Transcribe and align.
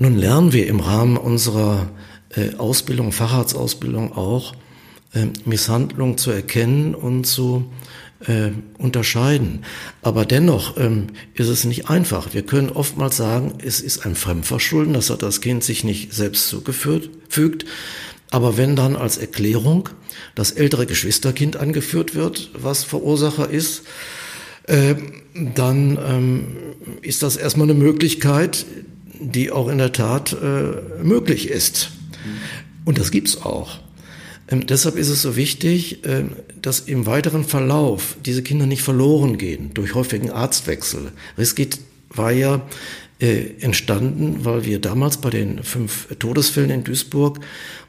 Nun 0.00 0.16
lernen 0.16 0.52
wir 0.52 0.68
im 0.68 0.78
Rahmen 0.78 1.16
unserer 1.16 1.90
äh, 2.30 2.54
Ausbildung, 2.54 3.10
Facharztausbildung 3.10 4.12
auch, 4.12 4.54
äh, 5.12 5.26
Misshandlung 5.44 6.16
zu 6.18 6.30
erkennen 6.30 6.94
und 6.94 7.24
zu 7.24 7.68
äh, 8.24 8.50
unterscheiden. 8.78 9.64
Aber 10.00 10.24
dennoch 10.24 10.76
ähm, 10.76 11.08
ist 11.34 11.48
es 11.48 11.64
nicht 11.64 11.90
einfach. 11.90 12.32
Wir 12.32 12.42
können 12.42 12.70
oftmals 12.70 13.16
sagen, 13.16 13.54
es 13.60 13.80
ist 13.80 14.06
ein 14.06 14.14
Fremdverschulden, 14.14 14.94
das 14.94 15.10
hat 15.10 15.22
das 15.22 15.40
Kind 15.40 15.64
sich 15.64 15.82
nicht 15.82 16.14
selbst 16.14 16.48
zugefügt. 16.48 17.66
Aber 18.30 18.56
wenn 18.56 18.76
dann 18.76 18.94
als 18.94 19.18
Erklärung 19.18 19.88
das 20.36 20.52
ältere 20.52 20.86
Geschwisterkind 20.86 21.56
angeführt 21.56 22.14
wird, 22.14 22.50
was 22.54 22.84
Verursacher 22.84 23.50
ist, 23.50 23.82
äh, 24.68 24.94
dann 25.34 25.98
ähm, 26.06 26.46
ist 27.02 27.24
das 27.24 27.36
erstmal 27.36 27.68
eine 27.68 27.78
Möglichkeit, 27.78 28.64
die 29.20 29.50
auch 29.50 29.68
in 29.68 29.78
der 29.78 29.92
Tat 29.92 30.32
äh, 30.32 31.02
möglich 31.02 31.48
ist. 31.48 31.90
Und 32.84 32.98
das 32.98 33.10
gibt's 33.10 33.42
auch. 33.42 33.78
Ähm, 34.50 34.66
deshalb 34.66 34.96
ist 34.96 35.08
es 35.08 35.22
so 35.22 35.36
wichtig, 35.36 36.04
äh, 36.04 36.24
dass 36.60 36.80
im 36.80 37.06
weiteren 37.06 37.44
Verlauf 37.44 38.16
diese 38.24 38.42
Kinder 38.42 38.66
nicht 38.66 38.82
verloren 38.82 39.38
gehen 39.38 39.72
durch 39.74 39.94
häufigen 39.94 40.30
Arztwechsel. 40.30 41.12
Riskit 41.36 41.78
war 42.10 42.32
ja 42.32 42.62
äh, 43.20 43.60
entstanden, 43.60 44.44
weil 44.44 44.64
wir 44.64 44.80
damals 44.80 45.18
bei 45.18 45.30
den 45.30 45.62
fünf 45.62 46.08
Todesfällen 46.18 46.70
in 46.70 46.84
Duisburg 46.84 47.40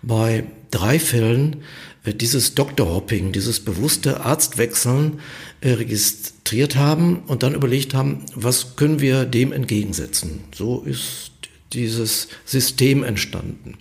bei 0.02 0.44
drei 0.72 1.00
Fällen 1.00 1.58
äh, 2.04 2.14
dieses 2.14 2.56
Doktorhopping, 2.56 3.32
dieses 3.32 3.60
bewusste 3.60 4.22
Arztwechseln 4.26 5.20
registriert 5.62 6.76
haben 6.76 7.24
und 7.28 7.44
dann 7.44 7.54
überlegt 7.54 7.94
haben, 7.94 8.26
was 8.36 8.76
können 8.76 9.00
wir 9.00 9.26
dem 9.26 9.52
entgegensetzen. 9.52 10.44
So 10.56 10.82
ist 10.82 11.32
dieses 11.74 12.30
System 12.46 13.04
entstanden. 13.04 13.78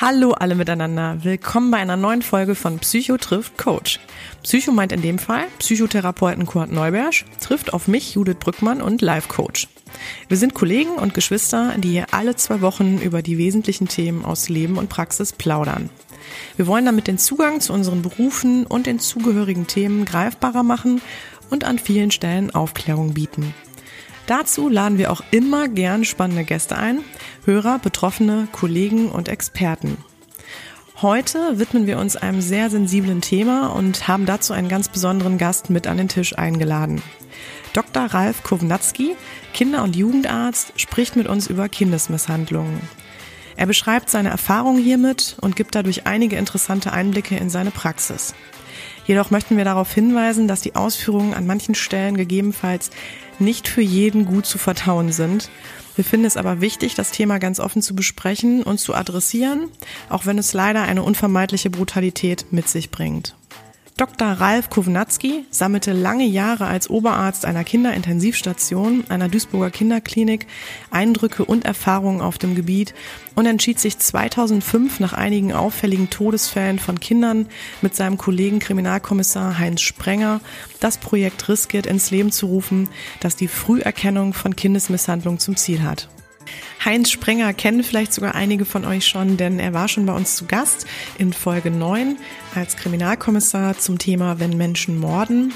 Hallo 0.00 0.32
alle 0.32 0.54
miteinander. 0.54 1.18
Willkommen 1.24 1.70
bei 1.70 1.76
einer 1.76 1.98
neuen 1.98 2.22
Folge 2.22 2.54
von 2.54 2.78
Psycho 2.78 3.18
trifft 3.18 3.58
Coach. 3.58 4.00
Psycho 4.42 4.72
meint 4.72 4.92
in 4.92 5.02
dem 5.02 5.18
Fall 5.18 5.44
Psychotherapeuten 5.58 6.46
Kurt 6.46 6.72
Neubersch, 6.72 7.26
trifft 7.38 7.74
auf 7.74 7.86
mich 7.86 8.14
Judith 8.14 8.38
Brückmann 8.40 8.80
und 8.80 9.02
Life 9.02 9.28
Coach. 9.28 9.68
Wir 10.28 10.38
sind 10.38 10.54
Kollegen 10.54 10.92
und 10.92 11.12
Geschwister, 11.12 11.74
die 11.76 11.90
hier 11.90 12.06
alle 12.12 12.34
zwei 12.34 12.62
Wochen 12.62 12.96
über 12.96 13.20
die 13.20 13.36
wesentlichen 13.36 13.88
Themen 13.88 14.24
aus 14.24 14.48
Leben 14.48 14.78
und 14.78 14.88
Praxis 14.88 15.34
plaudern. 15.34 15.90
Wir 16.56 16.66
wollen 16.66 16.86
damit 16.86 17.06
den 17.06 17.18
Zugang 17.18 17.60
zu 17.60 17.74
unseren 17.74 18.00
Berufen 18.00 18.64
und 18.64 18.86
den 18.86 19.00
zugehörigen 19.00 19.66
Themen 19.66 20.06
greifbarer 20.06 20.62
machen 20.62 21.02
und 21.50 21.64
an 21.64 21.78
vielen 21.78 22.10
Stellen 22.10 22.54
Aufklärung 22.54 23.12
bieten. 23.12 23.54
Dazu 24.30 24.68
laden 24.68 24.96
wir 24.96 25.10
auch 25.10 25.22
immer 25.32 25.66
gern 25.66 26.04
spannende 26.04 26.44
Gäste 26.44 26.76
ein, 26.78 27.00
Hörer, 27.46 27.80
Betroffene, 27.80 28.46
Kollegen 28.52 29.08
und 29.08 29.28
Experten. 29.28 29.96
Heute 31.02 31.58
widmen 31.58 31.88
wir 31.88 31.98
uns 31.98 32.14
einem 32.14 32.40
sehr 32.40 32.70
sensiblen 32.70 33.22
Thema 33.22 33.74
und 33.74 34.06
haben 34.06 34.26
dazu 34.26 34.52
einen 34.52 34.68
ganz 34.68 34.88
besonderen 34.88 35.36
Gast 35.36 35.68
mit 35.68 35.88
an 35.88 35.96
den 35.96 36.06
Tisch 36.06 36.38
eingeladen. 36.38 37.02
Dr. 37.72 38.04
Ralf 38.04 38.44
Kovnatski, 38.44 39.16
Kinder- 39.52 39.82
und 39.82 39.96
Jugendarzt, 39.96 40.74
spricht 40.76 41.16
mit 41.16 41.26
uns 41.26 41.48
über 41.48 41.68
Kindesmisshandlungen. 41.68 42.82
Er 43.56 43.66
beschreibt 43.66 44.10
seine 44.10 44.28
Erfahrungen 44.28 44.80
hiermit 44.80 45.38
und 45.40 45.56
gibt 45.56 45.74
dadurch 45.74 46.06
einige 46.06 46.36
interessante 46.36 46.92
Einblicke 46.92 47.36
in 47.36 47.50
seine 47.50 47.72
Praxis. 47.72 48.32
Jedoch 49.06 49.30
möchten 49.30 49.56
wir 49.56 49.64
darauf 49.64 49.92
hinweisen, 49.92 50.48
dass 50.48 50.60
die 50.60 50.76
Ausführungen 50.76 51.34
an 51.34 51.46
manchen 51.46 51.74
Stellen 51.74 52.16
gegebenenfalls 52.16 52.90
nicht 53.38 53.68
für 53.68 53.80
jeden 53.80 54.26
gut 54.26 54.46
zu 54.46 54.58
vertauen 54.58 55.12
sind. 55.12 55.50
Wir 55.96 56.04
finden 56.04 56.26
es 56.26 56.36
aber 56.36 56.60
wichtig, 56.60 56.94
das 56.94 57.10
Thema 57.10 57.38
ganz 57.38 57.60
offen 57.60 57.82
zu 57.82 57.94
besprechen 57.94 58.62
und 58.62 58.78
zu 58.78 58.94
adressieren, 58.94 59.68
auch 60.08 60.26
wenn 60.26 60.38
es 60.38 60.52
leider 60.52 60.82
eine 60.82 61.02
unvermeidliche 61.02 61.70
Brutalität 61.70 62.46
mit 62.50 62.68
sich 62.68 62.90
bringt. 62.90 63.34
Dr. 64.00 64.28
Ralf 64.28 64.70
Kownatski 64.70 65.44
sammelte 65.50 65.92
lange 65.92 66.24
Jahre 66.24 66.66
als 66.66 66.88
Oberarzt 66.88 67.44
einer 67.44 67.64
Kinderintensivstation 67.64 69.04
einer 69.10 69.28
Duisburger 69.28 69.70
Kinderklinik 69.70 70.46
Eindrücke 70.90 71.44
und 71.44 71.66
Erfahrungen 71.66 72.22
auf 72.22 72.38
dem 72.38 72.54
Gebiet 72.54 72.94
und 73.34 73.44
entschied 73.44 73.78
sich 73.78 73.98
2005 73.98 75.00
nach 75.00 75.12
einigen 75.12 75.52
auffälligen 75.52 76.08
Todesfällen 76.08 76.78
von 76.78 76.98
Kindern 76.98 77.46
mit 77.82 77.94
seinem 77.94 78.16
Kollegen 78.16 78.58
Kriminalkommissar 78.58 79.58
Heinz 79.58 79.82
Sprenger 79.82 80.40
das 80.80 80.96
Projekt 80.96 81.50
Riskit 81.50 81.84
ins 81.84 82.10
Leben 82.10 82.32
zu 82.32 82.46
rufen, 82.46 82.88
das 83.20 83.36
die 83.36 83.48
Früherkennung 83.48 84.32
von 84.32 84.56
Kindesmisshandlung 84.56 85.38
zum 85.38 85.56
Ziel 85.56 85.82
hat. 85.82 86.08
Heinz 86.82 87.10
Sprenger 87.10 87.52
kennen 87.52 87.82
vielleicht 87.82 88.14
sogar 88.14 88.34
einige 88.34 88.64
von 88.64 88.86
euch 88.86 89.06
schon, 89.06 89.36
denn 89.36 89.58
er 89.58 89.74
war 89.74 89.86
schon 89.86 90.06
bei 90.06 90.14
uns 90.14 90.36
zu 90.36 90.46
Gast 90.46 90.86
in 91.18 91.34
Folge 91.34 91.70
9 91.70 92.16
als 92.54 92.76
Kriminalkommissar 92.76 93.76
zum 93.78 93.98
Thema 93.98 94.40
Wenn 94.40 94.56
Menschen 94.56 94.98
morden. 94.98 95.52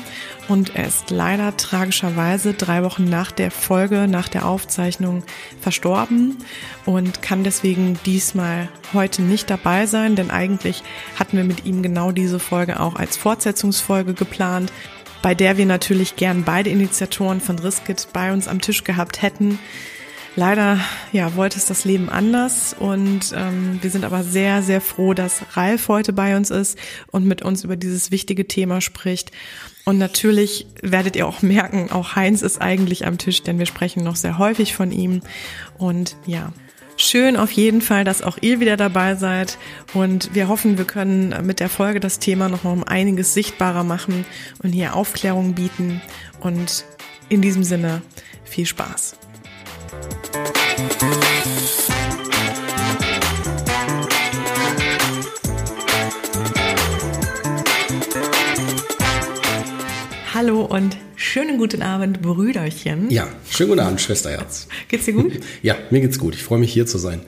Und 0.48 0.76
er 0.76 0.86
ist 0.86 1.10
leider 1.10 1.56
tragischerweise 1.56 2.52
drei 2.52 2.82
Wochen 2.82 3.04
nach 3.04 3.32
der 3.32 3.50
Folge, 3.50 4.06
nach 4.06 4.28
der 4.28 4.46
Aufzeichnung 4.46 5.22
verstorben 5.62 6.36
und 6.84 7.22
kann 7.22 7.42
deswegen 7.42 7.98
diesmal 8.04 8.68
heute 8.92 9.22
nicht 9.22 9.48
dabei 9.48 9.86
sein, 9.86 10.16
denn 10.16 10.30
eigentlich 10.30 10.82
hatten 11.18 11.38
wir 11.38 11.44
mit 11.44 11.64
ihm 11.64 11.82
genau 11.82 12.12
diese 12.12 12.38
Folge 12.38 12.80
auch 12.80 12.96
als 12.96 13.16
Fortsetzungsfolge 13.16 14.12
geplant 14.12 14.70
bei 15.22 15.34
der 15.34 15.56
wir 15.56 15.64
natürlich 15.64 16.16
gern 16.16 16.44
beide 16.44 16.68
Initiatoren 16.68 17.40
von 17.40 17.58
Riskit 17.58 18.08
bei 18.12 18.30
uns 18.30 18.46
am 18.46 18.60
Tisch 18.60 18.84
gehabt 18.84 19.22
hätten. 19.22 19.58
Leider 20.36 20.80
ja, 21.12 21.36
wollte 21.36 21.58
es 21.58 21.66
das 21.66 21.84
Leben 21.84 22.08
anders 22.08 22.74
und 22.76 23.32
ähm, 23.36 23.78
wir 23.80 23.90
sind 23.90 24.04
aber 24.04 24.24
sehr, 24.24 24.62
sehr 24.62 24.80
froh, 24.80 25.14
dass 25.14 25.44
Ralf 25.52 25.86
heute 25.86 26.12
bei 26.12 26.36
uns 26.36 26.50
ist 26.50 26.76
und 27.12 27.24
mit 27.24 27.42
uns 27.42 27.62
über 27.62 27.76
dieses 27.76 28.10
wichtige 28.10 28.48
Thema 28.48 28.80
spricht. 28.80 29.30
Und 29.84 29.98
natürlich 29.98 30.66
werdet 30.82 31.14
ihr 31.14 31.28
auch 31.28 31.42
merken, 31.42 31.92
auch 31.92 32.16
Heinz 32.16 32.42
ist 32.42 32.60
eigentlich 32.60 33.06
am 33.06 33.16
Tisch, 33.16 33.44
denn 33.44 33.60
wir 33.60 33.66
sprechen 33.66 34.02
noch 34.02 34.16
sehr 34.16 34.38
häufig 34.38 34.74
von 34.74 34.90
ihm. 34.90 35.20
Und 35.78 36.16
ja, 36.26 36.52
Schön 36.96 37.36
auf 37.36 37.50
jeden 37.50 37.80
Fall, 37.80 38.04
dass 38.04 38.22
auch 38.22 38.38
ihr 38.40 38.60
wieder 38.60 38.76
dabei 38.76 39.16
seid 39.16 39.58
und 39.94 40.32
wir 40.32 40.46
hoffen, 40.46 40.78
wir 40.78 40.84
können 40.84 41.34
mit 41.44 41.58
der 41.58 41.68
Folge 41.68 41.98
das 41.98 42.20
Thema 42.20 42.48
noch 42.48 42.62
mal 42.62 42.70
um 42.70 42.84
einiges 42.84 43.34
sichtbarer 43.34 43.82
machen 43.82 44.24
und 44.62 44.70
hier 44.70 44.94
Aufklärung 44.94 45.54
bieten 45.54 46.00
und 46.38 46.84
in 47.28 47.42
diesem 47.42 47.64
Sinne 47.64 48.00
viel 48.44 48.66
Spaß. 48.66 49.16
Hallo 60.34 60.62
und 60.62 60.96
schönen 61.14 61.58
guten 61.58 61.80
Abend, 61.80 62.20
Brüderchen. 62.20 63.08
Ja, 63.10 63.28
schönen 63.48 63.70
guten 63.70 63.80
Abend, 63.80 64.00
Schwesterherz. 64.00 64.66
Geht's 64.88 65.04
dir 65.04 65.14
gut? 65.14 65.40
Ja, 65.62 65.76
mir 65.90 66.00
geht's 66.00 66.18
gut. 66.18 66.34
Ich 66.34 66.42
freue 66.42 66.58
mich 66.58 66.72
hier 66.72 66.86
zu 66.86 66.98
sein. 66.98 67.20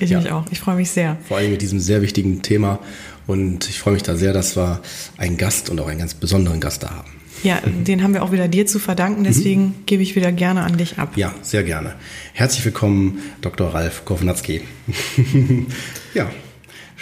Ich 0.00 0.10
ja. 0.10 0.18
mich 0.18 0.30
auch. 0.32 0.44
Ich 0.50 0.60
freue 0.60 0.76
mich 0.76 0.90
sehr. 0.90 1.16
Vor 1.28 1.36
allem 1.36 1.52
mit 1.52 1.62
diesem 1.62 1.78
sehr 1.78 2.02
wichtigen 2.02 2.42
Thema. 2.42 2.80
Und 3.26 3.68
ich 3.68 3.78
freue 3.78 3.94
mich 3.94 4.02
da 4.02 4.16
sehr, 4.16 4.32
dass 4.32 4.56
wir 4.56 4.82
einen 5.16 5.36
Gast 5.36 5.70
und 5.70 5.80
auch 5.80 5.86
einen 5.86 6.00
ganz 6.00 6.14
besonderen 6.14 6.60
Gast 6.60 6.82
da 6.82 6.90
haben. 6.90 7.19
Ja, 7.42 7.60
den 7.64 8.02
haben 8.02 8.14
wir 8.14 8.22
auch 8.22 8.32
wieder 8.32 8.48
dir 8.48 8.66
zu 8.66 8.78
verdanken, 8.78 9.24
deswegen 9.24 9.62
mhm. 9.62 9.74
gebe 9.86 10.02
ich 10.02 10.16
wieder 10.16 10.32
gerne 10.32 10.62
an 10.62 10.76
dich 10.76 10.98
ab. 10.98 11.16
Ja, 11.16 11.34
sehr 11.42 11.62
gerne. 11.62 11.94
Herzlich 12.32 12.64
willkommen, 12.64 13.20
Dr. 13.40 13.72
Ralf 13.74 14.04
Kovnatski. 14.04 14.62
ja. 16.14 16.30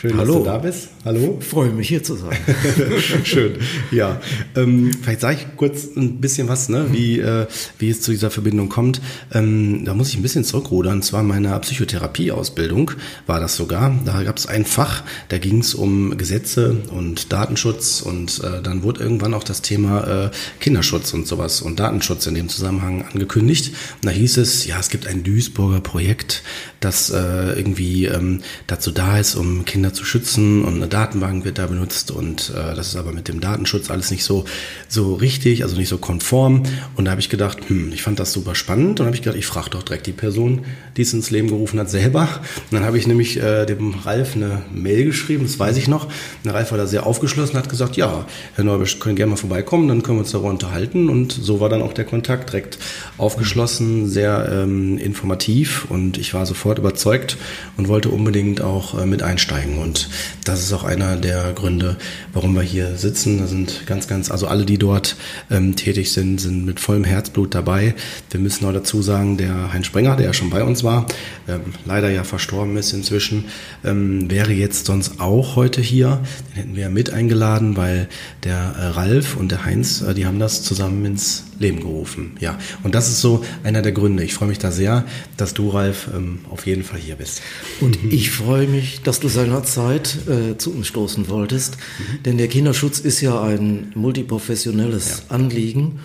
Schön, 0.01 0.17
Hallo. 0.17 0.35
dass 0.35 0.43
du 0.45 0.49
da 0.49 0.59
bist. 0.59 0.89
Hallo. 1.05 1.39
Freue 1.41 1.71
mich 1.71 1.89
hier 1.89 2.05
zu 2.05 2.15
sein. 2.15 2.39
Schön. 3.25 3.55
Ja. 3.91 4.21
Ähm, 4.55 4.93
vielleicht 5.03 5.21
sage 5.21 5.39
ich 5.41 5.57
kurz 5.57 5.89
ein 5.97 6.21
bisschen 6.21 6.49
was, 6.49 6.69
ne, 6.69 6.87
wie, 6.93 7.19
äh, 7.19 7.49
wie 7.81 7.91
es 7.91 8.01
zu 8.01 8.13
dieser 8.13 8.31
Verbindung 8.31 8.69
kommt. 8.69 9.01
Ähm, 9.33 9.85
da 9.85 9.95
muss 9.95 10.11
ich 10.11 10.17
ein 10.17 10.23
bisschen 10.23 10.45
zurückrudern. 10.45 10.99
Und 10.99 11.03
zwar 11.03 11.23
in 11.23 11.27
meiner 11.27 11.59
Psychotherapieausbildung 11.59 12.93
war 13.27 13.41
das 13.41 13.57
sogar. 13.57 13.93
Da 14.05 14.23
gab 14.23 14.37
es 14.37 14.47
ein 14.47 14.65
Fach, 14.65 15.03
da 15.31 15.39
ging 15.39 15.63
es 15.63 15.75
um 15.75 16.17
Gesetze 16.17 16.77
und 16.93 17.33
Datenschutz 17.33 18.01
und 18.01 18.41
äh, 18.45 18.63
dann 18.63 18.85
wurde 18.85 19.01
irgendwann 19.01 19.35
auch 19.35 19.43
das 19.43 19.63
Thema 19.63 20.27
äh, 20.27 20.31
Kinderschutz 20.61 21.13
und 21.13 21.27
sowas 21.27 21.61
und 21.61 21.81
Datenschutz 21.81 22.25
in 22.29 22.37
dem 22.37 22.49
Zusammenhang 22.49 23.05
angekündigt. 23.13 23.75
Und 23.97 24.07
da 24.07 24.11
hieß 24.11 24.37
es, 24.37 24.65
ja, 24.65 24.79
es 24.79 24.91
gibt 24.91 25.09
ein 25.09 25.25
Duisburger 25.25 25.81
Projekt, 25.81 26.45
das 26.79 27.11
äh, 27.11 27.59
irgendwie 27.59 28.05
ähm, 28.05 28.43
dazu 28.69 28.93
da 28.93 29.19
ist, 29.19 29.35
um 29.35 29.65
Kinder 29.65 29.88
Kinder 29.89 29.95
zu 29.95 30.05
schützen 30.05 30.65
und 30.65 30.77
eine 30.77 30.87
Datenbank 30.87 31.45
wird 31.45 31.59
da 31.59 31.67
benutzt 31.67 32.11
und 32.11 32.51
äh, 32.51 32.75
das 32.75 32.89
ist 32.89 32.97
aber 32.97 33.13
mit 33.13 33.29
dem 33.29 33.41
Datenschutz 33.41 33.91
alles 33.91 34.11
nicht 34.11 34.23
so, 34.23 34.45
so 34.87 35.15
richtig, 35.15 35.63
also 35.63 35.77
nicht 35.77 35.89
so 35.89 35.97
konform. 35.97 36.65
Und 36.97 37.07
da 37.07 37.13
habe 37.13 37.21
ich 37.21 37.31
gedacht, 37.31 37.59
hm, 37.69 37.93
ich 37.93 38.03
fand 38.03 38.19
das 38.19 38.33
super 38.33 38.55
spannend 38.55 39.01
und 39.01 39.07
habe 39.07 39.17
ich 39.17 39.23
gedacht, 39.23 39.39
ich 39.39 39.47
frage 39.47 39.71
doch 39.71 39.83
direkt 39.83 40.07
die 40.07 40.13
Person, 40.13 40.65
die 40.97 41.03
es 41.03 41.15
ins 41.15 41.31
Leben 41.31 41.49
gerufen 41.49 41.81
hat, 41.81 41.89
selber. 41.89 42.29
Und 42.71 42.73
dann 42.73 42.85
habe 42.85 42.99
ich 42.99 43.07
nämlich 43.07 43.41
äh, 43.41 43.65
dem 43.65 43.95
Ralf 44.05 44.37
eine 44.37 44.63
Mail 44.73 45.05
geschrieben, 45.07 45.45
das 45.45 45.59
weiß 45.59 45.77
ich 45.79 45.89
noch. 45.89 46.09
Der 46.45 46.55
Ralf 46.55 46.71
war 46.71 46.79
da 46.79 46.87
sehr 46.87 47.07
aufgeschlossen, 47.07 47.57
hat 47.57 47.71
gesagt, 47.71 47.97
ja, 47.97 48.27
Herr 48.57 48.65
Neubisch, 48.65 48.99
können 48.99 49.17
gerne 49.17 49.31
mal 49.31 49.37
vorbeikommen, 49.37 49.89
dann 49.89 50.03
können 50.03 50.19
wir 50.19 50.23
uns 50.23 50.33
darüber 50.33 50.51
unterhalten. 50.51 51.09
Und 51.09 51.33
so 51.33 51.61
war 51.61 51.69
dann 51.69 51.83
auch 51.83 51.95
der 51.95 52.05
Kontakt 52.05 52.51
direkt 52.53 52.79
aufgeschlossen, 53.17 54.09
sehr 54.09 54.49
ähm, 54.53 54.99
informativ 54.99 55.87
und 55.89 56.19
ich 56.19 56.35
war 56.35 56.45
sofort 56.45 56.79
überzeugt 56.79 57.39
und 57.77 57.89
wollte 57.89 58.11
unbedingt 58.11 58.61
auch 58.61 58.99
äh, 59.01 59.07
mit 59.07 59.23
einsteigen. 59.23 59.78
Und 59.79 60.09
das 60.45 60.63
ist 60.63 60.73
auch 60.73 60.85
einer 60.85 61.17
der 61.17 61.53
Gründe, 61.53 61.97
warum 62.33 62.55
wir 62.55 62.63
hier 62.63 62.97
sitzen. 62.97 63.39
Da 63.39 63.47
sind 63.47 63.87
ganz, 63.87 64.09
ganz, 64.09 64.31
also 64.31 64.47
alle, 64.47 64.65
die 64.65 64.79
dort 64.79 65.17
ähm, 65.51 65.77
tätig 65.77 66.13
sind, 66.13 66.41
sind 66.41 66.65
mit 66.65 66.81
vollem 66.81 67.05
Herzblut 67.05 67.55
dabei. 67.55 67.95
Wir 68.31 68.41
müssen 68.41 68.65
noch 68.65 68.73
dazu 68.73 69.03
sagen, 69.03 69.37
der 69.37 69.73
Heinz 69.73 69.87
Sprenger, 69.87 70.17
der 70.17 70.27
ja 70.27 70.33
schon 70.33 70.51
bei 70.51 70.63
uns 70.63 70.85
war, 70.85 71.07
ähm, 71.49 71.61
leider 71.85 72.11
ja 72.11 72.25
verstorben 72.25 72.77
ist 72.77 72.93
inzwischen, 72.93 73.47
ähm, 73.85 74.31
wäre 74.31 74.53
jetzt 74.53 74.87
sonst 74.87 75.21
auch 75.21 75.57
heute 75.57 75.81
hier. 75.81 76.21
Den 76.51 76.57
hätten 76.57 76.77
wir 76.77 76.83
ja 76.85 76.91
mit 76.91 77.11
eingeladen, 77.11 77.77
weil 77.77 78.09
der 78.45 78.75
äh, 78.79 78.87
Ralf 78.89 79.37
und 79.37 79.51
der 79.51 79.65
Heinz, 79.65 80.03
äh, 80.03 80.15
die 80.15 80.27
haben 80.27 80.39
das 80.39 80.63
zusammen 80.63 81.05
ins 81.05 81.45
Leben 81.59 81.81
gerufen. 81.81 82.37
Ja, 82.41 82.59
und 82.83 82.95
das 82.95 83.09
ist 83.09 83.21
so 83.21 83.45
einer 83.65 83.83
der 83.83 83.93
Gründe. 83.93 84.23
Ich 84.23 84.35
freue 84.35 84.49
mich 84.49 84.59
da 84.59 84.71
sehr, 84.71 85.05
dass 85.37 85.55
du, 85.55 85.71
Ralf, 85.71 86.09
ähm, 86.15 86.41
auf 86.51 86.67
jeden 86.67 86.85
Fall 86.85 86.99
hier 86.99 87.17
bist. 87.17 87.43
Und 87.81 87.99
ich 88.11 88.31
freue 88.31 88.67
mich, 88.67 89.03
dass 89.03 89.21
du 89.21 89.29
seinerzeit 89.29 90.17
äh, 90.29 90.57
zu 90.57 90.73
uns 90.73 90.87
stoßen 90.87 91.29
wolltest, 91.29 91.77
mhm. 91.77 92.23
denn 92.25 92.39
der 92.39 92.49
Kinderschutz 92.49 93.01
ist 93.01 93.21
ja 93.21 93.43
ein 93.43 93.93
multiprofessionelles 93.95 95.25
ja. 95.29 95.35
Anliegen 95.35 96.01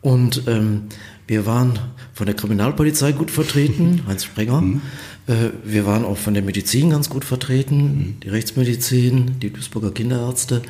und 0.00 0.42
ähm, 0.46 0.84
wir 1.26 1.44
waren 1.44 1.78
von 2.14 2.26
der 2.26 2.34
Kriminalpolizei 2.34 3.12
gut 3.12 3.30
vertreten, 3.30 4.02
Heinz 4.06 4.24
Sprenger. 4.24 4.60
Mhm. 4.60 4.80
Äh, 5.26 5.50
wir 5.64 5.84
waren 5.86 6.04
auch 6.04 6.16
von 6.16 6.34
der 6.34 6.42
Medizin 6.42 6.90
ganz 6.90 7.10
gut 7.10 7.24
vertreten, 7.24 7.76
mhm. 7.76 8.20
die 8.22 8.28
Rechtsmedizin, 8.28 9.38
die 9.40 9.50
Duisburger 9.50 9.90
Kinderärzte. 9.90 10.62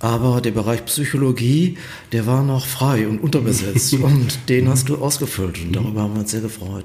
Aber 0.00 0.40
der 0.40 0.52
Bereich 0.52 0.84
Psychologie, 0.84 1.76
der 2.12 2.26
war 2.26 2.42
noch 2.42 2.66
frei 2.66 3.08
und 3.08 3.18
unterbesetzt 3.18 3.94
und 3.94 4.48
den 4.48 4.68
hast 4.68 4.88
du 4.88 4.96
ausgefüllt 4.96 5.60
und 5.60 5.74
darüber 5.74 6.02
haben 6.02 6.14
wir 6.14 6.20
uns 6.20 6.30
sehr 6.30 6.40
gefreut. 6.40 6.84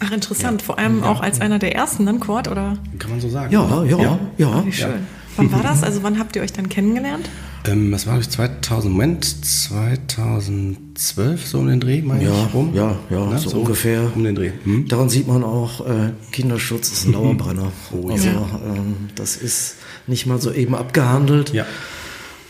Ach, 0.00 0.10
interessant. 0.10 0.62
Ja. 0.62 0.66
Vor 0.66 0.78
allem 0.78 1.00
ja. 1.00 1.10
auch 1.10 1.20
als 1.20 1.40
einer 1.40 1.58
der 1.58 1.74
ersten 1.74 2.06
dann, 2.06 2.20
Kurt, 2.20 2.48
oder? 2.48 2.78
Kann 2.98 3.10
man 3.10 3.20
so 3.20 3.28
sagen. 3.28 3.52
Ja, 3.52 3.84
ja, 3.84 3.98
ja. 3.98 4.18
ja. 4.38 4.66
wie 4.66 4.72
schön. 4.72 5.06
Wann 5.36 5.52
war 5.52 5.62
das? 5.62 5.82
Also 5.82 6.02
wann 6.02 6.18
habt 6.18 6.36
ihr 6.36 6.42
euch 6.42 6.52
dann 6.52 6.68
kennengelernt? 6.68 7.30
Ähm, 7.66 7.90
das 7.90 8.06
war 8.06 8.18
ich 8.18 8.28
2000, 8.28 8.92
Moment, 8.92 9.24
2012 9.24 11.46
so 11.46 11.60
um 11.60 11.68
den 11.68 11.80
Dreh, 11.80 12.02
meine 12.02 12.24
ja, 12.24 12.46
ich, 12.46 12.54
rum. 12.54 12.74
Ja, 12.74 12.96
ja, 13.08 13.28
Na, 13.30 13.38
so, 13.38 13.50
so, 13.50 13.58
ungefähr. 13.58 14.10
Um 14.14 14.24
den 14.24 14.34
Dreh. 14.34 14.50
Hm? 14.64 14.88
Daran 14.88 15.08
sieht 15.08 15.28
man 15.28 15.44
auch, 15.44 15.86
äh, 15.86 16.10
Kinderschutz 16.32 16.90
ist 16.92 17.06
ein 17.06 17.12
Dauerbrenner. 17.12 17.72
oh, 17.92 18.10
also 18.10 18.28
ja. 18.28 18.60
ähm, 18.66 19.10
das 19.14 19.36
ist 19.36 19.76
nicht 20.06 20.26
mal 20.26 20.40
so 20.40 20.52
eben 20.52 20.74
abgehandelt. 20.74 21.52
Ja. 21.52 21.64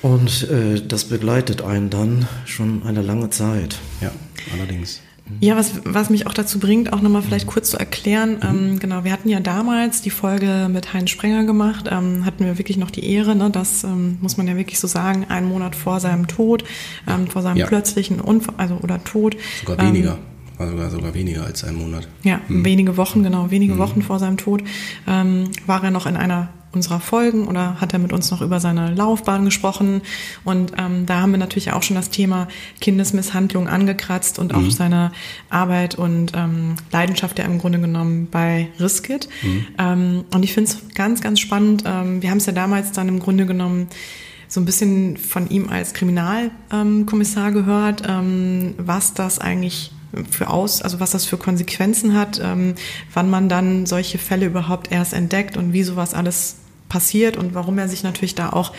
Und 0.03 0.51
äh, 0.51 0.81
das 0.87 1.05
begleitet 1.05 1.63
einen 1.63 1.89
dann 1.89 2.27
schon 2.45 2.83
eine 2.85 3.03
lange 3.03 3.31
Zeit. 3.31 3.79
Ja, 4.01 4.11
allerdings. 4.53 5.01
Ja, 5.41 5.57
was, 5.57 5.81
was 5.85 6.11
mich 6.11 6.27
auch 6.27 6.35
dazu 6.35 6.59
bringt, 6.59 6.93
auch 6.93 7.01
nochmal 7.01 7.23
vielleicht 7.23 7.47
kurz 7.47 7.71
zu 7.71 7.79
erklären. 7.79 8.37
Mhm. 8.37 8.43
Ähm, 8.43 8.79
genau, 8.81 9.05
wir 9.05 9.13
hatten 9.13 9.29
ja 9.29 9.41
damals 9.41 10.03
die 10.03 10.11
Folge 10.11 10.69
mit 10.71 10.93
Heinz 10.93 11.11
Sprenger 11.11 11.45
gemacht, 11.45 11.89
ähm, 11.91 12.27
hatten 12.27 12.45
wir 12.45 12.59
wirklich 12.59 12.77
noch 12.77 12.91
die 12.91 13.09
Ehre, 13.09 13.35
ne, 13.35 13.49
das 13.51 13.85
ähm, 13.85 14.19
muss 14.21 14.37
man 14.37 14.47
ja 14.47 14.57
wirklich 14.57 14.79
so 14.81 14.89
sagen, 14.89 15.27
einen 15.29 15.49
Monat 15.49 15.77
vor 15.77 16.01
seinem 16.01 16.27
Tod, 16.27 16.65
ähm, 17.09 17.29
vor 17.29 17.43
seinem 17.43 17.57
ja. 17.57 17.67
plötzlichen 17.67 18.21
Unfall, 18.21 18.55
also 18.59 18.79
oder 18.83 19.03
Tod. 19.05 19.37
Sogar 19.65 19.87
weniger. 19.87 20.19
War 20.63 20.71
sogar, 20.71 20.91
sogar 20.91 21.15
weniger 21.15 21.45
als 21.45 21.65
einen 21.65 21.79
Monat. 21.79 22.07
Ja, 22.23 22.41
mhm. 22.47 22.65
wenige 22.65 22.97
Wochen, 22.97 23.25
genau, 23.25 23.51
wenige 23.51 23.75
mhm. 23.75 23.79
Wochen 23.79 24.03
vor 24.03 24.21
seinem 24.21 24.37
Tod 24.37 24.63
ähm, 25.09 25.51
war 25.67 25.83
er 25.83 25.91
noch 25.91 26.07
in 26.07 26.17
einer 26.17 26.51
unserer 26.73 27.01
Folgen 27.01 27.49
oder 27.49 27.81
hat 27.81 27.93
er 27.93 27.99
mit 27.99 28.13
uns 28.13 28.31
noch 28.31 28.41
über 28.41 28.61
seine 28.61 28.95
Laufbahn 28.95 29.45
gesprochen. 29.45 30.03
Und 30.45 30.73
ähm, 30.79 31.05
da 31.05 31.21
haben 31.21 31.33
wir 31.33 31.39
natürlich 31.39 31.73
auch 31.73 31.83
schon 31.83 31.97
das 31.97 32.11
Thema 32.11 32.47
Kindesmisshandlung 32.81 33.69
angekratzt 33.69 34.39
und 34.39 34.55
auch 34.55 34.61
mhm. 34.61 34.71
seine 34.71 35.13
Arbeit 35.51 35.97
und 35.97 36.33
ähm, 36.35 36.77
Leidenschaft 36.93 37.41
ja 37.41 37.45
im 37.45 37.59
Grunde 37.59 37.81
genommen 37.81 38.29
bei 38.31 38.69
Riskit. 38.79 39.29
Mhm. 39.43 39.67
Ähm, 39.79 40.25
und 40.33 40.45
ich 40.45 40.55
finde 40.55 40.71
es 40.71 40.95
ganz, 40.95 41.21
ganz 41.21 41.41
spannend. 41.41 41.83
Ähm, 41.87 42.23
wir 42.23 42.31
haben 42.31 42.39
es 42.39 42.47
ja 42.47 42.53
damals 42.53 42.93
dann 42.93 43.09
im 43.09 43.19
Grunde 43.19 43.47
genommen 43.47 43.89
so 44.49 44.61
ein 44.61 44.65
bisschen 44.65 45.17
von 45.17 45.49
ihm 45.49 45.69
als 45.69 45.93
Kriminalkommissar 45.95 47.53
gehört, 47.53 48.03
ähm, 48.07 48.75
was 48.79 49.13
das 49.15 49.39
eigentlich 49.39 49.93
für 50.31 50.49
aus, 50.51 50.83
also 50.83 51.01
was 51.01 51.11
das 51.11 51.25
für 51.25 51.37
Konsequenzen 51.37 52.15
hat, 52.15 52.41
ähm, 52.43 52.75
wann 53.15 53.31
man 53.31 53.49
dann 53.49 53.87
solche 53.87 54.19
Fälle 54.19 54.47
überhaupt 54.47 54.93
erst 54.93 55.15
entdeckt 55.15 55.57
und 55.57 55.73
wie 55.73 55.83
sowas 55.83 56.15
alles 56.15 56.57
passiert 56.89 57.37
und 57.37 57.55
warum 57.55 57.79
er 57.79 57.89
sich 57.89 58.03
natürlich 58.03 58.35
da 58.35 58.51
auch 58.51 58.73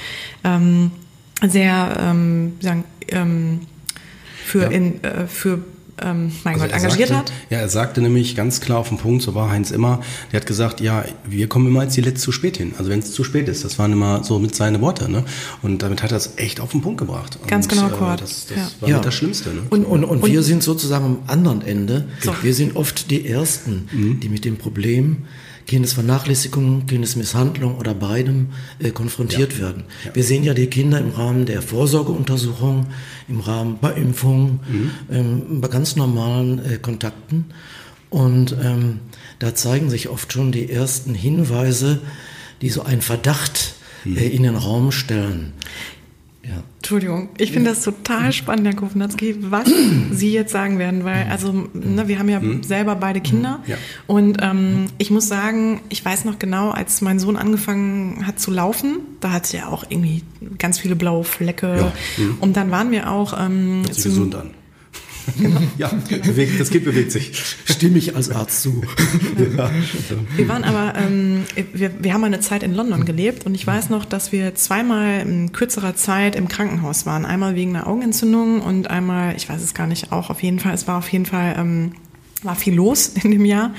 ähm, 0.44 0.92
sehr 1.42 1.98
ähm, 2.00 2.54
sagen, 2.60 2.84
ähm, 3.08 3.62
für, 4.46 4.64
ja. 4.64 4.70
in, 4.70 5.04
äh, 5.04 5.28
für 5.28 5.64
ähm, 6.02 6.32
mein 6.44 6.56
also 6.56 6.66
Gott, 6.66 6.76
engagiert 6.76 7.10
sagte, 7.10 7.32
hat? 7.32 7.34
Ja, 7.50 7.60
er 7.60 7.70
sagte 7.70 8.02
nämlich 8.02 8.36
ganz 8.36 8.62
klar 8.62 8.80
auf 8.80 8.90
den 8.90 8.98
Punkt, 8.98 9.22
so 9.22 9.36
war 9.36 9.50
Heinz 9.52 9.72
immer, 9.72 10.02
der 10.32 10.40
hat 10.40 10.48
gesagt, 10.48 10.82
ja, 10.82 11.06
wir 11.24 11.48
kommen 11.48 11.68
immer 11.68 11.82
als 11.82 11.94
die 11.94 12.02
Letzte 12.02 12.22
zu 12.22 12.32
spät 12.32 12.58
hin. 12.58 12.74
Also 12.78 12.90
wenn 12.90 13.00
es 13.00 13.12
zu 13.12 13.24
spät 13.24 13.48
ist, 13.48 13.64
das 13.64 13.78
waren 13.78 13.92
immer 13.92 14.24
so 14.24 14.40
mit 14.40 14.56
seine 14.56 14.82
Worte. 14.82 15.10
Ne? 15.10 15.24
Und 15.62 15.84
damit 15.84 16.02
hat 16.02 16.12
er 16.12 16.18
es 16.18 16.34
echt 16.38 16.60
auf 16.60 16.72
den 16.72 16.82
Punkt 16.82 17.00
gebracht. 17.00 17.38
Ganz 17.48 17.66
und, 17.66 17.74
genau, 17.74 17.88
äh, 17.88 17.92
Kurt. 17.92 18.22
das, 18.22 18.48
das 18.48 18.58
ja. 18.58 18.70
war 18.80 18.90
ja. 18.90 19.00
das 19.00 19.14
Schlimmste. 19.14 19.50
Ne? 19.50 19.62
Und, 19.70 19.86
und, 19.86 20.04
und, 20.04 20.24
und, 20.24 20.32
wir 20.32 20.42
sind 20.42 20.64
sozusagen 20.64 21.06
am 21.06 21.18
anderen 21.28 21.62
Ende. 21.62 22.08
So. 22.22 22.34
Wir 22.42 22.54
sind 22.54 22.76
oft 22.76 23.12
die 23.12 23.28
Ersten, 23.28 23.88
mhm. 23.92 24.20
die 24.20 24.30
mit 24.30 24.46
dem 24.46 24.58
Problem 24.58 25.26
Kindesvernachlässigung, 25.68 26.86
Kindesmisshandlung 26.86 27.78
oder 27.78 27.94
beidem 27.94 28.50
äh, 28.80 28.92
konfrontiert 28.92 29.54
ja. 29.54 29.60
werden. 29.60 29.84
Ja. 30.06 30.16
Wir 30.16 30.24
sehen 30.24 30.44
ja 30.44 30.54
die 30.54 30.68
Kinder 30.68 31.00
im 31.00 31.12
Rahmen 31.12 31.46
der 31.46 31.62
Vorsorgeuntersuchung, 31.62 32.88
im 33.28 33.40
Rahmen 33.40 33.78
bei 33.80 33.94
Impfungen, 33.94 34.60
mhm. 34.68 34.92
ähm, 35.12 35.62
bei 35.62 35.68
ganz 35.68 35.96
normalen 35.96 36.60
äh, 36.60 36.78
Kontakten. 36.78 37.46
Und 38.10 38.56
ähm, 38.64 39.00
da 39.40 39.56
zeigen 39.56 39.90
sich 39.90 40.10
oft 40.10 40.32
schon 40.32 40.52
die 40.52 40.70
ersten 40.70 41.16
Hinweise, 41.16 42.00
die 42.62 42.70
so 42.70 42.84
einen 42.84 43.02
Verdacht 43.02 43.74
mhm. 44.04 44.18
äh, 44.18 44.28
in 44.28 44.44
den 44.44 44.56
Raum 44.56 44.92
stellen. 44.92 45.54
Ja. 46.46 46.62
Entschuldigung, 46.78 47.30
ich 47.38 47.54
finde 47.54 47.70
das 47.70 47.84
total 47.84 48.34
spannend, 48.34 48.68
Herr 48.68 48.76
Kofnatzki, 48.76 49.38
was 49.50 49.72
Sie 50.12 50.34
jetzt 50.34 50.52
sagen 50.52 50.78
werden, 50.78 51.06
weil, 51.06 51.28
also, 51.30 51.70
ne, 51.74 52.10
wir 52.10 52.20
haben 52.20 52.28
ja 52.28 52.42
mhm. 52.42 52.64
selber 52.64 52.96
beide 52.96 53.22
Kinder 53.22 53.62
ja. 53.66 53.78
und 54.08 54.40
ähm, 54.42 54.88
ich 54.98 55.10
muss 55.10 55.30
sagen, 55.30 55.80
ich 55.88 56.04
weiß 56.04 56.26
noch 56.26 56.40
genau, 56.40 56.72
als 56.72 57.00
mein 57.00 57.18
Sohn 57.18 57.38
angefangen 57.38 58.28
hat 58.28 58.42
zu 58.42 58.52
laufen, 58.52 59.00
da 59.22 59.32
hat 59.32 59.46
sie 59.46 59.58
ja 59.58 59.68
auch 59.70 59.86
irgendwie 59.88 60.24
ganz 60.58 60.80
viele 60.80 60.98
blaue 60.98 61.24
Flecke 61.24 61.78
ja. 61.78 61.94
mhm. 62.18 62.38
und 62.42 62.58
dann 62.58 62.72
waren 62.72 62.92
wir 62.92 63.10
auch 63.10 63.40
ähm, 63.40 63.86
sich 63.86 64.04
gesund 64.04 64.36
an. 64.36 64.52
Genau. 65.40 65.62
Ja, 65.78 65.92
bewegt, 66.10 66.60
das 66.60 66.70
Kind 66.70 66.86
bewegt 66.86 67.12
sich. 67.12 67.32
Stimme 67.66 67.98
ich 67.98 68.16
als 68.16 68.30
Arzt 68.30 68.62
zu. 68.62 68.82
ja. 69.58 69.70
Wir 70.36 70.48
waren 70.48 70.64
aber, 70.64 70.94
ähm, 71.00 71.44
wir, 71.74 71.92
wir 72.04 72.14
haben 72.14 72.24
eine 72.24 72.40
Zeit 72.40 72.64
in 72.64 72.74
London 72.74 73.06
gelebt 73.06 73.46
und 73.46 73.56
ich 73.56 73.66
weiß 73.66 73.90
noch, 73.90 74.06
dass 74.06 74.32
wir 74.32 74.56
zweimal 74.56 75.22
in 75.22 75.52
kürzerer 75.52 75.96
Zeit 75.96 76.36
im 76.36 76.48
Krankenhaus 76.48 77.06
waren. 77.06 77.26
Einmal 77.26 77.56
wegen 77.56 77.76
einer 77.76 77.88
Augenentzündung 77.88 78.62
und 78.62 78.90
einmal, 78.90 79.36
ich 79.36 79.50
weiß 79.50 79.62
es 79.62 79.74
gar 79.74 79.88
nicht, 79.88 80.12
auch 80.12 80.30
auf 80.30 80.44
jeden 80.44 80.60
Fall, 80.60 80.74
es 80.74 80.88
war 80.88 80.98
auf 80.98 81.10
jeden 81.10 81.26
Fall, 81.26 81.56
ähm, 81.58 81.94
war 82.44 82.56
viel 82.56 82.74
los 82.74 83.08
in 83.24 83.32
dem 83.32 83.46
Jahr. 83.46 83.74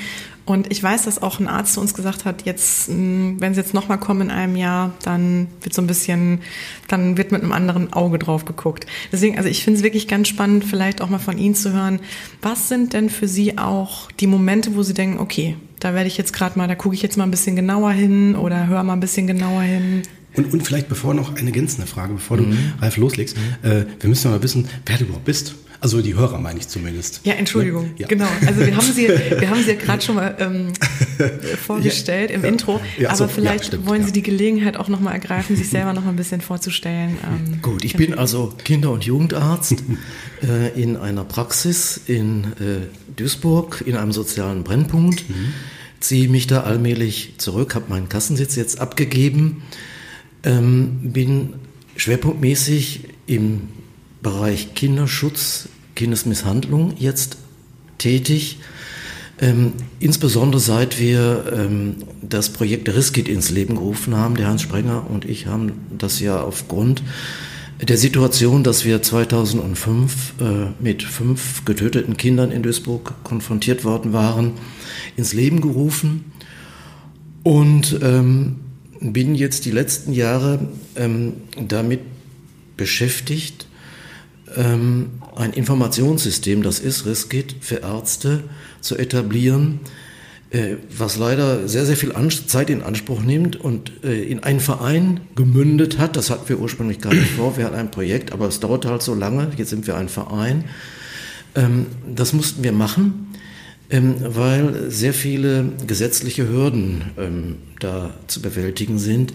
Und 0.47 0.71
ich 0.71 0.83
weiß, 0.83 1.05
dass 1.05 1.23
auch 1.23 1.41
ein 1.41 1.49
Arzt 1.49 1.73
zu 1.73 1.81
uns 1.81 1.95
gesagt 1.95 2.27
hat, 2.27 2.45
jetzt, 2.45 2.89
hm, 2.89 3.37
wenn 3.41 3.55
sie 3.55 3.61
jetzt 3.61 3.73
nochmal 3.73 3.99
kommen 3.99 4.23
in 4.23 4.31
einem 4.31 4.57
Jahr, 4.57 4.93
dann 5.03 5.49
wird 5.63 5.75
so 5.75 5.81
ein 5.81 5.87
bisschen, 5.87 6.41
dann 6.87 7.17
wird 7.17 7.33
mit 7.33 7.43
einem 7.43 7.53
anderen 7.53 7.93
Auge 7.95 8.19
drauf 8.19 8.45
geguckt. 8.45 8.87
Deswegen, 9.11 9.39
also 9.39 9.49
ich 9.49 9.65
finde 9.65 9.79
es 9.79 9.85
wirklich 9.85 10.07
ganz 10.07 10.29
spannend, 10.29 10.65
vielleicht 10.65 11.01
auch 11.01 11.09
mal 11.09 11.19
von 11.19 11.39
Ihnen 11.39 11.55
zu 11.55 11.73
hören, 11.73 11.99
was 12.43 12.69
sind 12.69 12.93
denn 12.93 13.09
für 13.09 13.27
Sie 13.27 13.57
auch 13.57 14.11
die 14.13 14.27
Momente, 14.27 14.77
wo 14.77 14.83
Sie 14.83 14.93
denken, 14.93 15.19
okay, 15.19 15.57
da 15.81 15.95
werde 15.95 16.09
ich 16.09 16.19
jetzt 16.19 16.33
gerade 16.33 16.59
mal, 16.59 16.69
da 16.69 16.75
gucke 16.75 16.95
ich 16.95 17.03
jetzt 17.03 17.17
mal 17.17 17.25
ein 17.25 17.31
bisschen 17.31 17.57
genauer 17.57 17.93
hin 17.93 18.37
oder 18.37 18.67
höre 18.67 18.83
mal 18.83 18.93
ein 18.93 19.01
bisschen 19.01 19.27
genauer 19.27 19.63
hin. 19.63 20.03
Und, 20.37 20.53
und 20.53 20.63
vielleicht 20.63 20.89
bevor 20.89 21.15
noch 21.15 21.37
eine 21.37 21.51
ergänzende 21.51 21.87
Frage, 21.87 22.15
bevor 22.15 22.37
mhm. 22.37 22.51
du, 22.51 22.83
Ralf, 22.83 22.97
loslegst. 22.97 23.37
Mhm. 23.37 23.71
Äh, 23.71 23.87
wir 24.01 24.09
müssen 24.09 24.31
mal 24.31 24.43
wissen, 24.43 24.69
wer 24.85 24.99
du 24.99 25.05
überhaupt 25.05 25.25
bist. 25.25 25.55
Also 25.81 26.00
die 26.00 26.14
Hörer 26.14 26.38
meine 26.38 26.59
ich 26.59 26.69
zumindest. 26.69 27.21
Ja, 27.25 27.35
Entschuldigung. 27.35 27.90
Ja. 27.97 28.07
Genau. 28.07 28.28
Also 28.47 28.61
wir 28.61 28.76
haben 28.76 28.93
sie, 28.93 29.09
wir 29.38 29.50
haben 29.50 29.62
sie 29.62 29.71
ja 29.71 29.76
gerade 29.76 30.02
schon 30.02 30.14
mal 30.16 30.37
ähm, 30.38 30.73
vorgestellt 31.66 32.31
ja. 32.31 32.37
im 32.37 32.45
Intro. 32.45 32.81
Ja, 32.99 33.11
aber 33.11 33.16
so, 33.16 33.28
vielleicht 33.28 33.66
stimmt, 33.66 33.87
wollen 33.87 34.04
Sie 34.04 34.12
die 34.12 34.23
Gelegenheit 34.23 34.76
auch 34.76 34.88
nochmal 34.88 35.14
ergreifen, 35.14 35.57
sich 35.57 35.69
selber 35.69 35.93
noch 35.93 36.04
mal 36.04 36.11
ein 36.11 36.16
bisschen 36.16 36.40
vorzustellen. 36.40 37.19
Ähm, 37.25 37.62
Gut, 37.62 37.85
ich 37.85 37.97
bin 37.97 38.14
also 38.14 38.52
Kinder- 38.64 38.90
und 38.90 39.04
Jugendarzt 39.04 39.76
äh, 40.43 40.81
in 40.81 40.97
einer 40.97 41.25
Praxis 41.25 42.00
in 42.07 42.45
äh, 42.45 43.14
Duisburg 43.16 43.83
in 43.87 43.97
einem 43.97 44.12
sozialen 44.12 44.64
Brennpunkt. 44.64 45.28
Mhm 45.28 45.52
ziehe 46.04 46.28
mich 46.28 46.47
da 46.47 46.62
allmählich 46.62 47.35
zurück, 47.38 47.75
habe 47.75 47.87
meinen 47.88 48.09
Kassensitz 48.09 48.57
jetzt 48.57 48.78
abgegeben, 48.78 49.62
ähm, 50.45 50.99
bin 51.02 51.54
schwerpunktmäßig 51.97 53.09
im 53.26 53.69
Bereich 54.25 54.75
Kinderschutz, 54.75 55.69
Kindesmisshandlung 55.95 56.95
jetzt 56.99 57.37
tätig. 57.99 58.59
Ähm, 59.40 59.75
insbesondere 60.00 60.61
seit 60.61 60.99
wir 60.99 61.52
ähm, 61.54 61.97
das 62.23 62.50
Projekt 62.50 62.88
Riskit 62.88 63.28
ins 63.28 63.50
Leben 63.50 63.76
gerufen 63.76 64.16
haben, 64.16 64.37
der 64.37 64.49
Hans 64.49 64.62
Sprenger 64.62 65.09
und 65.09 65.25
ich 65.25 65.47
haben 65.47 65.73
das 65.97 66.19
ja 66.19 66.40
aufgrund 66.40 67.02
der 67.83 67.99
Situation, 67.99 68.64
dass 68.64 68.85
wir 68.85 69.02
2005 69.02 70.35
äh, 70.40 70.45
mit 70.83 71.02
fünf 71.02 71.64
getöteten 71.64 72.16
Kindern 72.16 72.50
in 72.50 72.62
Duisburg 72.62 73.14
konfrontiert 73.25 73.85
worden 73.85 74.12
waren, 74.12 74.52
ins 75.16 75.33
Leben 75.33 75.61
gerufen 75.61 76.33
und 77.43 77.99
ähm, 78.02 78.57
bin 79.00 79.35
jetzt 79.35 79.66
die 79.66 79.71
letzten 79.71 80.12
Jahre 80.12 80.61
ähm, 80.97 81.35
damit 81.69 82.00
beschäftigt, 82.76 83.66
ähm, 84.57 85.11
ein 85.37 85.53
Informationssystem, 85.53 86.63
das 86.63 86.79
ist 86.79 87.07
Riskit, 87.07 87.57
für 87.61 87.77
Ärzte 87.77 88.45
zu 88.81 88.97
etablieren, 88.97 89.81
äh, 90.51 90.77
was 90.97 91.17
leider 91.17 91.67
sehr, 91.69 91.85
sehr 91.87 91.97
viel 91.97 92.13
Zeit 92.47 92.71
in 92.71 92.83
Anspruch 92.83 93.23
nimmt 93.23 93.57
und 93.57 94.05
äh, 94.05 94.23
in 94.23 94.43
einen 94.43 94.61
Verein 94.61 95.21
gemündet 95.35 95.99
hat. 95.99 96.17
Das 96.17 96.31
hatten 96.31 96.49
wir 96.49 96.61
ursprünglich 96.61 97.01
gar 97.01 97.13
nicht 97.13 97.31
vor. 97.31 97.57
Wir 97.57 97.65
hatten 97.65 97.77
ein 97.77 97.91
Projekt, 97.91 98.33
aber 98.33 98.47
es 98.47 98.61
dauerte 98.61 98.89
halt 98.89 99.03
so 99.03 99.15
lange. 99.15 99.49
Jetzt 99.57 99.71
sind 99.71 99.87
wir 99.87 99.97
ein 99.97 100.09
Verein. 100.09 100.65
Ähm, 101.55 101.87
das 102.15 102.33
mussten 102.33 102.63
wir 102.63 102.73
machen, 102.73 103.35
ähm, 103.91 104.15
weil 104.21 104.91
sehr 104.91 105.15
viele 105.15 105.73
gesetzliche 105.87 106.49
Hürden 106.49 107.03
ähm, 107.19 107.57
da 107.81 108.15
zu 108.27 108.41
bewältigen 108.41 108.99
sind. 108.99 109.33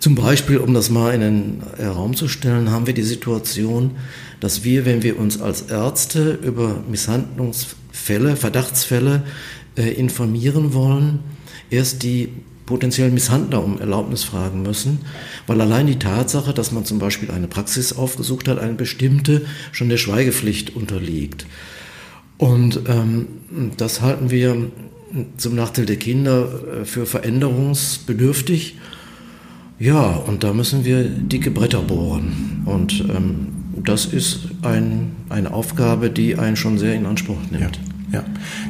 Zum 0.00 0.14
Beispiel, 0.14 0.56
um 0.56 0.72
das 0.72 0.88
mal 0.88 1.14
in 1.14 1.20
den 1.20 1.62
Raum 1.78 2.16
zu 2.16 2.26
stellen, 2.26 2.70
haben 2.70 2.86
wir 2.86 2.94
die 2.94 3.02
Situation, 3.02 3.92
dass 4.40 4.64
wir, 4.64 4.86
wenn 4.86 5.02
wir 5.02 5.18
uns 5.18 5.40
als 5.42 5.62
Ärzte 5.62 6.38
über 6.42 6.82
Misshandlungsfälle, 6.90 8.36
Verdachtsfälle 8.36 9.22
äh, 9.76 9.90
informieren 9.90 10.72
wollen, 10.72 11.20
erst 11.68 12.02
die 12.02 12.30
potenziellen 12.64 13.12
Misshandler 13.12 13.62
um 13.62 13.78
Erlaubnis 13.78 14.24
fragen 14.24 14.62
müssen, 14.62 15.00
weil 15.46 15.60
allein 15.60 15.86
die 15.86 15.98
Tatsache, 15.98 16.54
dass 16.54 16.72
man 16.72 16.86
zum 16.86 16.98
Beispiel 16.98 17.30
eine 17.30 17.48
Praxis 17.48 17.92
aufgesucht 17.92 18.48
hat, 18.48 18.58
eine 18.58 18.74
bestimmte, 18.74 19.42
schon 19.70 19.90
der 19.90 19.98
Schweigepflicht 19.98 20.76
unterliegt. 20.76 21.44
Und 22.38 22.80
ähm, 22.88 23.26
das 23.76 24.00
halten 24.00 24.30
wir 24.30 24.70
zum 25.36 25.56
Nachteil 25.56 25.84
der 25.84 25.96
Kinder 25.96 26.48
äh, 26.80 26.84
für 26.86 27.04
veränderungsbedürftig 27.04 28.76
ja, 29.80 30.02
und 30.02 30.44
da 30.44 30.52
müssen 30.52 30.84
wir 30.84 31.04
dicke 31.04 31.50
Bretter 31.50 31.80
bohren. 31.80 32.62
Und 32.66 33.00
ähm, 33.08 33.48
das 33.82 34.04
ist 34.04 34.40
ein, 34.60 35.16
eine 35.30 35.54
Aufgabe, 35.54 36.10
die 36.10 36.36
einen 36.36 36.56
schon 36.56 36.78
sehr 36.78 36.94
in 36.94 37.06
Anspruch 37.06 37.38
nimmt. 37.50 37.80
Ja, 38.12 38.20
ja. 38.20 38.24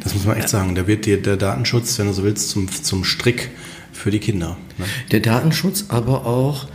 das 0.04 0.14
muss 0.14 0.24
man 0.24 0.36
echt 0.36 0.48
sagen. 0.48 0.76
Da 0.76 0.86
wird 0.86 1.06
dir 1.06 1.20
der 1.20 1.36
Datenschutz, 1.36 1.98
wenn 1.98 2.06
du 2.06 2.12
so 2.12 2.22
willst, 2.22 2.50
zum, 2.50 2.70
zum 2.70 3.02
Strick 3.02 3.50
für 3.92 4.12
die 4.12 4.20
Kinder. 4.20 4.56
Ne? 4.78 4.84
Der 5.10 5.18
Datenschutz, 5.18 5.86
aber 5.88 6.26
auch 6.26 6.68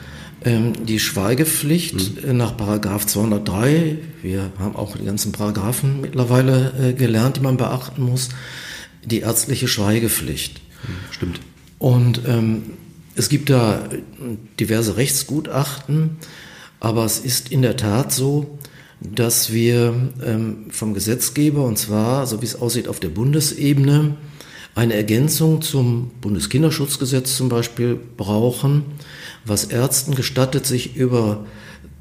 ähm, 0.44 0.74
die 0.86 1.00
Schweigepflicht 1.00 2.26
mhm. 2.26 2.36
nach 2.36 2.58
Paragraph 2.58 3.06
203. 3.06 3.98
Wir 4.22 4.52
haben 4.60 4.76
auch 4.76 4.98
die 4.98 5.06
ganzen 5.06 5.32
Paragraphen 5.32 6.02
mittlerweile 6.02 6.74
äh, 6.78 6.94
gelernt, 6.94 7.38
die 7.38 7.42
man 7.42 7.56
beachten 7.56 8.04
muss. 8.04 8.30
Die 9.06 9.22
ärztliche 9.22 9.70
Schweigepflicht. 9.70 10.60
Mhm, 10.60 11.14
stimmt. 11.14 11.40
Und 11.80 12.22
ähm, 12.28 12.64
es 13.16 13.30
gibt 13.30 13.50
da 13.50 13.88
diverse 14.60 14.98
Rechtsgutachten, 14.98 16.18
aber 16.80 17.06
es 17.06 17.20
ist 17.20 17.52
in 17.52 17.62
der 17.62 17.78
Tat 17.78 18.12
so, 18.12 18.58
dass 19.02 19.52
wir 19.52 20.12
ähm, 20.26 20.66
vom 20.70 20.94
Gesetzgeber, 20.94 21.64
und 21.64 21.78
zwar, 21.78 22.28
so 22.28 22.42
wie 22.42 22.46
es 22.46 22.60
aussieht, 22.62 22.88
auf 22.88 23.00
der 23.00 23.10
Bundesebene, 23.10 24.16
eine 24.74 24.94
Ergänzung 24.94 25.62
zum 25.62 26.12
Bundeskinderschutzgesetz 26.22 27.38
zum 27.38 27.50
Beispiel 27.50 27.98
brauchen, 28.18 28.84
was 29.46 29.64
Ärzten 29.66 30.16
gestattet, 30.16 30.66
sich 30.66 30.96
über 30.98 31.46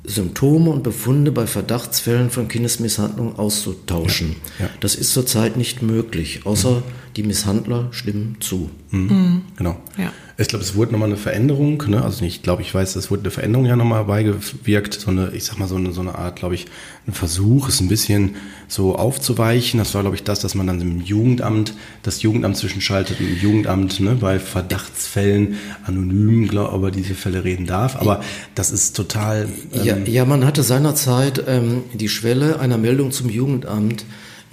Symptome 0.03 0.71
und 0.71 0.83
Befunde 0.83 1.33
bei 1.33 1.47
Verdachtsfällen 1.47 2.31
von 2.31 2.49
Kindesmisshandlung 2.49 3.39
auszutauschen. 3.39 4.37
Ja, 4.59 4.67
ja. 4.67 4.71
Das 4.81 4.97
ist 4.97 5.13
zurzeit 5.13 5.57
nicht 5.57 5.83
möglich, 5.83 6.43
außer 6.45 6.77
mhm. 6.77 6.83
die 7.17 7.23
Misshandler 7.23 7.89
stimmen 7.93 8.37
zu. 8.41 8.71
Mhm. 8.91 9.01
Mhm. 9.01 9.43
Genau. 9.57 9.77
Ja. 9.97 10.13
Ich 10.37 10.49
glaube, 10.49 10.65
es 10.65 10.75
wurde 10.75 10.91
nochmal 10.91 11.09
eine 11.09 11.17
Veränderung, 11.17 11.85
ne? 11.87 12.03
also 12.03 12.25
ich 12.25 12.43
glaube, 12.43 12.63
ich 12.63 12.75
weiß, 12.75 12.97
es 12.97 13.09
wurde 13.09 13.23
eine 13.23 13.31
Veränderung 13.31 13.67
ja 13.67 13.77
nochmal 13.77 14.05
beigewirkt, 14.05 14.95
so 14.95 15.11
eine, 15.11 15.31
ich 15.33 15.45
sag 15.45 15.59
mal, 15.59 15.69
so 15.69 15.77
eine, 15.77 15.93
so 15.93 16.01
eine 16.01 16.17
Art, 16.17 16.35
glaube 16.35 16.57
ich, 16.57 16.67
ein 17.07 17.13
Versuch, 17.13 17.69
es 17.69 17.81
ein 17.81 17.87
bisschen 17.87 18.35
so 18.67 18.97
aufzuweichen. 18.97 19.79
Das 19.79 19.95
war, 19.95 20.01
glaube 20.01 20.17
ich, 20.17 20.25
das, 20.25 20.41
dass 20.41 20.57
man 20.57 20.67
dann 20.67 20.81
im 20.81 21.01
Jugendamt, 21.01 21.75
das 22.03 22.23
Jugendamt 22.23 22.57
zwischenschaltet, 22.57 23.21
im 23.21 23.37
Jugendamt 23.37 24.01
ne, 24.01 24.17
bei 24.17 24.41
Verdachtsfällen 24.41 25.57
anonym, 25.85 26.49
glaube 26.49 26.75
über 26.75 26.91
diese 26.91 27.15
Fälle 27.15 27.45
reden 27.45 27.67
darf. 27.67 27.95
Aber 27.95 28.21
das 28.57 28.73
ist 28.73 28.97
total. 28.97 29.49
Ähm 29.73 29.85
ja, 29.85 29.97
ja, 29.99 30.25
man 30.25 30.45
hatte 30.45 30.65
seinerzeit 30.65 31.45
ähm, 31.47 31.85
die 31.93 32.09
Schwelle 32.09 32.59
einer 32.59 32.79
Meldung 32.79 33.13
zum 33.13 33.31
Jugendamt 33.31 34.05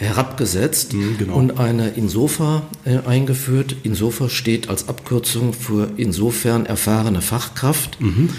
herabgesetzt 0.02 0.94
mhm, 0.94 1.18
genau. 1.18 1.36
und 1.36 1.60
eine 1.60 1.90
Insofa 1.90 2.64
äh, 2.86 2.98
eingeführt. 3.08 3.76
Insofa 3.84 4.30
steht 4.30 4.68
als 4.68 4.90
Abkürzung 4.90 5.54
für 5.54 5.92
insofern 5.98 6.66
erfahrene 6.66 7.22
Fachkraft, 7.22 8.02
mhm. 8.02 8.30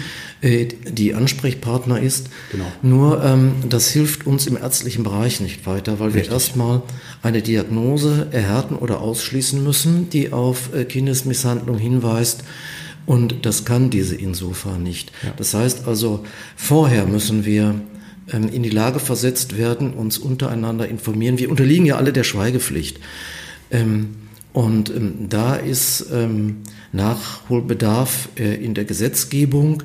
äh, 0.41 0.67
die 0.89 1.13
Ansprechpartner 1.13 2.01
ist. 2.01 2.29
Genau. 2.51 2.65
Nur 2.81 3.23
ähm, 3.23 3.53
das 3.69 3.89
hilft 3.89 4.27
uns 4.27 4.45
im 4.45 4.57
ärztlichen 4.57 5.03
Bereich 5.03 5.39
nicht 5.39 5.65
weiter, 5.65 5.99
weil 5.99 6.09
Richtig. 6.09 6.27
wir 6.27 6.33
erstmal 6.33 6.81
eine 7.21 7.41
Diagnose 7.41 8.27
erhärten 8.31 8.75
oder 8.75 8.99
ausschließen 8.99 9.63
müssen, 9.63 10.09
die 10.09 10.33
auf 10.33 10.73
äh, 10.73 10.83
Kindesmisshandlung 10.83 11.77
hinweist. 11.77 12.43
Und 13.05 13.45
das 13.45 13.65
kann 13.65 13.89
diese 13.89 14.15
Insofa 14.15 14.77
nicht. 14.77 15.11
Ja. 15.23 15.33
Das 15.35 15.53
heißt 15.53 15.87
also, 15.87 16.25
vorher 16.55 17.05
müssen 17.05 17.45
wir 17.45 17.75
in 18.27 18.63
die 18.63 18.69
Lage 18.69 18.99
versetzt 18.99 19.57
werden, 19.57 19.93
uns 19.93 20.17
untereinander 20.17 20.87
informieren. 20.87 21.37
Wir 21.37 21.49
unterliegen 21.49 21.85
ja 21.85 21.97
alle 21.97 22.13
der 22.13 22.23
Schweigepflicht. 22.23 22.99
Ähm, 23.69 24.15
und 24.53 24.89
ähm, 24.91 25.27
da 25.29 25.55
ist 25.55 26.05
Nachholbedarf 26.91 28.29
äh, 28.37 28.63
in 28.63 28.75
der 28.75 28.85
Gesetzgebung. 28.85 29.83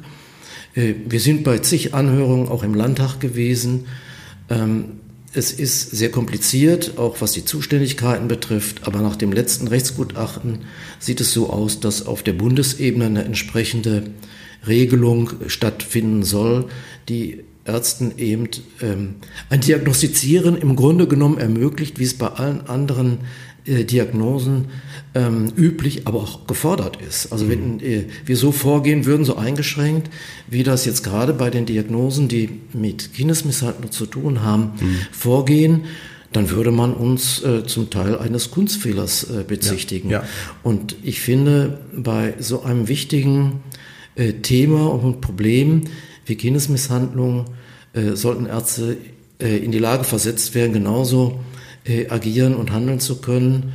Äh, 0.74 0.94
wir 1.08 1.20
sind 1.20 1.42
bei 1.42 1.58
zig 1.58 1.94
Anhörungen 1.94 2.48
auch 2.48 2.62
im 2.62 2.74
Landtag 2.74 3.18
gewesen. 3.18 3.86
Es 5.34 5.52
ist 5.52 5.90
sehr 5.90 6.10
kompliziert, 6.10 6.96
auch 6.96 7.20
was 7.20 7.32
die 7.32 7.44
Zuständigkeiten 7.44 8.28
betrifft, 8.28 8.86
aber 8.86 9.02
nach 9.02 9.14
dem 9.14 9.30
letzten 9.30 9.68
Rechtsgutachten 9.68 10.60
sieht 10.98 11.20
es 11.20 11.34
so 11.34 11.50
aus, 11.50 11.80
dass 11.80 12.06
auf 12.06 12.22
der 12.22 12.32
Bundesebene 12.32 13.04
eine 13.04 13.24
entsprechende 13.24 14.04
Regelung 14.66 15.32
stattfinden 15.46 16.22
soll, 16.22 16.70
die 17.10 17.44
Ärzten 17.68 18.14
eben 18.16 18.48
ähm, 18.82 19.16
ein 19.50 19.60
Diagnostizieren 19.60 20.56
im 20.56 20.74
Grunde 20.74 21.06
genommen 21.06 21.38
ermöglicht, 21.38 21.98
wie 21.98 22.04
es 22.04 22.14
bei 22.14 22.28
allen 22.28 22.66
anderen 22.66 23.18
äh, 23.66 23.84
Diagnosen 23.84 24.66
ähm, 25.14 25.52
üblich, 25.56 26.06
aber 26.06 26.18
auch 26.18 26.46
gefordert 26.46 26.98
ist. 27.06 27.32
Also 27.32 27.48
wenn 27.48 27.74
mhm. 27.74 27.80
äh, 27.80 28.04
wir 28.24 28.36
so 28.36 28.50
vorgehen 28.50 29.04
würden, 29.04 29.24
so 29.24 29.36
eingeschränkt, 29.36 30.10
wie 30.48 30.62
das 30.62 30.84
jetzt 30.86 31.04
gerade 31.04 31.34
bei 31.34 31.50
den 31.50 31.66
Diagnosen, 31.66 32.28
die 32.28 32.48
mit 32.72 33.12
Kindesmisshandlung 33.14 33.92
zu 33.92 34.06
tun 34.06 34.42
haben, 34.42 34.72
mhm. 34.80 34.96
vorgehen, 35.12 35.84
dann 36.32 36.50
würde 36.50 36.70
man 36.70 36.94
uns 36.94 37.42
äh, 37.42 37.64
zum 37.64 37.90
Teil 37.90 38.18
eines 38.18 38.50
Kunstfehlers 38.50 39.30
äh, 39.30 39.44
bezichtigen. 39.46 40.10
Ja, 40.10 40.20
ja. 40.20 40.28
Und 40.62 40.96
ich 41.02 41.20
finde, 41.20 41.80
bei 41.96 42.34
so 42.38 42.62
einem 42.62 42.88
wichtigen 42.88 43.60
äh, 44.14 44.34
Thema 44.34 44.92
und 44.92 45.20
Problem 45.20 45.84
wie 46.26 46.36
Kindesmisshandlung 46.36 47.46
äh, 47.92 48.14
sollten 48.14 48.46
Ärzte 48.46 48.96
äh, 49.40 49.56
in 49.56 49.72
die 49.72 49.78
Lage 49.78 50.04
versetzt 50.04 50.54
werden, 50.54 50.72
genauso 50.72 51.40
äh, 51.84 52.08
agieren 52.08 52.54
und 52.54 52.72
handeln 52.72 53.00
zu 53.00 53.20
können, 53.20 53.72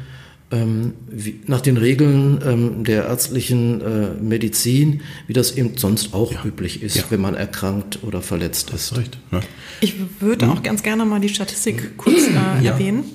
ähm, 0.51 0.93
wie, 1.09 1.39
nach 1.47 1.61
den 1.61 1.77
Regeln 1.77 2.39
ähm, 2.45 2.83
der 2.83 3.05
ärztlichen 3.05 3.81
äh, 3.81 4.13
Medizin, 4.21 5.01
wie 5.25 5.33
das 5.33 5.57
eben 5.57 5.77
sonst 5.77 6.13
auch 6.13 6.31
ja. 6.31 6.45
üblich 6.45 6.83
ist, 6.83 6.95
ja. 6.95 7.03
wenn 7.09 7.21
man 7.21 7.33
erkrankt 7.33 7.99
oder 8.03 8.21
verletzt 8.21 8.69
ist. 8.69 8.95
Recht. 8.95 9.17
Ne? 9.31 9.39
Ich 9.81 9.95
würde 10.19 10.49
auch 10.49 10.61
ganz 10.61 10.83
gerne 10.83 11.05
mal 11.05 11.19
die 11.19 11.29
Statistik 11.29 11.97
kurz 11.97 12.27
äh, 12.27 12.63
ja. 12.63 12.73
erwähnen. 12.73 13.05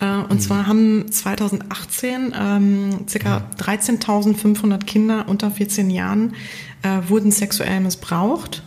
Äh, 0.00 0.06
und 0.06 0.34
mhm. 0.34 0.40
zwar 0.40 0.66
haben 0.66 1.10
2018 1.10 2.34
ähm, 2.38 3.06
ca. 3.06 3.50
13.500 3.58 4.84
Kinder 4.84 5.26
unter 5.28 5.50
14 5.50 5.90
Jahren 5.90 6.34
äh, 6.82 7.08
wurden 7.08 7.32
sexuell 7.32 7.80
missbraucht. 7.80 8.62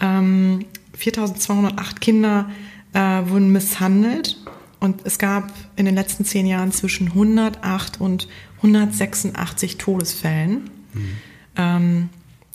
Ähm, 0.00 0.64
4208 1.02 2.00
Kinder 2.00 2.50
äh, 2.92 2.98
wurden 2.98 3.50
misshandelt 3.50 4.36
Und 4.78 5.00
es 5.04 5.18
gab 5.18 5.52
in 5.76 5.84
den 5.84 5.94
letzten 5.94 6.24
zehn 6.24 6.46
Jahren 6.46 6.70
zwischen 6.72 7.08
108 7.08 8.00
und 8.00 8.28
186 8.58 9.78
Todesfällen. 9.78 10.70
Mhm. 10.92 11.08
Ähm, 11.56 12.08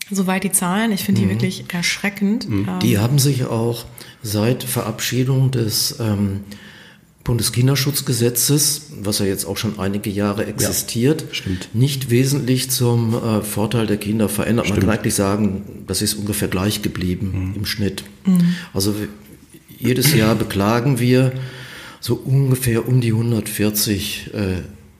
soweit 0.10 0.44
die 0.44 0.52
Zahlen. 0.52 0.92
Ich 0.92 1.04
finde 1.04 1.22
die 1.22 1.28
mhm. 1.28 1.32
wirklich 1.32 1.66
erschreckend. 1.74 2.50
Mhm. 2.50 2.68
Ähm, 2.70 2.80
die 2.80 2.98
haben 2.98 3.20
sich 3.20 3.46
auch 3.46 3.86
seit 4.24 4.64
Verabschiedung 4.64 5.52
des 5.52 6.00
ähm, 6.00 6.46
Bundeskinderschutzgesetzes, 7.28 8.94
was 9.02 9.20
ja 9.20 9.26
jetzt 9.26 9.44
auch 9.44 9.58
schon 9.58 9.80
einige 9.80 10.10
Jahre 10.10 10.46
existiert, 10.46 11.26
ja, 11.34 11.52
nicht 11.74 12.10
wesentlich 12.10 12.72
zum 12.72 13.14
äh, 13.14 13.42
Vorteil 13.42 13.86
der 13.86 13.98
Kinder 13.98 14.30
verändert. 14.30 14.68
Stimmt. 14.68 14.80
Man 14.80 14.88
kann 14.88 14.98
eigentlich 14.98 15.14
sagen, 15.14 15.84
das 15.88 16.02
ist 16.02 16.14
ungefähr 16.14 16.48
gleich 16.48 16.84
geblieben 16.84 17.50
mhm. 17.50 17.56
im 17.58 17.66
Schnitt. 17.66 18.06
Mhm. 18.26 18.56
Also 18.74 18.96
jedes 19.78 20.16
Jahr 20.16 20.36
beklagen 20.36 21.00
wir 21.00 21.34
so 22.00 22.16
ungefähr 22.16 22.88
um 22.88 23.02
die 23.02 23.12
140 23.12 24.34
äh, 24.34 24.40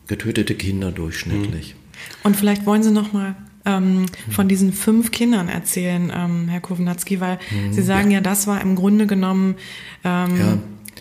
getötete 0.08 0.56
Kinder 0.56 0.92
durchschnittlich. 0.92 1.76
Mhm. 1.76 2.26
Und 2.26 2.36
vielleicht 2.36 2.66
wollen 2.66 2.84
Sie 2.84 2.92
noch 2.92 3.14
mal 3.14 3.38
ähm, 3.64 4.06
von 4.32 4.50
diesen 4.50 4.74
fünf 4.74 5.12
Kindern 5.12 5.48
erzählen, 5.48 6.12
ähm, 6.14 6.50
Herr 6.50 6.60
Kownatski, 6.60 7.22
weil 7.22 7.40
mhm, 7.52 7.72
Sie 7.72 7.84
sagen 7.84 8.12
ja. 8.12 8.18
ja. 8.18 8.22
das 8.22 8.48
war 8.48 8.60
im 8.60 8.76
Grunde 8.76 9.08
genommen 9.08 9.56
ähm, 10.04 10.38
ja. 10.38 10.58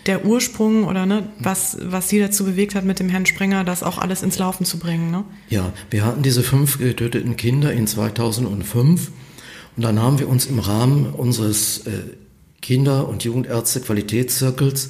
Der 0.07 0.25
Ursprung 0.25 0.85
oder 0.85 1.05
ne, 1.05 1.29
was, 1.39 1.77
was 1.81 2.09
Sie 2.09 2.19
dazu 2.19 2.45
bewegt 2.45 2.75
hat, 2.75 2.85
mit 2.85 2.99
dem 2.99 3.09
Herrn 3.09 3.25
Sprenger 3.25 3.63
das 3.63 3.83
auch 3.83 3.97
alles 3.97 4.23
ins 4.23 4.37
Laufen 4.37 4.65
zu 4.65 4.79
bringen. 4.79 5.11
Ne? 5.11 5.23
Ja, 5.49 5.73
wir 5.89 6.05
hatten 6.05 6.23
diese 6.23 6.43
fünf 6.43 6.79
getöteten 6.79 7.35
Kinder 7.37 7.73
in 7.73 7.87
2005 7.87 9.11
und 9.75 9.83
dann 9.83 10.01
haben 10.01 10.19
wir 10.19 10.27
uns 10.27 10.45
im 10.45 10.59
Rahmen 10.59 11.13
unseres 11.13 11.85
äh, 11.85 11.91
Kinder- 12.61 13.07
und 13.07 13.23
Jugendärzte-Qualitätszirkels 13.23 14.89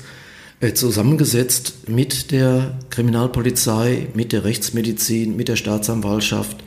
äh, 0.59 0.73
zusammengesetzt 0.73 1.89
mit 1.89 2.31
der 2.31 2.77
Kriminalpolizei, 2.89 4.07
mit 4.13 4.31
der 4.31 4.43
Rechtsmedizin, 4.43 5.35
mit 5.35 5.47
der 5.49 5.55
Staatsanwaltschaft, 5.55 6.63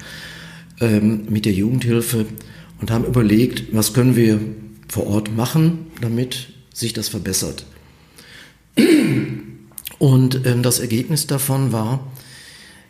ähm, 0.81 1.27
mit 1.29 1.45
der 1.47 1.53
Jugendhilfe 1.53 2.27
und 2.81 2.91
haben 2.91 3.05
überlegt, 3.05 3.75
was 3.75 3.93
können 3.93 4.17
wir 4.17 4.41
vor 4.89 5.07
Ort 5.07 5.35
machen, 5.35 5.87
damit 6.01 6.49
sich 6.75 6.93
das 6.93 7.09
verbessert. 7.09 7.65
Und 10.01 10.47
ähm, 10.47 10.65
das 10.65 10.81
Ergebnis 10.81 11.29
davon 11.29 11.73
war, 11.73 12.01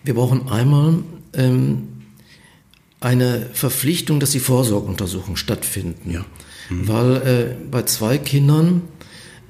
wir 0.05 0.15
brauchen 0.15 0.49
einmal 0.49 1.01
ähm, 1.35 1.89
eine 3.01 3.51
Verpflichtung, 3.53 4.21
dass 4.21 4.31
die 4.31 4.39
Vorsorgeuntersuchungen 4.41 5.37
stattfinden. 5.37 6.13
Ja. 6.13 6.25
Mhm. 6.71 6.89
Weil 6.89 7.17
äh, 7.17 7.65
bei 7.69 7.83
zwei 7.83 8.17
Kindern 8.17 8.83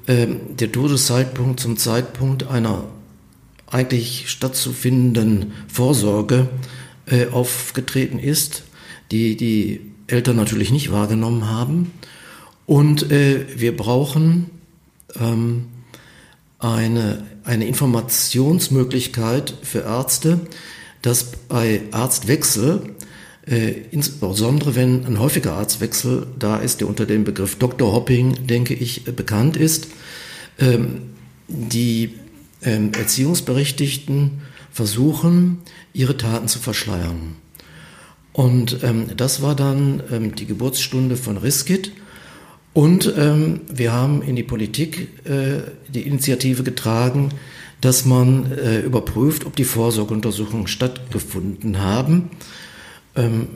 äh, 0.07 0.27
der 0.59 0.71
Todeszeitpunkt 0.71 1.59
zum 1.59 1.77
Zeitpunkt 1.77 2.47
einer 2.47 2.85
eigentlich 3.67 4.29
stattzufindenden 4.29 5.53
Vorsorge 5.67 6.49
äh, 7.05 7.27
aufgetreten 7.27 8.17
ist, 8.17 8.63
die 9.11 9.37
die 9.37 9.81
Eltern 10.07 10.35
natürlich 10.35 10.71
nicht 10.71 10.91
wahrgenommen 10.91 11.47
haben. 11.47 11.91
Und 12.65 13.11
äh, 13.11 13.45
wir 13.55 13.77
brauchen 13.77 14.49
ähm, 15.19 15.65
eine, 16.59 17.23
eine 17.43 17.65
Informationsmöglichkeit 17.65 19.53
für 19.63 19.79
Ärzte, 19.79 20.41
dass 21.01 21.31
bei 21.47 21.81
Arztwechsel, 21.91 22.95
äh, 23.47 23.73
insbesondere 23.91 24.75
wenn 24.75 25.05
ein 25.05 25.19
häufiger 25.19 25.53
Arztwechsel 25.53 26.27
da 26.37 26.57
ist, 26.57 26.81
der 26.81 26.87
unter 26.87 27.05
dem 27.05 27.23
Begriff 27.23 27.55
Dr. 27.55 27.91
Hopping, 27.91 28.47
denke 28.47 28.73
ich, 28.73 29.05
bekannt 29.05 29.57
ist, 29.57 29.87
ähm, 30.59 31.01
die 31.47 32.15
ähm, 32.61 32.91
Erziehungsberechtigten 32.93 34.41
versuchen, 34.71 35.59
ihre 35.93 36.17
Taten 36.17 36.47
zu 36.47 36.59
verschleiern. 36.59 37.35
Und 38.33 38.83
ähm, 38.83 39.07
das 39.17 39.41
war 39.41 39.55
dann 39.55 40.01
ähm, 40.11 40.35
die 40.35 40.45
Geburtsstunde 40.45 41.17
von 41.17 41.37
Riskit. 41.37 41.91
Und 42.73 43.13
ähm, 43.17 43.61
wir 43.71 43.91
haben 43.91 44.21
in 44.21 44.35
die 44.35 44.43
Politik 44.43 45.09
äh, 45.25 45.59
die 45.89 46.01
Initiative 46.01 46.63
getragen, 46.63 47.29
dass 47.81 48.05
man 48.05 48.51
äh, 48.51 48.79
überprüft, 48.79 49.45
ob 49.45 49.55
die 49.55 49.65
Vorsorgeuntersuchungen 49.65 50.67
stattgefunden 50.67 51.79
haben. 51.81 52.29
Ähm, 53.15 53.47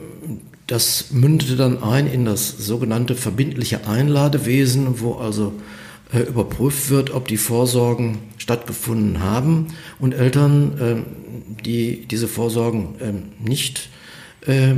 das 0.66 1.12
mündete 1.12 1.56
dann 1.56 1.82
ein 1.82 2.06
in 2.06 2.24
das 2.24 2.48
sogenannte 2.58 3.14
verbindliche 3.14 3.86
Einladewesen, 3.86 5.00
wo 5.00 5.14
also 5.14 5.54
äh, 6.12 6.20
überprüft 6.20 6.90
wird, 6.90 7.14
ob 7.14 7.28
die 7.28 7.36
Vorsorgen 7.36 8.18
stattgefunden 8.36 9.20
haben 9.20 9.68
und 9.98 10.12
Eltern, 10.12 10.78
äh, 10.78 11.62
die 11.64 12.06
diese 12.06 12.28
Vorsorgen 12.28 12.94
äh, 13.00 13.12
nicht 13.48 13.88
äh, 14.46 14.74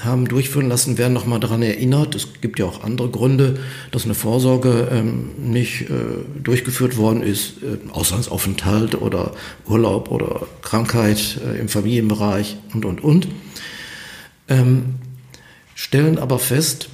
haben 0.00 0.26
durchführen 0.26 0.68
lassen, 0.68 0.98
werden 0.98 1.12
nochmal 1.12 1.40
daran 1.40 1.62
erinnert. 1.62 2.14
Es 2.14 2.40
gibt 2.40 2.58
ja 2.58 2.64
auch 2.66 2.82
andere 2.84 3.08
Gründe, 3.10 3.58
dass 3.90 4.04
eine 4.04 4.14
Vorsorge 4.14 4.88
ähm, 4.90 5.30
nicht 5.38 5.82
äh, 5.82 5.94
durchgeführt 6.42 6.96
worden 6.96 7.22
ist, 7.22 7.62
äh, 7.62 7.90
Auslandsaufenthalt 7.90 9.00
oder 9.00 9.32
Urlaub 9.66 10.10
oder 10.10 10.46
Krankheit 10.62 11.40
äh, 11.44 11.58
im 11.58 11.68
Familienbereich 11.68 12.56
und, 12.74 12.84
und, 12.84 13.02
und. 13.02 13.28
Ähm, 14.48 14.96
stellen 15.74 16.18
aber 16.18 16.38
fest, 16.38 16.88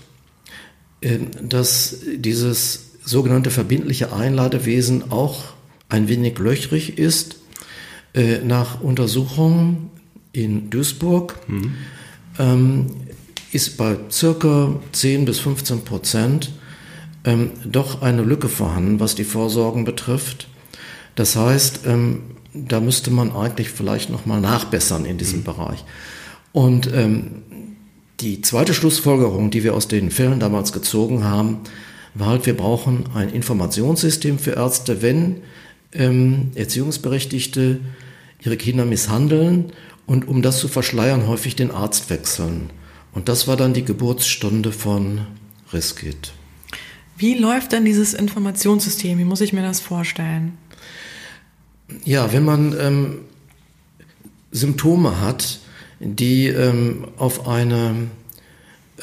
äh, 1.01 1.18
dass 1.42 2.01
dieses 2.16 2.92
sogenannte 3.05 3.51
verbindliche 3.51 4.12
Einladewesen 4.12 5.11
auch 5.11 5.45
ein 5.88 6.09
wenig 6.09 6.38
löchrig 6.38 6.99
ist. 6.99 7.37
Äh, 8.14 8.38
nach 8.45 8.81
Untersuchungen 8.83 9.90
in 10.33 10.68
Duisburg 10.68 11.37
mhm. 11.49 11.75
Ähm, 12.38 12.87
ist 13.53 13.77
bei 13.77 13.97
circa 14.11 14.75
10 14.92 15.25
bis 15.25 15.40
15 15.40 15.85
Prozent 15.85 16.53
ähm, 17.25 17.51
doch 17.64 18.03
eine 18.03 18.23
Lücke 18.23 18.49
vorhanden, 18.49 19.01
was 19.01 19.14
die 19.14 19.25
Vorsorgen 19.25 19.85
betrifft. 19.85 20.49
Das 21.14 21.37
heißt, 21.37 21.81
ähm, 21.87 22.23
da 22.55 22.81
müsste 22.81 23.11
man 23.11 23.33
eigentlich 23.33 23.71
vielleicht 23.71 24.11
nochmal 24.11 24.40
nachbessern 24.40 25.05
in 25.05 25.18
diesem 25.18 25.40
mhm. 25.40 25.45
Bereich. 25.45 25.85
Und 26.53 26.90
die 28.21 28.42
zweite 28.42 28.75
Schlussfolgerung, 28.75 29.51
die 29.51 29.64
wir 29.64 29.75
aus 29.75 29.88
den 29.88 30.11
Fällen 30.11 30.38
damals 30.38 30.73
gezogen 30.73 31.25
haben, 31.25 31.61
war 32.14 32.29
halt, 32.29 32.47
wir 32.47 32.57
brauchen 32.57 33.05
ein 33.14 33.31
Informationssystem 33.31 34.38
für 34.38 34.53
Ärzte, 34.53 35.03
wenn 35.03 35.38
ähm, 35.92 36.51
Erziehungsberechtigte 36.55 37.81
ihre 38.45 38.57
Kinder 38.57 38.85
misshandeln 38.85 39.73
und 40.07 40.29
um 40.29 40.43
das 40.43 40.59
zu 40.59 40.69
verschleiern, 40.69 41.27
häufig 41.27 41.57
den 41.57 41.71
Arzt 41.71 42.11
wechseln. 42.11 42.71
Und 43.12 43.29
das 43.29 43.47
war 43.47 43.57
dann 43.57 43.75
die 43.75 43.85
Geburtsstunde 43.85 44.73
von 44.73 45.27
Riskit. 45.73 46.33
Wie 47.17 47.35
läuft 47.35 47.73
denn 47.73 47.85
dieses 47.85 48.15
Informationssystem? 48.15 49.19
Wie 49.19 49.25
muss 49.25 49.41
ich 49.41 49.53
mir 49.53 49.62
das 49.62 49.81
vorstellen? 49.81 50.59
Ja, 52.05 52.33
wenn 52.33 52.45
man 52.45 52.75
ähm, 52.79 53.19
Symptome 54.51 55.21
hat, 55.21 55.61
die 56.01 56.49
ähm, 56.49 57.07
auf 57.17 57.47
eine 57.47 57.95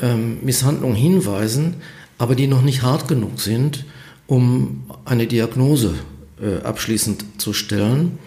ähm, 0.02 0.40
Misshandlung 0.44 0.96
hinweisen, 0.96 1.76
aber 2.18 2.36
die 2.36 2.48
noch 2.48 2.62
nicht 2.62 2.82
hart 2.82 3.08
genug 3.08 3.40
sind, 3.40 3.86
um 4.28 4.84
eine 5.06 5.28
Diagnose 5.28 5.96
äh, 6.42 6.64
abschließend 6.64 7.42
zu 7.42 7.54
stellen, 7.54 8.20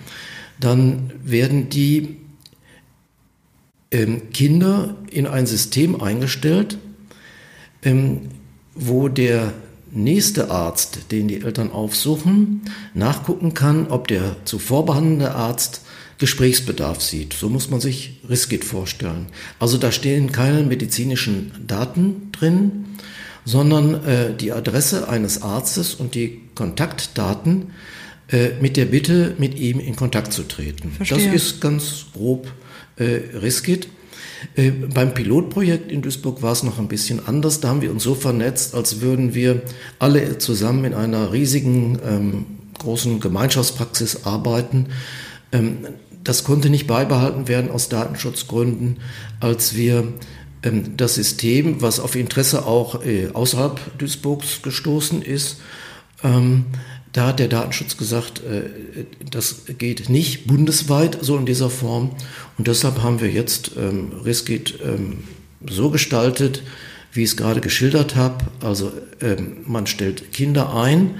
dann 0.58 1.12
werden 1.22 1.68
die 1.68 2.16
Kinder 4.32 4.96
in 5.10 5.26
ein 5.26 5.46
System 5.46 6.00
eingestellt, 6.00 6.78
ähm, 7.82 8.30
wo 8.74 9.08
der 9.08 9.52
nächste 9.90 10.50
Arzt, 10.50 11.10
den 11.12 11.28
die 11.28 11.42
Eltern 11.42 11.70
aufsuchen, 11.70 12.62
nachgucken 12.94 13.54
kann, 13.54 13.88
ob 13.88 14.08
der 14.08 14.36
zuvor 14.44 14.86
behandelnde 14.86 15.34
Arzt 15.34 15.82
Gesprächsbedarf 16.18 17.02
sieht. 17.02 17.32
So 17.34 17.48
muss 17.48 17.68
man 17.68 17.80
sich 17.80 18.20
Riskit 18.28 18.64
vorstellen. 18.64 19.26
Also 19.58 19.76
da 19.76 19.92
stehen 19.92 20.32
keine 20.32 20.62
medizinischen 20.62 21.52
Daten 21.66 22.30
drin, 22.32 22.84
sondern 23.44 24.04
äh, 24.04 24.34
die 24.34 24.52
Adresse 24.52 25.08
eines 25.08 25.42
Arztes 25.42 25.94
und 25.94 26.14
die 26.14 26.40
Kontaktdaten 26.54 27.72
äh, 28.28 28.50
mit 28.60 28.76
der 28.76 28.84
Bitte, 28.84 29.34
mit 29.38 29.58
ihm 29.58 29.80
in 29.80 29.96
Kontakt 29.96 30.32
zu 30.32 30.44
treten. 30.44 30.92
Verstehe. 30.92 31.32
Das 31.32 31.34
ist 31.34 31.60
ganz 31.60 32.06
grob 32.14 32.52
äh, 32.96 33.20
Riskit. 33.38 33.88
Äh, 34.56 34.70
beim 34.70 35.14
Pilotprojekt 35.14 35.90
in 35.90 36.02
Duisburg 36.02 36.42
war 36.42 36.52
es 36.52 36.62
noch 36.62 36.78
ein 36.78 36.88
bisschen 36.88 37.26
anders. 37.26 37.60
Da 37.60 37.68
haben 37.68 37.82
wir 37.82 37.90
uns 37.90 38.02
so 38.02 38.14
vernetzt, 38.14 38.74
als 38.74 39.00
würden 39.00 39.34
wir 39.34 39.62
alle 39.98 40.38
zusammen 40.38 40.84
in 40.84 40.94
einer 40.94 41.32
riesigen 41.32 41.98
ähm, 42.04 42.46
großen 42.78 43.20
Gemeinschaftspraxis 43.20 44.24
arbeiten. 44.24 44.86
Ähm, 45.52 45.78
das 46.24 46.44
konnte 46.44 46.70
nicht 46.70 46.86
beibehalten 46.86 47.48
werden 47.48 47.70
aus 47.70 47.88
Datenschutzgründen, 47.88 48.98
als 49.40 49.74
wir 49.74 50.12
ähm, 50.62 50.96
das 50.96 51.16
System, 51.16 51.82
was 51.82 52.00
auf 52.00 52.16
Interesse 52.16 52.66
auch 52.66 53.04
äh, 53.04 53.28
außerhalb 53.32 53.98
Duisburgs 53.98 54.62
gestoßen 54.62 55.22
ist, 55.22 55.60
ähm, 56.22 56.66
da 57.12 57.28
hat 57.28 57.38
der 57.38 57.48
Datenschutz 57.48 57.96
gesagt, 57.96 58.40
äh, 58.40 59.04
das 59.30 59.62
geht 59.78 60.08
nicht 60.08 60.46
bundesweit 60.46 61.18
so 61.20 61.36
in 61.36 61.46
dieser 61.46 61.70
Form. 61.70 62.10
Und 62.58 62.66
deshalb 62.66 63.02
haben 63.02 63.20
wir 63.20 63.30
jetzt 63.30 63.72
ähm, 63.78 64.12
Riskit 64.24 64.78
ähm, 64.82 65.24
so 65.68 65.90
gestaltet, 65.90 66.62
wie 67.12 67.22
ich 67.22 67.30
es 67.30 67.36
gerade 67.36 67.60
geschildert 67.60 68.16
habe. 68.16 68.44
Also 68.60 68.92
ähm, 69.20 69.58
man 69.66 69.86
stellt 69.86 70.32
Kinder 70.32 70.74
ein 70.74 71.16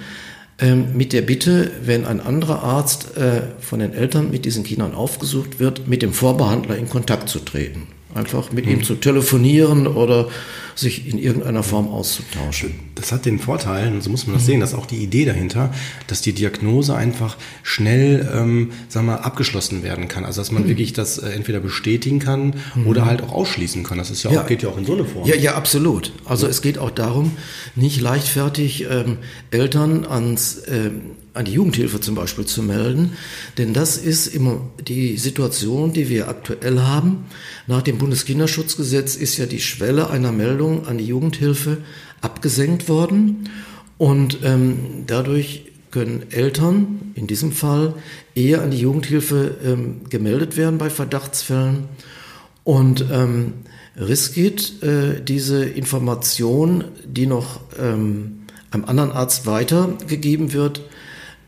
mit 0.95 1.13
der 1.13 1.23
Bitte, 1.23 1.73
wenn 1.83 2.05
ein 2.05 2.21
anderer 2.21 2.63
Arzt 2.63 3.17
äh, 3.17 3.43
von 3.59 3.81
den 3.81 3.95
Eltern 3.95 4.31
mit 4.31 4.45
diesen 4.45 4.63
Kindern 4.63 4.95
aufgesucht 4.95 5.59
wird, 5.59 5.89
mit 5.89 6.03
dem 6.03 6.13
Vorbehandler 6.13 6.77
in 6.77 6.89
Kontakt 6.89 7.29
zu 7.29 7.41
treten. 7.41 7.89
Einfach 8.15 8.53
mit 8.53 8.67
mhm. 8.67 8.73
ihm 8.73 8.83
zu 8.85 8.95
telefonieren 8.95 9.87
oder 9.87 10.29
sich 10.75 11.09
in 11.09 11.19
irgendeiner 11.19 11.63
Form 11.63 11.89
auszutauschen. 11.89 12.75
Das 12.95 13.13
hat 13.13 13.27
den 13.27 13.39
Vorteil, 13.39 13.93
und 13.93 14.03
so 14.03 14.11
muss 14.11 14.27
man 14.27 14.35
das 14.35 14.45
mhm. 14.45 14.47
sehen, 14.47 14.61
dass 14.61 14.75
auch 14.75 14.87
die 14.87 14.97
Idee 14.97 15.25
dahinter, 15.25 15.73
dass 16.07 16.21
die 16.21 16.33
Diagnose 16.33 16.95
einfach 16.95 17.37
schnell, 17.63 18.29
ähm, 18.35 18.73
sagen 18.89 19.07
wir, 19.07 19.25
abgeschlossen 19.25 19.83
werden 19.83 20.09
kann. 20.09 20.25
Also 20.25 20.41
dass 20.41 20.51
man 20.51 20.65
mhm. 20.65 20.69
wirklich 20.69 20.93
das 20.93 21.19
äh, 21.19 21.31
entweder 21.31 21.61
bestätigen 21.61 22.19
kann 22.19 22.55
mhm. 22.75 22.87
oder 22.87 23.05
halt 23.07 23.23
auch 23.23 23.33
ausschließen 23.33 23.83
kann. 23.83 23.99
Das 23.99 24.11
ist 24.11 24.23
ja, 24.23 24.33
ja, 24.33 24.43
auch, 24.43 24.47
geht 24.47 24.63
ja 24.63 24.69
auch 24.69 24.79
in 24.79 24.85
so 24.85 24.95
eine 24.95 25.05
Form. 25.05 25.27
Ja, 25.27 25.37
ja, 25.37 25.55
absolut. 25.55 26.13
Also 26.25 26.47
ja. 26.47 26.51
es 26.51 26.63
geht 26.63 26.79
auch 26.79 26.91
darum, 26.91 27.33
nicht 27.75 28.01
leichtfertig 28.01 28.87
ähm, 28.91 29.19
Eltern 29.51 30.05
ans 30.05 30.63
ähm, 30.69 31.13
an 31.35 31.45
die 31.45 31.53
Jugendhilfe 31.53 32.01
zum 32.01 32.15
Beispiel 32.15 32.45
zu 32.45 32.63
melden. 32.63 33.13
Denn 33.59 33.73
das 33.73 33.97
ist 33.97 34.27
immer 34.27 34.61
die 34.87 35.17
Situation, 35.17 35.93
die 35.93 36.09
wir 36.09 36.29
aktuell 36.29 36.81
haben. 36.81 37.25
Nach 37.67 37.83
dem 37.83 37.99
Bundeskinderschutzgesetz 37.99 39.17
ist 39.17 39.37
ja 39.39 39.47
die 39.47 39.61
Schwelle 39.61 40.11
einer 40.11 40.33
Meldung 40.33 40.87
an 40.87 40.99
die 40.99 41.07
Jugendhilfe 41.07 41.79
abgesenkt 42.21 42.89
worden. 42.89 43.49
Und 43.99 44.39
ähm, 44.45 45.05
dadurch 45.07 45.65
können 45.91 46.25
Eltern 46.31 47.13
in 47.15 47.27
diesem 47.27 47.53
Fall 47.53 47.95
eher 48.35 48.63
an 48.63 48.71
die 48.71 48.81
Jugendhilfe 48.81 49.57
ähm, 49.65 50.01
gemeldet 50.09 50.57
werden 50.57 50.79
bei 50.79 50.91
Verdachtsfällen. 50.91 51.85
Und 52.65 53.05
ähm, 53.11 53.55
riskiert 53.97 54.83
äh, 54.83 55.23
diese 55.23 55.65
Information, 55.65 56.85
die 57.05 57.27
noch 57.27 57.61
ähm, 57.79 58.43
einem 58.71 58.85
anderen 58.87 59.13
Arzt 59.13 59.47
weitergegeben 59.47 60.53
wird, 60.53 60.83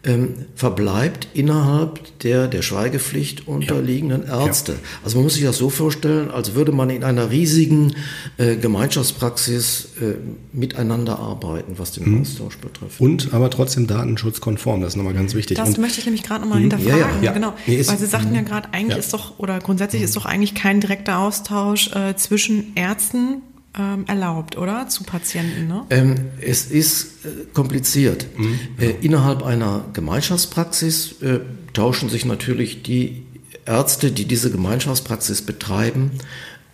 ähm, 0.05 0.35
verbleibt 0.55 1.29
innerhalb 1.35 2.19
der 2.21 2.49
der 2.49 2.63
Schweigepflicht 2.63 3.49
unterliegenden 3.49 4.25
ja. 4.27 4.47
Ärzte. 4.47 4.73
Ja. 4.73 4.79
Also 5.05 5.17
man 5.17 5.25
muss 5.25 5.35
sich 5.35 5.45
das 5.45 5.57
so 5.57 5.71
vorstellen, 5.71 6.31
als 6.31 6.55
würde 6.55 6.73
man 6.73 6.91
in 6.91 7.05
einer 7.05 7.31
riesigen 7.31 7.95
äh, 8.37 8.57
Gemeinschaftspraxis 8.57 9.89
äh, 10.01 10.15
miteinander 10.53 11.19
arbeiten, 11.19 11.75
was 11.79 11.93
den 11.93 12.11
mhm. 12.11 12.21
Austausch 12.23 12.59
betrifft. 12.59 13.01
Und 13.01 13.33
aber 13.33 13.51
trotzdem 13.51 13.87
datenschutzkonform, 13.87 14.81
das 14.81 14.91
ist 14.91 14.97
nochmal 14.97 15.15
ganz 15.15 15.35
wichtig. 15.35 15.57
Das 15.57 15.71
Und, 15.71 15.79
möchte 15.79 16.01
ich 16.01 16.07
nämlich 16.07 16.23
gerade 16.23 16.43
nochmal 16.43 16.59
mhm. 16.59 16.71
hinterfragen. 16.71 17.23
Ja, 17.23 17.33
genau. 17.33 17.55
Nee, 17.67 17.77
ist, 17.77 17.91
Weil 17.91 17.99
Sie 17.99 18.07
sagten 18.07 18.35
ja 18.35 18.43
mhm. 18.43 18.47
gerade, 18.47 18.69
eigentlich 18.73 18.99
ist 18.99 19.13
doch, 19.13 19.39
oder 19.39 19.59
grundsätzlich 19.59 20.03
ist 20.03 20.17
doch 20.17 20.27
eigentlich 20.27 20.55
kein 20.55 20.81
direkter 20.81 21.19
Austausch 21.19 21.91
äh, 21.93 22.15
zwischen 22.17 22.75
Ärzten 22.75 23.43
ähm, 23.79 24.05
erlaubt, 24.07 24.57
oder? 24.57 24.89
Zu 24.89 25.05
Patienten, 25.05 25.67
ne? 25.67 25.85
Ähm, 25.91 26.15
es 26.41 26.67
ist 26.67 27.25
äh, 27.25 27.45
kompliziert. 27.53 28.27
Mhm. 28.37 28.59
Äh, 28.79 28.91
innerhalb 29.01 29.43
einer 29.43 29.85
Gemeinschaftspraxis 29.93 31.23
äh, 31.23 31.41
tauschen 31.73 32.09
sich 32.09 32.25
natürlich 32.25 32.83
die 32.83 33.25
Ärzte, 33.67 34.13
die 34.13 34.27
diese 34.27 34.51
Gemeinschaftspraxis 34.51 35.43
betreiben, 35.43 36.13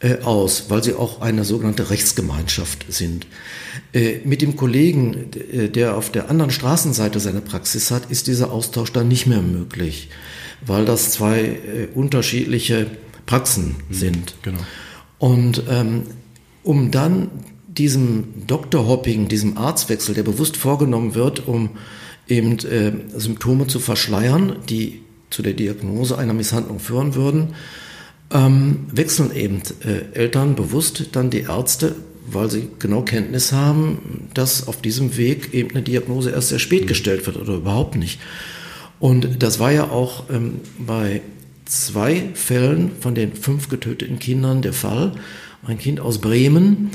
äh, 0.01 0.23
aus, 0.23 0.65
weil 0.69 0.83
sie 0.83 0.95
auch 0.95 1.21
eine 1.21 1.45
sogenannte 1.45 1.91
Rechtsgemeinschaft 1.91 2.87
sind. 2.89 3.27
Äh, 3.93 4.21
mit 4.25 4.41
dem 4.41 4.57
Kollegen, 4.57 5.31
äh, 5.53 5.69
der 5.69 5.97
auf 5.97 6.11
der 6.11 6.31
anderen 6.31 6.51
Straßenseite 6.51 7.21
seine 7.21 7.43
Praxis 7.43 7.91
hat, 7.91 8.11
ist 8.11 8.27
dieser 8.27 8.51
Austausch 8.51 8.93
dann 8.93 9.09
nicht 9.09 9.27
mehr 9.27 9.43
möglich, 9.43 10.09
weil 10.65 10.87
das 10.87 11.11
zwei 11.11 11.89
unterschiedliche 11.95 12.87
Praxen 13.27 13.77
mhm. 13.89 13.95
sind. 13.95 14.35
Genau. 14.43 14.61
Und 15.19 15.65
ähm, 15.69 16.05
um 16.63 16.91
dann 16.91 17.31
diesem 17.67 18.47
Doktorhopping, 18.47 19.29
diesem 19.29 19.57
Arztwechsel, 19.57 20.15
der 20.15 20.23
bewusst 20.23 20.57
vorgenommen 20.57 21.15
wird, 21.15 21.47
um 21.47 21.71
eben 22.29 22.59
äh, 22.59 22.93
Symptome 23.17 23.67
zu 23.67 23.79
verschleiern, 23.79 24.57
die 24.69 25.03
zu 25.31 25.43
der 25.43 25.55
Diagnose 25.55 26.19
einer 26.19 26.35
Misshandlung 26.35 26.81
führen 26.81 27.15
würden, 27.15 27.55
ähm, 28.33 28.87
wechseln 28.93 29.35
eben 29.35 29.63
äh, 29.85 30.17
Eltern 30.17 30.55
bewusst 30.55 31.11
dann 31.13 31.31
die 31.31 31.43
Ärzte, 31.43 31.97
weil 32.27 32.51
sie 32.51 32.69
genau 32.79 33.03
Kenntnis 33.03 33.53
haben, 33.53 34.29
dass 34.35 34.69
auf 34.69 34.83
diesem 34.83 35.17
Weg 35.17 35.53
eben 35.55 35.71
eine 35.71 35.83
Diagnose 35.83 36.31
erst 36.31 36.49
sehr 36.49 36.59
spät 36.59 36.87
gestellt 36.87 37.27
wird 37.27 37.37
oder 37.37 37.55
überhaupt 37.55 37.97
nicht. 37.97 38.21
Und 39.01 39.43
das 39.43 39.59
war 39.59 39.73
ja 39.73 39.91
auch 39.91 40.25
ähm, 40.31 40.61
bei 40.79 41.23
zwei 41.65 42.31
Fällen 42.35 42.91
von 43.01 43.15
den 43.15 43.33
fünf 43.35 43.69
getöteten 43.69 44.19
Kindern 44.19 44.63
der 44.63 44.73
Fall 44.73 45.13
ein 45.67 45.79
Kind 45.79 46.01
aus 46.01 46.19
Bremen, 46.19 46.91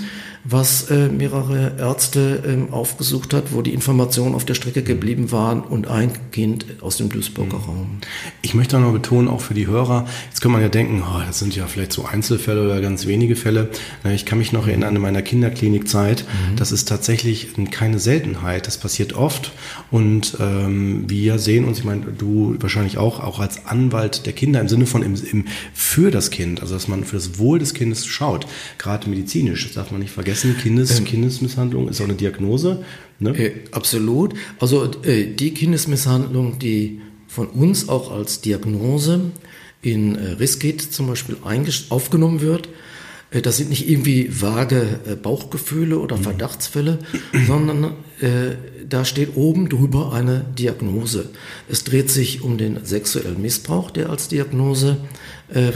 was 0.47 0.91
äh, 0.91 1.10
mehrere 1.10 1.73
Ärzte 1.79 2.43
äh, 2.45 2.71
aufgesucht 2.71 3.34
hat, 3.34 3.51
wo 3.51 3.63
die 3.63 3.73
Informationen 3.73 4.36
auf 4.36 4.45
der 4.45 4.53
Strecke 4.53 4.84
geblieben 4.84 5.31
waren 5.31 5.62
und 5.62 5.88
ein 5.88 6.12
Kind 6.31 6.67
aus 6.81 6.97
dem 6.97 7.10
Duisburger 7.10 7.58
mhm. 7.58 7.63
Raum. 7.63 7.97
Ich 8.43 8.53
möchte 8.53 8.79
noch 8.79 8.93
betonen, 8.93 9.27
auch 9.27 9.41
für 9.41 9.55
die 9.55 9.65
Hörer, 9.65 10.08
jetzt 10.29 10.41
kann 10.41 10.51
man 10.51 10.62
ja 10.62 10.69
denken, 10.69 11.01
oh, 11.03 11.21
das 11.25 11.39
sind 11.39 11.55
ja 11.55 11.65
vielleicht 11.65 11.91
so 11.91 12.05
Einzelfälle 12.05 12.63
oder 12.63 12.79
ganz 12.79 13.08
wenige 13.08 13.36
Fälle. 13.36 13.69
Ich 14.13 14.25
kann 14.25 14.38
mich 14.38 14.51
noch 14.51 14.67
erinnern 14.67 14.95
an 14.95 15.01
meiner 15.01 15.23
Kinderklinikzeit, 15.23 16.23
mhm. 16.23 16.55
das 16.58 16.71
ist 16.71 16.88
tatsächlich 16.88 17.47
keine 17.71 17.97
Seltenheit, 17.97 18.67
das 18.67 18.77
passiert 18.77 19.13
oft 19.13 19.51
und 19.89 20.38
ähm, 20.39 21.10
wir 21.10 21.39
sehen 21.39 21.65
uns, 21.65 21.79
ich 21.79 21.86
meine, 21.86 22.05
du 22.15 22.55
wahrscheinlich 22.60 22.99
auch, 22.99 23.19
auch 23.19 23.39
als 23.39 23.65
Anwalt 23.65 24.27
der 24.27 24.34
Kinder 24.34 24.62
im 24.62 24.67
Sinne 24.67 24.86
von 24.86 25.01
im, 25.01 25.15
im, 25.31 25.45
für 25.73 26.12
das 26.12 26.29
Kind, 26.29 26.62
also 26.62 26.75
dass 26.75 26.88
man 26.88 27.03
für 27.03 27.15
das 27.15 27.39
Wohl 27.39 27.58
des 27.58 27.73
Kindes 27.73 28.05
schaut, 28.05 28.45
gerade 28.77 29.10
medizinisch, 29.10 29.65
das 29.65 29.73
darf 29.73 29.91
man 29.91 30.01
nicht 30.01 30.12
vergessen 30.12 30.35
vergessen, 30.41 30.62
Kindes, 30.62 31.00
ähm, 31.00 31.06
Kindesmisshandlung 31.06 31.89
ist 31.89 32.02
auch 32.02 32.06
eine 32.06 32.15
Diagnose. 32.15 32.84
Ne? 33.19 33.38
Äh, 33.38 33.52
absolut. 33.71 34.34
Also 34.60 34.89
äh, 35.04 35.26
die 35.26 35.54
Kindesmisshandlung, 35.54 36.60
die 36.60 37.02
von 37.28 37.48
uns 37.48 37.89
auch 37.89 38.12
als 38.12 38.41
Diagnose 38.41 39.32
in 39.82 40.15
äh, 40.15 40.32
Riskit 40.32 40.82
zum 40.82 41.08
Beispiel 41.08 41.38
aufgenommen 41.89 42.41
wird, 42.41 42.69
äh, 43.32 43.41
das 43.41 43.58
sind 43.58 43.69
nicht 43.69 43.89
irgendwie 43.89 44.30
vage 44.30 45.00
äh, 45.08 45.15
Bauchgefühle 45.15 46.00
oder 46.00 46.17
mhm. 46.17 46.24
Verdachtsfälle, 46.24 47.00
sondern 47.48 47.93
äh, 48.21 48.56
da 48.88 49.04
steht 49.04 49.36
oben 49.36 49.69
drüber 49.69 50.13
eine 50.13 50.45
Diagnose. 50.58 51.30
Es 51.69 51.84
dreht 51.84 52.10
sich 52.10 52.41
um 52.41 52.58
den 52.58 52.86
sexuellen 52.86 53.41
Missbrauch, 53.41 53.91
der 53.91 54.10
als 54.10 54.28
Diagnose 54.28 54.98
äh, 55.54 55.71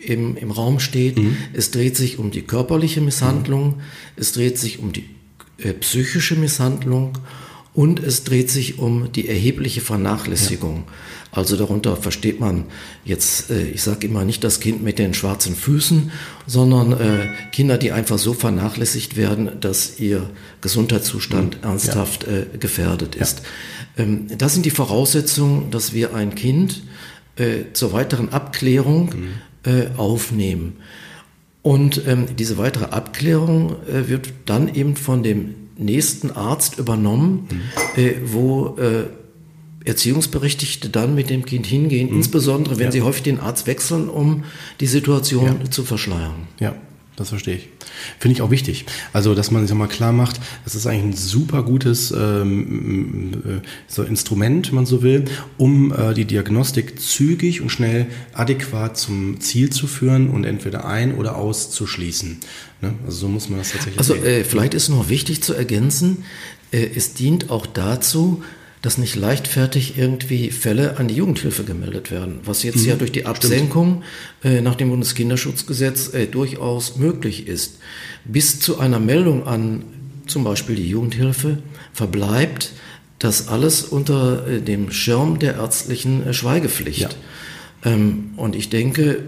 im, 0.00 0.36
im 0.36 0.50
Raum 0.50 0.80
steht. 0.80 1.18
Mhm. 1.18 1.36
Es 1.52 1.70
dreht 1.70 1.96
sich 1.96 2.18
um 2.18 2.30
die 2.30 2.42
körperliche 2.42 3.00
Misshandlung, 3.00 3.68
mhm. 3.68 3.80
es 4.16 4.32
dreht 4.32 4.58
sich 4.58 4.78
um 4.78 4.92
die 4.92 5.04
äh, 5.58 5.72
psychische 5.72 6.36
Misshandlung 6.36 7.18
und 7.74 8.00
es 8.00 8.24
dreht 8.24 8.50
sich 8.50 8.78
um 8.78 9.12
die 9.12 9.28
erhebliche 9.28 9.80
Vernachlässigung. 9.80 10.84
Ja. 10.86 10.92
Also 11.32 11.56
darunter 11.56 11.96
versteht 11.96 12.40
man 12.40 12.64
jetzt, 13.04 13.50
äh, 13.50 13.68
ich 13.68 13.82
sage 13.82 14.06
immer 14.06 14.24
nicht 14.24 14.42
das 14.42 14.60
Kind 14.60 14.82
mit 14.82 14.98
den 14.98 15.12
schwarzen 15.12 15.54
Füßen, 15.54 16.10
sondern 16.46 16.92
äh, 16.92 17.28
Kinder, 17.52 17.76
die 17.76 17.92
einfach 17.92 18.18
so 18.18 18.32
vernachlässigt 18.32 19.16
werden, 19.16 19.50
dass 19.60 20.00
ihr 20.00 20.30
Gesundheitszustand 20.62 21.58
mhm. 21.58 21.68
ernsthaft 21.68 22.26
ja. 22.26 22.38
äh, 22.38 22.58
gefährdet 22.58 23.14
ist. 23.14 23.42
Ja. 23.96 24.04
Ähm, 24.04 24.26
das 24.38 24.54
sind 24.54 24.64
die 24.64 24.70
Voraussetzungen, 24.70 25.70
dass 25.70 25.92
wir 25.92 26.14
ein 26.14 26.34
Kind 26.34 26.82
äh, 27.36 27.64
zur 27.74 27.92
weiteren 27.92 28.30
Abklärung 28.30 29.10
mhm 29.14 29.28
äh, 29.66 29.88
aufnehmen. 29.96 30.76
Und 31.62 32.02
ähm, 32.06 32.26
diese 32.38 32.58
weitere 32.58 32.86
Abklärung 32.86 33.76
äh, 33.86 34.08
wird 34.08 34.32
dann 34.46 34.72
eben 34.72 34.96
von 34.96 35.22
dem 35.22 35.54
nächsten 35.76 36.30
Arzt 36.30 36.78
übernommen, 36.78 37.48
mhm. 37.50 38.00
äh, 38.00 38.14
wo 38.24 38.76
äh, 38.78 39.04
Erziehungsberechtigte 39.84 40.88
dann 40.88 41.14
mit 41.14 41.30
dem 41.30 41.44
Kind 41.44 41.66
hingehen, 41.66 42.10
mhm. 42.10 42.16
insbesondere 42.16 42.78
wenn 42.78 42.86
ja. 42.86 42.92
sie 42.92 43.02
häufig 43.02 43.22
den 43.22 43.40
Arzt 43.40 43.66
wechseln, 43.66 44.08
um 44.08 44.44
die 44.80 44.86
Situation 44.86 45.60
ja. 45.64 45.70
zu 45.70 45.84
verschleiern. 45.84 46.48
Ja, 46.58 46.74
das 47.16 47.30
verstehe 47.30 47.56
ich. 47.56 47.68
Finde 48.18 48.34
ich 48.34 48.42
auch 48.42 48.50
wichtig. 48.50 48.84
Also, 49.12 49.34
dass 49.34 49.50
man 49.50 49.66
sich 49.66 49.76
mal 49.76 49.88
klar 49.88 50.12
macht, 50.12 50.40
das 50.64 50.74
ist 50.74 50.86
eigentlich 50.86 51.04
ein 51.04 51.16
super 51.16 51.62
gutes 51.62 52.10
ähm, 52.10 53.32
äh, 53.44 53.66
so 53.88 54.02
Instrument, 54.02 54.68
wenn 54.68 54.74
man 54.76 54.86
so 54.86 55.02
will, 55.02 55.24
um 55.56 55.92
äh, 55.92 56.14
die 56.14 56.26
Diagnostik 56.26 57.00
zügig 57.00 57.62
und 57.62 57.70
schnell 57.70 58.06
adäquat 58.34 58.98
zum 58.98 59.40
Ziel 59.40 59.70
zu 59.70 59.86
führen 59.86 60.28
und 60.28 60.44
entweder 60.44 60.84
ein- 60.84 61.14
oder 61.14 61.36
auszuschließen. 61.36 62.38
Ne? 62.82 62.94
Also 63.04 63.18
so 63.18 63.28
muss 63.28 63.48
man 63.48 63.58
das 63.58 63.72
tatsächlich 63.72 63.98
Also 63.98 64.14
äh, 64.14 64.44
vielleicht 64.44 64.74
ist 64.74 64.88
noch 64.88 65.08
wichtig 65.08 65.42
zu 65.42 65.54
ergänzen, 65.54 66.24
äh, 66.70 66.86
es 66.94 67.14
dient 67.14 67.50
auch 67.50 67.66
dazu, 67.66 68.42
dass 68.82 68.98
nicht 68.98 69.16
leichtfertig 69.16 69.98
irgendwie 69.98 70.50
Fälle 70.50 70.98
an 70.98 71.08
die 71.08 71.14
Jugendhilfe 71.14 71.64
gemeldet 71.64 72.10
werden, 72.10 72.40
was 72.44 72.62
jetzt 72.62 72.82
mhm, 72.82 72.88
ja 72.88 72.96
durch 72.96 73.12
die 73.12 73.26
Absenkung 73.26 74.02
äh, 74.44 74.60
nach 74.60 74.74
dem 74.74 74.90
Bundeskinderschutzgesetz 74.90 76.14
äh, 76.14 76.26
durchaus 76.26 76.96
möglich 76.96 77.48
ist. 77.48 77.78
Bis 78.24 78.60
zu 78.60 78.78
einer 78.78 79.00
Meldung 79.00 79.46
an 79.46 79.84
zum 80.26 80.44
Beispiel 80.44 80.76
die 80.76 80.88
Jugendhilfe 80.88 81.58
verbleibt 81.92 82.72
das 83.18 83.48
alles 83.48 83.82
unter 83.82 84.46
äh, 84.46 84.60
dem 84.60 84.90
Schirm 84.90 85.38
der 85.38 85.54
ärztlichen 85.54 86.26
äh, 86.26 86.34
Schweigepflicht. 86.34 87.00
Ja. 87.00 87.08
Ähm, 87.84 88.30
und 88.36 88.54
ich 88.54 88.68
denke, 88.68 89.22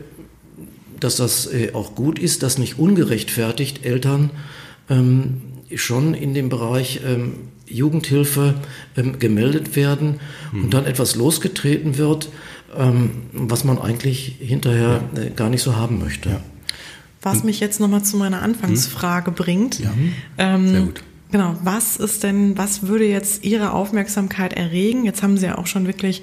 dass 1.00 1.16
das 1.16 1.46
äh, 1.46 1.70
auch 1.72 1.94
gut 1.94 2.18
ist, 2.18 2.42
dass 2.42 2.58
nicht 2.58 2.78
ungerechtfertigt 2.78 3.84
Eltern 3.84 4.30
ähm, 4.90 5.42
schon 5.74 6.14
in 6.14 6.34
dem 6.34 6.48
Bereich 6.48 7.00
ähm, 7.06 7.34
Jugendhilfe 7.70 8.54
ähm, 8.96 9.18
gemeldet 9.18 9.76
werden 9.76 10.20
mhm. 10.52 10.64
und 10.64 10.74
dann 10.74 10.86
etwas 10.86 11.16
losgetreten 11.16 11.98
wird, 11.98 12.28
ähm, 12.76 13.22
was 13.32 13.64
man 13.64 13.78
eigentlich 13.78 14.36
hinterher 14.40 15.02
ja. 15.14 15.22
äh, 15.22 15.30
gar 15.30 15.50
nicht 15.50 15.62
so 15.62 15.76
haben 15.76 15.98
möchte. 15.98 16.30
Ja. 16.30 16.40
Was 17.22 17.42
mich 17.42 17.60
jetzt 17.60 17.80
nochmal 17.80 18.04
zu 18.04 18.16
meiner 18.16 18.42
Anfangsfrage 18.42 19.32
mhm. 19.32 19.34
bringt. 19.34 19.80
Ja, 19.80 19.92
ähm, 20.38 20.68
sehr 20.68 20.80
gut. 20.82 21.02
Genau, 21.30 21.56
was 21.62 21.96
ist 21.96 22.22
denn, 22.22 22.56
was 22.56 22.86
würde 22.86 23.06
jetzt 23.06 23.44
Ihre 23.44 23.72
Aufmerksamkeit 23.72 24.54
erregen? 24.54 25.04
Jetzt 25.04 25.22
haben 25.22 25.36
Sie 25.36 25.46
ja 25.46 25.58
auch 25.58 25.66
schon 25.66 25.86
wirklich 25.86 26.22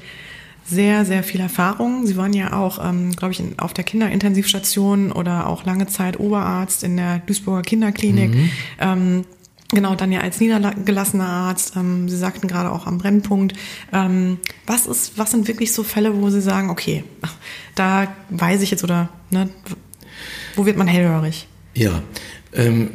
sehr, 0.67 1.05
sehr 1.05 1.21
viel 1.23 1.41
Erfahrung. 1.41 2.07
Sie 2.07 2.17
waren 2.17 2.33
ja 2.33 2.53
auch, 2.53 2.83
ähm, 2.83 3.11
glaube 3.11 3.33
ich, 3.33 3.39
in, 3.39 3.59
auf 3.59 3.73
der 3.73 3.83
Kinderintensivstation 3.83 5.11
oder 5.11 5.47
auch 5.47 5.63
lange 5.63 5.85
Zeit 5.85 6.19
Oberarzt 6.19 6.83
in 6.83 6.97
der 6.97 7.19
Duisburger 7.19 7.61
Kinderklinik. 7.61 8.33
Mhm. 8.33 8.49
Ähm, 8.79 9.25
genau, 9.75 9.95
dann 9.95 10.11
ja 10.11 10.21
als 10.21 10.39
niedergelassener 10.39 11.27
Arzt. 11.27 11.75
Ähm, 11.75 12.09
Sie 12.09 12.17
sagten 12.17 12.47
gerade 12.47 12.71
auch 12.71 12.87
am 12.87 12.97
Brennpunkt. 12.97 13.53
Ähm, 13.93 14.39
was 14.65 14.87
ist, 14.87 15.17
was 15.17 15.31
sind 15.31 15.47
wirklich 15.47 15.73
so 15.73 15.83
Fälle, 15.83 16.21
wo 16.21 16.29
Sie 16.29 16.41
sagen, 16.41 16.69
okay, 16.69 17.03
da 17.75 18.07
weiß 18.29 18.61
ich 18.61 18.71
jetzt 18.71 18.83
oder 18.83 19.09
ne, 19.29 19.49
wo 20.55 20.65
wird 20.65 20.77
man 20.77 20.87
hellhörig? 20.87 21.47
Ja, 21.73 22.01
ähm, 22.53 22.89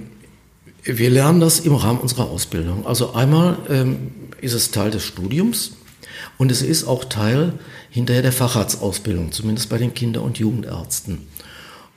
wir 0.83 1.11
lernen 1.11 1.41
das 1.41 1.61
im 1.61 1.75
Rahmen 1.75 2.01
unserer 2.01 2.31
Ausbildung. 2.31 2.87
Also 2.87 3.13
einmal 3.13 3.59
ähm, 3.69 4.13
ist 4.41 4.55
es 4.55 4.71
Teil 4.71 4.91
des 4.91 5.05
Studiums 5.05 5.73
und 6.39 6.51
es 6.51 6.63
ist 6.63 6.85
auch 6.85 7.05
Teil 7.05 7.53
hinterher 7.91 8.23
der 8.23 8.33
Facharztausbildung, 8.33 9.33
zumindest 9.33 9.69
bei 9.69 9.79
den 9.79 9.93
Kinder- 9.95 10.23
und 10.23 10.39
Jugendärzten. 10.39 11.27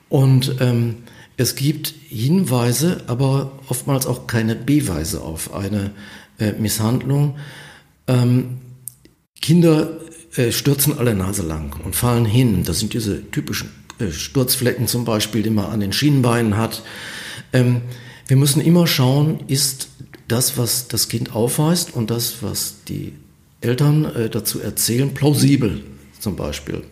Und 0.09 0.57
ähm, 0.59 0.97
es 1.43 1.55
gibt 1.55 1.93
Hinweise, 2.07 3.01
aber 3.07 3.59
oftmals 3.67 4.07
auch 4.07 4.27
keine 4.27 4.55
Beweise 4.55 5.21
auf 5.21 5.53
eine 5.53 5.91
äh, 6.39 6.53
Misshandlung. 6.53 7.35
Ähm, 8.07 8.59
Kinder 9.41 9.89
äh, 10.37 10.53
stürzen 10.53 10.97
alle 10.97 11.13
Nase 11.13 11.43
lang 11.43 11.75
und 11.83 11.97
fallen 11.97 12.23
hin. 12.23 12.63
Das 12.63 12.79
sind 12.79 12.93
diese 12.93 13.29
typischen 13.29 13.69
äh, 13.99 14.09
Sturzflecken 14.09 14.87
zum 14.87 15.03
Beispiel, 15.03 15.43
die 15.43 15.49
man 15.49 15.65
an 15.65 15.81
den 15.81 15.91
Schienenbeinen 15.91 16.55
hat. 16.55 16.81
Ähm, 17.51 17.81
wir 18.27 18.37
müssen 18.37 18.61
immer 18.61 18.87
schauen, 18.87 19.41
ist 19.47 19.89
das, 20.29 20.57
was 20.57 20.87
das 20.87 21.09
Kind 21.09 21.35
aufweist 21.35 21.93
und 21.93 22.09
das, 22.09 22.37
was 22.41 22.75
die 22.87 23.11
Eltern 23.59 24.05
äh, 24.05 24.29
dazu 24.29 24.61
erzählen, 24.61 25.13
plausibel 25.13 25.83
zum 26.19 26.37
Beispiel. 26.37 26.83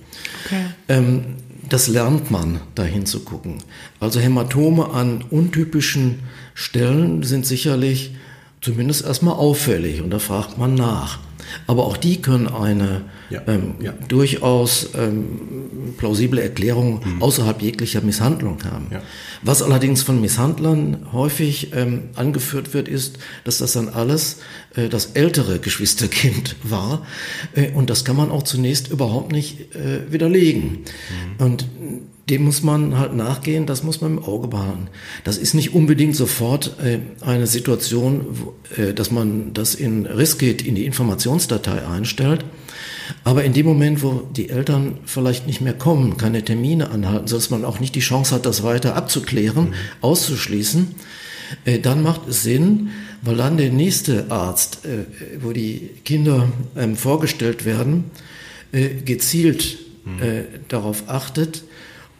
Okay. 0.45 0.65
Ähm, 0.89 1.23
das 1.71 1.87
lernt 1.87 2.29
man, 2.31 2.59
dahin 2.75 3.05
zu 3.05 3.21
gucken. 3.21 3.59
Also 4.01 4.19
Hämatome 4.19 4.89
an 4.89 5.23
untypischen 5.29 6.19
Stellen 6.53 7.23
sind 7.23 7.45
sicherlich 7.45 8.13
zumindest 8.59 9.05
erstmal 9.05 9.35
auffällig 9.35 10.01
und 10.01 10.09
da 10.09 10.19
fragt 10.19 10.57
man 10.57 10.75
nach. 10.75 11.19
Aber 11.67 11.85
auch 11.85 11.97
die 11.97 12.21
können 12.21 12.47
eine 12.47 13.03
ja. 13.29 13.41
Ähm, 13.47 13.75
ja. 13.79 13.93
durchaus 14.07 14.89
ähm, 14.95 15.93
plausible 15.97 16.41
Erklärung 16.41 17.01
mhm. 17.03 17.21
außerhalb 17.21 17.61
jeglicher 17.61 18.01
Misshandlung 18.01 18.63
haben. 18.65 18.87
Ja. 18.91 19.01
Was 19.41 19.61
allerdings 19.61 20.03
von 20.03 20.19
Misshandlern 20.21 21.07
häufig 21.13 21.71
ähm, 21.73 22.09
angeführt 22.15 22.73
wird, 22.73 22.87
ist, 22.87 23.17
dass 23.43 23.59
das 23.59 23.73
dann 23.73 23.89
alles 23.89 24.39
äh, 24.75 24.89
das 24.89 25.07
ältere 25.13 25.59
Geschwisterkind 25.59 26.55
war. 26.63 27.05
Äh, 27.55 27.71
und 27.71 27.89
das 27.89 28.05
kann 28.05 28.15
man 28.15 28.31
auch 28.31 28.43
zunächst 28.43 28.89
überhaupt 28.89 29.31
nicht 29.31 29.75
äh, 29.75 30.11
widerlegen. 30.11 30.79
Mhm. 31.39 31.45
Und 31.45 31.65
dem 32.29 32.43
muss 32.43 32.63
man 32.63 32.97
halt 32.97 33.15
nachgehen, 33.15 33.65
das 33.65 33.83
muss 33.83 34.01
man 34.01 34.17
im 34.17 34.23
Auge 34.23 34.47
behalten. 34.47 34.87
Das 35.23 35.37
ist 35.37 35.53
nicht 35.53 35.73
unbedingt 35.73 36.15
sofort 36.15 36.77
äh, 36.83 36.99
eine 37.21 37.47
Situation, 37.47 38.25
wo, 38.29 38.53
äh, 38.81 38.93
dass 38.93 39.11
man 39.11 39.53
das 39.53 39.75
in 39.75 40.05
Riskit 40.05 40.61
in 40.61 40.75
die 40.75 40.85
Informationsdatei 40.85 41.85
einstellt. 41.85 42.45
Aber 43.23 43.43
in 43.43 43.53
dem 43.53 43.65
Moment, 43.65 44.03
wo 44.03 44.23
die 44.35 44.49
Eltern 44.49 44.99
vielleicht 45.05 45.47
nicht 45.47 45.61
mehr 45.61 45.73
kommen, 45.73 46.17
keine 46.17 46.43
Termine 46.43 46.91
anhalten, 46.91 47.27
sodass 47.27 47.49
man 47.49 47.65
auch 47.65 47.79
nicht 47.79 47.95
die 47.95 47.99
Chance 47.99 48.35
hat, 48.35 48.45
das 48.45 48.63
weiter 48.63 48.95
abzuklären, 48.95 49.69
mhm. 49.69 49.73
auszuschließen, 50.01 50.95
äh, 51.65 51.79
dann 51.79 52.01
macht 52.03 52.27
es 52.27 52.43
Sinn, 52.43 52.89
weil 53.21 53.37
dann 53.37 53.57
der 53.57 53.71
nächste 53.71 54.31
Arzt, 54.31 54.85
äh, 54.85 55.05
wo 55.41 55.51
die 55.51 55.89
Kinder 56.05 56.49
ähm, 56.77 56.95
vorgestellt 56.95 57.65
werden, 57.65 58.05
äh, 58.71 58.89
gezielt 59.05 59.79
mhm. 60.05 60.23
Äh, 60.23 60.43
darauf 60.67 61.09
achtet, 61.09 61.63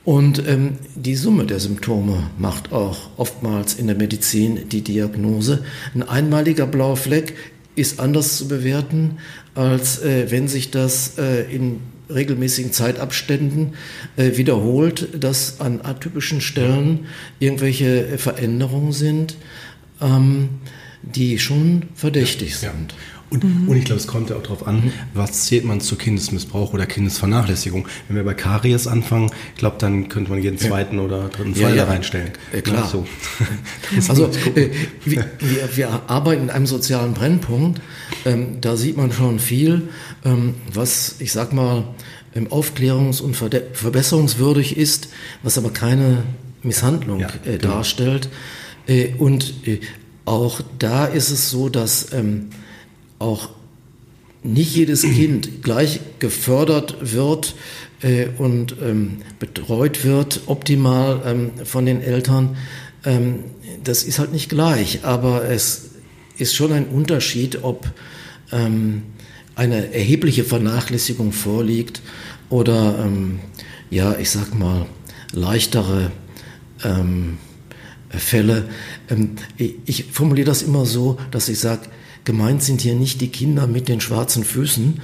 und 0.04 0.48
ähm, 0.48 0.78
die 0.96 1.16
Summe 1.16 1.46
der 1.46 1.60
Symptome 1.60 2.30
macht 2.38 2.72
auch 2.72 3.10
oftmals 3.18 3.76
in 3.76 3.88
der 3.88 3.96
Medizin 3.96 4.68
die 4.70 4.82
Diagnose. 4.82 5.64
Ein 5.94 6.04
einmaliger 6.04 6.66
blauer 6.66 6.98
Fleck 6.98 7.36
ist 7.76 8.00
anders 8.00 8.38
zu 8.38 8.48
bewerten, 8.48 9.18
als 9.54 10.02
äh, 10.02 10.32
wenn 10.32 10.48
sich 10.48 10.72
das 10.72 11.18
äh, 11.18 11.44
in 11.54 11.82
regelmäßigen 12.10 12.74
Zeitabständen 12.74 13.76
äh, 14.18 14.38
wiederholt, 14.38 15.24
dass 15.24 15.60
an 15.60 15.82
atypischen 15.82 16.42
Stellen 16.42 17.06
irgendwelche 17.40 18.18
Veränderungen 18.18 18.92
sind, 18.92 19.38
ähm, 20.02 20.50
die 21.04 21.40
schon 21.40 21.84
verdächtig 21.96 22.52
ja, 22.62 22.72
sind. 22.72 22.92
Ja. 22.92 23.21
Und, 23.32 23.44
mhm. 23.44 23.70
und 23.70 23.78
ich 23.78 23.86
glaube, 23.86 24.00
es 24.00 24.08
kommt 24.08 24.30
ja 24.30 24.36
auch 24.36 24.44
darauf 24.44 24.68
an, 24.68 24.92
was 25.14 25.46
zählt 25.46 25.64
man 25.64 25.80
zu 25.80 25.96
Kindesmissbrauch 25.96 26.74
oder 26.74 26.86
Kindesvernachlässigung. 26.86 27.88
Wenn 28.08 28.18
wir 28.18 28.24
bei 28.26 28.34
Karies 28.34 28.88
anfangen, 28.88 29.32
ich 29.54 29.60
glaube, 29.60 29.78
dann 29.80 30.10
könnte 30.10 30.32
man 30.32 30.44
jeden 30.44 30.58
zweiten 30.58 30.98
ja. 30.98 31.04
oder 31.04 31.30
dritten 31.30 31.56
Fall 31.56 31.76
ja, 31.76 31.86
da 31.86 31.92
reinstellen. 31.92 32.32
Ja, 32.54 32.62
klar. 32.62 32.90
So. 32.90 33.08
also 34.10 34.30
äh, 34.56 34.70
wir, 35.06 35.26
wir, 35.74 36.02
arbeiten 36.08 36.44
in 36.44 36.50
einem 36.50 36.68
sozialen 36.68 37.14
Brennpunkt. 37.14 37.82
Ähm, 38.26 38.60
da 38.60 38.76
sieht 38.76 38.98
man 38.98 39.14
schon 39.14 39.40
viel, 39.40 39.90
ähm, 40.26 40.56
was 40.72 41.16
ich 41.20 41.32
sag 41.32 41.54
mal 41.54 41.86
ähm, 42.36 42.48
aufklärungs- 42.50 43.22
und 43.22 43.36
verbesserungswürdig 43.36 44.76
ist, 44.76 45.08
was 45.42 45.58
aber 45.58 45.72
keine 45.72 46.24
Misshandlung 46.64 47.22
äh, 47.22 47.58
genau. 47.58 47.76
darstellt. 47.76 48.30
Äh, 48.88 49.14
und 49.18 49.68
äh, 49.68 49.80
auch 50.26 50.62
da 50.80 51.06
ist 51.06 51.32
es 51.32 51.50
so, 51.50 51.70
dass 51.70 52.14
ähm, 52.14 52.50
auch 53.22 53.50
nicht 54.44 54.76
jedes 54.76 55.04
Kind 55.04 55.64
gleich 55.64 56.00
gefördert 56.20 57.14
wird 57.14 57.56
äh, 58.02 58.28
und 58.38 58.76
ähm, 58.82 59.20
betreut 59.40 60.04
wird, 60.04 60.42
optimal 60.48 61.22
ähm, 61.26 61.52
von 61.64 61.86
den 61.86 62.02
Eltern. 62.02 62.58
Ähm, 63.06 63.44
das 63.84 64.04
ist 64.04 64.20
halt 64.20 64.34
nicht 64.34 64.50
gleich, 64.50 65.04
aber 65.04 65.46
es 65.46 65.92
ist 66.38 66.56
schon 66.56 66.72
ein 66.72 66.88
Unterschied, 66.88 67.64
ob 67.64 67.88
ähm, 68.52 69.04
eine 69.56 69.94
erhebliche 69.94 70.44
Vernachlässigung 70.44 71.32
vorliegt 71.32 72.02
oder, 72.50 73.04
ähm, 73.06 73.40
ja, 73.90 74.18
ich 74.18 74.32
sag 74.32 74.58
mal, 74.58 74.88
leichtere 75.34 76.12
ähm, 76.84 77.38
Fälle. 78.10 78.68
ich 79.86 80.06
formuliere 80.12 80.48
das 80.48 80.64
immer 80.64 80.86
so, 80.86 81.18
dass 81.32 81.48
ich 81.48 81.60
sage, 81.60 81.84
gemeint 82.26 82.64
sind 82.64 82.82
hier 82.82 82.96
nicht 82.96 83.22
die 83.22 83.30
Kinder 83.30 83.68
mit 83.68 83.88
den 83.88 84.02
schwarzen 84.02 84.44
Füßen, 84.44 85.02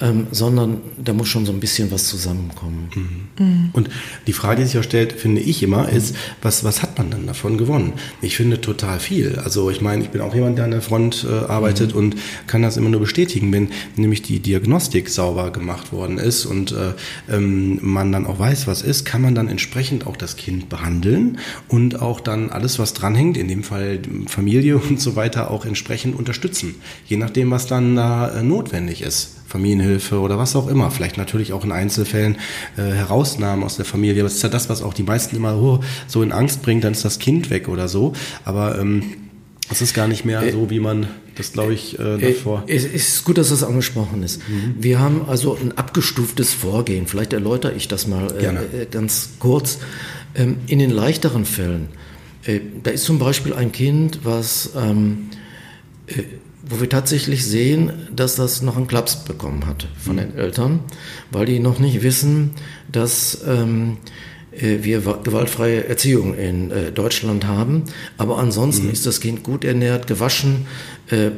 ähm, 0.00 0.26
sondern 0.30 0.78
da 1.02 1.12
muss 1.12 1.28
schon 1.28 1.46
so 1.46 1.52
ein 1.52 1.60
bisschen 1.60 1.90
was 1.90 2.06
zusammenkommen. 2.06 2.90
Mhm. 2.94 3.44
Mhm. 3.46 3.70
Und 3.72 3.90
die 4.26 4.32
Frage, 4.32 4.62
die 4.62 4.68
sich 4.68 4.78
auch 4.78 4.84
stellt, 4.84 5.12
finde 5.12 5.40
ich 5.40 5.62
immer, 5.62 5.88
ist, 5.88 6.14
was, 6.42 6.64
was 6.64 6.82
hat 6.82 6.98
man 6.98 7.10
dann 7.10 7.26
davon 7.26 7.58
gewonnen? 7.58 7.94
Ich 8.22 8.36
finde 8.36 8.60
total 8.60 9.00
viel. 9.00 9.38
Also 9.42 9.70
ich 9.70 9.80
meine, 9.80 10.04
ich 10.04 10.10
bin 10.10 10.20
auch 10.20 10.34
jemand, 10.34 10.58
der 10.58 10.66
an 10.66 10.70
der 10.70 10.82
Front 10.82 11.26
äh, 11.28 11.50
arbeitet 11.50 11.92
mhm. 11.92 11.98
und 11.98 12.16
kann 12.46 12.62
das 12.62 12.76
immer 12.76 12.90
nur 12.90 13.00
bestätigen, 13.00 13.52
wenn 13.52 13.68
nämlich 13.96 14.22
die 14.22 14.40
Diagnostik 14.40 15.08
sauber 15.08 15.50
gemacht 15.50 15.92
worden 15.92 16.18
ist 16.18 16.46
und 16.46 16.72
äh, 16.72 16.94
ähm, 17.30 17.78
man 17.82 18.12
dann 18.12 18.26
auch 18.26 18.38
weiß, 18.38 18.66
was 18.66 18.82
ist, 18.82 19.04
kann 19.04 19.22
man 19.22 19.34
dann 19.34 19.48
entsprechend 19.48 20.06
auch 20.06 20.16
das 20.16 20.36
Kind 20.36 20.68
behandeln 20.68 21.38
und 21.68 22.00
auch 22.00 22.20
dann 22.20 22.50
alles, 22.50 22.78
was 22.78 22.94
dranhängt, 22.94 23.36
in 23.36 23.48
dem 23.48 23.62
Fall 23.62 24.00
Familie 24.26 24.78
und 24.88 25.00
so 25.00 25.16
weiter, 25.16 25.50
auch 25.50 25.64
entsprechend 25.64 26.16
unterstützen, 26.16 26.76
je 27.06 27.16
nachdem, 27.16 27.50
was 27.50 27.66
dann 27.66 27.96
da 27.96 28.28
äh, 28.28 28.42
notwendig 28.42 29.02
ist. 29.02 29.37
Familienhilfe 29.48 30.20
oder 30.20 30.38
was 30.38 30.54
auch 30.54 30.68
immer. 30.68 30.90
Vielleicht 30.90 31.16
natürlich 31.16 31.54
auch 31.54 31.64
in 31.64 31.72
Einzelfällen 31.72 32.36
äh, 32.76 32.82
Herausnahmen 32.82 33.64
aus 33.64 33.76
der 33.76 33.86
Familie. 33.86 34.20
Aber 34.20 34.28
das 34.28 34.34
ist 34.34 34.42
ja 34.42 34.50
das, 34.50 34.68
was 34.68 34.82
auch 34.82 34.92
die 34.92 35.02
meisten 35.02 35.34
immer 35.34 35.56
oh, 35.56 35.80
so 36.06 36.22
in 36.22 36.32
Angst 36.32 36.62
bringt, 36.62 36.84
dann 36.84 36.92
ist 36.92 37.04
das 37.04 37.18
Kind 37.18 37.48
weg 37.48 37.68
oder 37.68 37.88
so. 37.88 38.12
Aber 38.44 38.78
ähm, 38.78 39.14
es 39.70 39.80
ist 39.80 39.94
gar 39.94 40.06
nicht 40.06 40.26
mehr 40.26 40.42
äh, 40.42 40.52
so, 40.52 40.68
wie 40.68 40.80
man 40.80 41.08
das, 41.34 41.52
glaube 41.52 41.72
ich, 41.72 41.98
äh, 41.98 42.16
äh 42.16 42.34
davor. 42.34 42.64
Es 42.66 42.84
ist 42.84 43.24
gut, 43.24 43.38
dass 43.38 43.48
das 43.48 43.64
angesprochen 43.64 44.22
ist. 44.22 44.46
Mhm. 44.48 44.74
Wir 44.78 45.00
haben 45.00 45.22
also 45.26 45.56
ein 45.58 45.76
abgestuftes 45.78 46.52
Vorgehen. 46.52 47.06
Vielleicht 47.06 47.32
erläutere 47.32 47.72
ich 47.72 47.88
das 47.88 48.06
mal 48.06 48.30
äh, 48.38 48.82
äh, 48.82 48.86
ganz 48.90 49.30
kurz. 49.38 49.78
Ähm, 50.34 50.58
in 50.66 50.78
den 50.78 50.90
leichteren 50.90 51.46
Fällen, 51.46 51.88
äh, 52.44 52.60
da 52.82 52.90
ist 52.90 53.04
zum 53.04 53.18
Beispiel 53.18 53.54
ein 53.54 53.72
Kind, 53.72 54.20
was 54.24 54.72
ähm, 54.76 55.30
wo 56.68 56.80
wir 56.80 56.88
tatsächlich 56.88 57.44
sehen, 57.44 57.92
dass 58.14 58.36
das 58.36 58.62
noch 58.62 58.76
einen 58.76 58.86
Klaps 58.86 59.24
bekommen 59.24 59.66
hat 59.66 59.88
von 59.98 60.16
den 60.16 60.36
Eltern, 60.36 60.80
weil 61.30 61.46
die 61.46 61.60
noch 61.60 61.78
nicht 61.78 62.02
wissen, 62.02 62.52
dass 62.90 63.40
ähm, 63.46 63.98
äh, 64.52 64.78
wir 64.82 65.00
gewaltfreie 65.00 65.84
Erziehung 65.84 66.34
in 66.34 66.70
äh, 66.70 66.92
Deutschland 66.92 67.46
haben. 67.46 67.84
Aber 68.16 68.38
ansonsten 68.38 68.86
mhm. 68.86 68.92
ist 68.92 69.06
das 69.06 69.20
Kind 69.20 69.42
gut 69.42 69.64
ernährt, 69.64 70.06
gewaschen. 70.06 70.66
Äh, 71.10 71.30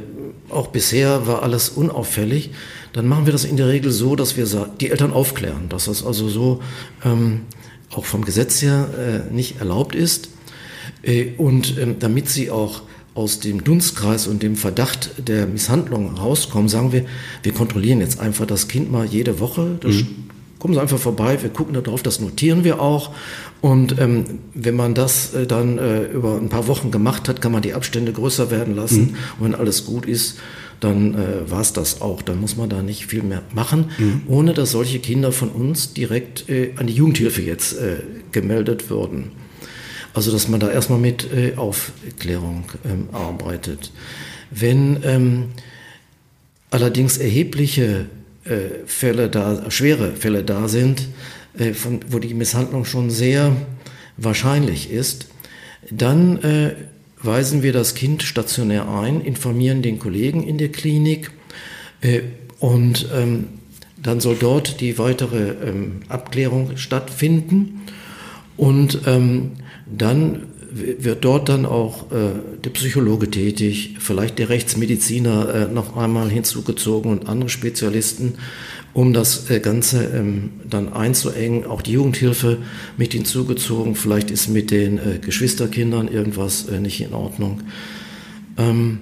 auch 0.49 0.69
bisher 0.69 1.27
war 1.27 1.43
alles 1.43 1.69
unauffällig. 1.69 2.51
Dann 2.93 3.07
machen 3.07 3.27
wir 3.27 3.33
das 3.33 3.45
in 3.45 3.57
der 3.57 3.69
Regel 3.69 3.93
so, 3.93 4.16
dass 4.16 4.37
wir 4.37 4.47
die 4.81 4.90
Eltern 4.90 5.12
aufklären, 5.12 5.69
dass 5.69 5.85
das 5.85 6.05
also 6.05 6.29
so 6.29 6.61
ähm, 7.05 7.43
auch 7.90 8.05
vom 8.05 8.25
Gesetz 8.25 8.62
her 8.62 8.88
äh, 9.31 9.33
nicht 9.33 9.61
erlaubt 9.61 9.95
ist. 9.95 10.31
Äh, 11.03 11.33
und 11.37 11.79
ähm, 11.79 11.97
damit 12.01 12.29
sie 12.29 12.51
auch 12.51 12.83
aus 13.14 13.40
dem 13.40 13.64
Dunstkreis 13.64 14.27
und 14.27 14.42
dem 14.42 14.57
Verdacht 14.57 15.11
der 15.29 15.46
Misshandlung 15.46 16.16
rauskommen, 16.16 16.68
sagen 16.68 16.92
wir, 16.92 17.05
wir 17.42 17.53
kontrollieren 17.53 18.01
jetzt 18.01 18.20
einfach 18.20 18.46
das 18.46 18.68
Kind 18.68 18.90
mal 18.90 19.05
jede 19.05 19.40
Woche. 19.40 19.79
Mhm. 19.83 20.07
Kommen 20.59 20.75
Sie 20.75 20.81
einfach 20.81 20.99
vorbei, 20.99 21.38
wir 21.42 21.49
gucken 21.49 21.73
da 21.73 21.81
drauf, 21.81 22.03
das 22.03 22.20
notieren 22.20 22.64
wir 22.64 22.81
auch. 22.81 23.12
Und 23.62 23.99
ähm, 23.99 24.25
wenn 24.55 24.77
man 24.77 24.94
das 24.94 25.35
äh, 25.35 25.46
dann 25.46 25.79
äh, 25.79 26.05
über 26.05 26.37
ein 26.37 26.51
paar 26.51 26.66
Wochen 26.66 26.90
gemacht 26.90 27.29
hat, 27.29 27.40
kann 27.40 27.51
man 27.51 27.62
die 27.62 27.73
Abstände 27.73 28.12
größer 28.12 28.51
werden 28.51 28.77
lassen. 28.77 29.01
Mhm. 29.01 29.16
Und 29.38 29.44
wenn 29.44 29.55
alles 29.55 29.87
gut 29.87 30.07
ist, 30.07 30.38
dann 30.81 31.14
äh, 31.14 31.51
war 31.51 31.61
es 31.61 31.73
das 31.73 32.01
auch. 32.01 32.23
Dann 32.23 32.40
muss 32.40 32.57
man 32.57 32.68
da 32.68 32.83
nicht 32.83 33.07
viel 33.07 33.23
mehr 33.23 33.42
machen, 33.55 33.87
mhm. 33.99 34.23
ohne 34.27 34.55
dass 34.55 34.73
solche 34.73 34.99
Kinder 34.99 35.33
von 35.33 35.49
uns 35.49 35.94
direkt 35.94 36.49
äh, 36.49 36.73
an 36.77 36.87
die 36.87 36.94
Jugendhilfe 36.94 37.42
jetzt 37.42 37.79
äh, 37.79 37.96
gemeldet 38.33 38.90
würden. 38.90 39.33
Also 40.12 40.33
dass 40.33 40.49
man 40.49 40.61
da 40.61 40.70
erstmal 40.70 40.99
mit 40.99 41.33
äh, 41.33 41.55
Aufklärung 41.57 42.64
ähm, 42.85 43.09
arbeitet. 43.12 43.92
Wenn 44.51 45.01
ähm, 45.05 45.49
allerdings 46.70 47.18
erhebliche 47.18 48.07
äh, 48.44 48.87
Fälle 48.87 49.29
da, 49.29 49.70
schwere 49.70 50.12
Fälle 50.12 50.42
da 50.42 50.68
sind, 50.68 51.09
äh, 51.59 51.73
von, 51.73 52.01
wo 52.09 52.18
die 52.18 52.35
Misshandlung 52.35 52.85
schon 52.85 53.11
sehr 53.11 53.55
wahrscheinlich 54.16 54.90
ist, 54.90 55.29
dann 55.90 56.42
äh, 56.42 56.75
weisen 57.23 57.62
wir 57.62 57.73
das 57.73 57.94
Kind 57.94 58.23
stationär 58.23 58.88
ein, 58.88 59.20
informieren 59.20 59.83
den 59.83 59.99
Kollegen 59.99 60.42
in 60.42 60.59
der 60.59 60.70
Klinik 60.70 61.31
äh, 62.01 62.23
und 62.59 63.09
ähm, 63.14 63.49
dann 64.03 64.20
soll 64.20 64.37
dort 64.37 64.81
die 64.81 64.99
weitere 64.99 65.51
ähm, 65.68 66.01
Abklärung 66.09 66.77
stattfinden. 66.77 67.83
Und 68.57 69.01
ähm, 69.07 69.53
dann 69.96 70.42
wird 70.72 71.24
dort 71.24 71.48
dann 71.48 71.66
auch 71.66 72.12
äh, 72.12 72.31
der 72.64 72.70
Psychologe 72.70 73.31
tätig, 73.31 73.96
vielleicht 73.98 74.38
der 74.38 74.48
Rechtsmediziner 74.48 75.55
äh, 75.55 75.72
noch 75.72 75.96
einmal 75.96 76.31
hinzugezogen 76.31 77.11
und 77.11 77.29
andere 77.29 77.48
Spezialisten, 77.48 78.35
um 78.92 79.12
das 79.12 79.50
äh, 79.50 79.61
Ganze 79.61 80.05
ähm, 80.05 80.50
dann 80.68 80.92
einzuengen. 80.92 81.66
Auch 81.66 81.83
die 81.83 81.92
Jugendhilfe 81.92 82.59
mit 82.96 83.12
hinzugezogen. 83.12 83.94
Vielleicht 83.94 84.31
ist 84.31 84.48
mit 84.48 84.70
den 84.70 84.98
äh, 84.98 85.18
Geschwisterkindern 85.18 86.09
irgendwas 86.09 86.68
äh, 86.68 86.79
nicht 86.79 87.00
in 87.00 87.14
Ordnung. 87.14 87.62
Ähm, 88.57 89.00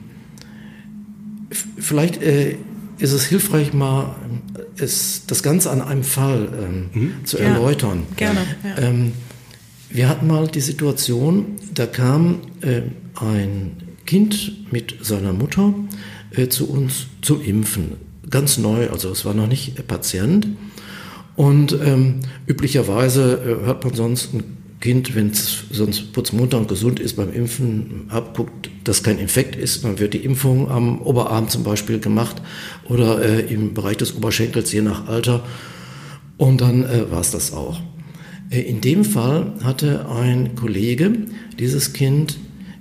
vielleicht 1.79 2.23
äh, 2.23 2.57
ist 2.99 3.13
es 3.13 3.27
hilfreich, 3.27 3.73
mal 3.73 4.17
es, 4.79 5.25
das 5.27 5.43
Ganze 5.43 5.71
an 5.71 5.83
einem 5.83 6.05
Fall 6.05 6.49
ähm, 6.61 6.91
mhm. 6.93 7.25
zu 7.25 7.39
ja, 7.39 7.45
erläutern. 7.45 8.05
Gerne. 8.17 8.41
Ja. 8.65 8.83
Wir 9.91 10.09
hatten 10.09 10.27
mal 10.27 10.47
die 10.49 10.61
Situation, 10.61 11.57
da 11.75 11.87
kam 11.87 12.41
äh, 12.61 12.83
ein 13.15 13.77
Kind 14.05 14.71
mit 14.71 14.97
seiner 15.01 15.33
Mutter 15.33 15.73
äh, 16.31 16.49
zu 16.49 16.69
uns 16.69 17.07
zum 17.23 17.43
Impfen. 17.43 17.93
Ganz 18.29 18.59
neu, 18.59 18.91
also 18.91 19.11
es 19.11 19.25
war 19.25 19.33
noch 19.33 19.47
nicht 19.47 19.87
Patient. 19.87 20.49
Und 21.37 21.73
ähm, 21.83 22.21
üblicherweise 22.47 23.41
äh, 23.43 23.67
hört 23.67 23.85
man 23.85 23.95
sonst 23.95 24.35
ein 24.35 24.59
Kind, 24.81 25.15
wenn 25.15 25.31
es 25.31 25.65
sonst 25.71 26.13
putzmunter 26.13 26.59
und 26.59 26.69
gesund 26.69 27.01
ist, 27.01 27.17
beim 27.17 27.33
Impfen 27.33 28.09
abguckt, 28.11 28.71
dass 28.85 29.03
kein 29.03 29.19
Infekt 29.19 29.57
ist. 29.57 29.85
Dann 29.85 29.99
wird 29.99 30.13
die 30.13 30.25
Impfung 30.25 30.71
am 30.71 31.01
Oberarm 31.01 31.49
zum 31.49 31.65
Beispiel 31.65 31.99
gemacht 31.99 32.43
oder 32.89 33.23
äh, 33.23 33.41
im 33.53 33.73
Bereich 33.73 33.97
des 33.97 34.15
Oberschenkels, 34.15 34.71
je 34.71 34.83
nach 34.83 35.09
Alter. 35.09 35.45
Und 36.37 36.61
dann 36.61 36.85
äh, 36.85 37.11
war 37.11 37.21
es 37.21 37.31
das 37.31 37.55
auch. 37.55 37.81
Äh, 38.51 38.61
in 38.61 38.81
dem 38.81 39.05
Fall 39.05 39.53
hatte 39.63 40.09
ein 40.09 40.55
Kollege 40.55 41.13
dieses 41.59 41.93
Kind 41.93 42.39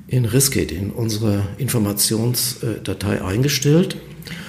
in 0.07 0.25
Riskit, 0.25 0.71
in 0.71 0.91
unsere 0.91 1.43
Informationsdatei 1.57 3.21
eingestellt. 3.21 3.97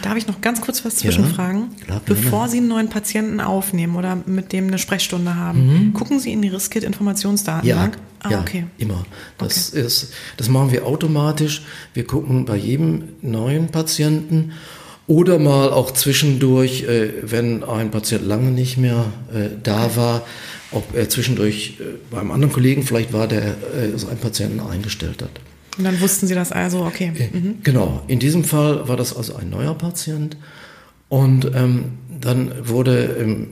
Darf 0.03 0.17
ich 0.17 0.27
noch 0.27 0.41
ganz 0.41 0.61
kurz 0.61 0.85
was 0.85 0.97
zwischenfragen? 0.97 1.71
Ja, 1.81 1.85
klar, 1.85 2.03
Bevor 2.05 2.49
Sie 2.49 2.59
einen 2.59 2.69
neuen 2.69 2.89
Patienten 2.89 3.41
aufnehmen 3.41 3.97
oder 3.97 4.17
mit 4.27 4.53
dem 4.53 4.69
eine 4.69 4.79
Sprechstunde 4.79 5.37
haben, 5.37 5.67
mhm. 5.67 5.93
gucken 5.93 6.21
Sie 6.21 6.33
in 6.33 6.43
die 6.43 6.49
Riskit-Informationsdatenbank? 6.49 7.95
Ja, 7.95 8.01
ah, 8.21 8.31
ja, 8.31 8.41
okay. 8.41 8.65
immer. 8.79 9.05
Das, 9.39 9.73
okay. 9.73 9.83
ist, 9.83 10.13
das 10.37 10.49
machen 10.49 10.73
wir 10.73 10.87
automatisch. 10.87 11.63
Wir 11.95 12.05
gucken 12.05 12.45
bei 12.45 12.57
jedem 12.57 13.05
neuen 13.23 13.69
Patienten 13.69 14.53
oder 15.07 15.39
mal 15.39 15.71
auch 15.71 15.93
zwischendurch, 15.93 16.83
äh, 16.85 17.13
wenn 17.23 17.65
ein 17.65 17.91
Patient 17.91 18.27
lange 18.27 18.51
nicht 18.51 18.77
mehr 18.79 19.07
äh, 19.33 19.49
da 19.63 19.97
war, 19.97 20.23
ob 20.73 20.95
er 20.95 21.09
zwischendurch 21.09 21.79
äh, 21.81 21.85
beim 22.11 22.31
anderen 22.31 22.53
Kollegen 22.53 22.83
vielleicht 22.83 23.13
war, 23.13 23.29
der 23.29 23.43
äh, 23.43 23.97
so 23.97 24.09
einen 24.09 24.19
Patienten 24.19 24.61
eingestellt 24.61 25.23
hat. 25.23 25.31
Und 25.79 25.85
dann 25.85 26.01
wussten 26.01 26.27
Sie 26.27 26.35
das 26.35 26.53
also, 26.53 26.85
okay. 26.85 27.13
Äh, 27.17 27.37
mhm. 27.37 27.59
Genau, 27.63 28.03
in 28.09 28.19
diesem 28.19 28.45
Fall 28.45 28.89
war 28.89 28.97
das 28.97 29.17
also 29.17 29.37
ein 29.37 29.49
neuer 29.49 29.75
Patient. 29.75 30.37
Und 31.09 31.51
ähm, 31.55 31.99
dann 32.21 32.53
wurde 32.69 33.17
ähm, 33.19 33.49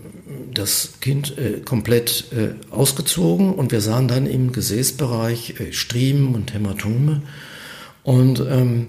das 0.53 0.95
Kind 1.01 1.39
äh, 1.39 1.61
komplett 1.61 2.33
äh, 2.33 2.55
ausgezogen 2.71 3.55
und 3.55 3.73
wir 3.73 3.81
sahen 3.81 4.09
dann 4.09 4.27
im 4.27 4.53
Gesäßbereich 4.53 5.61
äh, 5.61 5.73
Striemen 5.73 6.35
und 6.35 6.53
Hämatome. 6.53 7.23
Und 8.03 8.41
ähm, 8.41 8.89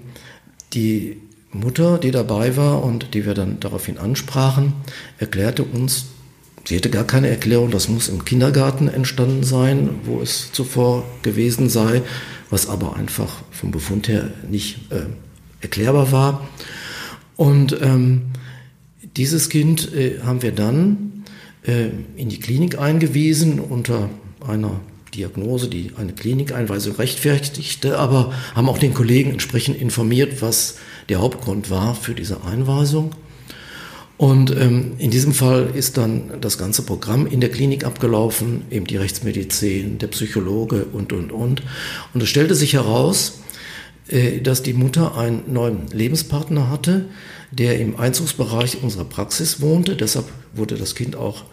die 0.72 1.20
Mutter, 1.52 1.98
die 1.98 2.10
dabei 2.10 2.56
war 2.56 2.82
und 2.84 3.14
die 3.14 3.24
wir 3.24 3.34
dann 3.34 3.60
daraufhin 3.60 3.98
ansprachen, 3.98 4.74
erklärte 5.18 5.62
uns, 5.64 6.06
Sie 6.68 6.76
hätte 6.76 6.90
gar 6.90 7.04
keine 7.04 7.28
Erklärung, 7.28 7.70
das 7.70 7.88
muss 7.88 8.10
im 8.10 8.26
Kindergarten 8.26 8.88
entstanden 8.88 9.42
sein, 9.42 9.88
wo 10.04 10.20
es 10.20 10.52
zuvor 10.52 11.02
gewesen 11.22 11.70
sei, 11.70 12.02
was 12.50 12.68
aber 12.68 12.94
einfach 12.94 13.36
vom 13.50 13.70
Befund 13.70 14.06
her 14.06 14.28
nicht 14.50 14.92
äh, 14.92 15.06
erklärbar 15.62 16.12
war. 16.12 16.46
Und 17.36 17.74
ähm, 17.80 18.32
dieses 19.16 19.48
Kind 19.48 19.94
äh, 19.94 20.20
haben 20.22 20.42
wir 20.42 20.52
dann 20.52 21.24
äh, 21.62 21.86
in 22.16 22.28
die 22.28 22.38
Klinik 22.38 22.78
eingewiesen 22.78 23.60
unter 23.60 24.10
einer 24.46 24.78
Diagnose, 25.14 25.68
die 25.68 25.92
eine 25.96 26.12
Klinikeinweisung 26.12 26.96
rechtfertigte, 26.96 27.98
aber 27.98 28.34
haben 28.54 28.68
auch 28.68 28.76
den 28.76 28.92
Kollegen 28.92 29.30
entsprechend 29.30 29.80
informiert, 29.80 30.42
was 30.42 30.76
der 31.08 31.20
Hauptgrund 31.20 31.70
war 31.70 31.94
für 31.94 32.12
diese 32.12 32.44
Einweisung. 32.44 33.12
Und 34.18 34.50
ähm, 34.50 34.94
in 34.98 35.12
diesem 35.12 35.32
Fall 35.32 35.70
ist 35.74 35.96
dann 35.96 36.40
das 36.40 36.58
ganze 36.58 36.82
Programm 36.82 37.26
in 37.28 37.40
der 37.40 37.50
Klinik 37.50 37.84
abgelaufen, 37.84 38.62
eben 38.68 38.84
die 38.84 38.96
Rechtsmedizin, 38.96 39.98
der 39.98 40.08
Psychologe 40.08 40.86
und, 40.92 41.12
und, 41.12 41.30
und. 41.30 41.62
Und 42.12 42.22
es 42.22 42.28
stellte 42.28 42.56
sich 42.56 42.72
heraus, 42.72 43.38
äh, 44.08 44.40
dass 44.40 44.64
die 44.64 44.72
Mutter 44.72 45.16
einen 45.16 45.44
neuen 45.52 45.86
Lebenspartner 45.92 46.68
hatte, 46.68 47.06
der 47.52 47.78
im 47.78 47.98
Einzugsbereich 47.98 48.82
unserer 48.82 49.04
Praxis 49.04 49.60
wohnte. 49.60 49.94
Deshalb 49.94 50.26
wurde 50.52 50.74
das 50.74 50.96
Kind 50.96 51.14
auch 51.14 51.44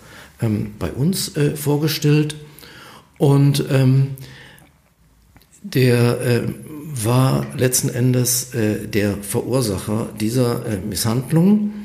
ähm, 0.41 0.73
bei 0.79 0.91
uns 0.91 1.37
äh, 1.37 1.55
vorgestellt. 1.55 2.35
Und 3.19 3.63
ähm, 3.69 4.15
der 5.61 6.19
äh, 6.21 6.41
war 6.83 7.45
letzten 7.55 7.89
Endes 7.89 8.55
äh, 8.55 8.87
der 8.87 9.17
Verursacher 9.17 10.09
dieser 10.19 10.65
äh, 10.65 10.77
Misshandlung. 10.77 11.84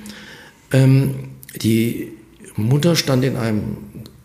Ähm, 0.72 1.30
die 1.62 2.12
Mutter 2.56 2.96
stand 2.96 3.24
in 3.24 3.36
einem 3.36 3.78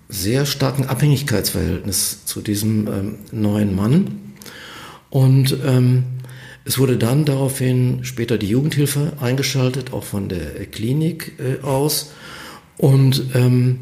sehr 0.09 0.45
starken 0.45 0.85
Abhängigkeitsverhältnis 0.85 2.25
zu 2.25 2.41
diesem 2.41 2.87
ähm, 2.87 3.15
neuen 3.31 3.75
Mann. 3.75 4.33
Und 5.09 5.57
ähm, 5.65 6.03
es 6.63 6.77
wurde 6.77 6.97
dann 6.97 7.25
daraufhin 7.25 8.03
später 8.03 8.37
die 8.37 8.49
Jugendhilfe 8.49 9.13
eingeschaltet, 9.19 9.93
auch 9.93 10.03
von 10.03 10.29
der 10.29 10.65
Klinik 10.65 11.33
äh, 11.39 11.63
aus. 11.63 12.11
Und 12.77 13.25
ähm, 13.33 13.79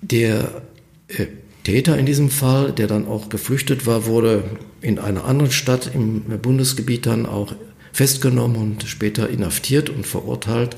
der 0.00 0.62
äh, 1.08 1.26
Täter 1.64 1.96
in 1.96 2.06
diesem 2.06 2.30
Fall, 2.30 2.72
der 2.72 2.88
dann 2.88 3.06
auch 3.06 3.28
geflüchtet 3.28 3.86
war, 3.86 4.06
wurde 4.06 4.44
in 4.80 4.98
einer 4.98 5.24
anderen 5.24 5.52
Stadt 5.52 5.90
im 5.94 6.22
Bundesgebiet 6.22 7.06
dann 7.06 7.24
auch 7.24 7.54
festgenommen 7.92 8.56
und 8.56 8.84
später 8.84 9.28
inhaftiert 9.28 9.88
und 9.88 10.06
verurteilt 10.06 10.76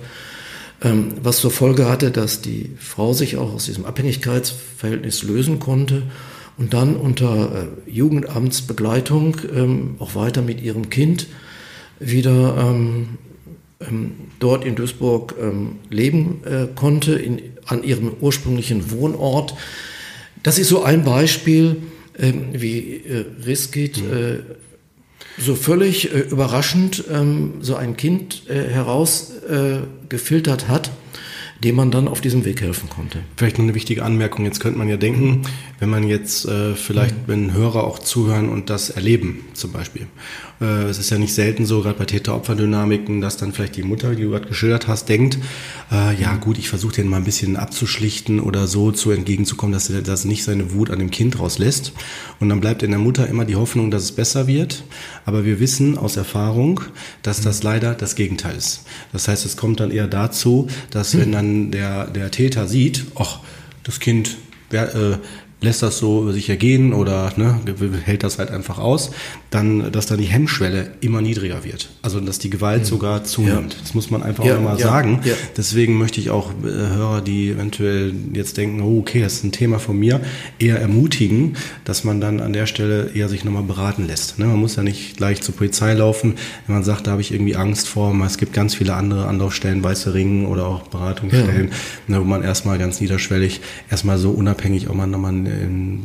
was 1.23 1.39
zur 1.39 1.51
Folge 1.51 1.89
hatte, 1.89 2.11
dass 2.11 2.43
die 2.43 2.71
Frau 2.79 3.15
sich 3.15 3.37
auch 3.39 3.55
aus 3.55 3.65
diesem 3.65 3.87
Abhängigkeitsverhältnis 3.87 5.23
lösen 5.23 5.59
konnte 5.59 6.03
und 6.57 6.75
dann 6.75 6.97
unter 6.97 7.69
äh, 7.87 7.91
Jugendamtsbegleitung 7.91 9.37
ähm, 9.55 9.97
auch 9.99 10.15
weiter 10.15 10.43
mit 10.43 10.63
ihrem 10.63 10.91
Kind 10.91 11.27
wieder 11.99 12.57
ähm, 12.59 13.19
ähm, 13.81 14.13
dort 14.39 14.65
in 14.65 14.75
Duisburg 14.75 15.35
ähm, 15.41 15.77
leben 15.91 16.43
äh, 16.45 16.67
konnte, 16.75 17.15
in, 17.15 17.41
an 17.67 17.83
ihrem 17.83 18.13
ursprünglichen 18.21 18.91
Wohnort. 18.91 19.55
Das 20.43 20.59
ist 20.59 20.69
so 20.69 20.83
ein 20.83 21.05
Beispiel, 21.05 21.77
ähm, 22.19 22.49
wie 22.53 22.99
äh, 22.99 23.25
Riskit 23.45 24.03
mhm. 24.03 24.13
äh, 24.13 24.39
so 25.39 25.55
völlig 25.55 26.13
äh, 26.13 26.21
überraschend 26.21 27.05
ähm, 27.11 27.55
so 27.61 27.77
ein 27.77 27.97
Kind 27.97 28.49
äh, 28.49 28.69
herausgefiltert 28.69 30.65
äh, 30.65 30.69
hat 30.69 30.91
dem 31.65 31.77
man 31.77 31.91
dann 31.91 32.09
auf 32.09 32.21
diesem 32.21 32.45
Weg 32.45 32.61
helfen 32.61 32.91
konnte. 32.91 33.21
Vielleicht 33.37 33.59
noch 33.59 33.65
eine 33.65 33.75
wichtige 33.75 34.05
Anmerkung. 34.05 34.45
Jetzt 34.45 34.61
könnte 34.61 34.79
man 34.79 34.89
ja 34.89 34.99
denken, 34.99 35.43
wenn 35.79 35.89
man 35.89 36.07
jetzt 36.07 36.47
äh, 36.47 36.75
vielleicht, 36.75 37.15
mhm. 37.15 37.23
wenn 37.27 37.53
Hörer 37.55 37.85
auch 37.85 37.99
zuhören 37.99 38.51
und 38.51 38.69
das 38.71 38.91
erleben, 38.91 39.47
zum 39.55 39.73
Beispiel. 39.73 40.07
Äh, 40.61 40.85
es 40.85 40.99
ist 40.99 41.11
ja 41.11 41.19
nicht 41.19 41.35
selten 41.35 41.67
so, 41.67 41.83
gerade 41.83 41.99
bei 41.99 42.05
Täter-Opfer-Dynamiken, 42.05 43.21
dass 43.21 43.37
dann 43.37 43.53
vielleicht 43.53 43.77
die 43.77 43.83
Mutter, 43.83 44.15
die 44.15 44.23
du 44.23 44.31
gerade 44.31 44.47
geschildert 44.47 44.89
hast, 44.89 45.09
denkt, 45.09 45.39
äh, 45.91 46.15
ja 46.21 46.37
gut, 46.37 46.59
ich 46.59 46.69
versuche 46.69 46.95
den 46.95 47.09
mal 47.09 47.19
ein 47.19 47.25
bisschen 47.25 47.57
abzuschlichten 47.57 48.41
oder 48.41 48.67
so 48.67 48.93
zu 48.93 49.11
entgegenzukommen, 49.11 49.73
dass 49.73 49.91
er 49.91 50.03
das 50.03 50.25
nicht 50.25 50.45
seine 50.45 50.73
Wut 50.73 50.91
an 50.91 50.99
dem 50.99 51.11
Kind 51.11 51.39
rauslässt. 51.39 51.93
Und 52.41 52.49
dann 52.49 52.61
bleibt 52.61 52.83
in 52.83 52.91
der 52.91 53.01
Mutter 53.01 53.27
immer 53.27 53.45
die 53.45 53.57
Hoffnung, 53.57 53.91
dass 53.91 54.05
es 54.05 54.13
besser 54.13 54.47
wird. 54.47 54.85
Aber 55.25 55.45
wir 55.45 55.61
wissen 55.61 55.99
aus 55.99 56.17
Erfahrung, 56.17 56.81
dass 57.23 57.41
das 57.41 57.63
leider 57.63 57.95
das 57.95 58.15
Gegenteil 58.15 58.57
ist. 58.57 58.85
Das 59.13 59.29
heißt, 59.29 59.45
es 59.45 59.57
kommt 59.57 59.81
dann 59.81 59.91
eher 59.91 60.07
dazu, 60.07 60.69
dass 60.91 61.17
wenn 61.17 61.33
dann 61.33 61.71
der, 61.71 62.07
der 62.07 62.31
Täter 62.31 62.69
sieht, 62.69 63.07
ach, 63.17 63.41
das 63.83 64.01
Kind 64.01 64.37
äh, 64.73 65.19
lässt 65.65 65.83
das 65.83 65.99
so 65.99 66.23
über 66.23 66.33
sich 66.33 66.49
ergehen 66.49 66.93
oder 66.93 67.33
ne, 67.37 67.59
hält 68.05 68.23
das 68.23 68.39
halt 68.39 68.51
einfach 68.51 68.79
aus, 68.79 69.11
dann, 69.51 69.91
dass 69.93 70.07
dann 70.07 70.19
die 70.19 70.25
Hemmschwelle 70.25 70.93
immer 71.01 71.21
niedriger 71.21 71.65
wird. 71.65 71.91
Also, 72.03 72.21
dass 72.21 72.39
die 72.39 72.51
Gewalt 72.51 72.83
mhm. 72.83 72.87
sogar 72.87 73.25
zunimmt. 73.25 73.75
Ja. 73.75 73.81
Das 73.81 73.95
muss 73.95 74.11
man 74.11 74.23
einfach 74.23 74.45
ja, 74.45 74.57
auch 74.57 74.61
mal 74.63 74.79
ja, 74.79 74.87
sagen. 74.87 75.21
Ja. 75.25 75.35
Deswegen 75.57 75.99
möchte 75.99 76.21
ich 76.21 76.31
auch 76.31 76.51
äh, 76.51 76.67
Hörer, 76.67 77.21
die 77.21 77.51
eventuell 77.51 78.13
jetzt 78.33 78.57
denken, 78.57 78.81
oh, 78.83 78.99
okay, 79.01 79.23
das 79.23 79.35
ist 79.35 79.45
ein 79.45 79.53
Thema 79.53 79.79
von 79.79 79.99
mir, 79.99 80.21
eher 80.59 80.81
ermutigen, 80.81 81.57
dass 81.85 82.05
man 82.05 82.21
dann 82.21 82.41
an 82.41 82.53
der 82.53 82.67
Stelle 82.67 83.11
eher 83.15 83.29
sich 83.29 83.45
nochmal 83.45 83.63
beraten 83.63 84.07
lässt. 84.07 84.39
Ne? 84.39 84.47
Man 84.47 84.59
muss 84.59 84.77
ja 84.77 84.83
nicht 84.83 85.17
gleich 85.17 85.41
zur 85.41 85.55
Polizei 85.55 85.95
laufen, 85.95 86.35
wenn 86.67 86.77
man 86.77 86.85
sagt, 86.85 87.07
da 87.07 87.13
habe 87.13 87.21
ich 87.21 87.33
irgendwie 87.33 87.57
Angst 87.57 87.89
vor. 87.89 88.15
Es 88.25 88.39
gibt 88.39 88.53
ganz 88.53 88.75
viele 88.75 88.95
andere 88.95 89.27
Anlaufstellen, 89.27 89.83
Weiße 89.83 90.15
Ringen 90.15 90.47
oder 90.47 90.67
auch 90.67 90.83
Beratungsstellen, 90.89 91.71
ne, 92.07 92.21
wo 92.21 92.25
man 92.25 92.43
erstmal 92.43 92.79
ganz 92.79 93.01
niederschwellig, 93.01 93.61
erstmal 93.91 94.19
so 94.19 94.31
unabhängig 94.31 94.89
auch 94.89 94.95
mal 94.95 95.07
nochmal 95.07 95.33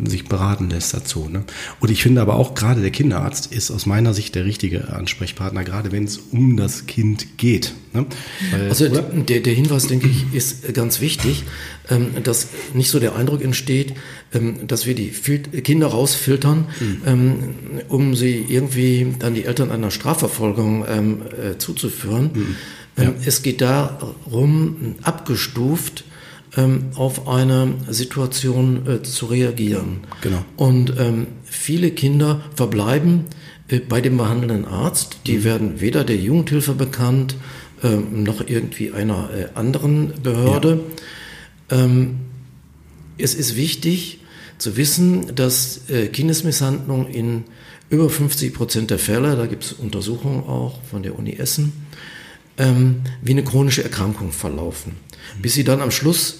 sich 0.05 0.25
beraten 0.25 0.69
lässt 0.69 0.93
dazu. 0.93 1.27
Ne? 1.29 1.43
Und 1.79 1.91
ich 1.91 2.03
finde 2.03 2.21
aber 2.21 2.35
auch 2.35 2.55
gerade 2.55 2.81
der 2.81 2.91
Kinderarzt 2.91 3.51
ist 3.51 3.71
aus 3.71 3.85
meiner 3.85 4.13
Sicht 4.13 4.35
der 4.35 4.45
richtige 4.45 4.93
Ansprechpartner, 4.93 5.63
gerade 5.63 5.91
wenn 5.91 6.03
es 6.03 6.17
um 6.17 6.57
das 6.57 6.85
Kind 6.85 7.37
geht. 7.37 7.73
Ne? 7.93 8.05
Weil, 8.51 8.69
also 8.69 8.87
der, 8.87 9.39
der 9.39 9.53
Hinweis, 9.53 9.87
denke 9.87 10.07
ich, 10.07 10.33
ist 10.33 10.73
ganz 10.73 11.01
wichtig, 11.01 11.43
ähm, 11.89 12.23
dass 12.23 12.49
nicht 12.73 12.89
so 12.89 12.99
der 12.99 13.15
Eindruck 13.15 13.43
entsteht, 13.43 13.93
ähm, 14.33 14.67
dass 14.67 14.85
wir 14.85 14.95
die 14.95 15.09
Kinder 15.09 15.87
rausfiltern, 15.87 16.67
mhm. 16.79 17.01
ähm, 17.05 17.37
um 17.87 18.15
sie 18.15 18.45
irgendwie 18.47 19.15
dann 19.17 19.33
die 19.33 19.45
Eltern 19.45 19.71
einer 19.71 19.91
Strafverfolgung 19.91 20.85
ähm, 20.87 21.21
äh, 21.21 21.57
zuzuführen. 21.57 22.31
Mhm. 22.33 22.55
Ja. 22.97 23.13
Es 23.25 23.43
geht 23.43 23.61
darum, 23.61 24.95
abgestuft 25.03 26.03
ähm, 26.59 26.85
auf 26.95 27.27
eine 27.27 27.73
Situation 27.87 28.87
äh, 28.87 29.03
zu 29.03 29.27
reagieren. 29.27 30.01
Genau. 30.21 30.43
Und 30.57 30.93
ähm, 30.97 31.27
viele 31.43 31.91
Kinder 31.91 32.41
verbleiben 32.55 33.25
äh, 33.67 33.79
bei 33.79 34.01
dem 34.01 34.17
behandelnden 34.17 34.65
Arzt. 34.65 35.19
Die 35.25 35.37
mhm. 35.37 35.43
werden 35.43 35.81
weder 35.81 36.03
der 36.03 36.17
Jugendhilfe 36.17 36.73
bekannt, 36.73 37.35
äh, 37.81 37.95
noch 37.95 38.41
irgendwie 38.45 38.91
einer 38.91 39.29
äh, 39.33 39.47
anderen 39.55 40.13
Behörde. 40.21 40.81
Ja. 41.71 41.83
Ähm, 41.83 42.19
es 43.17 43.35
ist 43.35 43.55
wichtig 43.55 44.19
zu 44.57 44.75
wissen, 44.75 45.35
dass 45.35 45.89
äh, 45.89 46.07
Kindesmisshandlung 46.07 47.07
in 47.07 47.45
über 47.89 48.09
50 48.09 48.53
Prozent 48.53 48.91
der 48.91 48.99
Fälle, 48.99 49.35
da 49.35 49.45
gibt 49.45 49.63
es 49.63 49.73
Untersuchungen 49.73 50.43
auch 50.43 50.83
von 50.83 51.03
der 51.03 51.17
Uni 51.17 51.33
Essen, 51.33 51.73
ähm, 52.57 53.01
wie 53.21 53.31
eine 53.31 53.43
chronische 53.43 53.83
Erkrankung 53.83 54.31
verlaufen. 54.31 54.97
Bis 55.41 55.53
sie 55.53 55.63
dann 55.63 55.81
am 55.81 55.91
Schluss 55.91 56.39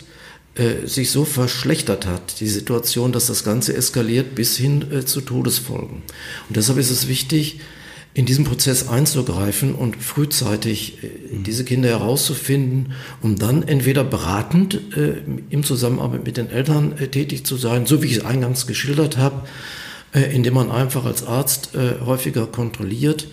äh, 0.59 0.85
sich 0.87 1.09
so 1.09 1.23
verschlechtert 1.23 2.05
hat, 2.05 2.41
die 2.41 2.47
Situation, 2.47 3.13
dass 3.13 3.27
das 3.27 3.45
Ganze 3.45 3.73
eskaliert 3.75 4.35
bis 4.35 4.57
hin 4.57 4.85
äh, 4.91 5.05
zu 5.05 5.21
Todesfolgen. 5.21 6.03
Und 6.49 6.57
deshalb 6.57 6.77
ist 6.77 6.89
es 6.89 7.07
wichtig, 7.07 7.61
in 8.13 8.25
diesen 8.25 8.43
Prozess 8.43 8.89
einzugreifen 8.89 9.73
und 9.73 9.95
frühzeitig 9.95 11.03
äh, 11.03 11.07
diese 11.45 11.63
Kinder 11.63 11.87
herauszufinden, 11.87 12.91
um 13.21 13.37
dann 13.37 13.63
entweder 13.63 14.03
beratend 14.03 14.81
äh, 14.97 15.13
im 15.49 15.63
Zusammenarbeit 15.63 16.25
mit 16.25 16.35
den 16.35 16.49
Eltern 16.49 16.97
äh, 16.97 17.07
tätig 17.07 17.45
zu 17.45 17.55
sein, 17.55 17.85
so 17.85 18.03
wie 18.03 18.07
ich 18.07 18.17
es 18.17 18.25
eingangs 18.25 18.67
geschildert 18.67 19.17
habe, 19.17 19.47
äh, 20.13 20.35
indem 20.35 20.55
man 20.55 20.71
einfach 20.71 21.05
als 21.05 21.25
Arzt 21.25 21.75
äh, 21.75 22.03
häufiger 22.05 22.47
kontrolliert 22.47 23.27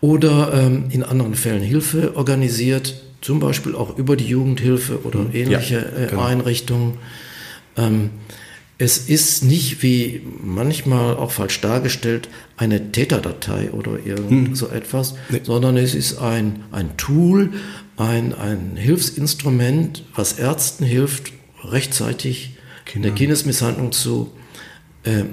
oder 0.00 0.54
ähm, 0.54 0.86
in 0.88 1.02
anderen 1.02 1.34
Fällen 1.34 1.62
Hilfe 1.62 2.16
organisiert, 2.16 3.02
zum 3.20 3.40
Beispiel 3.40 3.74
auch 3.74 3.98
über 3.98 4.16
die 4.16 4.26
Jugendhilfe 4.26 5.04
oder 5.04 5.20
mhm. 5.20 5.34
ähnliche 5.34 5.74
ja, 5.74 6.04
äh, 6.04 6.06
genau. 6.08 6.22
Einrichtungen. 6.22 6.94
Ähm, 7.76 8.10
es 8.78 8.96
ist 8.96 9.44
nicht 9.44 9.82
wie 9.82 10.22
manchmal 10.42 11.16
auch 11.16 11.32
falsch 11.32 11.60
dargestellt 11.60 12.30
eine 12.56 12.92
Täterdatei 12.92 13.72
oder 13.72 13.98
irgend 14.06 14.48
hm. 14.48 14.54
so 14.54 14.68
etwas, 14.68 15.16
nee. 15.28 15.40
sondern 15.42 15.76
es 15.76 15.94
ist 15.94 16.18
ein, 16.18 16.64
ein 16.72 16.96
Tool, 16.96 17.50
ein, 17.98 18.34
ein 18.34 18.76
Hilfsinstrument, 18.76 20.04
was 20.14 20.38
Ärzten 20.38 20.86
hilft, 20.86 21.32
rechtzeitig 21.62 22.56
Kinder. 22.86 23.08
eine 23.08 23.16
Kindesmisshandlung 23.16 23.92
zu 23.92 24.30
äh, 25.04 25.24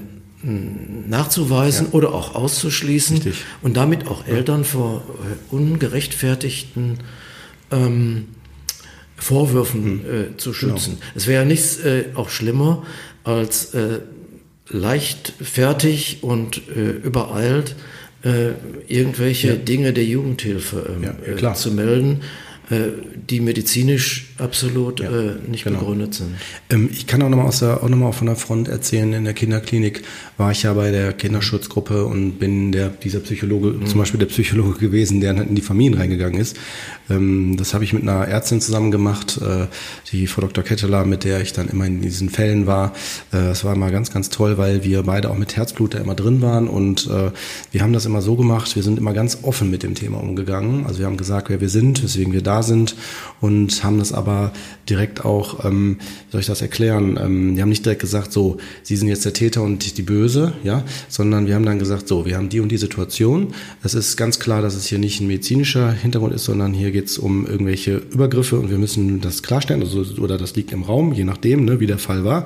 nachzuweisen 0.43 1.87
ja. 1.87 1.93
oder 1.93 2.13
auch 2.13 2.35
auszuschließen 2.35 3.17
Richtig. 3.17 3.45
und 3.61 3.77
damit 3.77 4.07
auch 4.07 4.27
Eltern 4.27 4.65
vor 4.65 5.03
äh, 5.23 5.55
ungerechtfertigten 5.55 6.99
ähm, 7.71 8.27
Vorwürfen 9.15 9.83
hm. 9.83 9.99
äh, 9.99 10.37
zu 10.37 10.51
genau. 10.51 10.75
schützen. 10.75 10.97
Genau. 10.99 11.11
Es 11.15 11.27
wäre 11.27 11.45
nichts 11.45 11.79
äh, 11.79 12.05
auch 12.15 12.29
schlimmer, 12.29 12.85
als 13.23 13.73
äh, 13.73 13.99
leichtfertig 14.69 16.19
und 16.21 16.61
äh, 16.69 16.89
übereilt 16.89 17.75
äh, 18.23 18.51
irgendwelche 18.87 19.49
ja. 19.49 19.55
Dinge 19.55 19.93
der 19.93 20.05
Jugendhilfe 20.05 20.97
ähm, 20.97 21.03
ja, 21.03 21.51
äh, 21.51 21.55
zu 21.55 21.71
melden. 21.71 22.21
Die 23.29 23.39
medizinisch 23.39 24.26
absolut 24.37 24.99
ja, 24.99 25.09
äh, 25.09 25.35
nicht 25.47 25.63
genau. 25.63 25.79
begründet 25.79 26.13
sind. 26.13 26.35
Ähm, 26.69 26.89
ich 26.91 27.07
kann 27.07 27.21
auch 27.21 27.29
nochmal 27.29 27.47
aus 27.47 27.59
der, 27.59 27.83
auch 27.83 27.89
noch 27.89 27.97
mal 27.97 28.11
von 28.11 28.27
der 28.27 28.35
Front 28.35 28.67
erzählen, 28.67 29.13
in 29.13 29.25
der 29.25 29.33
Kinderklinik 29.33 30.03
war 30.37 30.51
ich 30.51 30.63
ja 30.63 30.73
bei 30.73 30.91
der 30.91 31.13
Kinderschutzgruppe 31.13 32.05
und 32.05 32.39
bin 32.39 32.71
der, 32.71 32.89
dieser 32.89 33.19
Psychologe, 33.19 33.69
mhm. 33.69 33.85
zum 33.87 33.99
Beispiel 33.99 34.19
der 34.19 34.27
Psychologe 34.27 34.77
gewesen, 34.77 35.21
der 35.21 35.31
in 35.35 35.55
die 35.55 35.61
Familien 35.61 35.95
reingegangen 35.95 36.39
ist. 36.39 36.57
Ähm, 37.09 37.55
das 37.57 37.73
habe 37.73 37.83
ich 37.83 37.93
mit 37.93 38.03
einer 38.03 38.27
Ärztin 38.27 38.61
zusammen 38.61 38.91
gemacht, 38.91 39.39
äh, 39.41 39.67
die 40.11 40.27
Frau 40.27 40.41
Dr. 40.41 40.63
Ketteler, 40.63 41.05
mit 41.05 41.23
der 41.23 41.41
ich 41.41 41.53
dann 41.53 41.67
immer 41.69 41.85
in 41.85 42.01
diesen 42.01 42.29
Fällen 42.29 42.67
war. 42.67 42.93
Äh, 43.31 43.37
das 43.37 43.63
war 43.63 43.73
immer 43.73 43.91
ganz, 43.91 44.11
ganz 44.11 44.29
toll, 44.29 44.57
weil 44.57 44.83
wir 44.83 45.03
beide 45.03 45.29
auch 45.29 45.37
mit 45.37 45.55
Herzblut 45.55 45.95
da 45.95 45.99
immer 45.99 46.15
drin 46.15 46.41
waren 46.41 46.67
und 46.67 47.07
äh, 47.07 47.31
wir 47.71 47.81
haben 47.81 47.93
das 47.93 48.05
immer 48.05 48.21
so 48.21 48.35
gemacht, 48.35 48.75
wir 48.75 48.83
sind 48.83 48.99
immer 48.99 49.13
ganz 49.13 49.39
offen 49.41 49.71
mit 49.71 49.83
dem 49.83 49.95
Thema 49.95 50.19
umgegangen. 50.19 50.85
Also 50.85 50.99
wir 50.99 51.05
haben 51.05 51.17
gesagt, 51.17 51.49
wer 51.49 51.61
wir 51.61 51.69
sind, 51.69 52.03
weswegen 52.03 52.33
wir 52.33 52.43
da 52.43 52.61
sind 52.63 52.95
und 53.41 53.83
haben 53.83 53.97
das 53.99 54.13
aber 54.13 54.26
direkt 54.89 55.25
auch, 55.25 55.65
ähm, 55.65 55.97
wie 55.99 56.31
soll 56.31 56.41
ich 56.41 56.47
das 56.47 56.61
erklären, 56.61 57.19
ähm, 57.21 57.55
die 57.55 57.61
haben 57.61 57.69
nicht 57.69 57.85
direkt 57.85 58.01
gesagt, 58.01 58.31
so, 58.31 58.57
Sie 58.83 58.95
sind 58.95 59.07
jetzt 59.07 59.25
der 59.25 59.33
Täter 59.33 59.61
und 59.63 59.97
die 59.97 60.01
Böse, 60.01 60.53
ja, 60.63 60.83
sondern 61.09 61.47
wir 61.47 61.55
haben 61.55 61.65
dann 61.65 61.79
gesagt, 61.79 62.07
so, 62.07 62.25
wir 62.25 62.37
haben 62.37 62.49
die 62.49 62.59
und 62.59 62.69
die 62.69 62.77
Situation. 62.77 63.53
Es 63.83 63.93
ist 63.93 64.17
ganz 64.17 64.39
klar, 64.39 64.61
dass 64.61 64.75
es 64.75 64.85
hier 64.85 64.99
nicht 64.99 65.19
ein 65.19 65.27
medizinischer 65.27 65.91
Hintergrund 65.91 66.33
ist, 66.33 66.45
sondern 66.45 66.73
hier 66.73 66.91
geht 66.91 67.05
es 67.05 67.17
um 67.17 67.45
irgendwelche 67.45 67.97
Übergriffe 67.97 68.59
und 68.59 68.69
wir 68.69 68.77
müssen 68.77 69.21
das 69.21 69.43
klarstellen, 69.43 69.81
also, 69.81 70.05
oder 70.21 70.37
das 70.37 70.55
liegt 70.55 70.71
im 70.71 70.83
Raum, 70.83 71.13
je 71.13 71.23
nachdem, 71.23 71.65
ne, 71.65 71.79
wie 71.79 71.87
der 71.87 71.99
Fall 71.99 72.23
war. 72.23 72.45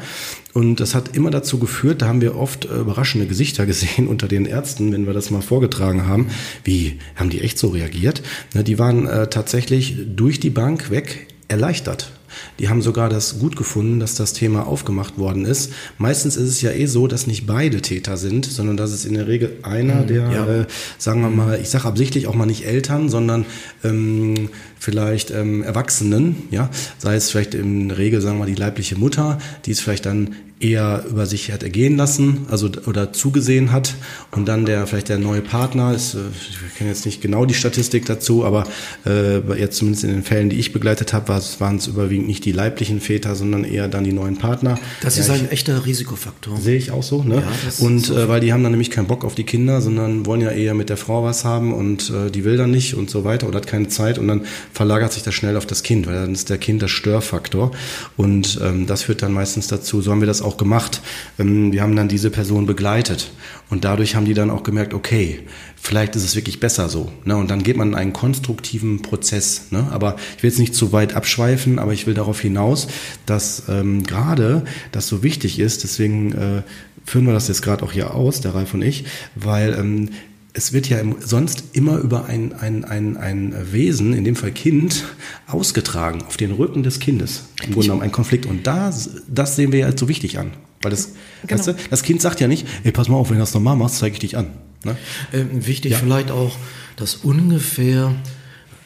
Und 0.53 0.79
das 0.81 0.95
hat 0.95 1.15
immer 1.15 1.31
dazu 1.31 1.59
geführt, 1.59 2.01
da 2.01 2.07
haben 2.07 2.21
wir 2.21 2.35
oft 2.35 2.65
äh, 2.65 2.79
überraschende 2.79 3.27
Gesichter 3.27 3.65
gesehen 3.71 4.07
unter 4.07 4.27
den 4.27 4.45
Ärzten, 4.45 4.91
wenn 4.91 5.05
wir 5.05 5.13
das 5.13 5.31
mal 5.31 5.41
vorgetragen 5.41 6.07
haben. 6.07 6.27
Wie 6.63 6.99
haben 7.15 7.29
die 7.29 7.41
echt 7.41 7.57
so 7.57 7.69
reagiert? 7.69 8.21
Na, 8.53 8.63
die 8.63 8.79
waren 8.79 9.07
äh, 9.07 9.27
tatsächlich 9.27 9.95
durch 10.15 10.39
die 10.39 10.49
Bank 10.49 10.91
weg 10.91 11.27
erleichtert. 11.51 12.11
Die 12.59 12.69
haben 12.69 12.81
sogar 12.81 13.09
das 13.09 13.39
gut 13.39 13.55
gefunden, 13.55 13.99
dass 13.99 14.15
das 14.15 14.33
Thema 14.33 14.65
aufgemacht 14.65 15.17
worden 15.17 15.45
ist. 15.45 15.71
Meistens 15.97 16.37
ist 16.37 16.49
es 16.49 16.61
ja 16.61 16.71
eh 16.71 16.85
so, 16.85 17.07
dass 17.07 17.27
nicht 17.27 17.45
beide 17.45 17.81
Täter 17.81 18.17
sind, 18.17 18.45
sondern 18.45 18.77
dass 18.77 18.91
es 18.91 19.05
in 19.05 19.13
der 19.13 19.27
Regel 19.27 19.57
einer, 19.63 20.03
mhm, 20.03 20.07
der, 20.07 20.31
ja. 20.31 20.47
äh, 20.47 20.65
sagen 20.97 21.21
wir 21.21 21.29
mal, 21.29 21.59
ich 21.61 21.69
sage 21.69 21.85
absichtlich 21.85 22.27
auch 22.27 22.35
mal 22.35 22.45
nicht 22.45 22.65
Eltern, 22.65 23.09
sondern 23.09 23.45
ähm, 23.83 24.49
vielleicht 24.79 25.31
ähm, 25.31 25.61
Erwachsenen, 25.61 26.47
ja, 26.51 26.69
sei 26.97 27.15
es 27.15 27.29
vielleicht 27.29 27.53
in 27.53 27.89
der 27.89 27.97
Regel, 27.97 28.21
sagen 28.21 28.37
wir 28.37 28.45
mal, 28.45 28.51
die 28.51 28.55
leibliche 28.55 28.97
Mutter, 28.97 29.37
die 29.65 29.71
ist 29.71 29.81
vielleicht 29.81 30.05
dann 30.05 30.35
eher 30.61 31.03
über 31.09 31.25
sich 31.25 31.51
hat 31.51 31.63
ergehen 31.63 31.97
lassen, 31.97 32.45
also 32.49 32.69
oder 32.85 33.13
zugesehen 33.13 33.71
hat 33.71 33.95
und 34.31 34.47
dann 34.47 34.65
der 34.65 34.87
vielleicht 34.87 35.09
der 35.09 35.17
neue 35.17 35.41
Partner 35.41 35.93
ist, 35.93 36.13
äh, 36.13 36.19
ich 36.49 36.75
kenne 36.77 36.89
jetzt 36.89 37.05
nicht 37.05 37.21
genau 37.21 37.45
die 37.45 37.53
Statistik 37.53 38.05
dazu, 38.05 38.45
aber 38.45 38.67
äh, 39.05 39.39
jetzt 39.59 39.77
zumindest 39.77 40.03
in 40.03 40.11
den 40.11 40.23
Fällen, 40.23 40.49
die 40.49 40.57
ich 40.57 40.73
begleitet 40.73 41.13
habe, 41.13 41.41
waren 41.59 41.77
es 41.77 41.87
überwiegend 41.87 42.27
nicht 42.27 42.45
die 42.45 42.51
leiblichen 42.51 43.01
Väter, 43.01 43.35
sondern 43.35 43.63
eher 43.63 43.87
dann 43.87 44.03
die 44.03 44.13
neuen 44.13 44.37
Partner. 44.37 44.79
Das 45.01 45.17
ja, 45.17 45.23
ist 45.23 45.29
ein 45.29 45.49
echter 45.49 45.85
Risikofaktor. 45.85 46.57
Sehe 46.57 46.77
ich 46.77 46.91
auch 46.91 47.03
so, 47.03 47.23
ne? 47.23 47.35
Ja, 47.35 47.85
und 47.85 48.05
so. 48.05 48.17
äh, 48.17 48.27
weil 48.27 48.41
die 48.41 48.53
haben 48.53 48.63
dann 48.63 48.71
nämlich 48.71 48.91
keinen 48.91 49.07
Bock 49.07 49.25
auf 49.25 49.35
die 49.35 49.43
Kinder, 49.43 49.81
sondern 49.81 50.25
wollen 50.25 50.41
ja 50.41 50.51
eher 50.51 50.73
mit 50.73 50.89
der 50.89 50.97
Frau 50.97 51.23
was 51.23 51.45
haben 51.45 51.73
und 51.73 52.09
äh, 52.09 52.29
die 52.31 52.43
will 52.43 52.57
dann 52.57 52.71
nicht 52.71 52.95
und 52.95 53.09
so 53.09 53.23
weiter 53.23 53.47
oder 53.47 53.57
hat 53.57 53.67
keine 53.67 53.87
Zeit 53.87 54.17
und 54.17 54.27
dann 54.27 54.45
verlagert 54.73 55.13
sich 55.13 55.23
das 55.23 55.33
schnell 55.33 55.57
auf 55.57 55.65
das 55.65 55.83
Kind, 55.83 56.07
weil 56.07 56.15
dann 56.15 56.33
ist 56.33 56.49
der 56.49 56.57
Kind 56.57 56.81
der 56.81 56.87
Störfaktor 56.87 57.71
und 58.17 58.59
ähm, 58.63 58.87
das 58.87 59.03
führt 59.03 59.21
dann 59.21 59.33
meistens 59.33 59.67
dazu, 59.67 60.01
so 60.01 60.11
haben 60.11 60.21
wir 60.21 60.27
das 60.27 60.41
auch 60.41 60.50
auch 60.51 60.57
gemacht. 60.57 61.01
Ähm, 61.39 61.71
wir 61.71 61.81
haben 61.81 61.95
dann 61.95 62.07
diese 62.07 62.29
Person 62.29 62.65
begleitet 62.65 63.31
und 63.69 63.85
dadurch 63.85 64.15
haben 64.15 64.25
die 64.25 64.33
dann 64.33 64.49
auch 64.49 64.63
gemerkt, 64.63 64.93
okay, 64.93 65.39
vielleicht 65.75 66.15
ist 66.15 66.23
es 66.23 66.35
wirklich 66.35 66.59
besser 66.59 66.89
so. 66.89 67.11
Ne? 67.25 67.37
Und 67.37 67.49
dann 67.49 67.63
geht 67.63 67.77
man 67.77 67.89
in 67.89 67.95
einen 67.95 68.13
konstruktiven 68.13 69.01
Prozess. 69.01 69.71
Ne? 69.71 69.87
Aber 69.91 70.15
ich 70.37 70.43
will 70.43 70.49
jetzt 70.49 70.59
nicht 70.59 70.75
zu 70.75 70.91
weit 70.91 71.15
abschweifen, 71.15 71.79
aber 71.79 71.93
ich 71.93 72.05
will 72.05 72.13
darauf 72.13 72.39
hinaus, 72.39 72.87
dass 73.25 73.63
ähm, 73.69 74.03
gerade 74.03 74.63
das 74.91 75.07
so 75.07 75.23
wichtig 75.23 75.59
ist. 75.59 75.83
Deswegen 75.83 76.33
äh, 76.33 76.61
führen 77.05 77.25
wir 77.25 77.33
das 77.33 77.47
jetzt 77.47 77.61
gerade 77.61 77.83
auch 77.83 77.91
hier 77.91 78.13
aus, 78.13 78.41
der 78.41 78.53
Ralf 78.53 78.73
und 78.73 78.81
ich, 78.81 79.05
weil 79.35 79.73
ähm, 79.73 80.09
es 80.53 80.73
wird 80.73 80.89
ja 80.89 80.99
sonst 81.19 81.63
immer 81.73 81.97
über 81.97 82.25
ein, 82.25 82.53
ein, 82.53 82.83
ein, 82.83 83.17
ein 83.17 83.55
Wesen, 83.71 84.13
in 84.13 84.23
dem 84.23 84.35
Fall 84.35 84.51
Kind, 84.51 85.05
ausgetragen, 85.47 86.23
auf 86.27 86.37
den 86.37 86.51
Rücken 86.51 86.83
des 86.83 86.99
Kindes. 86.99 87.43
Im 87.63 87.71
Grunde 87.71 87.87
genommen 87.87 88.01
ein 88.01 88.11
Konflikt. 88.11 88.45
Und 88.45 88.67
da, 88.67 88.93
das 89.27 89.55
sehen 89.55 89.71
wir 89.71 89.79
ja 89.79 89.85
als 89.85 89.99
so 89.99 90.07
wichtig 90.07 90.39
an. 90.39 90.51
Weil 90.81 90.91
das, 90.91 91.13
genau. 91.45 91.59
weißt 91.59 91.67
du, 91.69 91.75
das 91.89 92.03
Kind 92.03 92.21
sagt 92.21 92.39
ja 92.41 92.47
nicht, 92.47 92.67
ey, 92.83 92.91
pass 92.91 93.07
mal 93.07 93.15
auf, 93.15 93.29
wenn 93.29 93.37
du 93.37 93.41
das 93.41 93.53
normal 93.53 93.77
machst, 93.77 93.97
zeige 93.97 94.13
ich 94.13 94.19
dich 94.19 94.37
an. 94.37 94.47
Ne? 94.83 94.97
Ähm, 95.31 95.65
wichtig 95.65 95.93
ja. 95.93 95.97
vielleicht 95.99 96.31
auch, 96.31 96.57
dass 96.95 97.15
ungefähr 97.15 98.13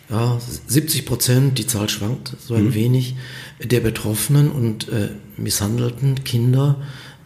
ja, 0.10 0.40
70 0.68 1.06
Prozent, 1.06 1.58
die 1.58 1.66
Zahl 1.66 1.90
schwankt 1.90 2.34
so 2.40 2.54
ein 2.54 2.66
mhm. 2.66 2.74
wenig, 2.74 3.16
der 3.64 3.80
betroffenen 3.80 4.52
und 4.52 4.90
äh, 4.90 5.10
misshandelten 5.38 6.24
Kinder 6.24 6.82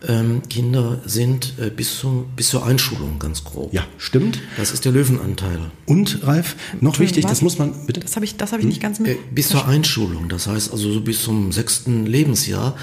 ähm, 0.08 0.42
Kinder 0.50 1.02
sind 1.06 1.54
äh, 1.60 1.70
bis, 1.70 2.00
zum, 2.00 2.28
bis 2.36 2.50
zur 2.50 2.66
Einschulung 2.66 3.20
ganz 3.20 3.44
grob. 3.44 3.74
Ja, 3.74 3.86
stimmt. 3.98 4.40
Das 4.58 4.72
ist 4.72 4.86
der 4.86 4.92
Löwenanteil. 4.92 5.60
Und 5.86 6.26
Ralf, 6.26 6.56
noch 6.80 7.00
wichtig, 7.00 7.26
was? 7.26 7.32
das 7.32 7.42
muss 7.42 7.58
man 7.58 7.74
bitte. 7.86 8.00
Das 8.00 8.16
habe 8.16 8.26
ich, 8.26 8.38
das 8.38 8.52
habe 8.52 8.62
ich 8.62 8.68
nicht 8.68 8.82
ganz 8.82 9.00
mit. 9.00 9.12
Äh, 9.12 9.18
bis 9.32 9.50
zur 9.50 9.68
Einschulung, 9.68 10.30
das 10.30 10.48
heißt 10.48 10.72
also 10.72 10.92
so 10.92 11.02
bis 11.02 11.24
zum 11.24 11.52
sechsten 11.52 12.06
Lebensjahr, 12.06 12.76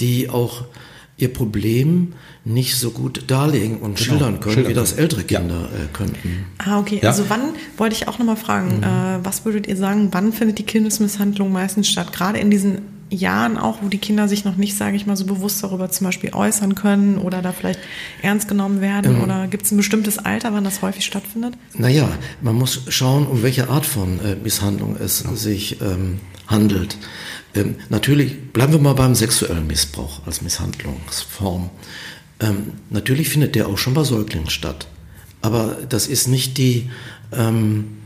die 0.00 0.28
auch 0.28 0.64
ihr 1.16 1.32
Problem 1.32 2.12
nicht 2.44 2.76
so 2.76 2.90
gut 2.90 3.24
darlegen 3.26 3.78
und 3.78 3.96
genau. 3.96 3.98
schildern 3.98 4.40
können, 4.40 4.54
schildern 4.54 4.70
wie 4.70 4.74
das 4.74 4.92
ältere 4.92 5.24
Kinder 5.24 5.68
ja. 5.72 5.84
äh, 5.84 5.88
könnten. 5.92 6.46
Ah, 6.58 6.78
okay. 6.78 7.00
Ja. 7.02 7.08
Also 7.08 7.24
wann, 7.28 7.54
wollte 7.76 7.96
ich 7.96 8.08
auch 8.08 8.18
nochmal 8.18 8.36
fragen, 8.36 8.78
mhm. 8.78 8.84
äh, 8.84 9.24
was 9.24 9.44
würdet 9.44 9.66
ihr 9.66 9.76
sagen, 9.76 10.08
wann 10.12 10.32
findet 10.32 10.58
die 10.58 10.62
Kindesmisshandlung 10.64 11.50
meistens 11.50 11.88
statt? 11.88 12.12
Gerade 12.12 12.38
in 12.38 12.50
diesen 12.50 12.97
Jahren 13.10 13.56
auch, 13.56 13.78
wo 13.82 13.88
die 13.88 13.98
Kinder 13.98 14.28
sich 14.28 14.44
noch 14.44 14.56
nicht, 14.56 14.76
sage 14.76 14.96
ich 14.96 15.06
mal, 15.06 15.16
so 15.16 15.24
bewusst 15.24 15.62
darüber 15.62 15.90
zum 15.90 16.06
Beispiel 16.06 16.32
äußern 16.32 16.74
können 16.74 17.18
oder 17.18 17.42
da 17.42 17.52
vielleicht 17.52 17.80
ernst 18.22 18.48
genommen 18.48 18.80
werden? 18.80 19.16
Ähm, 19.16 19.22
oder 19.22 19.46
gibt 19.46 19.64
es 19.64 19.72
ein 19.72 19.76
bestimmtes 19.76 20.18
Alter, 20.18 20.52
wann 20.52 20.64
das 20.64 20.82
häufig 20.82 21.04
stattfindet? 21.04 21.54
Naja, 21.74 22.08
man 22.42 22.54
muss 22.54 22.82
schauen, 22.88 23.26
um 23.26 23.42
welche 23.42 23.68
Art 23.68 23.86
von 23.86 24.20
äh, 24.20 24.36
Misshandlung 24.36 24.96
es 24.96 25.18
sich 25.18 25.80
ähm, 25.80 26.20
handelt. 26.46 26.96
Ähm, 27.54 27.76
natürlich 27.88 28.52
bleiben 28.52 28.72
wir 28.72 28.80
mal 28.80 28.94
beim 28.94 29.14
sexuellen 29.14 29.66
Missbrauch 29.66 30.26
als 30.26 30.42
Misshandlungsform. 30.42 31.70
Ähm, 32.40 32.72
natürlich 32.90 33.28
findet 33.28 33.54
der 33.54 33.68
auch 33.68 33.78
schon 33.78 33.94
bei 33.94 34.04
Säuglingen 34.04 34.50
statt. 34.50 34.86
Aber 35.40 35.76
das 35.88 36.06
ist 36.06 36.28
nicht 36.28 36.58
die 36.58 36.90
ähm, 37.32 37.97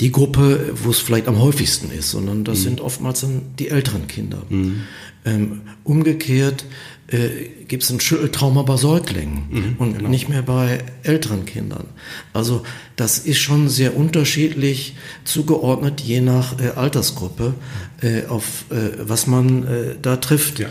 die 0.00 0.10
Gruppe, 0.10 0.72
wo 0.82 0.90
es 0.90 0.98
vielleicht 0.98 1.28
am 1.28 1.40
häufigsten 1.40 1.90
ist, 1.90 2.10
sondern 2.10 2.44
das 2.44 2.60
mhm. 2.60 2.62
sind 2.62 2.80
oftmals 2.80 3.20
dann 3.20 3.42
die 3.58 3.68
älteren 3.68 4.08
Kinder. 4.08 4.42
Mhm. 4.48 4.82
Ähm, 5.24 5.62
umgekehrt 5.84 6.64
äh, 7.06 7.28
gibt 7.68 7.82
es 7.82 7.90
ein 7.90 8.00
Schütteltrauma 8.00 8.62
bei 8.62 8.76
Säuglingen 8.76 9.44
mhm, 9.50 9.74
und 9.78 9.96
genau. 9.98 10.08
nicht 10.08 10.28
mehr 10.28 10.42
bei 10.42 10.84
älteren 11.02 11.44
Kindern. 11.44 11.86
Also 12.32 12.62
das 12.96 13.18
ist 13.18 13.38
schon 13.38 13.68
sehr 13.68 13.96
unterschiedlich 13.96 14.96
zugeordnet, 15.24 16.00
je 16.00 16.20
nach 16.20 16.58
äh, 16.60 16.70
Altersgruppe, 16.70 17.54
äh, 18.02 18.26
auf 18.26 18.64
äh, 18.70 18.98
was 18.98 19.26
man 19.26 19.66
äh, 19.66 19.94
da 20.00 20.16
trifft. 20.16 20.58
Ja. 20.58 20.68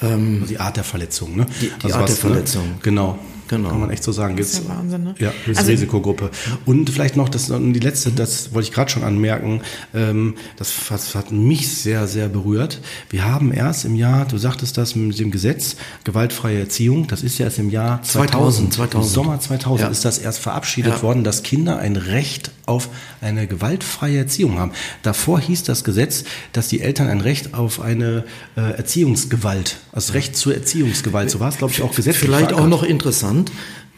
Ähm, 0.00 0.44
die 0.48 0.58
Art 0.58 0.76
der 0.76 0.84
Verletzung, 0.84 1.36
ne? 1.36 1.46
Die, 1.60 1.66
die 1.66 1.84
also 1.84 1.96
Art 1.96 2.08
was, 2.08 2.20
der 2.20 2.24
ne? 2.24 2.34
Verletzung. 2.34 2.68
Ne? 2.68 2.78
Genau. 2.82 3.18
Genau. 3.52 3.68
Kann 3.68 3.80
man 3.80 3.90
echt 3.90 4.02
so 4.02 4.12
sagen. 4.12 4.34
Das 4.38 4.54
ist 4.54 4.64
ja 4.64 4.74
Wahnsinn, 4.74 5.04
ne? 5.04 5.14
Ja, 5.18 5.30
also, 5.46 5.70
Risikogruppe. 5.70 6.30
Und 6.64 6.88
vielleicht 6.88 7.18
noch 7.18 7.28
das, 7.28 7.48
die 7.48 7.80
letzte, 7.80 8.10
das 8.10 8.54
wollte 8.54 8.68
ich 8.68 8.74
gerade 8.74 8.90
schon 8.90 9.02
anmerken, 9.04 9.60
ähm, 9.94 10.36
das, 10.56 10.72
das 10.88 11.14
hat 11.14 11.32
mich 11.32 11.68
sehr, 11.68 12.06
sehr 12.06 12.28
berührt. 12.28 12.80
Wir 13.10 13.26
haben 13.26 13.52
erst 13.52 13.84
im 13.84 13.94
Jahr, 13.94 14.24
du 14.24 14.38
sagtest 14.38 14.78
das 14.78 14.96
mit 14.96 15.18
dem 15.18 15.30
Gesetz, 15.30 15.76
gewaltfreie 16.04 16.60
Erziehung, 16.60 17.08
das 17.08 17.22
ist 17.22 17.36
ja 17.36 17.44
erst 17.44 17.58
im 17.58 17.68
Jahr 17.68 18.02
2000. 18.02 18.72
2000, 18.72 18.72
2000. 18.72 19.04
Im 19.04 19.10
Sommer 19.10 19.40
2000 19.40 19.80
ja. 19.80 19.88
ist 19.88 20.04
das 20.06 20.18
erst 20.18 20.38
verabschiedet 20.38 20.94
ja. 20.94 21.02
worden, 21.02 21.22
dass 21.22 21.42
Kinder 21.42 21.78
ein 21.78 21.96
Recht 21.96 22.52
auf 22.66 22.88
eine 23.20 23.46
gewaltfreie 23.46 24.18
Erziehung 24.18 24.58
haben. 24.58 24.72
Davor 25.02 25.40
hieß 25.40 25.64
das 25.64 25.84
Gesetz, 25.84 26.24
dass 26.52 26.68
die 26.68 26.80
Eltern 26.80 27.08
ein 27.08 27.20
Recht 27.20 27.54
auf 27.54 27.80
eine 27.80 28.24
äh, 28.56 28.60
Erziehungsgewalt, 28.60 29.78
also 29.92 30.12
Recht 30.12 30.36
zur 30.36 30.54
Erziehungsgewalt, 30.54 31.30
so 31.30 31.40
war 31.40 31.48
es, 31.48 31.58
glaube 31.58 31.72
ich, 31.72 31.82
auch 31.82 31.94
gesetzlich. 31.94 32.24
Vielleicht 32.24 32.50
verankert. 32.50 32.64
auch 32.64 32.68
noch 32.68 32.82
interessant, 32.82 33.50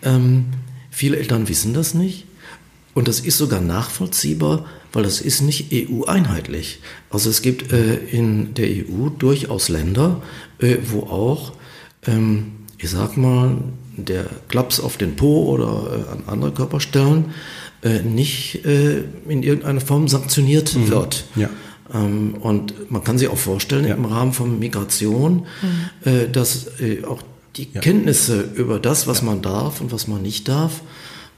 ähm, 0.03 0.47
viele 0.91 1.19
Eltern 1.19 1.49
wissen 1.49 1.75
das 1.75 1.95
nicht. 1.95 2.27
Und 2.95 3.09
das 3.09 3.21
ist 3.21 3.39
sogar 3.39 3.61
nachvollziehbar, 3.61 4.67
weil 4.93 5.03
das 5.03 5.21
ist 5.21 5.41
nicht 5.41 5.73
EU-einheitlich. 5.73 6.79
Also 7.11 7.29
es 7.29 7.43
gibt 7.43 7.73
äh, 7.73 7.97
in 7.97 8.55
der 8.55 8.69
EU 8.69 9.09
durchaus 9.09 9.69
Länder, 9.69 10.23
äh, 10.61 10.77
wo 10.87 11.01
auch, 11.01 11.53
ähm, 12.07 12.53
ich 12.79 12.91
sag 12.91 13.17
mal, 13.17 13.57
der 13.97 14.27
Klaps 14.49 14.81
auf 14.81 14.97
den 14.97 15.17
Po 15.17 15.45
oder 15.53 16.07
äh, 16.09 16.13
an 16.13 16.23
andere 16.27 16.53
Körperstellen 16.53 17.27
äh, 17.85 18.01
nicht 18.01 18.65
äh, 18.65 19.03
in 19.29 19.43
irgendeiner 19.43 19.81
Form 19.81 20.09
sanktioniert 20.09 20.75
mhm. 20.75 20.89
wird. 20.89 21.25
Ja. 21.37 21.51
Ähm, 21.93 22.35
und 22.41 22.91
man 22.91 23.05
kann 23.05 23.19
sich 23.19 23.29
auch 23.29 23.39
vorstellen, 23.39 23.87
ja. 23.87 23.95
im 23.95 24.07
Rahmen 24.07 24.33
von 24.33 24.59
Migration, 24.59 25.47
mhm. 25.63 26.11
äh, 26.11 26.29
dass 26.29 26.81
äh, 26.81 27.05
auch 27.05 27.23
die 27.57 27.69
ja. 27.73 27.81
Kenntnisse 27.81 28.41
über 28.41 28.81
das, 28.81 29.07
was 29.07 29.23
man 29.23 29.43
darf 29.43 29.81
und 29.81 29.93
was 29.93 30.09
man 30.09 30.23
nicht 30.23 30.49
darf, 30.49 30.81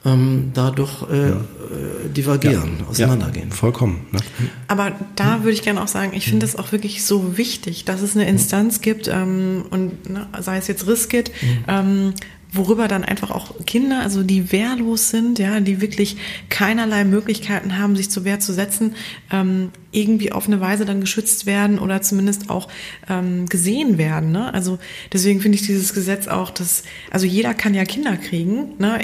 ähm, 0.05 0.53
da 0.55 0.71
doch 0.71 1.11
äh, 1.11 1.31
ja. 1.31 1.37
Äh, 1.37 2.09
divergieren, 2.11 2.77
ja. 2.81 2.87
auseinandergehen. 2.87 3.51
vollkommen. 3.51 4.07
Ne? 4.13 4.21
Aber 4.69 4.93
da 5.17 5.43
würde 5.43 5.53
ich 5.53 5.63
gerne 5.63 5.83
auch 5.83 5.89
sagen, 5.89 6.13
ich 6.15 6.27
finde 6.27 6.47
es 6.47 6.55
auch 6.55 6.71
wirklich 6.71 7.05
so 7.05 7.37
wichtig, 7.37 7.85
dass 7.85 8.03
es 8.03 8.15
eine 8.15 8.29
Instanz 8.29 8.81
gibt 8.81 9.09
ähm, 9.09 9.65
und 9.71 10.09
ne, 10.09 10.29
sei 10.41 10.59
es 10.59 10.69
jetzt 10.69 10.87
Riskit, 10.87 11.33
mhm. 11.43 11.65
ähm, 11.67 12.15
worüber 12.53 12.89
dann 12.89 13.05
einfach 13.05 13.31
auch 13.31 13.55
Kinder, 13.67 14.01
also 14.01 14.23
die 14.23 14.53
wehrlos 14.53 15.11
sind, 15.11 15.39
ja, 15.39 15.61
die 15.61 15.81
wirklich 15.81 16.17
keinerlei 16.49 17.05
Möglichkeiten 17.05 17.79
haben, 17.79 17.97
sich 17.97 18.11
zur 18.11 18.25
Wehr 18.25 18.41
zu 18.41 18.53
setzen, 18.53 18.95
ähm, 19.31 19.71
irgendwie 19.97 20.31
auf 20.31 20.47
eine 20.47 20.61
Weise 20.61 20.85
dann 20.85 21.01
geschützt 21.01 21.47
werden 21.47 21.79
oder 21.79 22.03
zumindest 22.03 22.51
auch 22.51 22.69
ähm, 23.09 23.47
gesehen 23.47 23.99
werden. 23.99 24.31
Ne? 24.31 24.53
Also 24.53 24.79
deswegen 25.13 25.41
finde 25.41 25.57
ich 25.57 25.67
dieses 25.67 25.95
Gesetz 25.95 26.29
auch, 26.29 26.51
dass 26.51 26.83
also 27.11 27.27
jeder 27.27 27.55
kann 27.55 27.73
ja 27.73 27.85
Kinder 27.85 28.17
kriegen, 28.17 28.75
ne? 28.79 29.01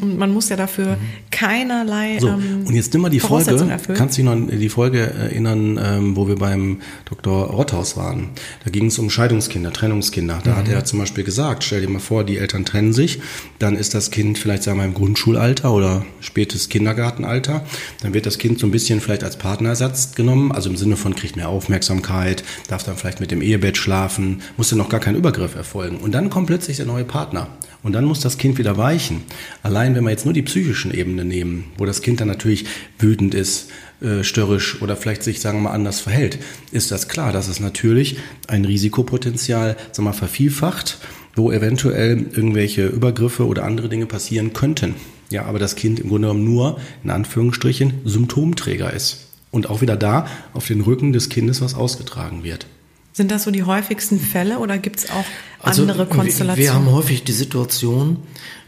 und 0.00 0.16
man 0.16 0.32
muss 0.32 0.48
ja 0.48 0.56
dafür 0.56 0.92
mhm. 0.92 1.30
keinerlei. 1.30 2.18
So, 2.20 2.28
ähm, 2.28 2.64
und 2.66 2.74
jetzt 2.74 2.92
nimm 2.92 3.02
mal 3.02 3.08
die 3.08 3.20
Folge. 3.20 3.56
Kannst 3.94 4.16
du 4.16 4.22
dich 4.22 4.24
noch 4.24 4.32
an 4.32 4.48
die 4.48 4.68
Folge 4.68 5.00
erinnern, 5.00 5.80
ähm, 5.82 6.16
wo 6.16 6.28
wir 6.28 6.36
beim 6.36 6.80
Dr. 7.04 7.48
Rotthaus 7.50 7.96
waren? 7.96 8.30
Da 8.64 8.70
ging 8.70 8.86
es 8.86 8.98
um 8.98 9.10
Scheidungskinder, 9.10 9.72
Trennungskinder. 9.72 10.40
Da 10.44 10.52
mhm. 10.52 10.56
hat 10.56 10.68
er 10.68 10.84
zum 10.84 11.00
Beispiel 11.00 11.24
gesagt: 11.24 11.64
Stell 11.64 11.80
dir 11.80 11.88
mal 11.88 11.98
vor, 11.98 12.24
die 12.24 12.38
Eltern 12.38 12.64
trennen 12.64 12.87
sich, 12.92 13.20
dann 13.58 13.76
ist 13.76 13.94
das 13.94 14.10
Kind 14.10 14.38
vielleicht 14.38 14.62
sagen 14.62 14.78
wir 14.78 14.84
im 14.84 14.94
Grundschulalter 14.94 15.72
oder 15.72 16.06
spätes 16.20 16.68
Kindergartenalter. 16.68 17.64
Dann 18.02 18.14
wird 18.14 18.26
das 18.26 18.38
Kind 18.38 18.58
so 18.58 18.66
ein 18.66 18.70
bisschen 18.70 19.00
vielleicht 19.00 19.24
als 19.24 19.36
Partnerersatz 19.36 20.14
genommen 20.14 20.28
genommen, 20.28 20.52
also 20.52 20.68
im 20.68 20.76
Sinne 20.76 20.96
von 20.96 21.14
kriegt 21.14 21.36
mehr 21.36 21.48
Aufmerksamkeit, 21.48 22.44
darf 22.68 22.84
dann 22.84 22.96
vielleicht 22.96 23.20
mit 23.20 23.30
dem 23.30 23.42
Ehebett 23.42 23.76
schlafen, 23.76 24.42
muss 24.56 24.68
dann 24.68 24.78
noch 24.78 24.88
gar 24.88 25.00
kein 25.00 25.16
Übergriff 25.16 25.54
erfolgen. 25.54 25.98
Und 25.98 26.12
dann 26.12 26.30
kommt 26.30 26.46
plötzlich 26.46 26.76
der 26.76 26.86
neue 26.86 27.04
Partner. 27.04 27.48
Und 27.82 27.92
dann 27.92 28.04
muss 28.04 28.20
das 28.20 28.38
Kind 28.38 28.58
wieder 28.58 28.76
weichen. 28.76 29.22
Allein 29.62 29.94
wenn 29.94 30.04
wir 30.04 30.10
jetzt 30.10 30.24
nur 30.24 30.34
die 30.34 30.42
psychischen 30.42 30.92
Ebenen 30.92 31.28
nehmen, 31.28 31.64
wo 31.78 31.86
das 31.86 32.02
Kind 32.02 32.20
dann 32.20 32.28
natürlich 32.28 32.66
wütend 32.98 33.34
ist, 33.34 33.70
äh, 34.00 34.22
störrisch 34.22 34.82
oder 34.82 34.96
vielleicht 34.96 35.22
sich, 35.22 35.40
sagen 35.40 35.58
wir 35.58 35.70
mal, 35.70 35.74
anders 35.74 36.00
verhält, 36.00 36.38
ist 36.72 36.90
das 36.90 37.08
klar, 37.08 37.32
dass 37.32 37.48
es 37.48 37.60
natürlich 37.60 38.18
ein 38.48 38.64
Risikopotenzial, 38.64 39.76
sagen 39.92 39.98
wir 39.98 40.02
mal, 40.02 40.12
vervielfacht, 40.12 40.98
wo 41.34 41.52
eventuell 41.52 42.26
irgendwelche 42.32 42.86
Übergriffe 42.86 43.46
oder 43.46 43.64
andere 43.64 43.88
Dinge 43.88 44.06
passieren 44.06 44.52
könnten. 44.52 44.94
Ja, 45.30 45.44
aber 45.44 45.58
das 45.58 45.76
Kind 45.76 46.00
im 46.00 46.08
Grunde 46.08 46.28
genommen 46.28 46.44
nur, 46.44 46.78
in 47.04 47.10
Anführungsstrichen, 47.10 48.00
Symptomträger 48.04 48.92
ist 48.92 49.28
und 49.50 49.70
auch 49.70 49.80
wieder 49.80 49.96
da 49.96 50.26
auf 50.54 50.66
den 50.66 50.80
Rücken 50.80 51.12
des 51.12 51.28
Kindes 51.28 51.60
was 51.60 51.74
ausgetragen 51.74 52.44
wird. 52.44 52.66
Sind 53.12 53.30
das 53.30 53.42
so 53.42 53.50
die 53.50 53.64
häufigsten 53.64 54.20
Fälle 54.20 54.58
oder 54.58 54.78
gibt 54.78 55.00
es 55.00 55.10
auch 55.10 55.24
also 55.60 55.82
andere 55.82 56.06
Konstellationen? 56.06 56.56
Wir, 56.56 56.64
wir 56.64 56.74
haben 56.74 56.92
häufig 56.92 57.24
die 57.24 57.32
Situation, 57.32 58.18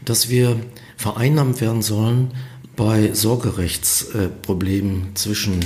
dass 0.03 0.29
wir 0.29 0.57
vereinnahmt 0.97 1.61
werden 1.61 1.81
sollen 1.81 2.31
bei 2.75 3.13
Sorgerechtsproblemen 3.13 5.15
zwischen 5.15 5.59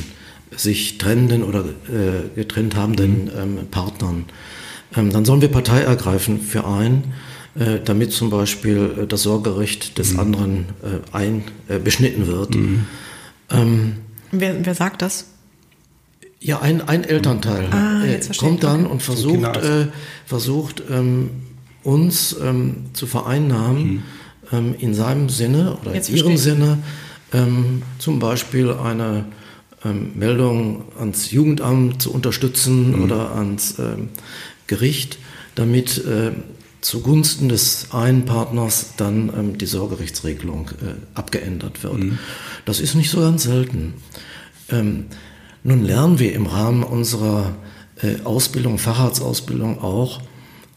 sich 0.56 0.98
trennenden 0.98 1.44
oder 1.44 1.66
äh, 1.66 2.30
getrennt 2.36 2.76
habenden 2.76 3.26
mhm. 3.26 3.58
ähm, 3.60 3.68
Partnern. 3.70 4.26
Ähm, 4.96 5.12
dann 5.12 5.26
sollen 5.26 5.42
wir 5.42 5.50
Partei 5.50 5.82
ergreifen 5.82 6.42
für 6.42 6.66
einen, 6.66 7.14
äh, 7.56 7.80
damit 7.84 8.12
zum 8.12 8.30
Beispiel 8.30 8.96
äh, 9.04 9.08
das 9.08 9.24
Sorgerecht 9.24 9.98
des 9.98 10.14
mhm. 10.14 10.20
anderen 10.20 10.66
äh, 10.84 11.16
ein, 11.16 11.44
äh, 11.68 11.80
beschnitten 11.80 12.28
wird. 12.28 12.56
Mhm. 12.56 12.86
Ähm, 13.50 13.94
wer, 14.32 14.66
wer 14.66 14.76
sagt 14.76 15.02
das? 15.02 15.28
Ja, 16.40 16.62
ein, 16.62 16.88
ein 16.88 17.04
Elternteil 17.04 17.68
ah, 17.72 18.04
äh, 18.04 18.20
kommt 18.38 18.64
dann 18.64 18.82
okay. 18.82 18.92
und 18.92 19.02
versucht, 19.02 19.58
äh, 19.58 19.88
versucht 20.26 20.84
ähm, 20.92 21.30
uns 21.84 22.36
ähm, 22.42 22.88
zu 22.94 23.08
vereinnahmen 23.08 23.84
mhm. 23.84 24.04
ähm, 24.52 24.76
in 24.78 24.94
seinem 24.94 25.30
Sinne 25.30 25.78
oder 25.82 25.96
jetzt 25.96 26.10
in 26.10 26.18
ihrem 26.18 26.38
Sinne, 26.38 26.80
ähm, 27.34 27.82
zum 27.98 28.20
Beispiel 28.20 28.72
eine 28.72 29.26
ähm, 29.84 30.12
Meldung 30.16 30.84
ans 31.00 31.32
Jugendamt 31.32 32.02
zu 32.02 32.12
unterstützen 32.12 32.98
mhm. 32.98 33.04
oder 33.04 33.36
ans 33.36 33.80
ähm, 33.80 34.10
Gericht, 34.68 35.18
damit 35.56 35.98
äh, 36.06 36.32
zugunsten 36.82 37.50
des 37.50 37.88
einen 37.92 38.26
Partners 38.26 38.94
dann 38.98 39.32
ähm, 39.36 39.58
die 39.58 39.66
Sorgerechtsregelung 39.66 40.70
äh, 40.70 41.18
abgeändert 41.18 41.84
wird. 41.84 41.98
Mhm. 41.98 42.20
Das 42.66 42.80
ist 42.80 42.96
nicht 42.96 43.10
so 43.10 43.22
ganz 43.22 43.44
selten. 43.44 43.96
Ähm, 44.70 45.06
nun 45.64 45.84
lernen 45.84 46.20
wir 46.20 46.34
im 46.34 46.46
Rahmen 46.46 46.84
unserer 46.84 47.56
äh, 48.02 48.22
Ausbildung, 48.24 48.78
Facharztausbildung 48.78 49.82
auch, 49.82 50.22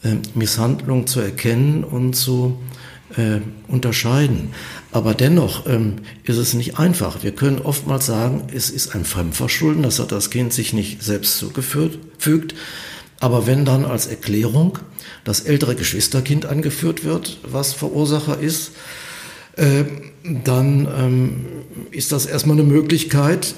äh, 0.03 0.15
Misshandlung 0.35 1.07
zu 1.07 1.21
erkennen 1.21 1.85
und 1.85 2.15
zu 2.15 2.59
äh, 3.17 3.41
unterscheiden. 3.69 4.51
Aber 4.93 5.13
dennoch 5.13 5.67
ähm, 5.67 5.97
ist 6.25 6.39
es 6.39 6.55
nicht 6.55 6.79
einfach. 6.79 7.23
Wir 7.23 7.33
können 7.33 7.59
oftmals 7.59 8.07
sagen, 8.07 8.45
es 8.55 8.71
ist 8.71 8.95
ein 8.95 9.05
Fremdverschulden, 9.05 9.83
das 9.83 9.99
hat 9.99 10.13
das 10.13 10.31
Kind 10.31 10.53
sich 10.53 10.73
nicht 10.73 11.03
selbst 11.03 11.37
zugefügt. 11.39 12.55
Aber 13.21 13.47
wenn 13.47 13.65
dann 13.65 13.85
als 13.85 14.07
Erklärung 14.07 14.79
das 15.25 15.41
ältere 15.41 15.75
Geschwisterkind 15.75 16.47
angeführt 16.47 17.05
wird, 17.05 17.39
was 17.43 17.73
Verursacher 17.73 18.39
ist, 18.39 18.73
äh, 19.57 19.85
dann 20.23 20.89
ähm, 20.97 21.47
ist 21.91 22.13
das 22.13 22.27
erstmal 22.27 22.59
eine 22.59 22.69
Möglichkeit, 22.69 23.55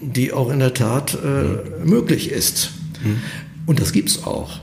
die 0.00 0.32
auch 0.32 0.50
in 0.50 0.60
der 0.60 0.74
Tat 0.74 1.14
äh, 1.14 1.84
möglich 1.84 2.30
ist. 2.30 2.70
Mhm. 3.02 3.20
Und 3.66 3.80
das 3.80 3.92
gibt's 3.92 4.24
auch. 4.24 4.60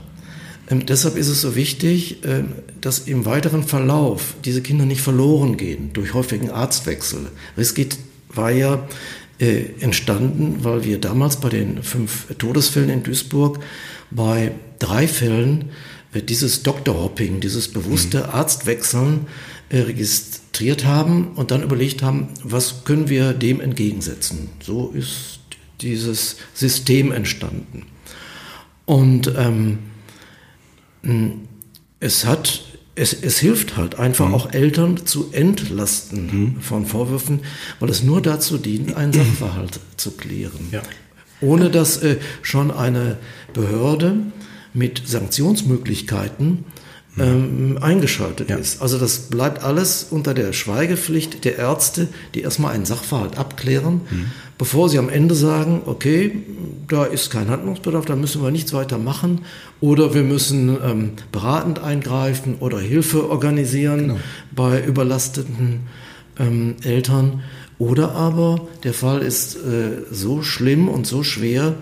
Ähm, 0.70 0.86
deshalb 0.86 1.16
ist 1.16 1.28
es 1.28 1.42
so 1.42 1.54
wichtig, 1.54 2.24
äh, 2.24 2.44
dass 2.80 3.00
im 3.00 3.24
weiteren 3.26 3.62
Verlauf 3.64 4.34
diese 4.44 4.62
Kinder 4.62 4.86
nicht 4.86 5.00
verloren 5.00 5.56
gehen 5.56 5.90
durch 5.92 6.14
häufigen 6.14 6.50
Arztwechsel. 6.50 7.26
Geht, 7.74 7.98
war 8.28 8.50
ja 8.50 8.86
äh, 9.38 9.64
entstanden, 9.80 10.58
weil 10.64 10.84
wir 10.84 11.00
damals 11.00 11.36
bei 11.36 11.48
den 11.48 11.82
fünf 11.82 12.26
Todesfällen 12.38 12.90
in 12.90 13.02
Duisburg 13.02 13.60
bei 14.10 14.52
drei 14.78 15.06
Fällen 15.06 15.70
äh, 16.12 16.22
dieses 16.22 16.62
Doktorhopping, 16.62 17.40
dieses 17.40 17.68
bewusste 17.68 18.18
mhm. 18.18 18.30
Arztwechseln 18.30 19.26
äh, 19.68 19.80
registriert 19.80 20.84
haben 20.84 21.32
und 21.36 21.50
dann 21.50 21.62
überlegt 21.62 22.02
haben, 22.02 22.28
was 22.42 22.84
können 22.84 23.08
wir 23.08 23.32
dem 23.32 23.60
entgegensetzen. 23.60 24.48
So 24.60 24.90
ist 24.90 25.40
dieses 25.80 26.36
System 26.54 27.12
entstanden. 27.12 27.86
Und 28.86 29.32
ähm, 29.36 29.78
es 32.00 32.24
hat 32.24 32.64
es, 32.98 33.12
es 33.12 33.38
hilft 33.38 33.76
halt 33.76 33.98
einfach 33.98 34.28
mhm. 34.28 34.34
auch 34.34 34.52
Eltern 34.52 35.06
zu 35.06 35.30
entlasten 35.32 36.26
mhm. 36.56 36.60
von 36.60 36.84
Vorwürfen, 36.86 37.40
weil 37.80 37.90
es 37.90 38.02
nur 38.02 38.20
dazu 38.20 38.58
dient, 38.58 38.96
einen 38.96 39.12
Sachverhalt 39.12 39.80
zu 39.96 40.12
klären. 40.12 40.68
Ja. 40.72 40.82
Ohne 41.40 41.70
dass 41.70 41.98
äh, 41.98 42.16
schon 42.42 42.70
eine 42.70 43.18
Behörde 43.54 44.16
mit 44.74 45.02
Sanktionsmöglichkeiten 45.06 46.64
ähm, 47.18 47.78
eingeschaltet 47.80 48.50
ja. 48.50 48.56
ist. 48.56 48.82
Also 48.82 48.98
das 48.98 49.30
bleibt 49.30 49.62
alles 49.62 50.06
unter 50.10 50.34
der 50.34 50.52
Schweigepflicht 50.52 51.44
der 51.44 51.56
Ärzte, 51.58 52.08
die 52.34 52.42
erstmal 52.42 52.74
einen 52.74 52.86
Sachverhalt 52.86 53.38
abklären, 53.38 54.02
mhm. 54.10 54.26
Bevor 54.58 54.88
sie 54.88 54.98
am 54.98 55.08
Ende 55.08 55.34
sagen, 55.34 55.82
okay, 55.86 56.32
da 56.88 57.04
ist 57.04 57.30
kein 57.30 57.48
Handlungsbedarf, 57.48 58.04
da 58.04 58.16
müssen 58.16 58.42
wir 58.42 58.50
nichts 58.50 58.72
weiter 58.72 58.98
machen 58.98 59.42
oder 59.80 60.14
wir 60.14 60.24
müssen 60.24 60.76
ähm, 60.84 61.10
beratend 61.30 61.78
eingreifen 61.78 62.56
oder 62.58 62.80
Hilfe 62.80 63.30
organisieren 63.30 64.00
genau. 64.00 64.16
bei 64.54 64.84
überlasteten 64.84 65.80
ähm, 66.38 66.76
Eltern. 66.82 67.42
Oder 67.78 68.12
aber 68.12 68.66
der 68.82 68.92
Fall 68.92 69.20
ist 69.20 69.54
äh, 69.54 70.02
so 70.10 70.42
schlimm 70.42 70.88
und 70.88 71.06
so 71.06 71.22
schwer, 71.22 71.74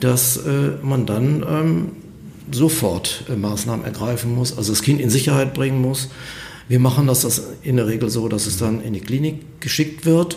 dass 0.00 0.36
äh, 0.38 0.72
man 0.82 1.06
dann 1.06 1.44
ähm, 1.48 1.88
sofort 2.50 3.24
äh, 3.30 3.36
Maßnahmen 3.36 3.84
ergreifen 3.84 4.34
muss, 4.34 4.56
also 4.56 4.72
das 4.72 4.82
Kind 4.82 5.00
in 5.00 5.10
Sicherheit 5.10 5.54
bringen 5.54 5.80
muss. 5.80 6.08
Wir 6.68 6.80
machen 6.80 7.06
das, 7.06 7.20
das 7.20 7.42
in 7.62 7.76
der 7.76 7.86
Regel 7.86 8.10
so, 8.10 8.26
dass 8.26 8.46
es 8.46 8.58
dann 8.58 8.82
in 8.82 8.92
die 8.92 9.00
Klinik 9.00 9.60
geschickt 9.60 10.04
wird 10.04 10.36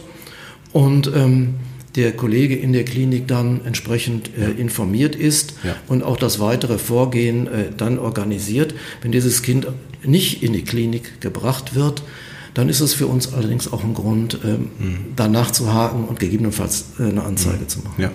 und 0.72 1.12
ähm, 1.16 1.56
der 2.00 2.14
Kollege 2.14 2.56
in 2.56 2.74
der 2.74 2.86
Klinik 2.86 3.28
dann 3.28 3.66
entsprechend 3.66 4.32
äh, 4.38 4.52
informiert 4.52 5.16
ist 5.16 5.54
ja. 5.64 5.76
und 5.88 6.02
auch 6.04 6.18
das 6.18 6.40
weitere 6.40 6.78
Vorgehen 6.78 7.48
äh, 7.48 7.66
dann 7.76 8.00
organisiert. 8.00 8.74
Wenn 9.02 9.12
dieses 9.12 9.42
Kind 9.42 9.68
nicht 10.04 10.42
in 10.42 10.54
die 10.54 10.64
Klinik 10.64 11.20
gebracht 11.20 11.76
wird, 11.76 12.04
dann 12.54 12.70
ist 12.70 12.80
es 12.80 12.94
für 12.94 13.08
uns 13.08 13.34
allerdings 13.34 13.72
auch 13.72 13.84
ein 13.84 13.94
Grund, 13.94 14.40
ähm, 14.44 14.70
mhm. 14.80 14.98
danach 15.16 15.52
zu 15.52 15.72
haken 15.72 16.06
und 16.06 16.20
gegebenenfalls 16.20 16.86
äh, 17.00 17.04
eine 17.04 17.24
Anzeige 17.24 17.64
mhm. 17.64 17.68
zu 17.68 17.80
machen. 17.80 18.02
Ja. 18.02 18.12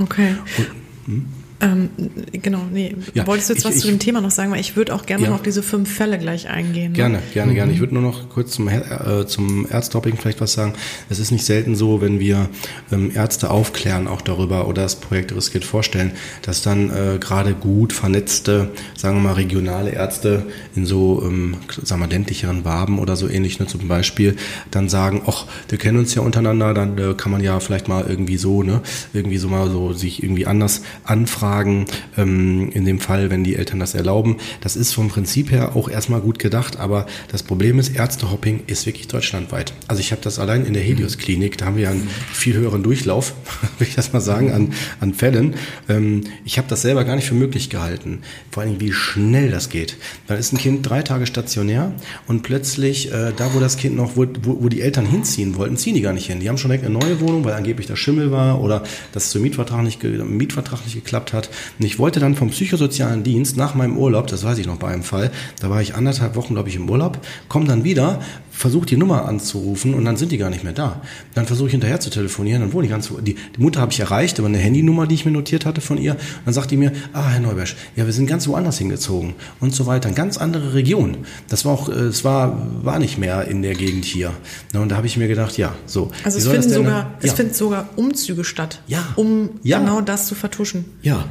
Okay. 0.00 0.34
Und, 0.56 0.66
hm? 1.06 1.26
Ähm, 1.60 1.90
genau, 2.32 2.62
nee. 2.72 2.94
Ja, 3.14 3.26
Wolltest 3.26 3.48
du 3.48 3.54
jetzt 3.54 3.62
ich, 3.62 3.68
was 3.68 3.76
ich, 3.76 3.82
zu 3.82 3.88
dem 3.88 3.98
Thema 3.98 4.20
noch 4.20 4.30
sagen? 4.30 4.52
Weil 4.52 4.60
ich 4.60 4.76
würde 4.76 4.94
auch 4.94 5.06
gerne 5.06 5.24
ja. 5.24 5.30
noch 5.30 5.36
auf 5.36 5.42
diese 5.42 5.62
fünf 5.62 5.92
Fälle 5.92 6.18
gleich 6.18 6.48
eingehen. 6.48 6.92
Ne? 6.92 6.96
Gerne, 6.96 7.22
gerne, 7.34 7.50
mhm. 7.50 7.56
gerne. 7.56 7.72
Ich 7.72 7.80
würde 7.80 7.94
nur 7.94 8.02
noch 8.02 8.28
kurz 8.28 8.52
zum, 8.52 8.68
äh, 8.68 9.26
zum 9.26 9.66
Ärztopping 9.68 10.16
vielleicht 10.16 10.40
was 10.40 10.52
sagen. 10.52 10.74
Es 11.08 11.18
ist 11.18 11.32
nicht 11.32 11.44
selten 11.44 11.74
so, 11.74 12.00
wenn 12.00 12.20
wir 12.20 12.48
ähm, 12.92 13.10
Ärzte 13.12 13.50
aufklären 13.50 14.06
auch 14.06 14.22
darüber 14.22 14.68
oder 14.68 14.82
das 14.82 14.96
Projekt 14.96 15.34
riskiert 15.34 15.64
vorstellen, 15.64 16.12
dass 16.42 16.62
dann 16.62 16.90
äh, 16.90 17.18
gerade 17.18 17.54
gut 17.54 17.92
vernetzte, 17.92 18.70
sagen 18.96 19.16
wir 19.16 19.22
mal 19.22 19.34
regionale 19.34 19.90
Ärzte 19.90 20.46
in 20.76 20.86
so, 20.86 21.22
ähm, 21.24 21.56
sagen 21.82 22.00
wir 22.00 22.08
ländlicheren 22.08 22.64
Waben 22.64 23.00
oder 23.00 23.16
so 23.16 23.28
ähnlich, 23.28 23.58
ne, 23.58 23.66
zum 23.66 23.88
Beispiel, 23.88 24.36
dann 24.70 24.88
sagen, 24.88 25.22
ach, 25.26 25.46
wir 25.68 25.78
kennen 25.78 25.98
uns 25.98 26.14
ja 26.14 26.22
untereinander, 26.22 26.72
dann 26.72 26.96
äh, 26.98 27.14
kann 27.14 27.32
man 27.32 27.42
ja 27.42 27.58
vielleicht 27.58 27.88
mal 27.88 28.04
irgendwie 28.08 28.36
so, 28.36 28.62
ne, 28.62 28.80
irgendwie 29.12 29.38
so 29.38 29.48
mal 29.48 29.68
so 29.70 29.92
sich 29.92 30.22
irgendwie 30.22 30.46
anders 30.46 30.82
anfragen 31.02 31.47
Fragen, 31.48 31.86
ähm, 32.18 32.70
in 32.74 32.84
dem 32.84 33.00
Fall, 33.00 33.30
wenn 33.30 33.42
die 33.42 33.56
Eltern 33.56 33.80
das 33.80 33.94
erlauben. 33.94 34.36
Das 34.60 34.76
ist 34.76 34.92
vom 34.92 35.08
Prinzip 35.08 35.50
her 35.50 35.74
auch 35.76 35.88
erstmal 35.88 36.20
gut 36.20 36.38
gedacht, 36.38 36.78
aber 36.78 37.06
das 37.32 37.42
Problem 37.42 37.78
ist, 37.78 37.96
Ärztehopping 37.96 38.64
ist 38.66 38.84
wirklich 38.84 39.08
deutschlandweit. 39.08 39.72
Also 39.86 40.00
ich 40.00 40.12
habe 40.12 40.20
das 40.20 40.38
allein 40.38 40.66
in 40.66 40.74
der 40.74 40.82
Helios-Klinik, 40.82 41.56
da 41.56 41.64
haben 41.64 41.76
wir 41.76 41.84
ja 41.84 41.90
einen 41.90 42.06
viel 42.30 42.54
höheren 42.54 42.82
Durchlauf, 42.82 43.32
will 43.78 43.88
ich 43.88 43.94
das 43.94 44.12
mal 44.12 44.20
sagen, 44.20 44.52
an, 44.52 44.74
an 45.00 45.14
Fällen. 45.14 45.54
Ähm, 45.88 46.24
ich 46.44 46.58
habe 46.58 46.68
das 46.68 46.82
selber 46.82 47.04
gar 47.04 47.16
nicht 47.16 47.26
für 47.26 47.34
möglich 47.34 47.70
gehalten. 47.70 48.20
Vor 48.50 48.62
allem, 48.62 48.78
wie 48.78 48.92
schnell 48.92 49.50
das 49.50 49.70
geht. 49.70 49.96
Dann 50.26 50.36
ist 50.36 50.52
ein 50.52 50.58
Kind 50.58 50.86
drei 50.86 51.00
Tage 51.00 51.24
stationär 51.24 51.92
und 52.26 52.42
plötzlich, 52.42 53.10
äh, 53.10 53.32
da 53.34 53.54
wo 53.54 53.58
das 53.60 53.78
Kind 53.78 53.96
noch, 53.96 54.16
wo, 54.16 54.26
wo, 54.42 54.64
wo 54.64 54.68
die 54.68 54.82
Eltern 54.82 55.06
hinziehen 55.06 55.56
wollten, 55.56 55.78
ziehen 55.78 55.94
die 55.94 56.02
gar 56.02 56.12
nicht 56.12 56.26
hin. 56.26 56.40
Die 56.40 56.48
haben 56.50 56.58
schon 56.58 56.70
direkt 56.70 56.84
eine 56.84 56.98
neue 56.98 57.20
Wohnung, 57.22 57.42
weil 57.44 57.54
angeblich 57.54 57.86
der 57.86 57.96
Schimmel 57.96 58.30
war 58.30 58.60
oder 58.60 58.82
das 59.12 59.30
zum 59.30 59.40
Mietvertrag 59.40 59.82
nicht, 59.82 60.02
Mietvertrag 60.04 60.84
nicht 60.84 60.94
geklappt 60.94 61.32
hat 61.32 61.37
hat. 61.38 61.50
Und 61.78 61.86
ich 61.86 61.98
wollte 61.98 62.20
dann 62.20 62.34
vom 62.34 62.50
psychosozialen 62.50 63.22
Dienst 63.22 63.56
nach 63.56 63.74
meinem 63.74 63.96
Urlaub, 63.96 64.26
das 64.26 64.44
weiß 64.44 64.58
ich 64.58 64.66
noch 64.66 64.76
bei 64.76 64.88
einem 64.88 65.02
Fall, 65.02 65.30
da 65.60 65.70
war 65.70 65.80
ich 65.80 65.94
anderthalb 65.94 66.36
Wochen, 66.36 66.54
glaube 66.54 66.68
ich, 66.68 66.76
im 66.76 66.90
Urlaub, 66.90 67.18
komme 67.48 67.66
dann 67.66 67.84
wieder, 67.84 68.20
versuche 68.58 68.86
die 68.86 68.96
Nummer 68.96 69.26
anzurufen 69.26 69.94
und 69.94 70.04
dann 70.04 70.16
sind 70.16 70.32
die 70.32 70.36
gar 70.36 70.50
nicht 70.50 70.64
mehr 70.64 70.72
da. 70.72 71.00
Dann 71.34 71.46
versuche 71.46 71.68
ich 71.68 71.72
hinterher 71.72 72.00
zu 72.00 72.10
telefonieren, 72.10 72.60
dann 72.60 72.72
wohne 72.72 72.86
ich 72.86 72.90
ganz, 72.90 73.08
die, 73.20 73.34
die 73.34 73.60
Mutter 73.60 73.80
habe 73.80 73.92
ich 73.92 74.00
erreicht, 74.00 74.38
aber 74.40 74.48
eine 74.48 74.58
Handynummer, 74.58 75.06
die 75.06 75.14
ich 75.14 75.24
mir 75.24 75.30
notiert 75.30 75.64
hatte 75.64 75.80
von 75.80 75.96
ihr. 75.96 76.12
Und 76.12 76.20
dann 76.44 76.54
sagt 76.54 76.72
die 76.72 76.76
mir, 76.76 76.92
ah, 77.12 77.28
Herr 77.28 77.40
Neubersch, 77.40 77.76
ja, 77.94 78.04
wir 78.04 78.12
sind 78.12 78.26
ganz 78.26 78.48
woanders 78.48 78.78
hingezogen 78.78 79.34
und 79.60 79.74
so 79.74 79.86
weiter. 79.86 80.08
Eine 80.08 80.16
ganz 80.16 80.38
andere 80.38 80.74
Region. 80.74 81.18
Das 81.48 81.64
war 81.64 81.72
auch, 81.72 81.88
äh, 81.88 81.92
es 81.92 82.24
war, 82.24 82.66
war 82.82 82.98
nicht 82.98 83.16
mehr 83.16 83.46
in 83.46 83.62
der 83.62 83.74
Gegend 83.74 84.04
hier. 84.04 84.32
Und 84.74 84.90
da 84.90 84.96
habe 84.96 85.06
ich 85.06 85.16
mir 85.16 85.28
gedacht, 85.28 85.56
ja, 85.56 85.76
so. 85.86 86.10
Also 86.24 86.38
es 86.38 86.48
finden 86.48 86.68
sogar, 86.68 86.98
ja. 86.98 87.14
es 87.22 87.34
finden 87.34 87.54
sogar 87.54 87.88
Umzüge 87.94 88.42
statt. 88.42 88.82
Ja. 88.88 89.04
Um 89.14 89.50
ja. 89.62 89.78
genau 89.78 90.00
das 90.00 90.26
zu 90.26 90.34
vertuschen. 90.34 90.84
Ja. 91.02 91.26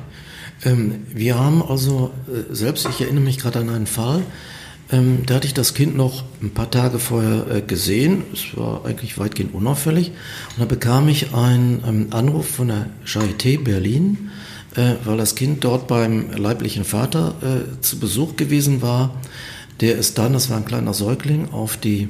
Ähm, 0.63 1.05
wir 1.13 1.37
haben 1.37 1.61
also 1.61 2.11
äh, 2.27 2.53
selbst, 2.55 2.87
ich 2.89 3.01
erinnere 3.01 3.25
mich 3.25 3.37
gerade 3.37 3.59
an 3.59 3.69
einen 3.69 3.85
Fall, 3.85 4.23
ähm, 4.89 5.23
da 5.25 5.35
hatte 5.35 5.47
ich 5.47 5.53
das 5.53 5.73
Kind 5.73 5.97
noch 5.97 6.23
ein 6.41 6.51
paar 6.51 6.71
Tage 6.71 6.99
vorher 6.99 7.45
äh, 7.47 7.61
gesehen. 7.61 8.23
Es 8.33 8.55
war 8.57 8.85
eigentlich 8.85 9.17
weitgehend 9.17 9.53
unauffällig. 9.53 10.09
Und 10.09 10.59
da 10.59 10.65
bekam 10.65 11.09
ich 11.09 11.33
einen 11.33 11.83
ähm, 11.85 12.07
Anruf 12.11 12.47
von 12.47 12.69
der 12.69 12.87
Charité 13.05 13.61
Berlin, 13.61 14.29
äh, 14.75 14.93
weil 15.03 15.17
das 15.17 15.35
Kind 15.35 15.63
dort 15.63 15.87
beim 15.87 16.31
leiblichen 16.31 16.85
Vater 16.85 17.35
äh, 17.41 17.81
zu 17.81 17.99
Besuch 17.99 18.37
gewesen 18.37 18.81
war. 18.81 19.15
Der 19.81 19.99
es 19.99 20.13
dann, 20.13 20.33
das 20.33 20.49
war 20.49 20.57
ein 20.57 20.65
kleiner 20.65 20.93
Säugling, 20.93 21.49
auf 21.51 21.77
die 21.77 22.09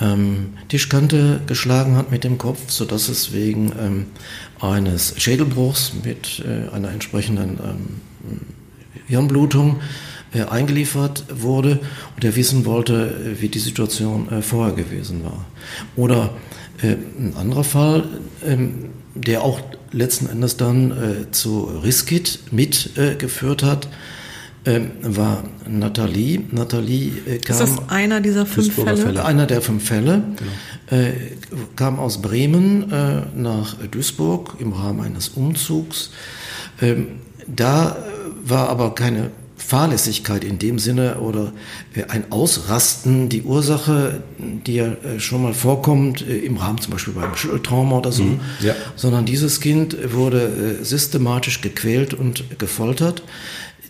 ähm, 0.00 0.54
Tischkante 0.68 1.40
geschlagen 1.46 1.96
hat 1.96 2.10
mit 2.10 2.24
dem 2.24 2.36
Kopf, 2.36 2.70
sodass 2.70 3.08
es 3.08 3.32
wegen 3.32 3.72
ähm, 3.80 4.06
eines 4.60 5.14
Schädelbruchs 5.16 5.92
mit 6.04 6.44
äh, 6.44 6.72
einer 6.74 6.90
entsprechenden 6.90 7.58
ähm, 7.58 8.40
Hirnblutung 9.06 9.80
eingeliefert 10.44 11.24
wurde 11.34 11.80
und 12.14 12.24
er 12.24 12.36
wissen 12.36 12.64
wollte, 12.64 13.34
äh, 13.36 13.40
wie 13.40 13.48
die 13.48 13.58
Situation 13.58 14.30
äh, 14.30 14.42
vorher 14.42 14.74
gewesen 14.74 15.24
war. 15.24 15.44
Oder 15.96 16.30
äh, 16.82 16.96
ein 17.18 17.34
anderer 17.36 17.64
Fall, 17.64 18.04
ähm, 18.44 18.90
der 19.14 19.42
auch 19.42 19.60
letzten 19.92 20.28
Endes 20.28 20.56
dann 20.56 20.90
äh, 20.90 21.30
zu 21.30 21.64
Riskit 21.82 22.40
mitgeführt 22.52 23.62
hat, 23.62 23.88
ähm, 24.66 24.90
war 25.00 25.44
Nathalie. 25.68 26.42
Nathalie 26.50 27.12
äh, 27.26 27.38
kam. 27.38 27.54
Ist 27.54 27.60
das 27.60 27.88
einer 27.88 28.20
dieser 28.20 28.46
fünf 28.46 28.74
Fälle? 28.74 28.96
Fälle? 28.96 29.24
Einer 29.24 29.46
der 29.46 29.62
fünf 29.62 29.84
Fälle. 29.84 30.22
Genau. 30.36 31.02
Äh, 31.02 31.12
kam 31.76 31.98
aus 31.98 32.20
Bremen 32.20 32.90
äh, 32.90 33.22
nach 33.34 33.76
Duisburg 33.90 34.56
im 34.58 34.72
Rahmen 34.72 35.00
eines 35.00 35.28
Umzugs. 35.30 36.10
Ähm, 36.82 37.20
da 37.46 37.96
war 38.44 38.68
aber 38.68 38.94
keine 38.94 39.30
Fahrlässigkeit 39.66 40.44
in 40.44 40.60
dem 40.60 40.78
Sinne 40.78 41.18
oder 41.18 41.52
äh, 41.94 42.04
ein 42.04 42.30
Ausrasten 42.30 43.28
die 43.28 43.42
Ursache, 43.42 44.22
die 44.38 44.74
ja 44.74 44.86
äh, 44.86 45.18
schon 45.18 45.42
mal 45.42 45.54
vorkommt 45.54 46.26
äh, 46.26 46.38
im 46.38 46.56
Rahmen 46.56 46.80
zum 46.80 46.92
Beispiel 46.92 47.14
beim 47.14 47.34
Schultrauma 47.34 47.98
oder 47.98 48.12
so, 48.12 48.22
mhm, 48.22 48.40
ja. 48.60 48.74
sondern 48.94 49.26
dieses 49.26 49.60
Kind 49.60 49.96
wurde 50.12 50.78
systematisch 50.82 51.62
gequält 51.62 52.14
und 52.14 52.58
gefoltert. 52.58 53.24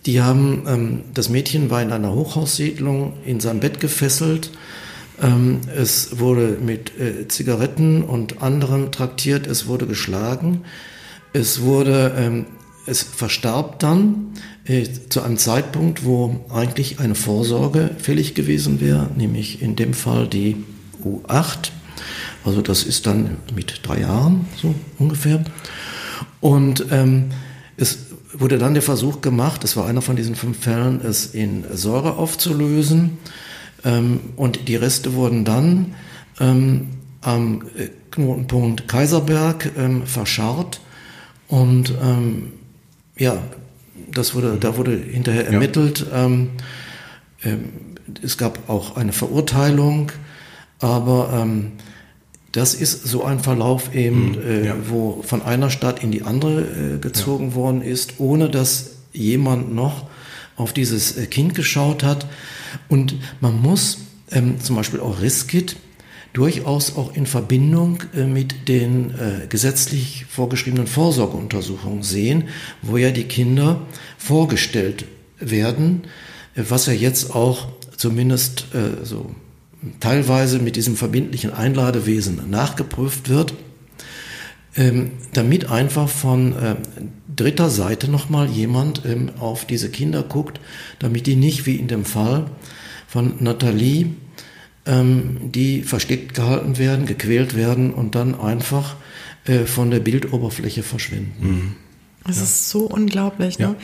Die 0.07 0.21
haben, 0.21 0.63
ähm, 0.67 1.01
das 1.13 1.29
Mädchen 1.29 1.69
war 1.69 1.81
in 1.81 1.91
einer 1.91 2.13
Hochhaussiedlung 2.13 3.13
in 3.25 3.39
sein 3.39 3.59
Bett 3.59 3.79
gefesselt. 3.79 4.51
Ähm, 5.21 5.61
es 5.75 6.19
wurde 6.19 6.57
mit 6.59 6.99
äh, 6.99 7.27
Zigaretten 7.27 8.03
und 8.03 8.41
anderem 8.41 8.91
traktiert. 8.91 9.45
Es 9.45 9.67
wurde 9.67 9.85
geschlagen. 9.85 10.63
Es 11.33 11.61
wurde, 11.61 12.15
ähm, 12.17 12.45
es 12.87 13.03
verstarb 13.03 13.79
dann 13.79 14.33
zu 15.09 15.21
einem 15.21 15.37
Zeitpunkt, 15.37 16.03
wo 16.03 16.45
eigentlich 16.49 16.99
eine 16.99 17.15
Vorsorge 17.15 17.91
fällig 17.97 18.35
gewesen 18.35 18.81
wäre, 18.81 19.09
nämlich 19.15 19.61
in 19.61 19.75
dem 19.75 19.93
Fall 19.93 20.27
die 20.27 20.57
U8. 21.03 21.71
Also 22.43 22.61
das 22.61 22.83
ist 22.83 23.07
dann 23.07 23.37
mit 23.55 23.81
drei 23.83 24.01
Jahren 24.01 24.45
so 24.61 24.75
ungefähr. 24.99 25.43
Und 26.41 26.85
ähm, 26.91 27.31
es 27.77 28.07
wurde 28.33 28.57
dann 28.57 28.73
der 28.73 28.83
Versuch 28.83 29.21
gemacht, 29.21 29.63
es 29.63 29.77
war 29.77 29.85
einer 29.85 30.01
von 30.01 30.15
diesen 30.15 30.35
fünf 30.35 30.59
Fällen, 30.59 31.01
es 31.03 31.27
in 31.27 31.63
Säure 31.73 32.17
aufzulösen. 32.17 33.17
Ähm, 33.85 34.19
und 34.35 34.67
die 34.67 34.75
Reste 34.75 35.13
wurden 35.13 35.45
dann 35.45 35.93
ähm, 36.39 36.89
am 37.21 37.61
äh, 37.77 37.87
Knotenpunkt 38.11 38.87
Kaiserberg 38.87 39.71
ähm, 39.77 40.05
verscharrt. 40.05 40.81
Und 41.47 41.93
ähm, 42.01 42.53
ja, 43.17 43.41
das 44.11 44.35
wurde, 44.35 44.57
da 44.59 44.77
wurde 44.77 44.97
hinterher 44.97 45.47
ermittelt. 45.47 46.05
Ja. 46.11 46.25
Ähm, 46.25 46.49
ähm, 47.43 47.69
es 48.23 48.37
gab 48.37 48.69
auch 48.69 48.95
eine 48.95 49.11
Verurteilung, 49.11 50.11
aber 50.79 51.45
das 52.57 52.73
ist 52.73 53.03
so 53.03 53.23
ein 53.23 53.39
Verlauf 53.39 53.93
eben, 53.93 54.31
mhm, 54.31 54.41
äh, 54.41 54.65
ja. 54.65 54.75
wo 54.89 55.21
von 55.21 55.41
einer 55.43 55.69
Stadt 55.69 56.03
in 56.03 56.11
die 56.11 56.23
andere 56.23 56.61
äh, 56.61 56.97
gezogen 56.97 57.49
ja. 57.49 57.55
worden 57.55 57.81
ist, 57.81 58.15
ohne 58.19 58.49
dass 58.49 58.91
jemand 59.13 59.73
noch 59.73 60.07
auf 60.55 60.73
dieses 60.73 61.17
äh, 61.17 61.27
Kind 61.27 61.53
geschaut 61.53 62.03
hat. 62.03 62.25
Und 62.89 63.15
man 63.41 63.61
muss 63.61 63.99
ähm, 64.31 64.59
zum 64.59 64.75
Beispiel 64.75 64.99
auch 64.99 65.21
Riskit 65.21 65.75
durchaus 66.37 66.95
auch 66.95 67.15
in 67.15 67.25
Verbindung 67.25 68.03
äh, 68.15 68.25
mit 68.25 68.67
den 68.67 69.09
äh, 69.09 69.47
gesetzlich 69.47 70.27
vorgeschriebenen 70.29 70.85
Vorsorgeuntersuchungen 70.85 72.03
sehen, 72.03 72.43
wo 72.83 72.97
ja 72.97 73.09
die 73.09 73.23
Kinder 73.23 73.81
vorgestellt 74.19 75.05
werden, 75.39 76.03
äh, 76.55 76.61
was 76.69 76.85
ja 76.85 76.93
jetzt 76.93 77.33
auch 77.33 77.69
zumindest 77.97 78.67
so 79.01 79.31
teilweise 79.99 80.59
mit 80.59 80.75
diesem 80.75 80.95
verbindlichen 80.95 81.51
Einladewesen 81.51 82.47
nachgeprüft 82.51 83.27
wird, 83.27 83.55
ähm, 84.75 85.13
damit 85.33 85.71
einfach 85.71 86.07
von 86.07 86.53
dritter 87.35 87.71
Seite 87.71 88.11
nochmal 88.11 88.49
jemand 88.49 89.01
ähm, 89.03 89.31
auf 89.39 89.65
diese 89.65 89.89
Kinder 89.89 90.21
guckt, 90.21 90.59
damit 90.99 91.25
die 91.25 91.35
nicht 91.35 91.65
wie 91.65 91.77
in 91.77 91.87
dem 91.87 92.05
Fall 92.05 92.51
von 93.07 93.33
Nathalie, 93.39 94.11
ähm, 94.87 95.37
die 95.51 95.83
versteckt 95.83 96.33
gehalten 96.33 96.77
werden, 96.77 97.05
gequält 97.05 97.55
werden 97.55 97.93
und 97.93 98.15
dann 98.15 98.39
einfach 98.39 98.95
äh, 99.45 99.65
von 99.65 99.91
der 99.91 99.99
Bildoberfläche 99.99 100.83
verschwinden. 100.83 101.33
Mhm. 101.39 101.75
Das 102.25 102.37
ja. 102.37 102.43
ist 102.43 102.69
so 102.69 102.85
unglaublich. 102.85 103.57
Ne? 103.59 103.65
Ja. 103.65 103.75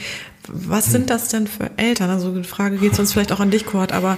Was 0.48 0.92
sind 0.92 1.10
das 1.10 1.30
denn 1.30 1.48
für 1.48 1.72
Eltern? 1.78 2.10
Also 2.10 2.36
die 2.36 2.44
Frage 2.44 2.78
geht 2.78 2.96
sonst 2.96 3.14
vielleicht 3.14 3.32
auch 3.32 3.40
an 3.40 3.50
dich, 3.50 3.66
Kurt, 3.66 3.94
aber 3.94 4.18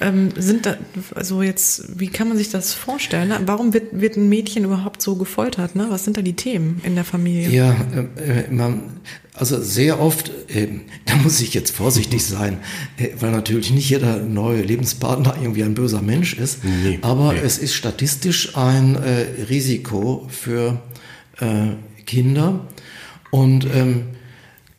ähm, 0.00 0.30
sind 0.36 0.66
da, 0.66 0.76
also 1.16 1.42
jetzt, 1.42 1.98
wie 1.98 2.06
kann 2.06 2.28
man 2.28 2.36
sich 2.36 2.50
das 2.50 2.74
vorstellen? 2.74 3.34
Warum 3.46 3.74
wird, 3.74 4.00
wird 4.00 4.16
ein 4.16 4.28
Mädchen 4.28 4.64
überhaupt 4.64 5.02
so 5.02 5.16
gefoltert? 5.16 5.74
Ne? 5.74 5.86
Was 5.88 6.04
sind 6.04 6.16
da 6.16 6.22
die 6.22 6.36
Themen 6.36 6.80
in 6.84 6.94
der 6.94 7.04
Familie? 7.04 7.48
Ja, 7.48 7.72
äh, 8.16 8.48
man, 8.52 8.82
also 9.34 9.60
sehr 9.60 10.00
oft, 10.00 10.30
äh, 10.48 10.68
da 11.06 11.16
muss 11.16 11.40
ich 11.40 11.54
jetzt 11.54 11.74
vorsichtig 11.74 12.24
sein, 12.26 12.58
äh, 12.96 13.08
weil 13.18 13.32
natürlich 13.32 13.70
nicht 13.72 13.90
jeder 13.90 14.18
neue 14.18 14.62
Lebenspartner 14.62 15.36
irgendwie 15.40 15.64
ein 15.64 15.74
böser 15.74 16.02
Mensch 16.02 16.34
ist, 16.34 16.64
nee, 16.64 16.98
aber 17.02 17.32
nee. 17.32 17.40
es 17.42 17.58
ist 17.58 17.74
statistisch 17.74 18.56
ein 18.56 18.94
äh, 18.96 19.26
Risiko 19.48 20.26
für 20.28 20.80
äh, 21.40 21.72
Kinder 22.06 22.60
und 23.30 23.66
ähm, 23.74 24.04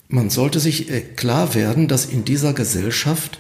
man 0.08 0.30
sollte 0.30 0.60
sich 0.60 0.90
äh, 0.90 1.02
klar 1.02 1.56
werden, 1.56 1.88
dass 1.88 2.06
in 2.06 2.24
dieser 2.24 2.54
Gesellschaft 2.54 3.40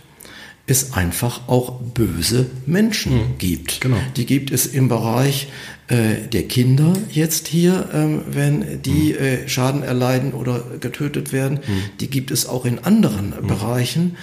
es 0.67 0.93
einfach 0.93 1.47
auch 1.47 1.79
böse 1.79 2.47
Menschen 2.65 3.13
mhm. 3.13 3.37
gibt. 3.37 3.81
Genau. 3.81 3.97
Die 4.15 4.25
gibt 4.25 4.51
es 4.51 4.65
im 4.65 4.89
Bereich 4.89 5.47
äh, 5.87 6.27
der 6.31 6.43
Kinder 6.47 6.93
jetzt 7.11 7.47
hier, 7.47 7.89
ähm, 7.93 8.21
wenn 8.27 8.81
die 8.81 9.13
mhm. 9.13 9.25
äh, 9.25 9.47
Schaden 9.47 9.83
erleiden 9.83 10.33
oder 10.33 10.63
getötet 10.79 11.31
werden. 11.31 11.59
Mhm. 11.65 11.83
Die 11.99 12.09
gibt 12.09 12.31
es 12.31 12.47
auch 12.47 12.65
in 12.65 12.79
anderen 12.79 13.33
mhm. 13.39 13.47
Bereichen. 13.47 14.17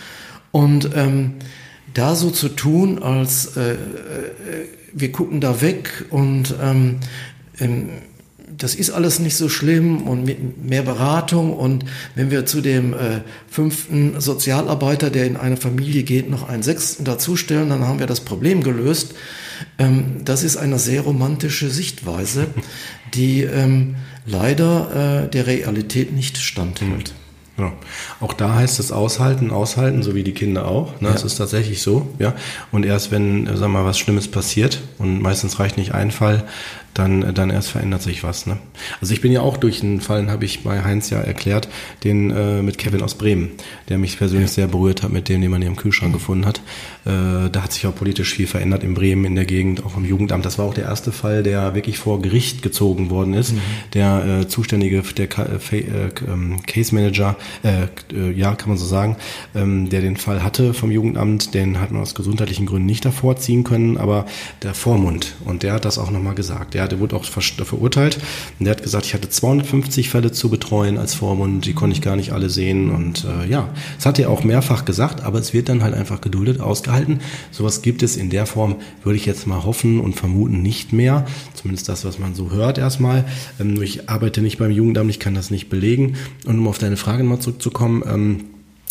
Und 0.50 0.90
ähm, 0.94 1.34
da 1.94 2.16
so 2.16 2.30
zu 2.30 2.48
tun, 2.48 3.02
als 3.02 3.56
äh, 3.56 3.72
äh 3.72 3.76
wir 4.94 5.10
gucken 5.10 5.40
da 5.40 5.62
weg 5.62 6.04
und 6.10 6.54
ähm, 6.60 6.98
ähm 7.58 7.88
das 8.56 8.74
ist 8.74 8.90
alles 8.90 9.18
nicht 9.18 9.36
so 9.36 9.48
schlimm 9.48 10.02
und 10.02 10.24
mit 10.24 10.64
mehr 10.64 10.82
Beratung 10.82 11.52
und 11.52 11.84
wenn 12.14 12.30
wir 12.30 12.46
zu 12.46 12.60
dem 12.60 12.92
äh, 12.92 13.20
fünften 13.48 14.20
Sozialarbeiter, 14.20 15.10
der 15.10 15.26
in 15.26 15.36
eine 15.36 15.56
Familie 15.56 16.02
geht, 16.02 16.30
noch 16.30 16.48
einen 16.48 16.62
sechsten 16.62 17.04
dazustellen, 17.04 17.68
dann 17.70 17.86
haben 17.86 17.98
wir 17.98 18.06
das 18.06 18.20
Problem 18.20 18.62
gelöst. 18.62 19.14
Ähm, 19.78 20.22
das 20.24 20.42
ist 20.42 20.56
eine 20.56 20.78
sehr 20.78 21.02
romantische 21.02 21.70
Sichtweise, 21.70 22.46
die 23.14 23.42
ähm, 23.42 23.96
leider 24.26 25.24
äh, 25.24 25.30
der 25.30 25.46
Realität 25.46 26.12
nicht 26.12 26.38
standhält. 26.38 27.14
Ja. 27.58 27.72
Auch 28.20 28.32
da 28.32 28.54
heißt 28.54 28.80
es 28.80 28.92
aushalten, 28.92 29.50
aushalten, 29.50 30.02
so 30.02 30.14
wie 30.14 30.24
die 30.24 30.32
Kinder 30.32 30.66
auch. 30.66 31.00
Ne? 31.00 31.08
Ja. 31.08 31.12
Das 31.12 31.22
ist 31.22 31.36
tatsächlich 31.36 31.82
so, 31.82 32.08
ja. 32.18 32.34
Und 32.70 32.86
erst 32.86 33.10
wenn, 33.10 33.46
äh, 33.46 33.56
sag 33.56 33.68
mal, 33.68 33.84
was 33.84 33.98
Schlimmes 33.98 34.28
passiert, 34.28 34.80
und 34.98 35.20
meistens 35.20 35.58
reicht 35.58 35.76
nicht 35.76 35.92
ein 35.92 36.10
Fall, 36.10 36.44
dann, 36.94 37.34
dann 37.34 37.50
erst 37.50 37.70
verändert 37.70 38.02
sich 38.02 38.22
was. 38.22 38.46
Ne? 38.46 38.58
Also 39.00 39.14
ich 39.14 39.20
bin 39.20 39.32
ja 39.32 39.40
auch 39.40 39.56
durch 39.56 39.82
einen 39.82 40.00
Fall, 40.00 40.30
habe 40.30 40.44
ich 40.44 40.62
bei 40.62 40.82
Heinz 40.82 41.10
ja 41.10 41.18
erklärt, 41.18 41.68
den 42.04 42.30
äh, 42.30 42.62
mit 42.62 42.78
Kevin 42.78 43.02
aus 43.02 43.14
Bremen, 43.14 43.52
der 43.88 43.98
mich 43.98 44.18
persönlich 44.18 44.50
sehr 44.50 44.66
berührt 44.66 45.02
hat, 45.02 45.10
mit 45.10 45.28
dem, 45.28 45.40
den 45.40 45.50
man 45.50 45.62
hier 45.62 45.70
im 45.70 45.76
Kühlschrank 45.76 46.12
gefunden 46.12 46.46
hat. 46.46 46.60
Äh, 47.04 47.50
da 47.50 47.62
hat 47.62 47.72
sich 47.72 47.86
auch 47.86 47.94
politisch 47.94 48.34
viel 48.34 48.46
verändert 48.46 48.84
in 48.84 48.94
Bremen, 48.94 49.24
in 49.24 49.34
der 49.34 49.44
Gegend, 49.44 49.84
auch 49.84 49.96
im 49.96 50.04
Jugendamt. 50.04 50.44
Das 50.44 50.58
war 50.58 50.66
auch 50.66 50.74
der 50.74 50.84
erste 50.84 51.12
Fall, 51.12 51.42
der 51.42 51.74
wirklich 51.74 51.98
vor 51.98 52.20
Gericht 52.22 52.62
gezogen 52.62 53.10
worden 53.10 53.34
ist. 53.34 53.52
Mhm. 53.52 53.60
Der 53.94 54.24
äh, 54.24 54.48
zuständige, 54.48 55.02
der 55.02 55.28
äh, 55.38 55.78
äh, 55.78 56.10
ähm, 56.28 56.62
Case 56.66 56.94
Manager, 56.94 57.36
äh, 57.62 57.86
äh, 58.14 58.32
ja, 58.32 58.54
kann 58.54 58.68
man 58.68 58.78
so 58.78 58.86
sagen, 58.86 59.16
ähm, 59.54 59.88
der 59.88 60.00
den 60.00 60.16
Fall 60.16 60.42
hatte 60.42 60.74
vom 60.74 60.90
Jugendamt, 60.90 61.54
den 61.54 61.80
hat 61.80 61.90
man 61.90 62.02
aus 62.02 62.14
gesundheitlichen 62.14 62.66
Gründen 62.66 62.86
nicht 62.86 63.04
davor 63.04 63.36
ziehen 63.36 63.64
können, 63.64 63.96
aber 63.96 64.26
der 64.62 64.74
Vormund, 64.74 65.34
und 65.44 65.62
der 65.62 65.72
hat 65.72 65.84
das 65.84 65.98
auch 65.98 66.10
nochmal 66.10 66.34
gesagt. 66.34 66.74
Der 66.74 66.81
der, 66.82 66.88
der 66.88 67.00
wurde 67.00 67.16
auch 67.16 67.24
verurteilt. 67.24 68.18
Und 68.58 68.64
der 68.64 68.72
hat 68.72 68.82
gesagt, 68.82 69.06
ich 69.06 69.14
hatte 69.14 69.28
250 69.28 70.10
Fälle 70.10 70.32
zu 70.32 70.48
betreuen 70.48 70.98
als 70.98 71.14
Vormund, 71.14 71.66
die 71.66 71.74
konnte 71.74 71.94
ich 71.94 72.02
gar 72.02 72.16
nicht 72.16 72.32
alle 72.32 72.50
sehen. 72.50 72.90
Und 72.90 73.24
äh, 73.24 73.48
ja, 73.48 73.68
das 73.96 74.06
hat 74.06 74.18
er 74.18 74.30
auch 74.30 74.44
mehrfach 74.44 74.84
gesagt, 74.84 75.22
aber 75.22 75.38
es 75.38 75.52
wird 75.52 75.68
dann 75.68 75.82
halt 75.82 75.94
einfach 75.94 76.20
geduldet, 76.20 76.60
ausgehalten. 76.60 77.20
Sowas 77.50 77.82
gibt 77.82 78.02
es 78.02 78.16
in 78.16 78.30
der 78.30 78.46
Form, 78.46 78.76
würde 79.02 79.16
ich 79.16 79.26
jetzt 79.26 79.46
mal 79.46 79.64
hoffen 79.64 80.00
und 80.00 80.14
vermuten, 80.14 80.62
nicht 80.62 80.92
mehr. 80.92 81.26
Zumindest 81.54 81.88
das, 81.88 82.04
was 82.04 82.18
man 82.18 82.34
so 82.34 82.50
hört 82.50 82.78
erstmal. 82.78 83.24
Ähm, 83.60 83.80
ich 83.82 84.08
arbeite 84.08 84.42
nicht 84.42 84.58
beim 84.58 84.70
Jugendamt, 84.70 85.10
ich 85.10 85.20
kann 85.20 85.34
das 85.34 85.50
nicht 85.50 85.68
belegen. 85.68 86.16
Und 86.46 86.58
um 86.58 86.68
auf 86.68 86.78
deine 86.78 86.96
Frage 86.96 87.22
mal 87.22 87.38
zurückzukommen, 87.38 88.02
ähm, 88.06 88.44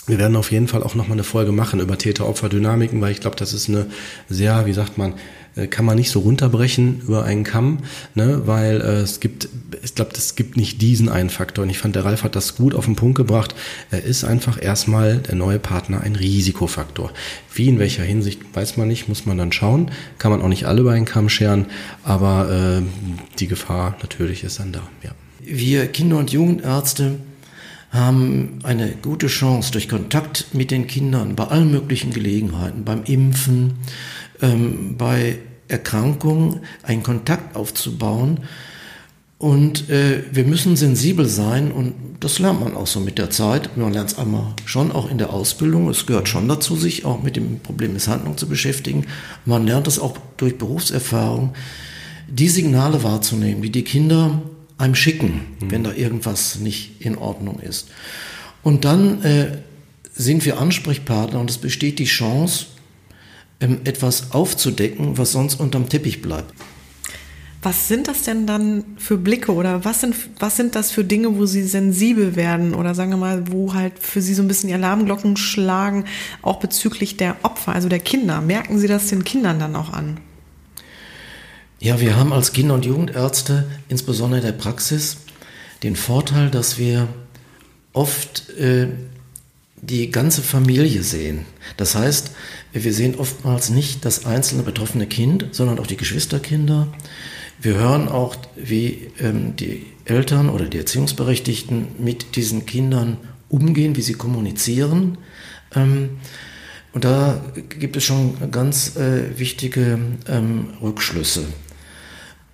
wir 0.08 0.18
werden 0.18 0.36
auf 0.36 0.52
jeden 0.52 0.68
Fall 0.68 0.82
auch 0.84 0.96
nochmal 0.96 1.14
eine 1.14 1.24
Folge 1.24 1.52
machen 1.52 1.80
über 1.80 1.98
Täter-Opfer-Dynamiken, 1.98 3.00
weil 3.02 3.12
ich 3.12 3.22
glaube, 3.22 3.36
das 3.36 3.54
ist 3.54 3.70
eine 3.70 3.86
sehr, 4.30 4.66
wie 4.66 4.74
sagt 4.74 4.98
man, 4.98 5.14
kann 5.68 5.86
man 5.86 5.98
nicht 5.98 6.10
so 6.10 6.20
runterbrechen 6.20 7.02
über 7.02 7.24
einen 7.26 7.44
Kamm, 7.44 7.80
ne? 8.16 8.44
weil 8.46 8.82
äh, 8.82 9.02
es 9.02 9.20
gibt, 9.20 9.50
ich 9.84 9.96
glaube, 9.96 10.12
es 10.16 10.36
gibt 10.36 10.56
nicht 10.56 10.82
diesen 10.82 11.10
einen 11.10 11.30
Faktor. 11.30 11.64
Und 11.64 11.70
ich 11.70 11.78
fand, 11.78 11.96
der 11.96 12.06
Ralf 12.06 12.24
hat 12.24 12.36
das 12.36 12.56
gut 12.56 12.74
auf 12.74 12.86
den 12.86 12.96
Punkt 12.96 13.18
gebracht. 13.18 13.54
Er 13.90 14.04
ist 14.04 14.24
einfach 14.24 14.62
erstmal 14.62 15.18
der 15.18 15.36
neue 15.36 15.60
Partner 15.60 16.02
ein 16.02 16.16
Risikofaktor. 16.16 17.12
Wie, 17.54 17.68
in 17.68 17.80
welcher 17.80 18.04
Hinsicht, 18.04 18.40
weiß 18.54 18.78
man 18.78 18.88
nicht, 18.88 19.10
muss 19.10 19.26
man 19.26 19.38
dann 19.38 19.52
schauen. 19.52 19.92
Kann 20.18 20.32
man 20.32 20.42
auch 20.42 20.48
nicht 20.48 20.66
alle 20.66 20.82
über 20.82 20.94
einen 20.94 21.06
Kamm 21.06 21.28
scheren, 21.28 21.66
aber 22.04 22.80
äh, 22.80 22.82
die 23.40 23.48
Gefahr 23.48 23.98
natürlich 24.02 24.44
ist 24.44 24.60
dann 24.60 24.72
da, 24.72 24.82
ja. 25.04 25.12
Wir 25.44 25.88
Kinder- 25.88 26.18
und 26.18 26.32
Jugendärzte 26.32 27.16
haben 27.92 28.60
eine 28.64 28.94
gute 29.02 29.28
Chance 29.28 29.74
durch 29.74 29.90
Kontakt 29.90 30.54
mit 30.54 30.72
den 30.72 30.88
Kindern 30.88 31.36
bei 31.36 31.46
allen 31.46 31.72
möglichen 31.72 32.14
Gelegenheiten, 32.14 32.86
beim 32.86 33.04
Impfen, 33.04 33.74
ähm, 34.42 34.96
bei 34.98 35.38
Erkrankungen, 35.68 36.62
einen 36.84 37.04
Kontakt 37.04 37.56
aufzubauen. 37.56 38.42
Und 39.38 39.90
äh, 39.90 40.24
wir 40.32 40.44
müssen 40.44 40.76
sensibel 40.76 41.26
sein 41.26 41.72
und 41.72 41.96
das 42.20 42.38
lernt 42.38 42.60
man 42.60 42.76
auch 42.76 42.86
so 42.86 43.00
mit 43.00 43.18
der 43.18 43.32
Zeit. 43.32 43.76
Man 43.76 43.92
lernt 43.92 44.12
es 44.12 44.20
einmal 44.20 44.54
schon 44.66 44.92
auch 44.92 45.10
in 45.10 45.18
der 45.18 45.34
Ausbildung. 45.34 45.90
Es 45.90 46.06
gehört 46.06 46.30
schon 46.30 46.48
dazu, 46.48 46.76
sich 46.76 47.06
auch 47.06 47.24
mit 47.24 47.36
dem 47.36 47.60
Problem 47.60 47.94
Misshandlung 47.94 48.38
zu 48.38 48.48
beschäftigen. 48.48 49.08
Man 49.46 49.66
lernt 49.66 49.88
es 49.88 49.98
auch 49.98 50.16
durch 50.38 50.60
Berufserfahrung, 50.60 51.56
die 52.28 52.50
Signale 52.50 53.02
wahrzunehmen, 53.02 53.64
die 53.64 53.72
die 53.72 53.84
Kinder 53.84 54.44
einem 54.78 54.94
schicken, 54.94 55.42
mhm. 55.60 55.72
wenn 55.72 55.84
da 55.84 55.94
irgendwas 55.94 56.60
nicht 56.60 57.02
in 57.02 57.18
Ordnung 57.18 57.60
ist. 57.60 57.90
Und 58.62 58.86
dann 58.86 59.24
äh, 59.24 59.58
sind 60.14 60.46
wir 60.46 60.60
Ansprechpartner 60.60 61.40
und 61.40 61.50
es 61.50 61.58
besteht 61.58 61.98
die 61.98 62.06
Chance, 62.06 62.68
etwas 63.62 64.32
aufzudecken, 64.32 65.18
was 65.18 65.32
sonst 65.32 65.60
unterm 65.60 65.88
Teppich 65.88 66.22
bleibt. 66.22 66.54
Was 67.64 67.88
sind 67.88 68.08
das 68.08 68.24
denn 68.24 68.48
dann 68.48 68.84
für 68.98 69.18
Blicke 69.18 69.54
oder 69.54 69.86
was 69.86 70.02
sind, 70.02 70.16
was 70.40 70.58
sind 70.58 70.74
das 70.74 70.90
für 70.90 71.04
Dinge, 71.04 71.38
wo 71.38 71.46
Sie 71.46 71.62
sensibel 71.62 72.36
werden 72.36 72.74
oder 72.74 72.96
sagen 72.96 73.12
wir 73.12 73.18
mal, 73.18 73.52
wo 73.52 73.76
halt 73.76 74.00
für 74.00 74.20
Sie 74.20 74.34
so 74.34 74.42
ein 74.42 74.48
bisschen 74.48 74.70
die 74.70 74.74
Alarmglocken 74.74 75.38
schlagen, 75.38 76.06
auch 76.42 76.60
bezüglich 76.60 77.18
der 77.18 77.36
Opfer, 77.44 77.74
also 77.74 77.88
der 77.88 78.00
Kinder? 78.00 78.42
Merken 78.42 78.80
Sie 78.80 78.88
das 78.88 79.08
den 79.08 79.24
Kindern 79.24 79.60
dann 79.60 79.76
auch 79.76 79.94
an? 79.94 80.20
Ja, 81.80 82.00
wir 82.00 82.16
haben 82.16 82.34
als 82.34 82.52
Kinder- 82.52 82.74
und 82.74 82.86
Jugendärzte, 82.86 83.70
insbesondere 83.90 84.40
in 84.40 84.46
der 84.46 84.54
Praxis, 84.54 85.18
den 85.84 85.96
Vorteil, 85.96 86.50
dass 86.50 86.80
wir 86.80 87.08
oft 87.94 88.50
äh, 88.58 88.88
die 89.82 90.12
ganze 90.12 90.42
Familie 90.42 91.04
sehen. 91.04 91.46
Das 91.76 91.96
heißt, 91.96 92.32
wir 92.74 92.94
sehen 92.94 93.16
oftmals 93.16 93.70
nicht 93.70 94.06
das 94.06 94.26
einzelne 94.26 94.64
betroffene 94.64 95.08
Kind, 95.08 95.48
sondern 95.52 95.80
auch 95.80 95.88
die 95.88 95.98
Geschwisterkinder. 95.98 96.88
Wir 97.60 97.76
hören 97.76 98.08
auch, 98.08 98.36
wie 98.56 99.12
ähm, 99.20 99.56
die 99.56 99.86
Eltern 100.06 100.50
oder 100.50 100.66
die 100.66 100.78
Erziehungsberechtigten 100.78 101.88
mit 102.00 102.36
diesen 102.36 102.66
Kindern 102.66 103.18
umgehen, 103.50 103.96
wie 103.96 104.02
sie 104.02 104.14
kommunizieren. 104.14 105.18
Ähm, 105.76 106.20
und 106.94 107.04
da 107.06 107.42
gibt 107.70 107.96
es 107.98 108.04
schon 108.04 108.52
ganz 108.52 108.96
äh, 108.98 109.38
wichtige 109.38 110.00
ähm, 110.28 110.74
Rückschlüsse. 110.82 111.46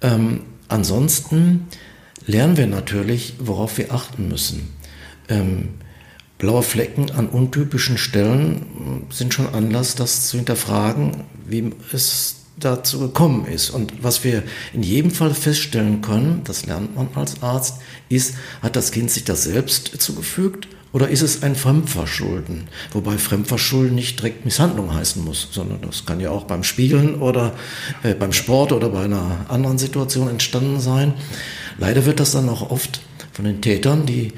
Ähm, 0.02 0.42
ansonsten 0.68 1.68
lernen 2.26 2.56
wir 2.56 2.68
natürlich, 2.68 3.34
worauf 3.40 3.78
wir 3.78 3.92
achten 3.94 4.28
müssen. 4.28 4.70
Blaue 6.38 6.64
Flecken 6.64 7.12
an 7.12 7.28
untypischen 7.28 7.98
Stellen 7.98 9.06
sind 9.10 9.34
schon 9.34 9.54
Anlass, 9.54 9.96
das 9.96 10.28
zu 10.28 10.38
hinterfragen, 10.38 11.24
wie 11.48 11.72
es 11.92 12.36
dazu 12.60 13.00
gekommen 13.00 13.46
ist. 13.46 13.70
Und 13.70 14.04
was 14.04 14.24
wir 14.24 14.44
in 14.74 14.84
jedem 14.84 15.12
Fall 15.12 15.34
feststellen 15.34 16.02
können, 16.02 16.42
das 16.44 16.66
lernt 16.66 16.96
man 16.96 17.10
als 17.16 17.42
Arzt, 17.42 17.78
ist, 18.10 18.36
hat 18.62 18.76
das 18.76 18.92
Kind 18.92 19.12
sich 19.12 19.24
das 19.24 19.44
selbst 19.44 20.00
zugefügt 20.02 20.68
oder 20.94 21.10
ist 21.10 21.22
es 21.22 21.44
ein 21.44 21.56
Fremdverschulden? 21.56 22.70
Wobei 22.94 23.18
Fremdverschulden 23.18 23.96
nicht 23.96 24.20
direkt 24.20 24.46
Misshandlung 24.46 24.94
heißen 24.94 25.24
muss, 25.24 25.50
sondern 25.52 25.82
das 25.82 26.06
kann 26.06 26.20
ja 26.20 26.32
auch 26.32 26.46
beim 26.46 26.64
Spiegeln 26.64 27.16
oder 27.16 27.54
äh, 28.04 28.14
beim 28.14 28.34
Sport 28.34 28.72
oder 28.72 28.90
bei 28.90 29.04
einer 29.04 29.46
anderen 29.50 29.78
Situation 29.78 30.30
entstanden 30.30 30.80
sein. 30.80 31.14
Leider 31.78 32.06
wird 32.06 32.20
das 32.20 32.32
dann 32.32 32.50
auch 32.50 32.72
oft 32.72 33.02
von 33.34 33.46
den 33.46 33.62
Tätern, 33.62 34.06
die 34.06 34.34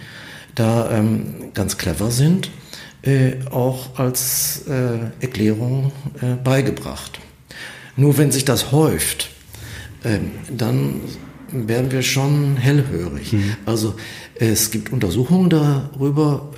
da 0.59 0.91
ähm, 0.91 1.51
ganz 1.53 1.77
clever 1.77 2.11
sind, 2.11 2.51
äh, 3.01 3.45
auch 3.49 3.97
als 3.97 4.63
äh, 4.67 4.99
Erklärung 5.21 5.91
äh, 6.21 6.35
beigebracht. 6.35 7.19
Nur 7.95 8.17
wenn 8.17 8.31
sich 8.31 8.45
das 8.45 8.71
häuft, 8.71 9.29
ähm, 10.03 10.31
dann 10.55 11.01
werden 11.51 11.91
wir 11.91 12.03
schon 12.03 12.57
hellhörig. 12.57 13.33
Mhm. 13.33 13.55
Also 13.65 13.95
es 14.35 14.71
gibt 14.71 14.91
Untersuchungen 14.91 15.49
darüber, 15.49 16.49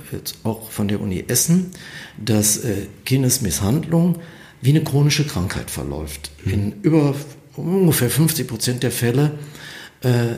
auch 0.44 0.70
von 0.70 0.88
der 0.88 1.00
Uni 1.00 1.24
Essen, 1.28 1.70
dass 2.18 2.58
äh, 2.58 2.86
Kindesmisshandlung 3.04 4.18
wie 4.60 4.70
eine 4.70 4.84
chronische 4.84 5.26
Krankheit 5.26 5.70
verläuft. 5.70 6.30
Mhm. 6.44 6.52
In 6.52 6.72
über 6.82 7.14
ungefähr 7.56 8.10
50 8.10 8.46
Prozent 8.48 8.82
der 8.82 8.90
Fälle 8.90 9.38
äh, 10.02 10.36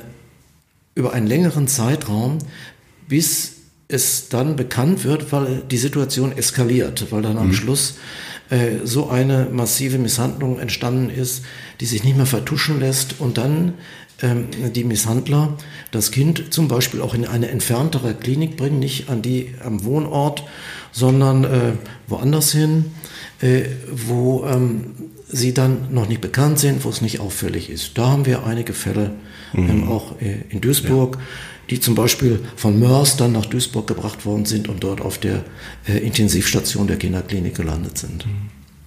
über 0.94 1.12
einen 1.12 1.26
längeren 1.26 1.66
Zeitraum, 1.66 2.38
bis 3.08 3.53
es 3.94 4.28
dann 4.28 4.56
bekannt 4.56 5.04
wird, 5.04 5.32
weil 5.32 5.62
die 5.70 5.78
Situation 5.78 6.36
eskaliert, 6.36 7.06
weil 7.10 7.22
dann 7.22 7.38
am 7.38 7.48
mhm. 7.48 7.52
Schluss 7.54 7.94
äh, 8.50 8.84
so 8.84 9.08
eine 9.08 9.48
massive 9.50 9.98
Misshandlung 9.98 10.58
entstanden 10.58 11.10
ist, 11.10 11.44
die 11.80 11.86
sich 11.86 12.04
nicht 12.04 12.16
mehr 12.16 12.26
vertuschen 12.26 12.80
lässt 12.80 13.20
und 13.20 13.38
dann 13.38 13.74
ähm, 14.22 14.48
die 14.74 14.84
Misshandler 14.84 15.56
das 15.90 16.10
Kind 16.10 16.52
zum 16.52 16.68
Beispiel 16.68 17.00
auch 17.00 17.14
in 17.14 17.26
eine 17.26 17.48
entferntere 17.48 18.14
Klinik 18.14 18.56
bringen, 18.56 18.78
nicht 18.78 19.08
an 19.08 19.22
die 19.22 19.54
am 19.64 19.84
Wohnort, 19.84 20.44
sondern 20.92 21.44
äh, 21.44 21.72
woanders 22.06 22.52
hin, 22.52 22.86
äh, 23.40 23.62
wo 23.90 24.44
ähm, 24.44 24.94
sie 25.28 25.54
dann 25.54 25.92
noch 25.92 26.08
nicht 26.08 26.20
bekannt 26.20 26.58
sind, 26.58 26.84
wo 26.84 26.90
es 26.90 27.00
nicht 27.00 27.20
auffällig 27.20 27.70
ist. 27.70 27.96
Da 27.96 28.08
haben 28.08 28.26
wir 28.26 28.44
einige 28.44 28.72
Fälle 28.72 29.12
mhm. 29.52 29.70
ähm, 29.70 29.88
auch 29.88 30.20
äh, 30.20 30.40
in 30.50 30.60
Duisburg. 30.60 31.16
Ja 31.16 31.22
die 31.70 31.80
zum 31.80 31.94
Beispiel 31.94 32.40
von 32.56 32.78
Mörs 32.78 33.16
dann 33.16 33.32
nach 33.32 33.46
Duisburg 33.46 33.86
gebracht 33.86 34.26
worden 34.26 34.44
sind 34.44 34.68
und 34.68 34.84
dort 34.84 35.00
auf 35.00 35.18
der 35.18 35.44
äh, 35.86 35.98
Intensivstation 35.98 36.86
der 36.86 36.96
Kinderklinik 36.96 37.54
gelandet 37.54 37.98
sind. 37.98 38.26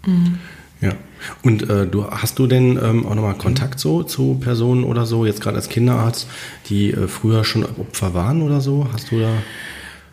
Mhm. 0.05 0.39
Ja. 0.81 0.93
Und 1.41 1.67
äh, 1.69 1.87
du 1.87 2.05
hast 2.05 2.37
du 2.37 2.45
denn 2.45 2.79
ähm, 2.81 3.05
auch 3.05 3.15
nochmal 3.15 3.35
Kontakt 3.35 3.79
so 3.79 4.03
zu 4.03 4.35
Personen 4.35 4.83
oder 4.83 5.05
so, 5.05 5.25
jetzt 5.25 5.41
gerade 5.41 5.57
als 5.57 5.69
Kinderarzt, 5.69 6.27
die 6.69 6.91
äh, 6.91 7.07
früher 7.07 7.43
schon 7.43 7.65
Opfer 7.65 8.13
waren 8.13 8.43
oder 8.43 8.61
so? 8.61 8.87
Hast 8.93 9.11
du 9.11 9.19
da? 9.19 9.33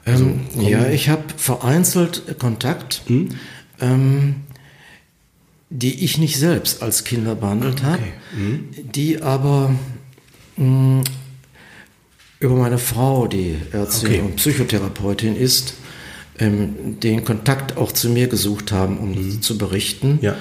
Also, 0.07 0.25
ähm, 0.25 0.41
ja, 0.59 0.89
ich 0.89 1.09
habe 1.09 1.23
vereinzelt 1.37 2.39
Kontakt, 2.39 3.03
hm? 3.07 3.31
ähm, 3.81 4.37
die 5.71 6.05
ich 6.05 6.19
nicht 6.19 6.39
selbst 6.39 6.83
als 6.83 7.05
Kinder 7.05 7.35
behandelt 7.35 7.81
okay. 7.81 7.87
habe, 7.87 8.03
hm? 8.35 8.69
die 8.95 9.23
aber 9.23 9.71
mh, 10.57 10.65
hm, 10.65 11.05
über 12.45 12.57
meine 12.57 12.79
Frau, 12.79 13.27
die 13.27 13.57
Ärztin 13.73 14.09
okay. 14.09 14.21
und 14.21 14.37
Psychotherapeutin 14.37 15.35
ist, 15.35 15.75
ähm, 16.39 17.01
den 17.01 17.25
Kontakt 17.25 17.77
auch 17.77 17.91
zu 17.91 18.11
mir 18.11 18.29
gesucht 18.29 18.71
haben, 18.71 18.99
um 18.99 19.13
mhm. 19.13 19.43
zu 19.43 19.57
berichten. 19.57 20.19
Ja. 20.21 20.37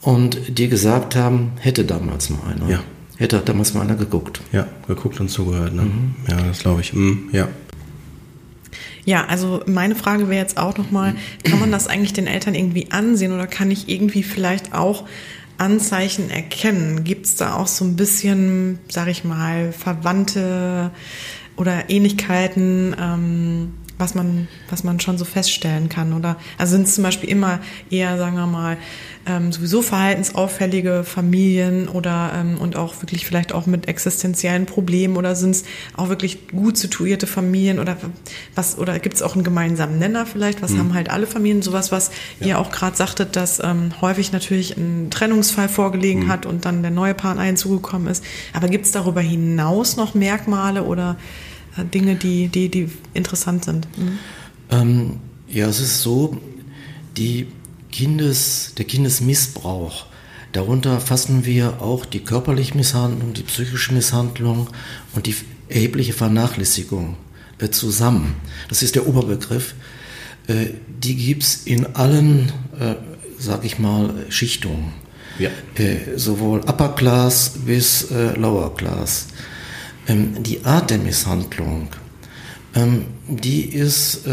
Und 0.00 0.58
die 0.58 0.68
gesagt 0.68 1.14
haben, 1.14 1.52
hätte 1.60 1.84
damals 1.84 2.30
mal 2.30 2.40
einer. 2.50 2.68
Ja. 2.68 2.80
Hätte 3.16 3.40
damals 3.44 3.74
mal 3.74 3.82
einer 3.82 3.94
geguckt. 3.94 4.40
Ja, 4.52 4.66
geguckt 4.88 5.20
und 5.20 5.28
zugehört. 5.28 5.74
Ne? 5.74 5.82
Mhm. 5.82 6.14
Ja, 6.28 6.42
das 6.42 6.60
glaube 6.60 6.80
ich. 6.80 6.92
Mhm, 6.94 7.28
ja. 7.32 7.48
Ja, 9.04 9.26
also 9.26 9.62
meine 9.66 9.94
Frage 9.94 10.28
wäre 10.28 10.40
jetzt 10.40 10.58
auch 10.58 10.78
nochmal, 10.78 11.14
kann 11.44 11.58
man 11.58 11.72
das 11.72 11.88
eigentlich 11.88 12.12
den 12.12 12.28
Eltern 12.28 12.54
irgendwie 12.54 12.90
ansehen 12.90 13.32
oder 13.32 13.46
kann 13.46 13.70
ich 13.70 13.88
irgendwie 13.88 14.22
vielleicht 14.22 14.72
auch 14.74 15.04
Anzeichen 15.58 16.30
erkennen? 16.30 17.04
Gibt 17.04 17.26
es 17.26 17.36
da 17.36 17.54
auch 17.54 17.66
so 17.66 17.84
ein 17.84 17.96
bisschen, 17.96 18.78
sag 18.88 19.08
ich 19.08 19.24
mal, 19.24 19.72
Verwandte 19.72 20.92
oder 21.56 21.90
Ähnlichkeiten? 21.90 22.96
Ähm, 22.98 23.74
was 23.98 24.14
man, 24.14 24.48
was 24.68 24.84
man 24.84 25.00
schon 25.00 25.16
so 25.16 25.24
feststellen 25.24 25.88
kann? 25.88 26.12
Oder 26.12 26.36
also 26.58 26.72
sind 26.72 26.86
es 26.86 26.96
zum 26.96 27.04
Beispiel 27.04 27.30
immer 27.30 27.60
eher, 27.88 28.18
sagen 28.18 28.36
wir 28.36 28.46
mal, 28.46 28.76
ähm, 29.26 29.52
sowieso 29.52 29.82
verhaltensauffällige 29.82 31.04
Familien 31.04 31.88
oder 31.88 32.32
ähm, 32.34 32.58
und 32.58 32.76
auch 32.76 33.00
wirklich 33.02 33.24
vielleicht 33.24 33.52
auch 33.52 33.66
mit 33.66 33.88
existenziellen 33.88 34.66
Problemen 34.66 35.16
oder 35.16 35.36
sind 35.36 35.52
es 35.52 35.64
auch 35.96 36.08
wirklich 36.08 36.48
gut 36.48 36.76
situierte 36.76 37.26
Familien 37.26 37.78
oder 37.78 37.96
was 38.54 38.78
oder 38.78 38.98
gibt 38.98 39.14
es 39.14 39.22
auch 39.22 39.34
einen 39.34 39.44
gemeinsamen 39.44 39.98
Nenner 39.98 40.26
vielleicht? 40.26 40.62
Was 40.62 40.72
hm. 40.72 40.78
haben 40.78 40.94
halt 40.94 41.10
alle 41.10 41.26
Familien? 41.26 41.62
Sowas, 41.62 41.92
was 41.92 42.10
ja. 42.40 42.46
ihr 42.48 42.58
auch 42.58 42.70
gerade 42.72 42.96
sagtet, 42.96 43.36
dass 43.36 43.60
ähm, 43.62 43.92
häufig 44.00 44.32
natürlich 44.32 44.76
ein 44.76 45.10
Trennungsfall 45.10 45.68
vorgelegen 45.68 46.22
hm. 46.22 46.28
hat 46.28 46.46
und 46.46 46.64
dann 46.64 46.82
der 46.82 46.90
neue 46.90 47.14
Partner 47.14 47.44
hinzugekommen 47.44 48.08
ist. 48.08 48.24
Aber 48.52 48.68
gibt 48.68 48.86
es 48.86 48.92
darüber 48.92 49.20
hinaus 49.20 49.96
noch 49.96 50.14
Merkmale 50.14 50.82
oder 50.82 51.16
äh, 51.76 51.84
Dinge, 51.84 52.16
die, 52.16 52.48
die, 52.48 52.68
die 52.68 52.90
interessant 53.14 53.64
sind? 53.64 53.86
Mhm. 53.96 54.18
Ja, 55.48 55.66
es 55.66 55.80
ist 55.80 56.00
so, 56.00 56.38
die 57.18 57.46
Kindes, 57.92 58.72
der 58.76 58.86
Kindesmissbrauch, 58.86 60.06
darunter 60.50 61.00
fassen 61.00 61.44
wir 61.44 61.80
auch 61.80 62.04
die 62.04 62.20
körperliche 62.20 62.76
Misshandlung, 62.76 63.32
die 63.34 63.42
psychische 63.42 63.94
Misshandlung 63.94 64.68
und 65.14 65.26
die 65.26 65.36
erhebliche 65.68 66.12
Vernachlässigung 66.12 67.16
äh, 67.58 67.70
zusammen. 67.70 68.34
Das 68.68 68.82
ist 68.82 68.96
der 68.96 69.06
Oberbegriff. 69.06 69.74
Äh, 70.48 70.70
die 70.88 71.14
gibt 71.14 71.44
es 71.44 71.62
in 71.64 71.94
allen, 71.94 72.52
äh, 72.78 72.96
sag 73.38 73.64
ich 73.64 73.78
mal, 73.78 74.26
Schichtungen. 74.28 74.92
Ja. 75.38 75.50
Sowohl 76.16 76.60
Upper 76.60 76.90
Class 76.90 77.52
bis 77.64 78.10
Lower 78.10 78.76
Class. 78.76 79.28
Ähm, 80.06 80.42
die 80.42 80.62
Art 80.64 80.90
der 80.90 80.98
Misshandlung, 80.98 81.88
ähm, 82.74 83.06
die 83.26 83.62
ist 83.62 84.26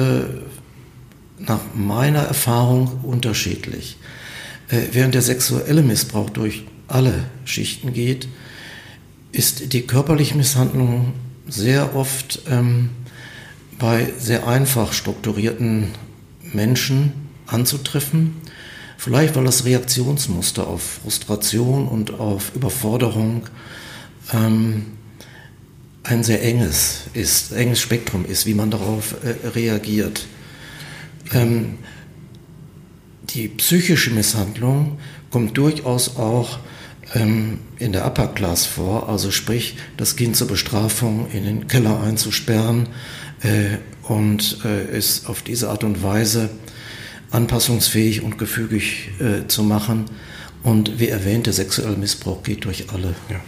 nach 1.40 1.62
meiner 1.74 2.22
Erfahrung 2.22 3.00
unterschiedlich. 3.04 3.98
Äh, 4.70 4.82
während 4.92 5.16
der 5.16 5.22
sexuelle 5.22 5.82
Missbrauch 5.82 6.30
durch 6.30 6.64
alle 6.88 7.26
Schichten 7.46 7.94
geht, 7.94 8.28
ist 9.32 9.74
die 9.74 9.82
körperliche 9.82 10.36
Misshandlung 10.36 11.14
sehr 11.48 11.96
oft 11.96 12.42
ähm, 12.50 12.90
bei 13.78 14.12
sehr 14.20 14.48
einfach 14.48 14.94
strukturierten 14.94 15.90
Menschen 16.54 17.14
anzutreffen. 17.48 18.36
Vielleicht 18.98 19.36
weil 19.36 19.46
das 19.46 19.66
Reaktionsmuster 19.66 20.68
auf 20.68 21.00
Frustration 21.04 21.88
und 21.88 22.20
auf 22.20 22.54
Überforderung 22.54 23.44
ähm, 24.34 24.88
ein 26.04 26.24
sehr 26.24 26.44
enges 26.44 27.04
ist, 27.14 27.52
enges 27.52 27.80
Spektrum 27.80 28.26
ist, 28.26 28.46
wie 28.46 28.54
man 28.54 28.72
darauf 28.72 29.16
äh, 29.24 29.48
reagiert. 29.48 30.26
Ähm, 31.34 31.78
die 33.30 33.48
psychische 33.48 34.12
Misshandlung 34.12 34.98
kommt 35.30 35.58
durchaus 35.58 36.18
auch 36.18 36.60
ähm, 37.14 37.60
in 37.78 37.92
der 37.92 38.06
Upper 38.06 38.28
Class 38.28 38.66
vor, 38.66 39.10
also 39.10 39.32
sprich, 39.32 39.78
das 39.98 40.16
Kind 40.16 40.36
zur 40.36 40.48
Bestrafung 40.48 41.28
in 41.32 41.44
den 41.44 41.68
Keller 41.68 42.02
einzusperren 42.02 42.90
äh, 43.42 43.78
und 44.08 44.60
äh, 44.66 44.96
es 44.96 45.26
auf 45.28 45.42
diese 45.42 45.70
Art 45.70 45.84
und 45.84 46.04
Weise 46.04 46.50
anpassungsfähig 47.32 48.24
und 48.24 48.38
gefügig 48.38 49.12
äh, 49.20 49.48
zu 49.48 49.64
machen. 49.64 50.06
Und 50.64 51.00
wie 51.00 51.08
erwähnt, 51.08 51.46
der 51.46 51.54
sexuelle 51.54 51.96
Missbrauch 51.96 52.44
geht 52.44 52.66
durch 52.66 52.92
alle. 52.92 53.16
Ja. 53.30 53.40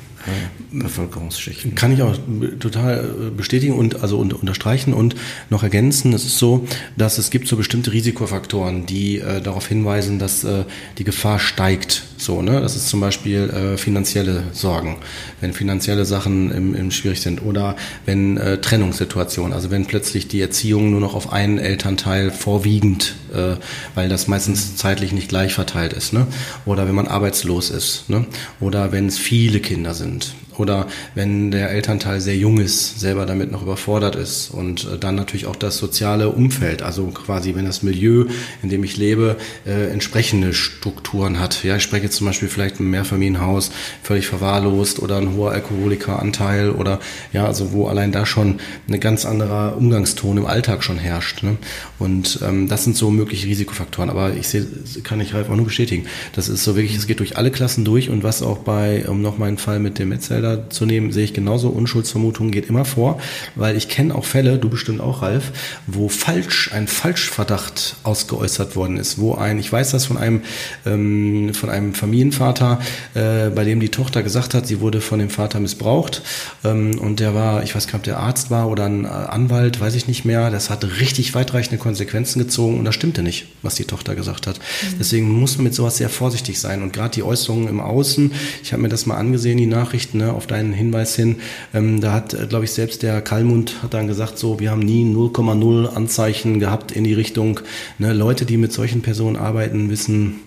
Bevölkerungsschichten. 0.72 1.76
Kann 1.76 1.91
ich 1.93 2.01
auch 2.01 2.17
total 2.59 2.99
äh, 2.99 3.30
bestätigen 3.30 3.74
und 3.74 4.01
also 4.01 4.17
unterstreichen 4.17 4.93
und 4.93 5.15
noch 5.49 5.63
ergänzen. 5.63 6.13
Es 6.13 6.26
ist 6.26 6.38
so, 6.38 6.67
dass 6.97 7.17
es 7.17 7.30
gibt 7.30 7.47
so 7.47 7.57
bestimmte 7.57 7.91
Risikofaktoren, 7.91 8.86
die 8.86 9.19
äh, 9.19 9.41
darauf 9.41 9.67
hinweisen, 9.67 10.19
dass 10.19 10.43
äh, 10.43 10.63
die 10.97 11.03
Gefahr 11.03 11.39
steigt. 11.39 12.03
So, 12.17 12.41
ne? 12.41 12.61
Das 12.61 12.76
ist 12.76 12.88
zum 12.88 12.99
Beispiel 12.99 13.49
äh, 13.49 13.78
finanzielle 13.78 14.43
Sorgen, 14.51 14.97
wenn 15.39 15.53
finanzielle 15.53 16.05
Sachen 16.05 16.51
im, 16.51 16.76
im 16.76 16.91
schwierig 16.91 17.22
sind 17.22 17.43
oder 17.43 17.76
wenn 18.05 18.38
äh, 18.38 18.59
Trennungssituationen, 18.59 19.53
also 19.53 19.72
wenn 19.72 19.86
plötzlich 19.86 20.28
die 20.28 20.41
Erziehung 20.41 20.91
nur 20.91 21.01
noch 21.01 21.15
auf 21.15 21.34
einen 21.34 21.57
Elternteil 21.57 22.32
vorwiegend, 22.32 23.15
äh, 23.34 23.55
weil 23.95 24.09
das 24.09 24.28
meistens 24.28 24.76
zeitlich 24.76 25.13
nicht 25.13 25.30
gleich 25.30 25.53
verteilt 25.53 25.93
ist, 25.93 26.13
ne? 26.13 26.28
Oder 26.65 26.88
wenn 26.88 26.95
man 26.95 27.07
arbeitslos 27.07 27.69
ist, 27.69 28.09
ne? 28.09 28.26
Oder 28.59 28.91
wenn 28.91 29.07
es 29.07 29.17
viele 29.17 29.59
Kinder 29.59 29.93
sind 29.93 30.11
sind 30.20 30.36
oder 30.62 30.88
wenn 31.16 31.51
der 31.51 31.72
Elternteil 31.72 32.22
sehr 32.22 32.38
jung 32.38 32.59
ist, 32.59 32.99
selber 32.99 33.26
damit 33.26 33.51
noch 33.51 33.64
überfordert 33.64 34.16
ist 34.16 34.51
und 34.51 34.86
äh, 34.86 34.97
dann 34.97 35.16
natürlich 35.16 35.47
auch 35.47 35.55
das 35.55 35.78
soziale 35.78 36.30
Umfeld, 36.30 36.82
also 36.82 37.07
quasi 37.07 37.55
wenn 37.55 37.66
das 37.66 37.84
Milieu, 37.84 38.26
in 38.64 38.70
dem 38.70 38.84
ich 38.84 38.95
lebe, 38.97 39.38
äh, 39.66 39.89
entsprechende 39.89 40.53
Strukturen 40.53 41.39
hat. 41.39 41.64
Ja, 41.64 41.76
ich 41.76 41.84
spreche 41.84 42.09
zum 42.09 42.28
Beispiel 42.28 42.47
vielleicht 42.47 42.80
ein 42.80 42.89
Mehrfamilienhaus 42.89 43.72
völlig 44.03 44.28
verwahrlost 44.28 44.99
oder 44.99 45.18
ein 45.18 45.36
hoher 45.36 45.51
Alkoholikeranteil 45.51 46.70
oder 46.70 46.99
ja, 47.34 47.45
also 47.45 47.72
wo 47.72 47.88
allein 47.88 48.12
da 48.12 48.26
schon 48.26 48.59
eine 48.88 48.99
ganz 48.99 49.26
anderer 49.26 49.76
Umgangston 49.78 50.38
im 50.38 50.45
Alltag 50.45 50.84
schon 50.84 50.97
herrscht. 50.97 51.43
Ne? 51.43 51.57
Und 51.99 52.39
ähm, 52.43 52.68
das 52.68 52.84
sind 52.84 52.95
so 52.95 53.09
mögliche 53.09 53.47
Risikofaktoren. 53.47 54.09
Aber 54.09 54.34
ich 54.36 54.47
sehe, 54.47 54.66
kann 55.03 55.20
ich 55.20 55.34
Ralf 55.34 55.49
auch 55.49 55.55
nur 55.55 55.66
bestätigen. 55.66 56.05
Das 56.34 56.49
ist 56.49 56.64
so 56.64 56.76
wirklich, 56.76 56.95
es 56.95 57.07
geht 57.07 57.20
durch 57.20 57.38
alle 57.38 57.51
Klassen 57.51 57.86
durch 57.86 58.09
und 58.09 58.24
was 58.24 58.41
auch 58.41 58.59
bei, 58.59 59.07
um 59.07 59.22
noch 59.22 59.38
meinen 59.38 59.57
Fall 59.57 59.80
mit 59.80 59.99
dem 59.99 60.09
Metzelder 60.09 60.50
zu 60.69 60.85
nehmen, 60.85 61.11
sehe 61.11 61.23
ich 61.23 61.33
genauso. 61.33 61.69
Unschuldsvermutung 61.69 62.51
geht 62.51 62.67
immer 62.69 62.85
vor, 62.85 63.19
weil 63.55 63.75
ich 63.75 63.89
kenne 63.89 64.15
auch 64.15 64.25
Fälle, 64.25 64.57
du 64.57 64.69
bestimmt 64.69 65.01
auch, 65.01 65.21
Ralf, 65.21 65.51
wo 65.87 66.09
falsch, 66.09 66.71
ein 66.73 66.87
Falschverdacht 66.87 67.95
ausgeäußert 68.03 68.75
worden 68.75 68.97
ist, 68.97 69.19
wo 69.19 69.35
ein, 69.35 69.59
ich 69.59 69.71
weiß 69.71 69.91
das 69.91 70.05
von 70.05 70.17
einem, 70.17 70.41
ähm, 70.85 71.53
von 71.53 71.69
einem 71.69 71.93
Familienvater, 71.93 72.79
äh, 73.13 73.49
bei 73.49 73.63
dem 73.63 73.79
die 73.79 73.89
Tochter 73.89 74.23
gesagt 74.23 74.53
hat, 74.53 74.67
sie 74.67 74.79
wurde 74.79 75.01
von 75.01 75.19
dem 75.19 75.29
Vater 75.29 75.59
missbraucht 75.59 76.21
ähm, 76.63 76.97
und 76.99 77.19
der 77.19 77.35
war, 77.35 77.63
ich 77.63 77.75
weiß 77.75 77.87
gar 77.87 77.93
nicht, 77.93 78.01
ob 78.01 78.03
der 78.03 78.19
Arzt 78.19 78.51
war 78.51 78.69
oder 78.69 78.85
ein 78.85 79.05
äh, 79.05 79.07
Anwalt, 79.07 79.79
weiß 79.79 79.95
ich 79.95 80.07
nicht 80.07 80.25
mehr, 80.25 80.49
das 80.49 80.69
hatte 80.69 80.99
richtig 80.99 81.33
weitreichende 81.35 81.77
Konsequenzen 81.77 82.39
gezogen 82.39 82.79
und 82.79 82.85
das 82.85 82.95
stimmte 82.95 83.21
nicht, 83.21 83.47
was 83.61 83.75
die 83.75 83.85
Tochter 83.85 84.15
gesagt 84.15 84.47
hat. 84.47 84.57
Mhm. 84.57 84.95
Deswegen 84.99 85.29
muss 85.29 85.57
man 85.57 85.65
mit 85.65 85.75
sowas 85.75 85.97
sehr 85.97 86.09
vorsichtig 86.09 86.59
sein 86.59 86.81
und 86.81 86.93
gerade 86.93 87.11
die 87.15 87.23
Äußerungen 87.23 87.67
im 87.67 87.79
Außen, 87.79 88.31
ich 88.63 88.73
habe 88.73 88.81
mir 88.81 88.89
das 88.89 89.05
mal 89.05 89.17
angesehen, 89.17 89.57
die 89.57 89.65
Nachrichten, 89.65 90.19
ne, 90.19 90.30
auf 90.34 90.47
deinen 90.47 90.73
Hinweis 90.73 91.15
hin. 91.15 91.38
Ähm, 91.73 92.01
da 92.01 92.13
hat, 92.13 92.34
äh, 92.34 92.47
glaube 92.47 92.65
ich, 92.65 92.71
selbst 92.71 93.03
der 93.03 93.21
Kalmund 93.21 93.84
hat 93.84 93.93
dann 93.93 94.07
gesagt, 94.07 94.38
so, 94.38 94.59
wir 94.59 94.71
haben 94.71 94.82
nie 94.82 95.03
0,0 95.05 95.88
Anzeichen 95.88 96.59
gehabt 96.59 96.91
in 96.91 97.03
die 97.03 97.13
Richtung. 97.13 97.59
Ne, 97.97 98.13
Leute, 98.13 98.45
die 98.45 98.57
mit 98.57 98.73
solchen 98.73 99.01
Personen 99.01 99.36
arbeiten, 99.36 99.89
wissen, 99.89 100.41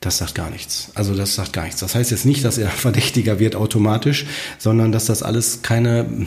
das 0.00 0.18
sagt 0.18 0.34
gar 0.34 0.50
nichts. 0.50 0.90
Also 0.94 1.14
das 1.14 1.34
sagt 1.34 1.52
gar 1.52 1.64
nichts. 1.64 1.80
Das 1.80 1.94
heißt 1.94 2.10
jetzt 2.10 2.24
nicht, 2.24 2.44
dass 2.44 2.58
er 2.58 2.68
verdächtiger 2.70 3.38
wird 3.38 3.54
automatisch, 3.56 4.26
sondern 4.58 4.92
dass 4.92 5.06
das 5.06 5.22
alles 5.22 5.62
keine 5.62 6.26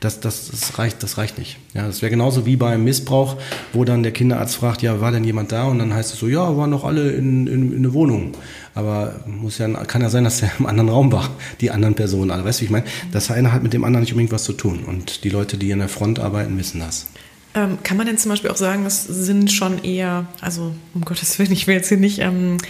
das, 0.00 0.20
das, 0.20 0.50
das 0.50 0.78
reicht, 0.78 1.02
das 1.02 1.18
reicht 1.18 1.38
nicht. 1.38 1.58
Ja, 1.74 1.86
das 1.86 2.02
wäre 2.02 2.10
genauso 2.10 2.44
wie 2.44 2.56
beim 2.56 2.84
Missbrauch, 2.84 3.36
wo 3.72 3.84
dann 3.84 4.02
der 4.02 4.12
Kinderarzt 4.12 4.56
fragt, 4.56 4.82
ja, 4.82 5.00
war 5.00 5.10
denn 5.10 5.24
jemand 5.24 5.52
da? 5.52 5.64
Und 5.64 5.78
dann 5.78 5.94
heißt 5.94 6.12
es 6.12 6.20
so, 6.20 6.28
ja, 6.28 6.56
waren 6.56 6.70
doch 6.70 6.84
alle 6.84 7.12
in, 7.12 7.46
in, 7.46 7.72
in 7.72 7.82
der 7.82 7.94
Wohnung. 7.94 8.32
Aber 8.74 9.20
muss 9.26 9.58
ja, 9.58 9.68
kann 9.84 10.02
ja 10.02 10.10
sein, 10.10 10.24
dass 10.24 10.42
er 10.42 10.50
im 10.58 10.66
anderen 10.66 10.90
Raum 10.90 11.12
war, 11.12 11.30
die 11.60 11.70
anderen 11.70 11.94
Personen 11.94 12.30
alle. 12.30 12.44
Weißt 12.44 12.60
du, 12.60 12.62
wie 12.62 12.66
ich 12.66 12.70
meine? 12.70 12.86
Das 13.12 13.30
eine 13.30 13.52
hat 13.52 13.62
mit 13.62 13.72
dem 13.72 13.84
anderen 13.84 14.02
nicht 14.02 14.12
unbedingt 14.12 14.32
was 14.32 14.44
zu 14.44 14.52
tun. 14.52 14.84
Und 14.86 15.24
die 15.24 15.30
Leute, 15.30 15.56
die 15.56 15.70
in 15.70 15.78
der 15.78 15.88
Front 15.88 16.18
arbeiten, 16.18 16.58
wissen 16.58 16.80
das. 16.80 17.06
Ähm, 17.54 17.78
kann 17.82 17.96
man 17.96 18.06
denn 18.06 18.18
zum 18.18 18.30
Beispiel 18.30 18.50
auch 18.50 18.56
sagen, 18.56 18.84
das 18.84 19.04
sind 19.04 19.50
schon 19.50 19.82
eher, 19.82 20.26
also 20.42 20.74
um 20.92 21.00
Gottes 21.06 21.38
Willen, 21.38 21.52
ich 21.52 21.66
will 21.66 21.74
jetzt 21.74 21.88
hier 21.88 21.96
nicht 21.96 22.18
ähm, 22.18 22.58
äh, 22.58 22.66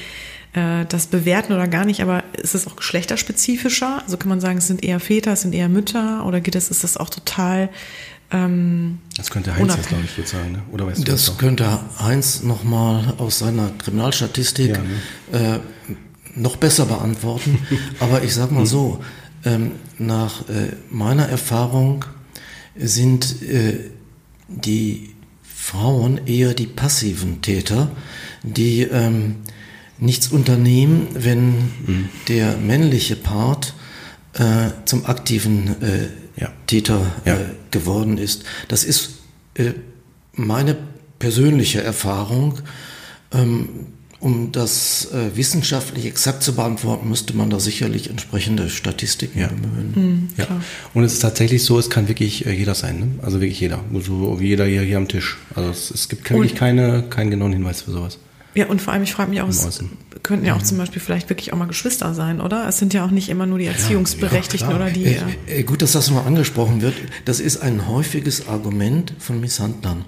das 0.88 1.06
bewerten 1.08 1.52
oder 1.52 1.68
gar 1.68 1.84
nicht, 1.84 2.00
aber 2.00 2.24
ist 2.32 2.54
es 2.54 2.66
auch 2.66 2.76
geschlechterspezifischer? 2.76 4.02
Also 4.02 4.16
kann 4.16 4.30
man 4.30 4.40
sagen, 4.40 4.56
es 4.56 4.66
sind 4.66 4.82
eher 4.82 5.00
Väter, 5.00 5.32
es 5.34 5.42
sind 5.42 5.54
eher 5.54 5.68
Mütter 5.68 6.24
oder 6.24 6.40
geht 6.40 6.54
es, 6.54 6.70
ist 6.70 6.82
das 6.82 6.96
auch 6.96 7.10
total 7.10 7.68
ähm, 8.32 8.98
das 9.16 9.30
könnte 9.30 9.54
Heinz 9.54 9.76
jetzt, 9.76 9.88
glaube 9.88 10.04
ich, 10.04 10.16
jetzt 10.16 10.30
sagen, 10.30 10.52
ne? 10.52 10.62
oder 10.72 10.86
weißt 10.86 11.00
du 11.00 11.04
das? 11.04 11.26
Das 11.26 11.38
könnte 11.38 11.78
Heinz 12.00 12.42
nochmal 12.42 13.14
aus 13.18 13.38
seiner 13.38 13.70
Kriminalstatistik 13.78 14.76
ja, 15.32 15.38
ne? 15.38 15.54
äh, 15.54 15.60
noch 16.34 16.56
besser 16.56 16.86
beantworten. 16.86 17.58
Aber 18.00 18.24
ich 18.24 18.34
sag 18.34 18.50
mal 18.50 18.60
hm. 18.60 18.66
so, 18.66 19.04
ähm, 19.44 19.72
nach 19.98 20.48
äh, 20.48 20.72
meiner 20.90 21.28
Erfahrung 21.28 22.04
sind 22.76 23.42
äh, 23.42 23.90
die 24.48 25.14
Frauen 25.42 26.26
eher 26.26 26.54
die 26.54 26.66
passiven 26.66 27.42
Täter, 27.42 27.90
die 28.42 28.82
ähm, 28.82 29.36
nichts 29.98 30.28
unternehmen, 30.28 31.08
wenn 31.14 31.48
mhm. 31.48 32.08
der 32.28 32.56
männliche 32.56 33.16
Part 33.16 33.74
äh, 34.34 34.70
zum 34.84 35.06
aktiven 35.06 35.80
äh, 35.82 36.40
ja. 36.40 36.52
Täter 36.66 37.12
ja. 37.24 37.34
Äh, 37.36 37.44
geworden 37.70 38.18
ist. 38.18 38.44
Das 38.68 38.84
ist 38.84 39.18
äh, 39.54 39.72
meine 40.34 40.76
persönliche 41.18 41.82
Erfahrung. 41.82 42.60
Ähm, 43.32 43.68
um 44.18 44.50
das 44.50 45.08
äh, 45.12 45.36
wissenschaftlich 45.36 46.06
exakt 46.06 46.42
zu 46.42 46.54
beantworten, 46.54 47.08
müsste 47.08 47.36
man 47.36 47.50
da 47.50 47.60
sicherlich 47.60 48.08
entsprechende 48.08 48.70
Statistiken 48.70 49.38
Ja. 49.38 49.48
bemühen. 49.48 49.92
Mhm, 49.94 50.28
Ja. 50.36 50.46
Und 50.94 51.04
es 51.04 51.12
ist 51.12 51.20
tatsächlich 51.20 51.62
so, 51.64 51.78
es 51.78 51.90
kann 51.90 52.08
wirklich 52.08 52.46
äh, 52.46 52.52
jeder 52.52 52.74
sein, 52.74 52.98
ne? 52.98 53.08
Also 53.22 53.40
wirklich 53.40 53.60
jeder. 53.60 53.84
So 53.92 54.40
wie 54.40 54.48
jeder 54.48 54.64
hier, 54.64 54.82
hier 54.82 54.96
am 54.96 55.06
Tisch. 55.06 55.36
Also 55.54 55.70
es, 55.70 55.90
es 55.90 56.08
gibt 56.08 56.28
wirklich 56.30 56.54
keine, 56.54 57.04
keinen 57.10 57.30
genauen 57.30 57.52
Hinweis 57.52 57.82
für 57.82 57.90
sowas. 57.90 58.18
Ja, 58.56 58.66
und 58.66 58.80
vor 58.80 58.92
allem, 58.92 59.02
ich 59.02 59.12
frage 59.12 59.30
mich 59.30 59.40
auch, 59.42 59.48
es 59.48 59.80
könnten 60.22 60.46
ja 60.46 60.54
auch 60.56 60.62
zum 60.62 60.78
Beispiel 60.78 61.00
vielleicht 61.00 61.28
wirklich 61.28 61.52
auch 61.52 61.56
mal 61.58 61.66
Geschwister 61.68 62.14
sein, 62.14 62.40
oder? 62.40 62.66
Es 62.66 62.78
sind 62.78 62.94
ja 62.94 63.04
auch 63.04 63.10
nicht 63.10 63.28
immer 63.28 63.46
nur 63.46 63.58
die 63.58 63.66
Erziehungsberechtigten 63.66 64.68
klar. 64.68 64.80
oder 64.80 64.90
die. 64.90 65.04
Äh, 65.04 65.20
Äh, 65.46 65.60
äh, 65.60 65.62
gut, 65.62 65.82
dass 65.82 65.92
das 65.92 66.10
noch 66.10 66.24
angesprochen 66.26 66.80
wird. 66.82 66.94
Das 67.24 67.38
ist 67.38 67.58
ein 67.58 67.86
häufiges 67.86 68.48
Argument 68.48 69.12
von 69.18 69.40
Misshandlern. 69.40 70.04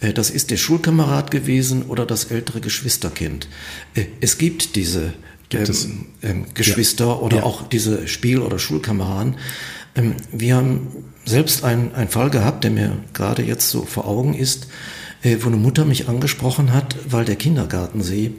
Äh, 0.00 0.12
das 0.12 0.30
ist 0.30 0.50
der 0.50 0.56
Schulkamerad 0.56 1.30
gewesen 1.30 1.82
oder 1.86 2.06
das 2.06 2.26
ältere 2.26 2.60
Geschwisterkind. 2.60 3.48
Äh, 3.94 4.06
es 4.20 4.38
gibt 4.38 4.76
diese 4.76 5.12
Gibt 5.48 5.68
es. 5.68 5.84
ähm, 5.86 6.06
ähm, 6.22 6.46
Geschwister 6.54 7.22
oder 7.22 7.38
Ja. 7.38 7.42
auch 7.42 7.68
diese 7.68 8.06
Spiel- 8.06 8.40
oder 8.40 8.58
Schulkameraden. 8.58 9.36
Ähm, 9.96 10.14
wir 10.32 10.56
haben 10.56 10.88
selbst 11.24 11.64
einen, 11.64 11.94
einen 11.94 12.08
Fall 12.08 12.30
gehabt, 12.30 12.64
der 12.64 12.70
mir 12.70 12.96
gerade 13.12 13.42
jetzt 13.42 13.68
so 13.70 13.82
vor 13.84 14.06
Augen 14.06 14.34
ist, 14.34 14.68
wo 15.22 15.48
eine 15.48 15.56
Mutter 15.56 15.84
mich 15.84 16.08
angesprochen 16.08 16.72
hat, 16.72 16.96
weil 17.08 17.24
der 17.24 17.36
Kindergarten 17.36 18.02
sie 18.02 18.36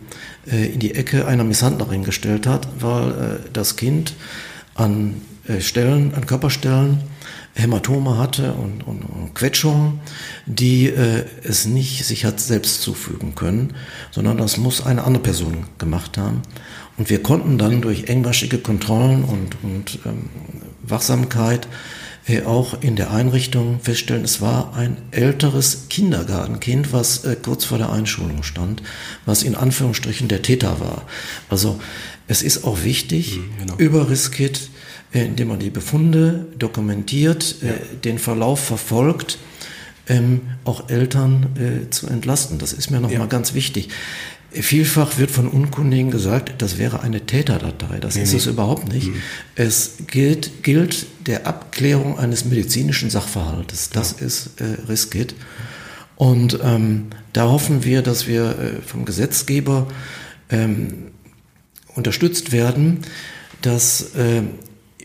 äh, 0.49 0.73
in 0.73 0.79
die 0.79 0.95
Ecke 0.95 1.27
einer 1.27 1.43
Misshandlerin 1.43 2.03
gestellt 2.03 2.47
hat, 2.47 2.67
weil 2.79 3.09
äh, 3.11 3.49
das 3.51 3.75
Kind 3.75 4.13
an 4.75 5.21
äh, 5.47 5.59
Stellen, 5.59 6.13
an 6.13 6.25
Körperstellen 6.25 6.99
Hämatome 7.55 8.17
hatte 8.17 8.53
und, 8.53 8.87
und, 8.87 9.01
und 9.01 9.33
Quetschungen, 9.35 9.99
die 10.45 10.87
äh, 10.87 11.25
es 11.43 11.65
nicht 11.65 12.05
sich 12.05 12.25
hat 12.25 12.39
selbst 12.39 12.81
zufügen 12.81 13.35
können, 13.35 13.73
sondern 14.11 14.37
das 14.37 14.57
muss 14.57 14.85
eine 14.85 15.03
andere 15.03 15.23
Person 15.23 15.65
gemacht 15.77 16.17
haben. 16.17 16.41
Und 16.97 17.09
wir 17.09 17.21
konnten 17.23 17.57
dann 17.57 17.81
durch 17.81 18.05
engmaschige 18.05 18.59
Kontrollen 18.59 19.23
und, 19.23 19.57
und 19.63 19.99
ähm, 20.05 20.29
Wachsamkeit 20.83 21.67
äh, 22.29 22.43
auch 22.43 22.81
in 22.81 22.95
der 22.95 23.11
Einrichtung 23.11 23.79
feststellen, 23.81 24.23
es 24.23 24.39
war 24.39 24.73
ein 24.75 24.97
älteres 25.11 25.87
Kindergartenkind, 25.89 26.93
was 26.93 27.25
äh, 27.25 27.35
kurz 27.41 27.65
vor 27.65 27.77
der 27.77 27.91
Einschulung 27.91 28.43
stand, 28.43 28.83
was 29.25 29.43
in 29.43 29.55
Anführungsstrichen 29.55 30.27
der 30.27 30.41
Täter 30.41 30.79
war. 30.79 31.03
Also 31.49 31.79
es 32.27 32.41
ist 32.43 32.63
auch 32.63 32.83
wichtig, 32.83 33.39
genau. 33.57 33.75
über 33.77 34.09
Riskit, 34.09 34.69
äh, 35.13 35.25
indem 35.25 35.47
man 35.49 35.59
die 35.59 35.71
Befunde 35.71 36.45
dokumentiert, 36.57 37.55
äh, 37.63 37.97
den 38.03 38.19
Verlauf 38.19 38.63
verfolgt, 38.63 39.39
ähm, 40.07 40.41
auch 40.65 40.89
Eltern 40.89 41.47
äh, 41.55 41.89
zu 41.89 42.07
entlasten. 42.07 42.59
Das 42.59 42.73
ist 42.73 42.91
mir 42.91 42.99
nochmal 42.99 43.19
Ja. 43.21 43.25
ganz 43.25 43.53
wichtig. 43.53 43.89
Vielfach 44.51 45.19
wird 45.19 45.29
von 45.29 45.47
Unkundigen 45.47 46.09
gesagt, 46.09 46.61
das 46.61 46.79
wäre 46.79 47.01
eine 47.01 47.25
Täterdatei. 47.25 47.99
Das 47.99 48.15
ist 48.15 48.31
nee. 48.31 48.37
es 48.37 48.47
überhaupt 48.47 48.91
nicht. 48.91 49.09
Es 49.55 49.97
gilt, 50.07 50.63
gilt 50.63 51.05
der 51.27 51.45
Abklärung 51.45 52.17
eines 52.17 52.45
medizinischen 52.45 53.11
Sachverhaltes. 53.11 53.91
Das 53.91 54.11
ist 54.13 54.59
äh, 54.59 54.87
Riskit. 54.87 55.35
Und 56.15 56.59
ähm, 56.63 57.07
da 57.31 57.49
hoffen 57.49 57.83
wir, 57.85 58.01
dass 58.01 58.27
wir 58.27 58.57
äh, 58.59 58.81
vom 58.81 59.05
Gesetzgeber 59.05 59.87
ähm, 60.49 61.11
unterstützt 61.95 62.51
werden, 62.51 63.01
dass 63.61 64.15
äh, 64.15 64.41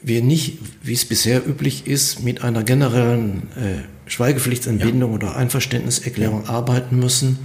wir 0.03 0.23
nicht, 0.23 0.59
wie 0.83 0.93
es 0.93 1.05
bisher 1.05 1.47
üblich 1.47 1.87
ist, 1.87 2.23
mit 2.23 2.43
einer 2.43 2.63
generellen 2.63 3.49
äh, 3.57 4.11
Schweigepflichtsentbindung 4.11 5.13
oder 5.13 5.37
Einverständniserklärung 5.37 6.49
arbeiten 6.49 6.99
müssen, 6.99 7.39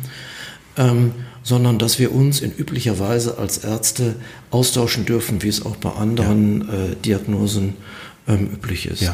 ähm, 0.78 1.14
sondern 1.50 1.80
dass 1.80 1.98
wir 1.98 2.14
uns 2.14 2.42
in 2.42 2.52
üblicher 2.56 3.00
Weise 3.00 3.40
als 3.40 3.58
Ärzte 3.58 4.16
austauschen 4.52 5.06
dürfen, 5.06 5.42
wie 5.42 5.48
es 5.48 5.66
auch 5.66 5.76
bei 5.78 5.90
anderen 5.90 6.62
äh, 6.70 6.96
Diagnosen 7.04 7.74
ähm, 8.28 8.52
üblich 8.54 8.86
ist. 8.86 9.02
Ja. 9.02 9.14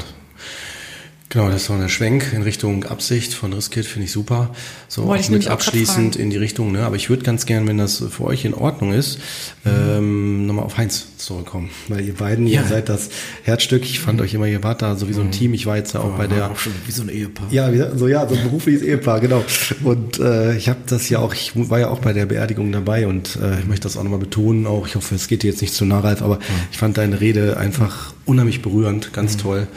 Genau, 1.35 1.49
das 1.49 1.69
war 1.69 1.77
der 1.77 1.89
Schwenk 1.89 2.31
in 2.33 2.43
Richtung 2.43 2.85
Absicht 2.85 3.33
von 3.33 3.51
Riskit, 3.51 3.85
finde 3.85 4.05
ich 4.05 4.13
super. 4.13 4.51
So 4.87 5.03
Wollte 5.05 5.25
auch 5.25 5.29
mit 5.31 5.47
abschließend 5.49 6.15
in 6.15 6.29
die 6.29 6.37
Richtung, 6.37 6.71
ne? 6.71 6.83
Aber 6.85 6.95
ich 6.95 7.09
würde 7.09 7.23
ganz 7.23 7.45
gern, 7.45 7.67
wenn 7.67 7.77
das 7.77 7.97
für 8.09 8.23
euch 8.23 8.45
in 8.45 8.53
Ordnung 8.53 8.93
ist, 8.93 9.19
ähm, 9.65 10.45
nochmal 10.45 10.63
auf 10.63 10.77
Heinz 10.77 11.07
zurückkommen. 11.17 11.71
Weil 11.89 12.05
ihr 12.05 12.13
beiden, 12.13 12.47
Ja. 12.47 12.61
ihr 12.61 12.67
seid 12.69 12.87
das 12.87 13.09
Herzstück. 13.43 13.83
Ich 13.83 13.99
fand 13.99 14.21
euch 14.21 14.33
immer, 14.33 14.45
ihr 14.47 14.63
wart 14.63 14.81
da 14.81 14.95
so 14.95 15.09
wie 15.09 15.13
so 15.13 15.19
ein 15.19 15.31
Team. 15.31 15.53
Ich 15.53 15.65
war 15.65 15.75
jetzt 15.75 15.93
ja 15.93 15.99
auch 15.99 16.15
bei 16.17 16.27
der 16.27 16.51
auch 16.51 16.57
schon 16.57 16.71
wie 16.85 16.91
so 16.93 17.01
ein 17.01 17.09
Ehepaar. 17.09 17.47
ja, 17.51 17.69
wie- 17.73 17.97
so 17.99 18.07
ja, 18.07 18.25
so 18.29 18.35
ein 18.35 18.43
berufliches 18.43 18.81
Ehepaar, 18.81 19.19
genau. 19.19 19.43
Und 19.83 20.17
äh, 20.19 20.55
ich 20.55 20.69
habe 20.69 20.79
das 20.87 21.09
ja 21.09 21.19
auch, 21.19 21.33
ich 21.33 21.51
war 21.55 21.79
ja 21.81 21.89
auch 21.89 21.99
bei 21.99 22.13
der 22.13 22.27
Beerdigung 22.27 22.71
dabei 22.71 23.07
und 23.07 23.35
äh, 23.43 23.59
ich 23.59 23.65
möchte 23.65 23.83
das 23.83 23.97
auch 23.97 24.03
nochmal 24.03 24.19
betonen, 24.19 24.65
auch 24.67 24.87
ich 24.87 24.95
hoffe, 24.95 25.13
es 25.15 25.27
geht 25.27 25.43
dir 25.43 25.51
jetzt 25.51 25.59
nicht 25.61 25.73
zu 25.73 25.83
nah, 25.83 25.99
Ralf, 25.99 26.21
aber 26.21 26.39
ich 26.71 26.77
fand 26.77 26.97
deine 26.97 27.19
Rede 27.19 27.57
einfach 27.57 28.13
unheimlich 28.25 28.61
berührend, 28.61 29.11
ganz 29.11 29.35
toll, 29.35 29.67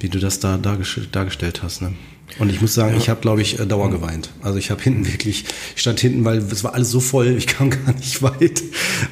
wie 0.00 0.08
du 0.08 0.18
das 0.18 0.40
da 0.40 0.56
dargest 0.56 0.98
dargestellt 1.12 1.62
hast. 1.62 1.82
Ne? 1.82 1.92
Und 2.38 2.50
ich 2.50 2.60
muss 2.60 2.74
sagen, 2.74 2.94
ich 2.96 3.08
habe, 3.08 3.20
glaube 3.20 3.40
ich, 3.42 3.58
äh, 3.58 3.66
Dauer 3.66 3.90
geweint. 3.90 4.30
Also 4.42 4.58
ich 4.58 4.70
habe 4.70 4.82
hinten 4.82 5.06
wirklich, 5.06 5.44
ich 5.74 5.80
stand 5.80 5.98
hinten, 5.98 6.24
weil 6.24 6.38
es 6.38 6.62
war 6.62 6.74
alles 6.74 6.90
so 6.90 7.00
voll, 7.00 7.28
ich 7.36 7.46
kam 7.46 7.70
gar 7.86 7.94
nicht 7.94 8.22
weit. 8.22 8.62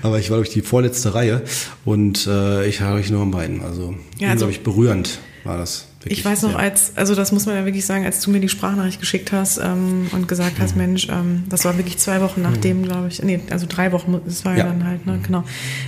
Aber 0.03 0.19
ich 0.19 0.31
war, 0.31 0.37
glaube 0.37 0.47
ich, 0.49 0.53
die 0.53 0.63
vorletzte 0.63 1.15
Reihe 1.15 1.43
und 1.85 2.27
äh, 2.27 2.67
ich 2.67 2.81
habe 2.83 2.99
euch 2.99 3.11
nur 3.11 3.23
am 3.23 3.31
Beinen. 3.31 3.63
Also, 3.63 3.95
Ja, 4.19 4.29
also- 4.31 4.45
unglaublich 4.47 4.63
berührend 4.63 5.19
war 5.45 5.57
das. 5.59 5.87
Wirklich, 6.03 6.21
Ich 6.21 6.25
weiß 6.25 6.43
noch, 6.43 6.53
ja. 6.53 6.59
als, 6.59 6.93
also 6.97 7.17
das 7.17 7.33
muss 7.33 7.47
man 7.47 7.57
ja 7.57 7.65
wirklich 7.65 7.85
sagen, 7.85 8.05
als 8.05 8.21
du 8.21 8.31
mir 8.31 8.39
die 8.39 8.49
Sprachnachricht 8.49 9.01
geschickt 9.01 9.33
hast 9.33 9.59
ähm, 9.59 10.07
und 10.13 10.29
gesagt 10.29 10.59
Mhm. 10.59 10.63
hast, 10.63 10.77
Mensch, 10.77 11.09
ähm, 11.11 11.43
das 11.49 11.65
war 11.65 11.77
wirklich 11.79 11.99
zwei 11.99 12.21
Wochen 12.21 12.43
nachdem, 12.43 12.85
glaube 12.85 13.09
ich, 13.09 13.21
nee, 13.25 13.41
also 13.51 13.67
drei 13.69 13.91
Wochen, 13.91 14.21
das 14.25 14.45
war 14.45 14.53
ja, 14.53 14.67
Ja. 14.67 14.73
Mhm. 14.73 14.79
dann 14.79 14.89
halt, 14.89 15.07
ne, 15.07 15.19
genau, 15.25 15.43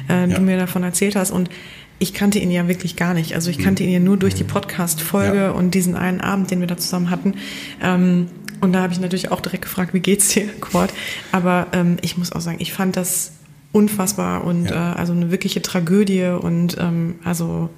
äh, 0.09 0.29
Ja. 0.29 0.37
du 0.37 0.41
mir 0.41 0.57
davon 0.57 0.83
erzählt 0.83 1.15
hast 1.15 1.31
und 1.31 1.51
ich 1.99 2.15
kannte 2.15 2.39
ihn 2.39 2.51
ja 2.51 2.69
wirklich 2.69 2.97
gar 2.97 3.15
nicht. 3.15 3.35
Also 3.35 3.51
ich 3.51 3.59
kannte 3.59 3.83
ihn 3.83 3.91
ja 3.91 3.99
nur 4.01 4.17
durch 4.17 4.35
die 4.35 4.45
Podcast-Folge 4.45 5.33
Mhm. 5.33 5.37
Ja. 5.39 5.51
und 5.51 5.75
diesen 5.75 5.97
einen 5.97 6.21
Abend, 6.21 6.51
den 6.51 6.61
wir 6.61 6.67
da 6.67 6.77
zusammen 6.77 7.11
hatten. 7.11 7.35
Ähm, 7.83 8.29
und 8.61 8.73
da 8.73 8.83
habe 8.83 8.93
ich 8.93 9.01
natürlich 9.01 9.31
auch 9.31 9.41
direkt 9.41 9.63
gefragt, 9.63 9.95
wie 9.95 10.01
geht's 10.01 10.29
dir, 10.29 10.47
Quad? 10.61 10.93
Aber 11.33 11.67
ähm, 11.73 11.97
ich 12.03 12.17
muss 12.19 12.33
auch 12.33 12.41
sagen, 12.41 12.59
ich 12.61 12.73
fand 12.73 12.97
das 12.97 13.33
unfassbar 13.73 14.45
und 14.45 14.71
Ja. 14.71 14.93
äh, 14.93 14.97
also 14.97 15.13
eine 15.13 15.31
wirkliche 15.31 15.61
Tragödie 15.63 16.25
und 16.41 16.77
ähm, 16.81 17.17
also 17.25 17.69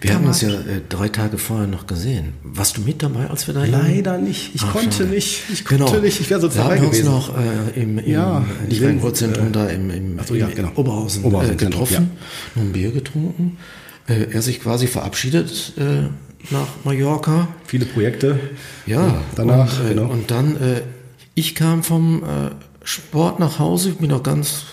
Wir 0.00 0.14
haben 0.14 0.26
uns 0.26 0.40
ja 0.40 0.48
äh, 0.50 0.80
drei 0.88 1.08
Tage 1.08 1.38
vorher 1.38 1.66
noch 1.66 1.86
gesehen. 1.86 2.34
Warst 2.42 2.76
du 2.76 2.80
mit 2.82 3.02
dabei, 3.02 3.28
als 3.28 3.46
wir 3.46 3.54
da 3.54 3.64
Leider 3.64 4.18
nicht. 4.18 4.54
Ich 4.54 4.62
Ach, 4.64 4.72
konnte 4.72 4.92
schade. 4.92 5.10
nicht. 5.10 5.42
Ich 5.52 5.64
genau. 5.64 5.86
konnte 5.86 6.00
nicht. 6.02 6.20
Ich 6.20 6.30
wäre 6.30 6.40
sonst 6.40 6.56
wir 6.56 6.62
dabei 6.62 6.78
haben 6.78 6.86
uns 6.86 6.96
gewesen. 6.98 7.10
noch 7.12 7.36
äh, 7.38 7.80
im, 7.80 7.98
im 7.98 8.10
Ja, 8.10 8.44
Urtzentrum 9.02 9.48
äh, 9.48 9.52
da 9.52 9.66
im, 9.68 9.90
im, 9.90 10.18
so, 10.26 10.34
ja, 10.34 10.48
genau. 10.48 10.70
Oberhausen, 10.76 11.24
Oberhausen, 11.24 11.52
äh, 11.52 11.56
genau, 11.56 11.70
getroffen, 11.70 12.10
noch 12.54 12.62
ein 12.62 12.72
Bier 12.72 12.90
getrunken. 12.90 13.56
Äh, 14.08 14.32
er 14.32 14.42
sich 14.42 14.60
quasi 14.60 14.86
verabschiedet 14.86 15.74
äh, 15.78 16.08
nach 16.52 16.68
Mallorca. 16.84 17.48
Viele 17.66 17.84
Projekte. 17.86 18.38
Ja, 18.86 19.22
danach, 19.36 19.80
Und, 19.80 19.88
genau. 19.88 20.10
und 20.10 20.30
dann, 20.30 20.56
ich 21.34 21.54
kam 21.54 21.82
vom 21.82 22.22
Sport 22.82 23.38
nach 23.38 23.58
Hause, 23.58 23.90
bin 23.90 24.08
noch 24.10 24.22
ganz 24.22 24.64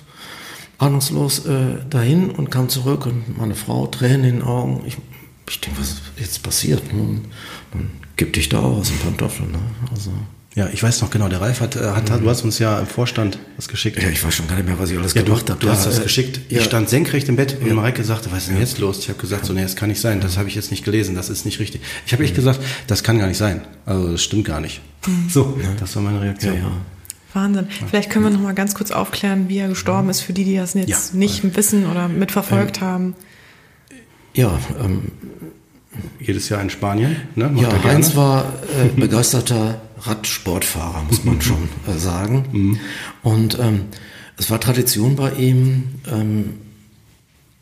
ahnungslos 0.77 1.45
äh, 1.45 1.77
dahin 1.89 2.29
und 2.29 2.51
kam 2.51 2.69
zurück 2.69 3.05
und 3.05 3.37
meine 3.37 3.55
Frau, 3.55 3.87
Tränen 3.87 4.23
in 4.25 4.35
den 4.37 4.41
Augen. 4.43 4.83
Ich, 4.85 4.97
ich 5.49 5.59
denke, 5.61 5.79
was 5.79 5.89
ist 5.91 6.01
jetzt 6.19 6.43
passiert? 6.43 6.81
Und 6.91 7.25
dann 7.73 7.89
gib 8.15 8.33
dich 8.33 8.49
da 8.49 8.59
aus 8.59 8.87
dem 8.89 8.97
Pantoffeln. 8.99 9.51
Ne? 9.51 9.59
Also, 9.91 10.11
Ja, 10.55 10.69
ich 10.73 10.81
weiß 10.83 11.01
noch 11.01 11.09
genau, 11.09 11.29
der 11.29 11.39
Ralf 11.41 11.61
hat, 11.61 11.75
äh, 11.75 11.79
hat, 11.91 12.09
du 12.09 12.29
hast 12.29 12.43
uns 12.43 12.59
ja 12.59 12.79
im 12.79 12.85
Vorstand 12.87 13.37
was 13.55 13.67
geschickt. 13.67 14.01
ja, 14.01 14.09
ich 14.09 14.23
weiß 14.23 14.35
schon 14.35 14.47
gar 14.47 14.55
nicht 14.55 14.65
mehr, 14.67 14.77
was 14.79 14.89
ich 14.91 14.97
alles 14.97 15.13
Ja, 15.13 15.21
gemacht 15.23 15.49
habe. 15.49 15.59
du 15.59 15.69
hast 15.69 15.85
Da, 15.85 15.89
das 15.89 15.99
äh, 15.99 16.03
geschickt. 16.03 16.41
Ja, 16.49 16.59
Ich 16.59 16.65
stand 16.65 16.89
senkrecht 16.89 17.27
im 17.29 17.35
Bett 17.35 17.57
und 17.61 17.73
Mareike 17.73 18.03
sagte, 18.03 18.31
was 18.31 18.43
ist 18.43 18.49
denn 18.49 18.59
jetzt 18.59 18.77
los? 18.79 18.99
Ich 18.99 19.09
habe 19.09 19.19
gesagt, 19.19 19.45
so, 19.45 19.53
nee, 19.53 19.61
das 19.63 19.75
kann 19.75 19.89
nicht 19.89 20.01
sein. 20.01 20.19
Das 20.21 20.37
habe 20.37 20.47
ich 20.49 20.55
jetzt 20.55 20.71
nicht 20.71 20.83
gelesen. 20.83 21.15
Das 21.15 21.29
ist 21.29 21.45
nicht 21.45 21.59
richtig. 21.59 21.81
Ich 22.05 22.13
habe 22.13 22.23
echt 22.23 22.35
gesagt, 22.35 22.59
das 22.87 23.03
kann 23.03 23.17
gar 23.19 23.27
nicht 23.27 23.37
sein. 23.37 23.61
Also 23.85 24.11
das 24.11 24.21
stimmt 24.23 24.45
gar 24.45 24.59
nicht. 24.61 24.81
So, 25.29 25.57
das 25.79 25.95
war 25.95 26.03
meine 26.03 26.17
ja, 26.17 26.23
Reaktion. 26.23 26.55
ja. 26.55 26.71
Wahnsinn. 27.33 27.67
Vielleicht 27.89 28.09
können 28.09 28.25
wir 28.25 28.31
noch 28.31 28.41
mal 28.41 28.53
ganz 28.55 28.73
kurz 28.73 28.91
aufklären, 28.91 29.49
wie 29.49 29.57
er 29.57 29.67
gestorben 29.67 30.09
ist, 30.09 30.21
für 30.21 30.33
die, 30.33 30.43
die 30.43 30.55
das 30.55 30.73
jetzt 30.73 30.87
Ja. 31.13 31.17
nicht 31.19 31.55
wissen 31.55 31.85
oder 31.89 32.07
mitverfolgt 32.07 32.81
haben. 32.81 33.15
ja 34.33 34.57
ähm, 34.83 35.11
Jedes 36.19 36.49
Jahr 36.49 36.61
in 36.61 36.69
Spanien. 36.69 37.15
Ne? 37.35 37.49
Macht 37.49 37.61
Ja, 37.63 37.69
er 37.69 37.79
gerne. 37.79 37.93
Heinz 37.95 38.15
war 38.15 38.53
äh, 38.79 38.87
begeisterter 38.99 39.81
Radsportfahrer, 39.99 41.03
muss 41.09 41.23
man 41.23 41.41
schon 41.41 41.67
äh, 41.87 41.97
sagen. 41.97 42.79
Und 43.23 43.57
ähm, 43.59 43.85
es 44.37 44.49
war 44.51 44.59
Tradition 44.59 45.15
bei 45.15 45.31
ihm, 45.33 45.83
ähm, 46.11 46.53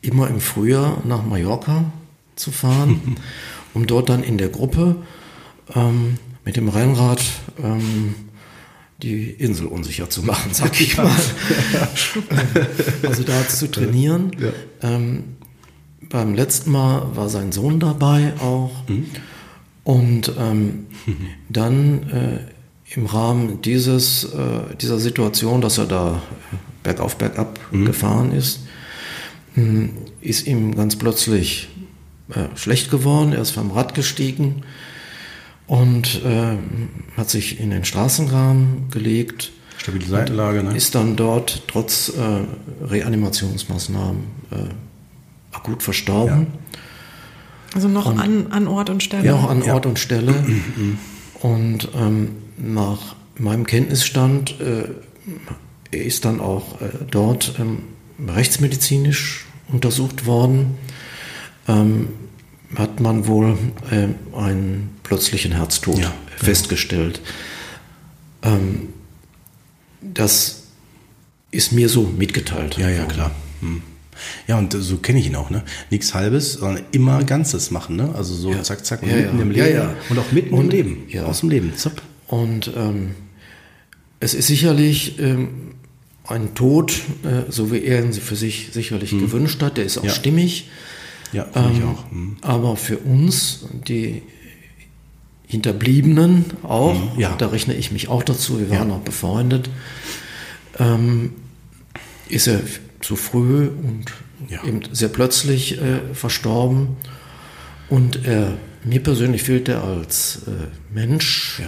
immer 0.01 0.28
im 0.30 0.39
Frühjahr 0.41 1.01
nach 1.05 1.24
Mallorca 1.26 1.86
zu 2.36 2.51
fahren, 2.51 3.16
um 3.74 3.88
dort 3.88 4.09
dann 4.09 4.22
in 4.22 4.38
der 4.38 4.49
Gruppe 4.49 4.97
ähm, 5.74 6.18
mit 6.43 6.57
dem 6.57 6.68
Rennrad 6.70 7.22
ähm, 7.63 8.16
die 9.06 9.30
Insel 9.30 9.68
unsicher 9.68 10.10
zu 10.10 10.24
machen, 10.24 10.51
sag 10.51 10.82
ich 10.82 10.97
mal. 10.97 11.12
also 13.03 13.23
da 13.23 13.48
zu 13.48 13.69
trainieren. 13.69 14.32
Ja. 14.40 14.49
Ähm, 14.82 15.23
beim 16.10 16.34
letzten 16.34 16.72
Mal 16.72 17.15
war 17.15 17.30
sein 17.30 17.52
Sohn 17.52 17.80
dabei 17.80 18.34
auch. 18.40 18.72
Und 19.84 20.32
ähm, 20.40 20.88
dann 21.49 22.10
äh, 22.10 22.95
im 22.95 23.06
Rahmen 23.06 23.61
dieses, 23.61 24.23
äh, 24.23 24.76
dieser 24.82 24.98
Situation, 24.98 25.61
dass 25.61 25.77
er 25.77 25.86
da 25.86 26.23
bergauf, 26.82 27.18
bergab 27.18 27.60
mhm. 27.72 27.86
gefahren 27.86 28.32
ist, 28.32 28.61
hm, 29.53 29.91
ist 30.22 30.48
ihm 30.48 30.76
ganz 30.76 30.95
plötzlich 30.95 31.69
äh, 32.30 32.56
schlecht 32.57 32.90
geworden. 32.90 33.34
Er 33.34 33.41
ist 33.41 33.52
vom 33.52 33.69
Rad 33.69 33.94
gestiegen 33.94 34.64
und 35.67 36.21
äh, 36.23 36.57
hat 37.17 37.29
sich 37.29 37.59
in 37.59 37.71
den 37.71 37.85
Straßenrahmen 37.85 38.89
gelegt. 38.91 39.51
Stabile 39.77 40.05
Seitenlage, 40.05 40.63
ne? 40.63 40.75
Ist 40.75 40.95
dann 40.95 41.15
dort 41.15 41.63
trotz 41.67 42.09
äh, 42.09 42.85
Reanimationsmaßnahmen 42.85 44.23
äh, 44.51 44.55
akut 45.55 45.83
verstorben. 45.83 46.47
Ja. 46.51 46.79
Also 47.75 47.87
noch 47.87 48.05
und, 48.05 48.19
an, 48.19 48.47
an 48.51 48.67
Ort 48.67 48.89
und 48.89 49.03
Stelle? 49.03 49.25
Ja, 49.25 49.35
an 49.47 49.63
Ort 49.63 49.85
und 49.85 49.99
Stelle. 49.99 50.33
und 51.41 51.89
ähm, 51.95 52.29
nach 52.57 53.15
meinem 53.37 53.65
Kenntnisstand 53.65 54.55
äh, 54.61 55.97
ist 55.97 56.25
dann 56.25 56.39
auch 56.39 56.81
äh, 56.81 56.89
dort 57.11 57.55
ähm, 57.59 57.79
rechtsmedizinisch 58.27 59.45
untersucht 59.71 60.25
worden. 60.25 60.77
Ähm, 61.67 62.09
hat 62.75 62.99
man 62.99 63.27
wohl 63.27 63.57
äh, 63.91 64.07
einen 64.37 64.94
plötzlichen 65.06 65.53
Herztod 65.53 65.99
ja, 65.99 66.14
festgestellt. 66.36 67.22
Ähm, 68.41 68.90
das 70.02 70.64
ist 71.52 71.72
mir 71.72 71.88
so 71.88 72.03
mitgeteilt. 72.03 72.77
Ja, 72.77 72.90
ja, 72.90 73.06
klar. 73.06 73.32
Hm. 73.61 73.82
Ja, 74.48 74.57
und 74.57 74.73
so 74.73 74.98
kenne 74.98 75.19
ich 75.19 75.27
ihn 75.27 75.36
auch, 75.36 75.49
ne? 75.49 75.64
Nichts 75.90 76.14
Halbes, 76.14 76.53
sondern 76.53 76.84
immer 76.91 77.23
Ganzes 77.23 77.72
machen, 77.72 77.95
ne? 77.95 78.14
Also 78.15 78.34
so 78.34 78.52
ja. 78.52 78.64
zack, 78.64 78.86
zack, 78.86 79.02
ja, 79.03 79.15
mitten 79.15 79.38
ja. 79.38 79.41
im 79.41 79.52
Leben. 79.52 79.76
Ja, 79.76 79.95
und 80.10 80.19
auch 80.19 80.32
mitten 80.32 80.53
und, 80.53 80.65
im 80.65 80.69
Leben. 80.69 81.03
Ja. 81.10 81.26
Aus 81.26 81.41
dem 81.41 81.49
Leben. 81.49 81.76
Zapp. 81.76 82.02
Und 82.27 82.72
ähm, 82.76 83.11
es 84.19 84.34
ist 84.34 84.48
sicherlich 84.48 85.19
ähm, 85.19 85.76
ein 86.26 86.56
Tod, 86.56 87.02
äh, 87.23 87.52
so 87.52 87.72
wie 87.72 87.84
er 87.84 88.03
ihn 88.03 88.14
für 88.14 88.36
sich 88.36 88.69
sicherlich 88.72 89.11
hm. 89.11 89.22
gewünscht 89.22 89.61
hat. 89.61 89.77
Der 89.77 89.86
ist 89.86 89.98
auch 89.98 90.10
stimmig. 90.10 90.69
Ja, 91.34 91.48
ähm, 91.53 91.72
ich 91.73 91.84
auch. 91.84 92.11
Hm. 92.11 92.38
Aber 92.41 92.77
für 92.77 92.98
uns, 92.98 93.65
die 93.88 94.23
Hinterbliebenen 95.56 96.45
auch, 96.64 96.94
hm. 96.94 97.19
ja. 97.19 97.36
da 97.38 97.48
rechne 97.48 97.73
ich 97.73 97.91
mich 97.91 98.07
auch 98.07 98.23
dazu, 98.23 98.60
wir 98.60 98.69
waren 98.69 98.91
auch 98.91 98.99
befreundet, 98.99 99.69
ähm, 100.80 101.34
ist 102.27 102.48
er 102.48 102.61
zu 103.02 103.15
früh 103.15 103.68
und 103.68 104.06
ja. 104.49 104.64
eben 104.64 104.82
sehr 104.91 105.10
plötzlich 105.10 105.82
äh, 105.82 106.14
verstorben. 106.14 106.98
Und 107.90 108.26
äh, 108.26 108.48
mir 108.84 109.02
persönlich 109.02 109.44
fehlt 109.44 109.69
er 109.69 109.84
als 109.84 110.41
äh, 110.48 110.68
Mensch. 110.94 111.60
Ja. 111.60 111.68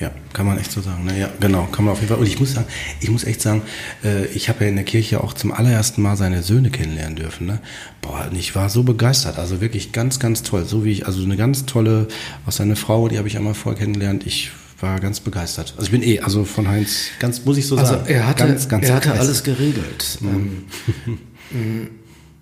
Ja, 0.00 0.12
kann 0.32 0.46
man 0.46 0.58
echt 0.58 0.70
so 0.70 0.80
sagen. 0.80 1.04
Ne? 1.04 1.18
Ja, 1.18 1.28
genau, 1.40 1.66
kann 1.66 1.84
man 1.84 1.92
auf 1.92 1.98
jeden 1.98 2.08
Fall. 2.08 2.18
Und 2.18 2.26
ich 2.26 2.38
muss 2.38 2.52
sagen, 2.52 2.68
ich 3.00 3.10
muss 3.10 3.24
echt 3.24 3.42
sagen, 3.42 3.62
äh, 4.04 4.26
ich 4.26 4.48
habe 4.48 4.64
ja 4.64 4.70
in 4.70 4.76
der 4.76 4.84
Kirche 4.84 5.24
auch 5.24 5.32
zum 5.32 5.52
allerersten 5.52 6.02
Mal 6.02 6.16
seine 6.16 6.44
Söhne 6.44 6.70
kennenlernen 6.70 7.16
dürfen. 7.16 7.48
Ne? 7.48 7.60
Boah, 8.00 8.28
und 8.30 8.36
ich 8.36 8.54
war 8.54 8.70
so 8.70 8.84
begeistert. 8.84 9.38
Also 9.38 9.60
wirklich 9.60 9.90
ganz, 9.90 10.20
ganz 10.20 10.44
toll. 10.44 10.64
So 10.66 10.84
wie 10.84 10.92
ich, 10.92 11.06
also 11.06 11.22
eine 11.24 11.36
ganz 11.36 11.66
tolle, 11.66 12.06
aus 12.46 12.56
seiner 12.56 12.76
Frau, 12.76 13.08
die 13.08 13.18
habe 13.18 13.26
ich 13.26 13.36
einmal 13.36 13.54
vorher 13.54 13.80
kennengelernt. 13.80 14.24
Ich 14.24 14.52
war 14.80 15.00
ganz 15.00 15.18
begeistert. 15.18 15.74
Also 15.76 15.86
ich 15.86 15.90
bin 15.90 16.02
eh, 16.04 16.20
also 16.20 16.44
von 16.44 16.68
Heinz, 16.68 17.08
ganz, 17.18 17.44
muss 17.44 17.56
ich 17.56 17.66
so 17.66 17.76
also 17.76 17.94
sagen. 17.94 18.06
Er 18.06 18.28
hatte, 18.28 18.46
ganz, 18.46 18.68
ganz 18.68 18.86
er 18.86 18.94
hatte 18.94 19.12
alles 19.12 19.42
geregelt. 19.42 20.18
Mhm. 20.20 20.64
Ähm, 21.52 21.88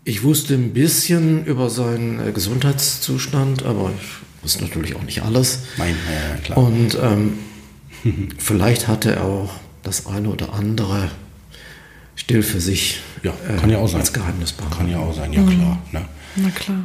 ich 0.05 0.23
wusste 0.23 0.55
ein 0.55 0.73
bisschen 0.73 1.47
über 1.47 1.71
seinen 1.71 2.21
äh, 2.21 2.33
Gesundheitszustand, 2.33 3.65
aber 3.65 3.91
ich 3.97 4.26
wusste 4.47 4.63
natürlich 4.63 4.95
auch 4.95 5.03
nicht 5.03 5.23
alles. 5.23 5.63
Mein, 5.77 5.97
ja, 5.97 6.37
klar. 6.37 6.59
Und 6.59 6.97
ähm, 7.03 7.39
vielleicht 8.39 8.87
hatte 8.87 9.17
er 9.17 9.25
auch 9.25 9.51
das 9.83 10.07
eine 10.07 10.29
oder 10.29 10.55
andere 10.55 11.11
still 12.15 12.45
für 12.45 12.61
sich 12.61 13.01
ja, 13.25 13.33
kann 13.61 13.71
ja 13.71 13.79
auch 13.79 13.89
sein. 13.89 14.01
als 14.03 14.13
Geheimnis 14.13 14.53
behalten. 14.53 14.77
Kann 14.77 14.89
ja 14.89 14.99
auch 15.01 15.13
sein, 15.13 15.33
ja 15.33 15.43
klar. 15.43 15.83
Ne? 15.91 16.05
Na 16.37 16.51
klar. 16.51 16.79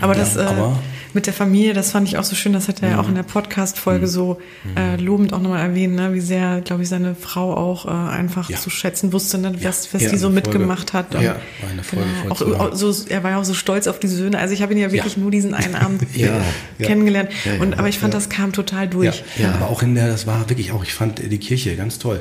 Aber 0.00 0.14
ja, 0.14 0.20
das 0.20 0.36
äh, 0.36 0.40
aber 0.40 0.78
mit 1.12 1.26
der 1.26 1.34
Familie, 1.34 1.74
das 1.74 1.90
fand 1.90 2.06
ich 2.08 2.18
auch 2.18 2.24
so 2.24 2.36
schön, 2.36 2.52
das 2.52 2.68
hat 2.68 2.82
er 2.82 2.90
ja 2.90 3.00
auch 3.00 3.08
in 3.08 3.14
der 3.14 3.22
Podcast-Folge 3.22 4.06
mhm. 4.06 4.10
so 4.10 4.38
äh, 4.76 4.96
lobend 4.96 5.32
auch 5.32 5.40
nochmal 5.40 5.60
erwähnt, 5.60 5.96
ne? 5.96 6.14
wie 6.14 6.20
sehr, 6.20 6.60
glaube 6.60 6.82
ich, 6.82 6.88
seine 6.88 7.14
Frau 7.14 7.56
auch 7.56 7.86
äh, 7.86 7.90
einfach 7.90 8.48
ja. 8.48 8.56
zu 8.56 8.70
schätzen 8.70 9.12
wusste, 9.12 9.38
ne? 9.38 9.54
was, 9.62 9.92
was 9.92 10.06
die 10.06 10.16
so 10.16 10.30
mitgemacht 10.30 10.92
hat. 10.92 11.14
Und, 11.14 11.22
ja, 11.22 11.36
war 11.60 11.70
eine 11.70 11.82
Folge 11.82 12.06
genau, 12.22 12.34
auch, 12.34 12.72
auch, 12.72 12.74
so, 12.74 12.94
Er 13.08 13.24
war 13.24 13.32
ja 13.32 13.40
auch 13.40 13.44
so 13.44 13.54
stolz 13.54 13.86
auf 13.86 13.98
die 13.98 14.08
Söhne. 14.08 14.38
Also 14.38 14.54
ich 14.54 14.62
habe 14.62 14.72
ihn 14.72 14.78
ja 14.78 14.92
wirklich 14.92 15.16
nur 15.16 15.30
diesen 15.30 15.54
einen 15.54 15.74
Abend 15.74 16.06
kennengelernt. 16.80 17.30
Und, 17.60 17.78
aber 17.78 17.88
ich 17.88 17.98
fand, 17.98 18.14
das 18.14 18.28
kam 18.28 18.52
total 18.52 18.88
durch. 18.88 19.24
Ja, 19.36 19.52
aber 19.54 19.68
auch 19.68 19.82
in 19.82 19.94
der, 19.94 20.08
das 20.08 20.26
war 20.26 20.48
wirklich 20.48 20.72
auch, 20.72 20.84
ich 20.84 20.94
fand 20.94 21.18
die 21.18 21.38
Kirche 21.38 21.76
ganz 21.76 21.98
toll. 21.98 22.20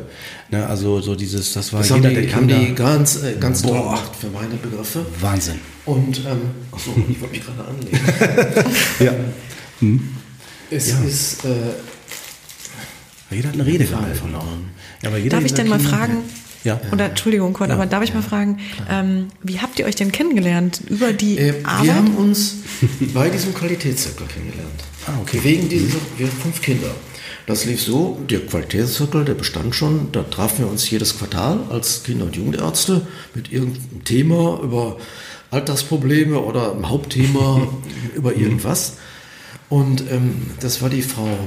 Ne? 0.51 0.65
Also 0.65 0.99
so 1.01 1.15
dieses, 1.15 1.53
das 1.53 1.71
war 1.73 1.79
das 1.79 1.89
jeder, 1.89 2.09
haben 2.09 2.15
die, 2.15 2.21
der 2.25 2.35
haben 2.35 2.47
die 2.47 2.75
ganz, 2.75 3.23
äh, 3.23 3.35
ganz 3.39 3.61
toll 3.61 3.77
gemacht 3.77 4.11
für 4.19 4.27
meine 4.27 4.55
Begriffe. 4.55 5.05
Wahnsinn. 5.19 5.59
Und, 5.85 6.19
ähm, 6.19 6.41
achso, 6.71 6.91
ich 7.09 7.19
wollte 7.21 7.35
mich 7.35 7.45
gerade 7.45 7.65
anlegen. 7.65 7.99
ja. 8.99 9.13
Hm. 9.79 10.09
Es 10.71 10.89
ja. 10.89 10.99
ist. 11.01 11.45
Äh, 11.45 11.49
jeder 13.31 13.49
hat 13.49 13.55
eine 13.55 13.65
Rede 13.65 13.85
von 13.85 14.05
ja, 15.03 15.29
Darf 15.29 15.45
ich 15.45 15.53
denn 15.53 15.69
mal 15.69 15.79
fragen? 15.79 16.17
Ja. 16.63 16.81
Oder 16.91 17.05
Entschuldigung, 17.05 17.53
Kurt, 17.53 17.69
ja. 17.69 17.75
aber 17.75 17.85
darf 17.85 18.03
ich 18.03 18.13
mal 18.13 18.21
fragen, 18.23 18.59
ähm, 18.89 19.27
wie 19.43 19.59
habt 19.59 19.79
ihr 19.79 19.85
euch 19.85 19.95
denn 19.95 20.11
kennengelernt? 20.11 20.81
Über 20.89 21.13
die 21.13 21.37
äh, 21.37 21.63
Arbeit? 21.63 21.85
Wir 21.85 21.95
haben 21.95 22.15
uns 22.15 22.55
bei 23.13 23.29
diesem 23.29 23.53
Qualitätszirkel 23.53 24.27
kennengelernt. 24.27 24.83
Ah, 25.07 25.13
okay. 25.21 25.39
Wegen 25.43 25.69
dieser, 25.69 25.99
wir 26.17 26.27
haben 26.27 26.37
fünf 26.41 26.61
Kinder. 26.61 26.89
Das 27.49 27.65
lief 27.65 27.81
so, 27.81 28.15
der 28.29 28.41
Qualitätszirkel, 28.41 29.25
der 29.25 29.33
bestand 29.33 29.73
schon, 29.73 30.11
da 30.11 30.21
trafen 30.21 30.59
wir 30.59 30.69
uns 30.69 30.87
jedes 30.87 31.17
Quartal 31.17 31.61
als 31.71 32.03
Kinder- 32.03 32.25
und 32.25 32.35
Jugendärzte 32.35 33.07
mit 33.33 33.51
irgendeinem 33.51 34.03
Thema 34.03 34.59
über 34.61 34.97
Alltagsprobleme 35.49 36.37
oder 36.37 36.75
ein 36.75 36.87
Hauptthema 36.87 37.67
über 38.15 38.35
irgendwas. 38.35 38.97
Und 39.67 40.03
ähm, 40.11 40.51
das 40.59 40.83
war 40.83 40.91
die 40.91 41.01
Frau 41.01 41.39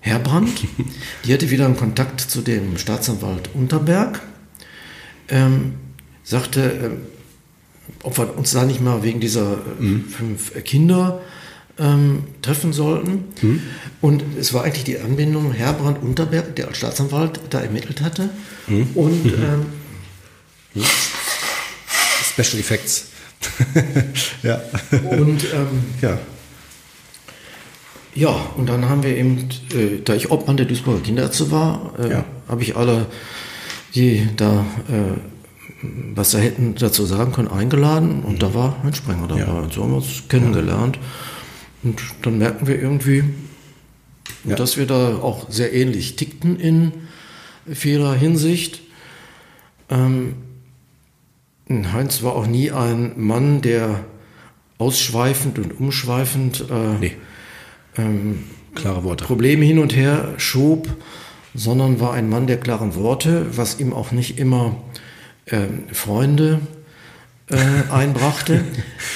Herbrand. 0.00 0.60
Die 1.24 1.32
hatte 1.32 1.48
wieder 1.48 1.64
einen 1.64 1.78
Kontakt 1.78 2.20
zu 2.20 2.42
dem 2.42 2.76
Staatsanwalt 2.76 3.48
Unterberg. 3.54 4.20
Ähm, 5.30 5.72
sagte, 6.22 6.60
äh, 6.60 6.90
ob 8.02 8.18
wir 8.18 8.36
uns 8.36 8.50
da 8.50 8.66
nicht 8.66 8.82
mal 8.82 9.02
wegen 9.02 9.20
dieser 9.20 9.52
äh, 9.52 9.82
mhm. 9.82 10.04
fünf 10.04 10.64
Kinder 10.64 11.22
ähm, 11.78 12.24
treffen 12.42 12.72
sollten. 12.72 13.24
Mhm. 13.40 13.62
Und 14.00 14.24
es 14.38 14.52
war 14.52 14.64
eigentlich 14.64 14.84
die 14.84 14.98
Anbindung 14.98 15.52
Herbrand 15.52 16.02
Unterberg, 16.02 16.56
der 16.56 16.68
als 16.68 16.78
Staatsanwalt 16.78 17.40
da 17.50 17.60
ermittelt 17.60 18.02
hatte. 18.02 18.30
Mhm. 18.66 18.88
Und 18.94 19.26
ähm, 20.76 20.84
Special 22.32 22.60
Effects. 22.60 23.06
ja. 24.42 24.60
Und 25.10 25.44
ähm, 25.54 25.84
ja. 26.00 26.18
Ja, 28.14 28.28
und 28.56 28.68
dann 28.68 28.88
haben 28.90 29.02
wir 29.02 29.16
eben, 29.16 29.48
äh, 29.74 30.00
da 30.04 30.14
ich 30.14 30.30
Obmann 30.30 30.58
der 30.58 30.66
Duisburger 30.66 31.00
Kinderärzte 31.00 31.50
war, 31.50 31.94
äh, 31.98 32.10
ja. 32.10 32.24
habe 32.46 32.62
ich 32.62 32.76
alle, 32.76 33.06
die 33.94 34.28
da 34.36 34.66
äh, 34.88 35.18
was 36.14 36.30
da 36.30 36.38
hätten 36.38 36.74
dazu 36.76 37.04
sagen 37.06 37.32
können, 37.32 37.48
eingeladen 37.48 38.22
und 38.22 38.34
mhm. 38.34 38.38
da 38.38 38.54
war 38.54 38.76
ein 38.84 38.94
Sprenger 38.94 39.28
dabei. 39.28 39.40
Ja. 39.40 39.52
Und 39.52 39.72
so 39.72 39.82
haben 39.82 39.90
wir 39.90 39.96
uns 39.96 40.22
kennengelernt. 40.28 40.98
Und 41.82 42.00
dann 42.22 42.38
merken 42.38 42.66
wir 42.66 42.80
irgendwie, 42.80 43.24
ja. 44.44 44.56
dass 44.56 44.76
wir 44.76 44.86
da 44.86 45.16
auch 45.16 45.50
sehr 45.50 45.72
ähnlich 45.72 46.16
tickten 46.16 46.58
in 46.58 46.92
vieler 47.70 48.14
Hinsicht. 48.14 48.80
Ähm, 49.90 50.34
Heinz 51.68 52.22
war 52.22 52.34
auch 52.34 52.46
nie 52.46 52.70
ein 52.70 53.12
Mann, 53.16 53.62
der 53.62 54.04
ausschweifend 54.78 55.58
und 55.58 55.78
umschweifend 55.78 56.64
äh, 56.70 56.98
nee. 57.00 57.16
ähm, 57.96 58.44
klare 58.74 59.04
Worte. 59.04 59.24
Probleme 59.24 59.64
hin 59.64 59.78
und 59.78 59.94
her 59.94 60.34
schob, 60.38 60.88
sondern 61.54 62.00
war 62.00 62.12
ein 62.12 62.28
Mann 62.28 62.46
der 62.46 62.58
klaren 62.58 62.94
Worte, 62.94 63.46
was 63.56 63.78
ihm 63.78 63.92
auch 63.92 64.12
nicht 64.12 64.38
immer 64.38 64.76
äh, 65.46 65.66
Freunde 65.92 66.60
äh, 67.50 67.92
einbrachte. 67.92 68.64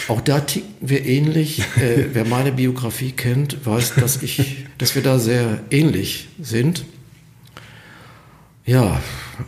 auch 0.08 0.20
da 0.20 0.40
ticken 0.40 0.74
wir 0.80 1.04
ähnlich. 1.04 1.60
Äh, 1.76 2.06
wer 2.12 2.24
meine 2.24 2.52
Biografie 2.52 3.12
kennt, 3.12 3.64
weiß, 3.66 3.94
dass, 3.96 4.22
ich, 4.22 4.66
dass 4.78 4.94
wir 4.94 5.02
da 5.02 5.18
sehr 5.18 5.60
ähnlich 5.70 6.28
sind. 6.40 6.84
Ja, 8.64 9.00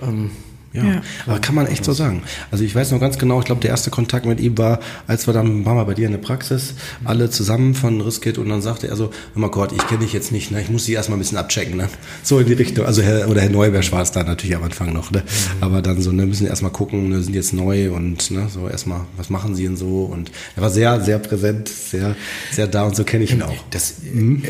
ähm, 0.03 0.31
Ja, 0.73 0.85
ja, 0.85 1.03
aber 1.27 1.39
kann 1.39 1.55
man 1.55 1.67
echt 1.67 1.83
so 1.83 1.95
sagen. 1.95 2.23
Also 2.51 2.63
ich 2.63 2.75
weiß 2.75 2.91
noch 2.91 3.01
ganz 3.01 3.19
genau, 3.19 3.39
ich 3.39 3.47
glaube, 3.47 3.63
der 3.63 3.71
erste 3.71 3.91
Kontakt 3.91 4.27
mit 4.27 4.39
ihm 4.39 4.59
war, 4.59 4.81
als 5.07 5.27
wir 5.27 5.33
dann 5.33 5.65
waren 5.65 5.77
wir 5.77 5.85
bei 5.87 5.95
dir 5.95 6.05
in 6.07 6.13
der 6.13 6.19
Praxis, 6.19 6.75
alle 7.05 7.31
zusammen 7.31 7.75
von 7.75 8.03
Riskit 8.03 8.37
und 8.37 8.51
dann 8.51 8.61
sagte 8.61 8.87
er 8.87 8.97
so, 8.97 9.07
oh 9.07 9.39
mein 9.39 9.51
Gott, 9.51 9.73
ich 9.73 9.87
kenne 9.87 10.01
dich 10.01 10.13
jetzt 10.13 10.31
nicht, 10.31 10.51
ne? 10.51 10.61
ich 10.61 10.69
muss 10.69 10.85
sie 10.85 10.93
erstmal 10.93 11.17
ein 11.17 11.21
bisschen 11.21 11.39
abchecken. 11.39 11.77
Ne? 11.77 11.89
So 12.23 12.39
in 12.39 12.47
die 12.47 12.53
Richtung. 12.53 12.85
Also 12.85 13.01
Herr, 13.01 13.29
oder 13.31 13.41
Herr 13.41 13.49
Neuberg 13.49 13.91
war 13.93 14.03
es 14.03 14.13
da 14.13 14.23
natürlich 14.23 14.55
am 14.55 14.63
Anfang 14.63 14.93
noch. 14.93 15.11
Ne? 15.11 15.21
Mhm. 15.21 15.63
Aber 15.63 15.81
dann 15.81 16.03
so, 16.03 16.13
ne, 16.13 16.27
müssen 16.27 16.47
erstmal 16.47 16.73
gucken, 16.73 17.09
ne, 17.09 17.23
sind 17.23 17.35
jetzt 17.35 17.55
neu 17.55 17.93
und 17.93 18.31
ne, 18.31 18.49
so 18.53 18.69
erstmal, 18.69 19.01
was 19.17 19.31
machen 19.31 19.55
sie 19.55 19.65
denn 19.65 19.77
so? 19.77 20.03
Und 20.03 20.31
er 20.55 20.63
war 20.63 20.71
sehr, 20.71 21.01
sehr 21.01 21.19
präsent, 21.19 21.69
sehr, 21.69 22.15
sehr 22.53 22.67
da 22.67 22.83
und 22.85 22.95
so 22.95 23.05
kenne 23.05 23.25
ich 23.25 23.33
ihn 23.33 23.43
auch. 23.43 23.55
Das, 23.71 23.95
mhm. 24.13 24.43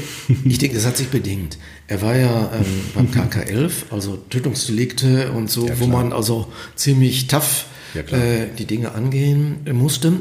Ich 0.45 0.59
denke, 0.59 0.75
das 0.75 0.87
hat 0.87 0.97
sich 0.97 1.09
bedingt. 1.09 1.59
Er 1.89 2.03
war 2.03 2.17
ja 2.17 2.53
ähm, 2.55 2.65
beim 2.95 3.07
KK11, 3.07 3.73
also 3.91 4.19
Tötungsdelikte 4.29 5.33
und 5.33 5.51
so, 5.51 5.67
ja, 5.67 5.81
wo 5.81 5.87
man 5.87 6.13
also 6.13 6.53
ziemlich 6.77 7.29
tough 7.29 7.65
ja, 7.95 8.03
äh, 8.03 8.49
die 8.57 8.67
Dinge 8.67 8.93
angehen 8.93 9.61
musste. 9.73 10.13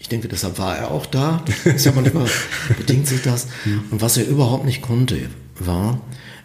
Ich 0.00 0.08
denke, 0.08 0.26
deshalb 0.26 0.58
war 0.58 0.76
er 0.76 0.90
auch 0.90 1.06
da. 1.06 1.44
Ist 1.64 1.86
ja 1.86 1.92
manchmal 1.94 2.26
bedingt 2.76 3.06
sich 3.06 3.22
das. 3.22 3.46
Und 3.90 4.02
was 4.02 4.16
er 4.16 4.26
überhaupt 4.26 4.64
nicht 4.64 4.82
konnte, 4.82 5.16
war, 5.60 6.00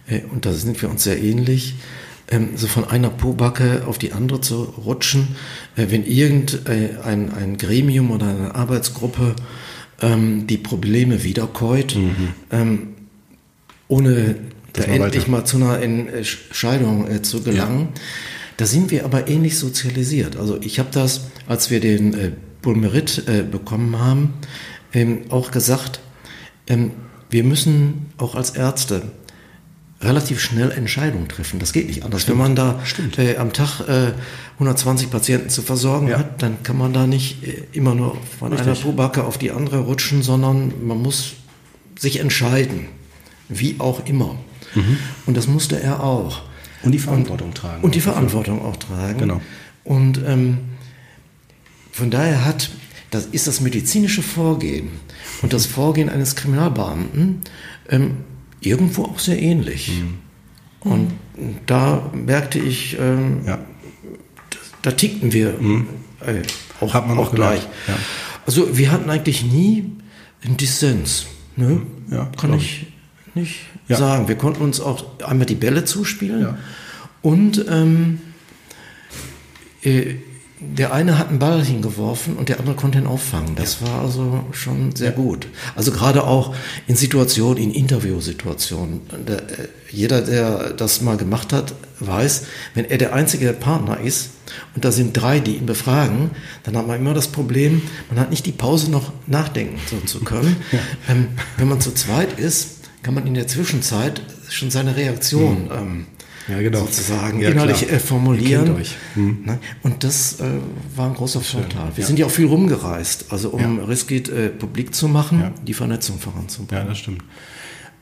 äh, 0.08 0.22
und 0.32 0.46
da 0.46 0.54
sind 0.54 0.80
wir 0.80 0.92
uns 0.92 1.04
sehr 1.04 1.22
ähnlich, 1.22 1.74
ähm, 2.30 2.50
so 2.56 2.68
von 2.68 2.86
einer 2.86 3.10
Pobacke 3.10 3.84
auf 3.88 3.98
die 3.98 4.14
andere 4.14 4.42
zu 4.42 4.62
rutschen, 4.64 5.30
äh, 5.76 5.88
wenn 5.90 6.06
irgendein 6.06 7.02
ein, 7.02 7.34
ein 7.34 7.58
Gremium 7.58 8.12
oder 8.12 8.28
eine 8.28 8.54
Arbeitsgruppe 8.54 9.36
ähm, 10.02 10.46
die 10.46 10.58
Probleme 10.58 11.24
wiederkäut, 11.24 11.96
mhm. 11.96 12.34
ähm, 12.52 12.88
ohne 13.88 14.36
da 14.78 14.84
endlich 14.84 15.28
mal 15.28 15.46
zu 15.46 15.58
einer 15.58 15.82
Entscheidung 15.82 17.10
äh, 17.10 17.22
zu 17.22 17.42
gelangen. 17.44 17.90
Ja. 17.94 18.02
Da 18.58 18.66
sind 18.66 18.90
wir 18.90 19.06
aber 19.06 19.28
ähnlich 19.28 19.58
sozialisiert. 19.58 20.36
Also 20.36 20.58
ich 20.62 20.80
habe 20.80 20.90
das, 20.92 21.28
als 21.48 21.70
wir 21.70 21.80
den 21.80 22.14
äh, 22.14 22.32
Bulmerit 22.62 23.24
äh, 23.28 23.44
bekommen 23.44 24.00
haben, 24.00 24.34
ähm, 24.94 25.22
auch 25.30 25.52
gesagt, 25.52 26.00
ähm, 26.68 26.92
wir 27.30 27.44
müssen 27.44 28.08
auch 28.18 28.36
als 28.36 28.52
Ärzte 28.52 29.04
relativ 30.02 30.40
schnell 30.40 30.72
Entscheidungen 30.72 31.28
treffen. 31.28 31.60
Das 31.60 31.74
geht 31.74 31.88
nicht 31.88 32.04
anders. 32.04 32.24
Stimmt. 32.24 32.38
Wenn 32.40 32.44
man 32.44 32.56
da 32.56 32.80
äh, 33.18 33.38
am 33.38 33.54
Tag 33.54 33.82
äh, 33.88 34.14
120 34.54 35.10
Patienten 35.10 35.50
zu 35.50 35.62
versorgen 35.62 36.08
ja. 36.08 36.20
hat, 36.20 36.42
dann 36.42 36.62
kann 36.64 36.78
man 36.78 36.94
da 36.94 37.08
nicht 37.08 37.44
äh, 37.44 37.64
immer 37.74 37.96
nur 37.96 38.18
von 38.40 38.52
Richtig. 38.52 38.68
einer 38.68 38.78
Probacke 38.78 39.24
auf 39.24 39.38
die 39.38 39.52
andere 39.52 39.80
rutschen, 39.80 40.22
sondern 40.22 40.74
man 40.86 41.02
muss 41.02 41.34
sich 41.98 42.20
entscheiden. 42.20 42.88
Wie 43.50 43.76
auch 43.80 44.06
immer. 44.06 44.36
Mhm. 44.76 44.98
Und 45.26 45.38
das 45.38 45.48
musste 45.48 45.82
er 45.82 46.04
auch. 46.04 46.44
Und 46.84 46.92
die 46.92 47.00
Verantwortung 47.00 47.50
und, 47.50 47.58
tragen. 47.58 47.84
Und 47.84 47.96
die 47.96 48.02
Verantwortung 48.02 48.64
auch 48.64 48.78
tragen. 48.78 49.20
Genau. 49.20 49.42
Und 49.84 50.22
ähm, 50.26 50.60
von 51.92 52.12
daher 52.12 52.46
hat, 52.46 52.70
das 53.10 53.26
ist 53.26 53.48
das 53.48 53.62
medizinische 53.62 54.22
Vorgehen 54.22 54.90
und 55.42 55.54
das 55.54 55.66
Vorgehen 55.66 56.10
eines 56.10 56.36
Kriminalbeamten 56.36 57.42
ähm, 57.90 58.18
irgendwo 58.62 59.06
auch 59.06 59.20
sehr 59.20 59.42
ähnlich. 59.42 59.90
Mhm. 59.90 60.92
Und 60.92 61.14
da 61.66 62.12
merkte 62.14 62.60
ich, 62.60 62.98
ähm, 63.00 63.42
ja. 63.46 63.58
da, 64.50 64.58
da, 64.84 64.92
tickten 64.92 65.34
wir 65.34 65.54
mhm. 65.60 65.88
äh, 66.22 66.42
auch, 66.80 66.94
Hat 66.94 67.08
man 67.08 67.18
auch, 67.18 67.30
auch 67.30 67.36
gleich. 67.36 67.62
Ja. 67.88 67.96
Also 68.46 68.78
wir 68.78 68.92
hatten 68.92 69.10
eigentlich 69.10 69.44
nie 69.44 69.92
einen 70.46 70.58
Dissens. 70.58 71.26
Ne? 71.56 71.82
Ja, 72.12 72.30
Kann 72.40 72.54
ich 72.54 72.88
nicht 73.38 73.62
ja. 73.88 73.98
sagen. 73.98 74.28
Wir 74.28 74.36
konnten 74.36 74.62
uns 74.62 74.80
auch 74.80 75.20
einmal 75.22 75.46
die 75.46 75.56
Bälle 75.56 75.86
zuspielen 75.86 76.42
ja. 76.42 76.58
und 77.22 77.66
ähm, 77.70 78.20
äh, 79.84 80.16
der 80.60 80.92
eine 80.92 81.20
hat 81.20 81.30
einen 81.30 81.38
Ball 81.38 81.64
hingeworfen 81.64 82.36
und 82.36 82.50
der 82.50 82.60
andere 82.60 82.76
konnte 82.76 82.98
ihn 82.98 83.06
auffangen. 83.06 83.56
Das 83.56 83.80
ja. 83.80 83.88
war 83.88 84.02
also 84.02 84.44
schon 84.52 84.96
sehr 84.96 85.12
gut. 85.12 85.48
Also 85.76 85.92
gerade 85.92 86.24
auch 86.24 86.56
in 86.88 86.96
Situationen, 86.96 87.62
in 87.62 87.72
Interviewsituationen. 87.72 89.02
Der, 89.28 89.38
äh, 89.38 89.68
jeder, 89.92 90.22
der 90.22 90.74
das 90.74 91.02
mal 91.02 91.16
gemacht 91.16 91.54
hat, 91.54 91.76
weiß, 92.00 92.46
wenn 92.74 92.86
er 92.86 92.98
der 92.98 93.14
einzige 93.14 93.54
Partner 93.54 94.00
ist 94.00 94.32
und 94.76 94.84
da 94.84 94.92
sind 94.92 95.14
drei, 95.14 95.40
die 95.40 95.58
ihn 95.58 95.68
befragen, 95.68 96.32
dann 96.64 96.76
hat 96.76 96.88
man 96.88 97.00
immer 97.00 97.14
das 97.14 97.28
Problem, 97.28 97.84
man 98.10 98.20
hat 98.20 98.32
nicht 98.32 98.46
die 98.46 98.52
Pause 98.52 98.90
noch 98.90 99.14
nachdenken 99.28 99.80
zu 100.06 100.20
können. 100.22 100.56
Ja. 100.72 100.80
Ähm, 101.08 101.28
wenn 101.58 101.70
man 101.70 101.80
zu 101.80 101.94
zweit 101.94 102.40
ist, 102.40 102.77
kann 103.04 103.14
man 103.14 103.28
in 103.28 103.34
der 103.34 103.48
Zwischenzeit 103.48 104.22
schon 104.50 104.72
seine 104.72 104.96
Reaktion 104.96 105.66
mhm. 105.66 105.72
ähm, 105.72 106.06
ja, 106.48 106.62
genau. 106.62 106.80
sozusagen 106.80 107.42
ja, 107.42 107.50
innerlich 107.50 107.92
äh, 107.92 108.00
formulieren. 108.00 108.84
Mhm. 109.16 109.60
Und 109.84 110.04
das 110.04 110.40
äh, 110.40 110.46
war 110.96 111.08
ein 111.08 111.16
großer 111.16 111.42
Vorteil. 111.42 111.92
Wir 111.96 112.02
ja. 112.02 112.08
sind 112.08 112.20
ja 112.20 112.26
auch 112.26 112.32
viel 112.32 112.48
rumgereist, 112.48 113.32
also 113.32 113.50
um 113.50 113.80
ja. 113.80 113.86
Riskit 113.86 114.30
äh, 114.30 114.50
publik 114.50 114.96
zu 114.96 115.08
machen, 115.08 115.52
die 115.66 115.74
Vernetzung 115.74 116.20
voranzubringen. 116.20 116.86
Ja, 116.86 116.90
das 116.90 117.00
stimmt. 117.00 117.24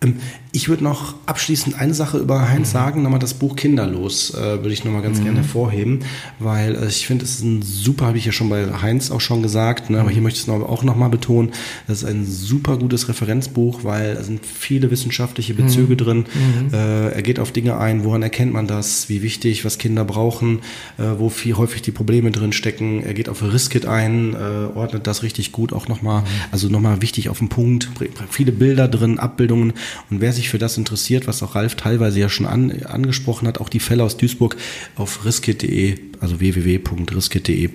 Ähm, 0.01 0.19
ich 0.55 0.69
würde 0.69 0.85
noch 0.85 1.15
abschließend 1.25 1.77
eine 1.79 1.93
Sache 1.93 2.17
über 2.17 2.47
Heinz 2.49 2.69
mhm. 2.69 2.73
sagen, 2.73 3.03
nochmal 3.03 3.19
das 3.19 3.33
Buch 3.33 3.57
Kinderlos 3.57 4.33
äh, 4.33 4.41
würde 4.41 4.71
ich 4.71 4.85
nochmal 4.85 5.01
ganz 5.01 5.19
mhm. 5.19 5.25
gerne 5.25 5.37
hervorheben, 5.39 5.99
weil 6.39 6.75
äh, 6.75 6.87
ich 6.87 7.05
finde, 7.05 7.25
es 7.25 7.35
ist 7.35 7.43
ein 7.43 7.61
super, 7.61 8.05
habe 8.05 8.17
ich 8.17 8.25
ja 8.25 8.31
schon 8.31 8.47
bei 8.47 8.65
Heinz 8.81 9.11
auch 9.11 9.19
schon 9.19 9.43
gesagt, 9.43 9.89
ne, 9.89 9.99
aber 9.99 10.11
hier 10.11 10.21
möchte 10.21 10.39
ich 10.39 10.47
es 10.47 10.49
auch 10.49 10.83
nochmal 10.83 11.09
betonen, 11.09 11.51
das 11.87 12.03
ist 12.03 12.09
ein 12.09 12.25
super 12.25 12.77
gutes 12.77 13.09
Referenzbuch, 13.09 13.83
weil 13.83 14.15
da 14.15 14.23
sind 14.23 14.45
viele 14.45 14.89
wissenschaftliche 14.91 15.53
mhm. 15.53 15.57
Bezüge 15.57 15.93
mhm. 15.93 15.97
drin. 15.97 16.25
Äh, 16.71 17.09
er 17.11 17.21
geht 17.21 17.39
auf 17.39 17.51
Dinge 17.51 17.77
ein, 17.77 18.05
woran 18.05 18.23
erkennt 18.23 18.53
man 18.53 18.65
das, 18.65 19.09
wie 19.09 19.21
wichtig, 19.21 19.65
was 19.65 19.77
Kinder 19.77 20.05
brauchen, 20.05 20.59
äh, 20.97 21.03
wo 21.17 21.27
viel 21.27 21.57
häufig 21.57 21.81
die 21.81 21.91
Probleme 21.91 22.31
drin 22.31 22.53
stecken. 22.53 23.03
Er 23.03 23.13
geht 23.13 23.27
auf 23.27 23.43
Riskit 23.43 23.85
ein, 23.85 24.33
äh, 24.33 24.37
ordnet 24.73 25.05
das 25.05 25.21
richtig 25.21 25.51
gut 25.51 25.73
auch 25.73 25.89
nochmal, 25.89 26.21
mhm. 26.21 26.27
also 26.51 26.69
nochmal 26.69 27.01
wichtig 27.01 27.27
auf 27.27 27.39
den 27.39 27.49
Punkt, 27.49 27.89
viele 28.29 28.53
Bilder 28.53 28.87
drin, 28.87 29.19
Abbildungen 29.19 29.73
und 30.09 30.21
wer 30.21 30.31
sich 30.31 30.44
für 30.49 30.57
das 30.57 30.77
interessiert, 30.77 31.27
was 31.27 31.43
auch 31.43 31.55
Ralf 31.55 31.75
teilweise 31.75 32.19
ja 32.19 32.29
schon 32.29 32.45
an, 32.45 32.83
angesprochen 32.83 33.47
hat, 33.47 33.59
auch 33.59 33.69
die 33.69 33.79
Fälle 33.79 34.03
aus 34.03 34.17
Duisburg 34.17 34.57
auf 34.95 35.25
riskit.de, 35.25 35.99
also 36.19 36.39
www.riskit.de 36.39 37.69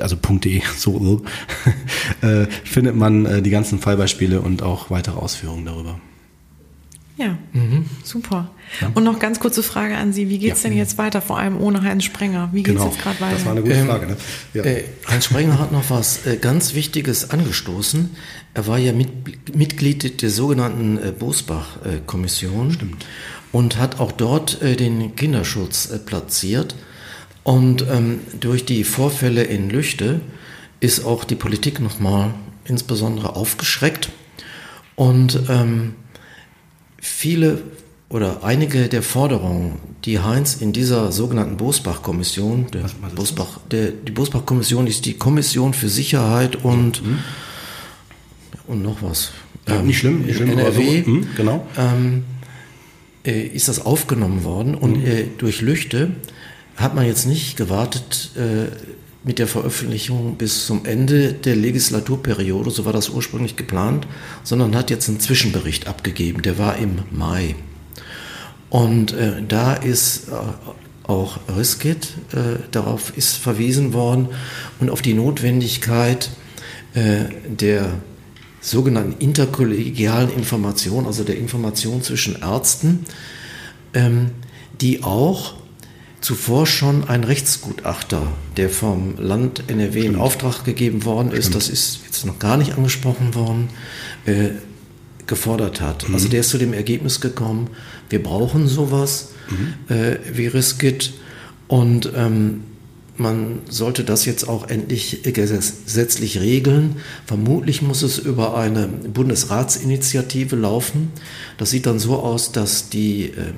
also 0.00 0.16
.de 0.16 0.62
so 0.76 1.22
äh, 2.22 2.46
findet 2.64 2.96
man 2.96 3.26
äh, 3.26 3.42
die 3.42 3.50
ganzen 3.50 3.78
Fallbeispiele 3.78 4.40
und 4.40 4.62
auch 4.62 4.90
weitere 4.90 5.18
Ausführungen 5.18 5.64
darüber. 5.64 6.00
Ja, 7.16 7.36
mhm. 7.52 7.84
super. 8.04 8.50
Ja. 8.80 8.90
Und 8.94 9.04
noch 9.04 9.18
ganz 9.18 9.38
kurze 9.38 9.62
Frage 9.62 9.96
an 9.96 10.12
Sie. 10.12 10.28
Wie 10.28 10.38
geht 10.38 10.54
es 10.54 10.62
ja. 10.62 10.70
denn 10.70 10.78
jetzt 10.78 10.96
weiter, 10.96 11.20
vor 11.20 11.38
allem 11.38 11.60
ohne 11.60 11.82
Heinz 11.82 12.04
Sprenger? 12.04 12.48
Wie 12.52 12.62
geht 12.62 12.74
es 12.74 12.80
genau. 12.80 12.90
jetzt 12.90 13.02
gerade 13.02 13.20
weiter? 13.20 13.34
Das 13.34 13.44
war 13.44 13.52
eine 13.52 13.62
gute 13.62 13.74
ähm, 13.74 13.86
Frage. 13.86 14.06
Ne? 14.06 14.16
Ja. 14.54 14.64
Äh, 14.64 14.84
Heinz 15.06 15.26
Sprenger 15.26 15.58
hat 15.58 15.72
noch 15.72 15.90
was 15.90 16.26
äh, 16.26 16.38
ganz 16.38 16.74
Wichtiges 16.74 17.30
angestoßen. 17.30 18.10
Er 18.54 18.66
war 18.66 18.78
ja 18.78 18.92
mit, 18.92 19.54
Mitglied 19.54 20.22
der 20.22 20.30
sogenannten 20.30 20.98
äh, 20.98 21.12
Bosbach-Kommission 21.12 22.96
und 23.52 23.78
hat 23.78 24.00
auch 24.00 24.12
dort 24.12 24.62
äh, 24.62 24.76
den 24.76 25.14
Kinderschutz 25.14 25.90
äh, 25.90 25.98
platziert. 25.98 26.74
Und 27.44 27.84
ähm, 27.90 28.20
durch 28.40 28.64
die 28.64 28.84
Vorfälle 28.84 29.42
in 29.42 29.68
Lüchte 29.68 30.20
ist 30.80 31.04
auch 31.04 31.24
die 31.24 31.34
Politik 31.34 31.80
nochmal 31.80 32.32
insbesondere 32.64 33.36
aufgeschreckt. 33.36 34.10
Und 34.94 35.40
ähm, 35.48 35.94
viele 37.02 37.58
oder 38.08 38.44
einige 38.44 38.88
der 38.88 39.02
Forderungen, 39.02 39.80
die 40.04 40.20
Heinz 40.20 40.54
in 40.54 40.72
dieser 40.72 41.12
sogenannten 41.12 41.56
Bosbach-Kommission, 41.56 42.66
Bosbach, 43.14 43.60
die 43.70 44.12
Bosbach-Kommission 44.12 44.86
ist 44.86 45.04
die 45.04 45.14
Kommission 45.14 45.74
für 45.74 45.88
Sicherheit 45.88 46.56
und, 46.56 47.04
mhm. 47.04 47.18
und 48.68 48.82
noch 48.82 49.02
was. 49.02 49.32
Ja, 49.68 49.80
ähm, 49.80 49.86
nicht 49.86 49.98
schlimm, 49.98 50.22
nicht 50.22 50.36
schlimm 50.36 50.50
NRW, 50.50 51.02
so, 51.02 51.10
mhm, 51.10 51.26
genau. 51.36 51.66
Ähm, 51.76 52.24
äh, 53.24 53.46
ist 53.46 53.68
das 53.68 53.84
aufgenommen 53.84 54.44
worden 54.44 54.74
und 54.74 54.98
mhm. 54.98 55.06
äh, 55.06 55.24
durch 55.38 55.60
Lüchte 55.60 56.10
hat 56.76 56.94
man 56.94 57.06
jetzt 57.06 57.26
nicht 57.26 57.56
gewartet, 57.56 58.30
äh, 58.36 58.66
mit 59.24 59.38
der 59.38 59.46
Veröffentlichung 59.46 60.36
bis 60.36 60.66
zum 60.66 60.84
Ende 60.84 61.32
der 61.32 61.54
Legislaturperiode, 61.54 62.70
so 62.70 62.84
war 62.84 62.92
das 62.92 63.08
ursprünglich 63.08 63.56
geplant, 63.56 64.06
sondern 64.42 64.74
hat 64.74 64.90
jetzt 64.90 65.08
einen 65.08 65.20
Zwischenbericht 65.20 65.86
abgegeben, 65.86 66.42
der 66.42 66.58
war 66.58 66.76
im 66.76 66.98
Mai. 67.10 67.54
Und 68.68 69.12
äh, 69.12 69.42
da 69.46 69.74
ist 69.74 70.28
äh, 70.28 70.32
auch 71.04 71.38
Riskit, 71.56 72.14
äh, 72.32 72.58
darauf 72.70 73.16
ist 73.16 73.36
verwiesen 73.36 73.92
worden 73.92 74.28
und 74.80 74.90
auf 74.90 75.02
die 75.02 75.14
Notwendigkeit 75.14 76.30
äh, 76.94 77.24
der 77.46 77.94
sogenannten 78.60 79.20
interkollegialen 79.20 80.32
Information, 80.32 81.06
also 81.06 81.24
der 81.24 81.36
Information 81.36 82.02
zwischen 82.02 82.40
Ärzten, 82.40 83.04
ähm, 83.92 84.30
die 84.80 85.02
auch 85.02 85.54
zuvor 86.22 86.66
schon 86.66 87.08
ein 87.08 87.24
Rechtsgutachter, 87.24 88.32
der 88.56 88.70
vom 88.70 89.14
Land 89.18 89.64
NRW 89.66 90.00
Stimmt. 90.00 90.14
in 90.14 90.20
Auftrag 90.20 90.64
gegeben 90.64 91.04
worden 91.04 91.32
ist, 91.32 91.46
Stimmt. 91.48 91.56
das 91.56 91.68
ist 91.68 92.00
jetzt 92.06 92.24
noch 92.24 92.38
gar 92.38 92.56
nicht 92.56 92.74
angesprochen 92.76 93.34
worden, 93.34 93.68
äh, 94.24 94.50
gefordert 95.26 95.80
hat. 95.80 96.08
Mhm. 96.08 96.14
Also 96.14 96.28
der 96.28 96.40
ist 96.40 96.50
zu 96.50 96.58
dem 96.58 96.72
Ergebnis 96.72 97.20
gekommen, 97.20 97.68
wir 98.08 98.22
brauchen 98.22 98.68
sowas 98.68 99.30
mhm. 99.50 99.94
äh, 99.94 100.16
wie 100.32 100.46
Riskit 100.46 101.12
Und 101.66 102.12
ähm, 102.14 102.64
man 103.16 103.60
sollte 103.68 104.04
das 104.04 104.24
jetzt 104.24 104.48
auch 104.48 104.68
endlich 104.68 105.22
gesetzlich 105.22 106.40
regeln. 106.40 106.96
Vermutlich 107.26 107.82
muss 107.82 108.02
es 108.02 108.18
über 108.18 108.56
eine 108.56 108.86
Bundesratsinitiative 108.86 110.56
laufen. 110.56 111.10
Das 111.58 111.70
sieht 111.70 111.86
dann 111.86 111.98
so 111.98 112.18
aus, 112.18 112.52
dass 112.52 112.88
die 112.90 113.24
äh, 113.24 113.52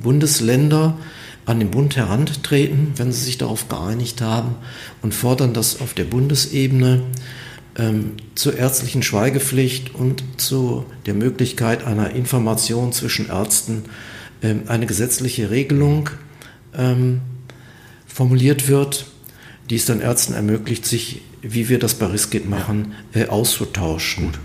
Bundesländer 0.00 0.98
an 1.46 1.60
den 1.60 1.70
Bund 1.70 1.96
herantreten, 1.96 2.92
wenn 2.96 3.12
sie 3.12 3.24
sich 3.24 3.38
darauf 3.38 3.68
geeinigt 3.68 4.20
haben 4.20 4.56
und 5.00 5.14
fordern, 5.14 5.54
dass 5.54 5.80
auf 5.80 5.94
der 5.94 6.04
Bundesebene 6.04 7.02
ähm, 7.78 8.12
zur 8.34 8.56
ärztlichen 8.56 9.02
Schweigepflicht 9.02 9.94
und 9.94 10.24
zu 10.36 10.84
der 11.06 11.14
Möglichkeit 11.14 11.84
einer 11.84 12.10
Information 12.10 12.92
zwischen 12.92 13.28
Ärzten 13.28 13.84
ähm, 14.42 14.62
eine 14.66 14.86
gesetzliche 14.86 15.50
Regelung 15.50 16.10
ähm, 16.76 17.20
formuliert 18.06 18.68
wird, 18.68 19.06
die 19.70 19.76
es 19.76 19.86
dann 19.86 20.00
Ärzten 20.00 20.34
ermöglicht, 20.34 20.84
sich, 20.84 21.22
wie 21.42 21.68
wir 21.68 21.78
das 21.78 21.94
bei 21.94 22.06
Riskit 22.06 22.48
machen, 22.48 22.94
äh, 23.12 23.26
auszutauschen. 23.26 24.32
Gut. 24.32 24.38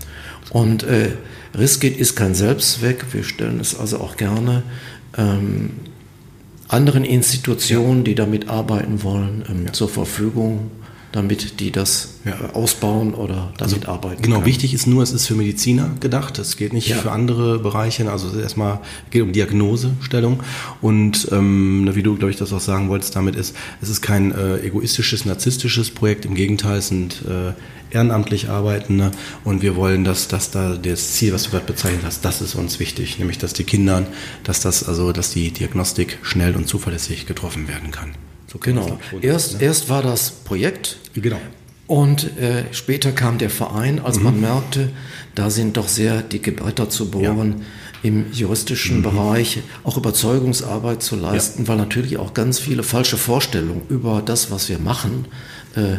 Und 0.50 0.82
äh, 0.84 1.10
Riskit 1.58 1.96
ist 1.96 2.14
kein 2.14 2.34
Selbstzweck, 2.34 3.06
wir 3.12 3.24
stellen 3.24 3.58
es 3.58 3.78
also 3.78 3.98
auch 3.98 4.16
gerne 4.16 4.62
ähm, 5.16 5.70
anderen 6.72 7.04
Institutionen, 7.04 8.04
die 8.04 8.14
damit 8.14 8.48
arbeiten 8.48 9.02
wollen, 9.02 9.44
ähm, 9.48 9.72
zur 9.72 9.88
Verfügung 9.88 10.70
damit 11.12 11.60
die 11.60 11.70
das 11.70 12.14
ja. 12.24 12.50
ausbauen 12.54 13.14
oder 13.14 13.52
damit 13.58 13.86
also, 13.86 13.92
arbeiten. 13.92 14.22
Genau, 14.22 14.36
können. 14.36 14.46
wichtig 14.46 14.74
ist 14.74 14.86
nur, 14.86 15.02
es 15.02 15.12
ist 15.12 15.26
für 15.26 15.34
Mediziner 15.34 15.90
gedacht. 16.00 16.38
Es 16.38 16.56
geht 16.56 16.72
nicht 16.72 16.88
ja. 16.88 16.96
für 16.96 17.12
andere 17.12 17.58
Bereiche. 17.58 18.10
Also 18.10 18.28
es 18.28 18.34
ist 18.34 18.40
erstmal 18.40 18.80
geht 19.10 19.22
um 19.22 19.32
Diagnosestellung. 19.32 20.42
Und 20.80 21.28
ähm, 21.30 21.88
wie 21.92 22.02
du, 22.02 22.16
glaube 22.16 22.30
ich, 22.30 22.38
das 22.38 22.52
auch 22.52 22.60
sagen 22.60 22.88
wolltest, 22.88 23.14
damit 23.14 23.36
ist, 23.36 23.54
es 23.82 23.90
ist 23.90 24.00
kein 24.00 24.32
äh, 24.32 24.60
egoistisches, 24.60 25.26
narzisstisches 25.26 25.90
Projekt. 25.90 26.24
Im 26.24 26.34
Gegenteil, 26.34 26.78
es 26.78 26.88
sind 26.88 27.22
äh, 27.28 27.52
ehrenamtlich 27.94 28.48
Arbeitende 28.48 29.10
und 29.44 29.60
wir 29.60 29.76
wollen, 29.76 30.04
dass, 30.04 30.28
dass 30.28 30.50
da 30.50 30.76
das 30.76 31.12
Ziel, 31.12 31.32
was 31.32 31.44
du 31.44 31.50
gerade 31.50 31.66
bezeichnet 31.66 32.02
hast, 32.04 32.24
das 32.24 32.40
ist 32.40 32.54
uns 32.54 32.80
wichtig, 32.80 33.18
nämlich 33.18 33.36
dass 33.36 33.52
die 33.52 33.64
Kindern, 33.64 34.06
dass 34.44 34.60
das, 34.60 34.88
also 34.88 35.12
dass 35.12 35.30
die 35.30 35.50
Diagnostik 35.50 36.18
schnell 36.22 36.56
und 36.56 36.66
zuverlässig 36.66 37.26
getroffen 37.26 37.68
werden 37.68 37.90
kann. 37.90 38.14
So 38.52 38.58
genau. 38.58 38.98
Erst, 39.22 39.60
ne? 39.60 39.66
erst 39.66 39.88
war 39.88 40.02
das 40.02 40.30
Projekt. 40.30 40.98
Genau. 41.14 41.40
Und 41.86 42.38
äh, 42.38 42.64
später 42.72 43.12
kam 43.12 43.38
der 43.38 43.50
Verein, 43.50 43.98
als 43.98 44.18
mhm. 44.18 44.24
man 44.24 44.40
merkte, 44.40 44.90
da 45.34 45.50
sind 45.50 45.76
doch 45.76 45.88
sehr 45.88 46.22
dicke 46.22 46.52
Bretter 46.52 46.88
zu 46.88 47.10
bohren 47.10 47.56
ja. 47.58 48.08
im 48.08 48.32
juristischen 48.32 48.98
mhm. 48.98 49.02
Bereich, 49.02 49.60
auch 49.84 49.96
Überzeugungsarbeit 49.96 51.02
zu 51.02 51.16
leisten, 51.16 51.62
ja. 51.62 51.68
weil 51.68 51.76
natürlich 51.76 52.18
auch 52.18 52.34
ganz 52.34 52.58
viele 52.58 52.82
falsche 52.82 53.16
Vorstellungen 53.16 53.82
über 53.88 54.22
das, 54.24 54.50
was 54.50 54.68
wir 54.68 54.78
machen, 54.78 55.26
äh, 55.74 55.96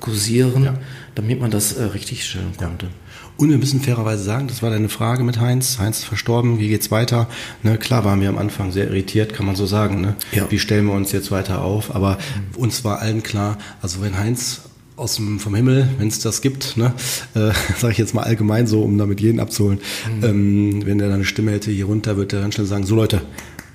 kursieren, 0.00 0.64
ja. 0.64 0.74
damit 1.14 1.40
man 1.40 1.50
das 1.50 1.72
äh, 1.72 1.84
richtig 1.84 2.24
stellen 2.24 2.52
konnte. 2.56 2.88
Und 3.36 3.50
wir 3.50 3.58
müssen 3.58 3.80
fairerweise 3.80 4.22
sagen, 4.22 4.48
das 4.48 4.62
war 4.62 4.70
deine 4.70 4.88
Frage 4.88 5.22
mit 5.22 5.40
Heinz. 5.40 5.78
Heinz 5.78 5.98
ist 5.98 6.04
verstorben, 6.04 6.58
wie 6.58 6.68
geht's 6.68 6.90
weiter? 6.90 7.28
Ne, 7.62 7.76
klar 7.76 8.04
waren 8.04 8.20
wir 8.20 8.30
am 8.30 8.38
Anfang 8.38 8.72
sehr 8.72 8.86
irritiert, 8.86 9.34
kann 9.34 9.44
man 9.44 9.56
so 9.56 9.66
sagen. 9.66 10.00
Ne? 10.00 10.16
Ja. 10.32 10.50
Wie 10.50 10.58
stellen 10.58 10.86
wir 10.86 10.94
uns 10.94 11.12
jetzt 11.12 11.30
weiter 11.30 11.62
auf? 11.62 11.94
Aber 11.94 12.12
mhm. 12.12 12.56
uns 12.56 12.82
war 12.84 13.00
allen 13.00 13.22
klar, 13.22 13.58
also 13.82 14.00
wenn 14.00 14.16
Heinz 14.18 14.62
aus 14.96 15.16
dem, 15.16 15.38
vom 15.38 15.54
Himmel, 15.54 15.88
wenn 15.98 16.08
es 16.08 16.20
das 16.20 16.40
gibt, 16.40 16.78
ne, 16.78 16.94
äh, 17.34 17.50
sage 17.78 17.92
ich 17.92 17.98
jetzt 17.98 18.14
mal 18.14 18.22
allgemein 18.22 18.66
so, 18.66 18.82
um 18.82 18.96
damit 18.96 19.20
jeden 19.20 19.40
abzuholen, 19.40 19.80
mhm. 20.10 20.24
ähm, 20.24 20.86
wenn 20.86 21.00
er 21.00 21.06
dann 21.08 21.16
eine 21.16 21.24
Stimme 21.26 21.52
hätte 21.52 21.70
hier 21.70 21.84
runter, 21.84 22.16
wird 22.16 22.32
er 22.32 22.40
ganz 22.40 22.54
schnell 22.54 22.66
sagen, 22.66 22.86
so 22.86 22.94
Leute, 22.94 23.20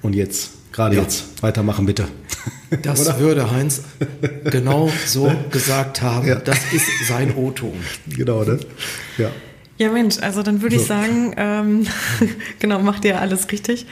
und 0.02 0.16
jetzt, 0.16 0.72
gerade 0.72 0.96
ja. 0.96 1.04
jetzt, 1.04 1.42
weitermachen 1.42 1.86
bitte. 1.86 2.08
Das 2.84 3.02
Oder? 3.02 3.20
würde 3.20 3.52
Heinz 3.52 3.82
genau 4.46 4.90
so 5.06 5.30
gesagt 5.52 6.02
haben. 6.02 6.26
Ja. 6.26 6.36
Das 6.36 6.58
ist 6.72 6.88
sein 7.06 7.36
O-Ton. 7.36 7.74
Genau, 8.08 8.46
ne? 8.46 8.60
Ja. 9.18 9.30
Ja, 9.82 9.90
Mensch, 9.90 10.20
also 10.22 10.44
dann 10.44 10.62
würde 10.62 10.76
so. 10.76 10.82
ich 10.84 10.88
sagen, 10.88 11.34
ähm, 11.38 11.88
genau, 12.60 12.80
macht 12.84 13.04
ihr 13.04 13.20
alles 13.20 13.52
richtig. 13.52 13.88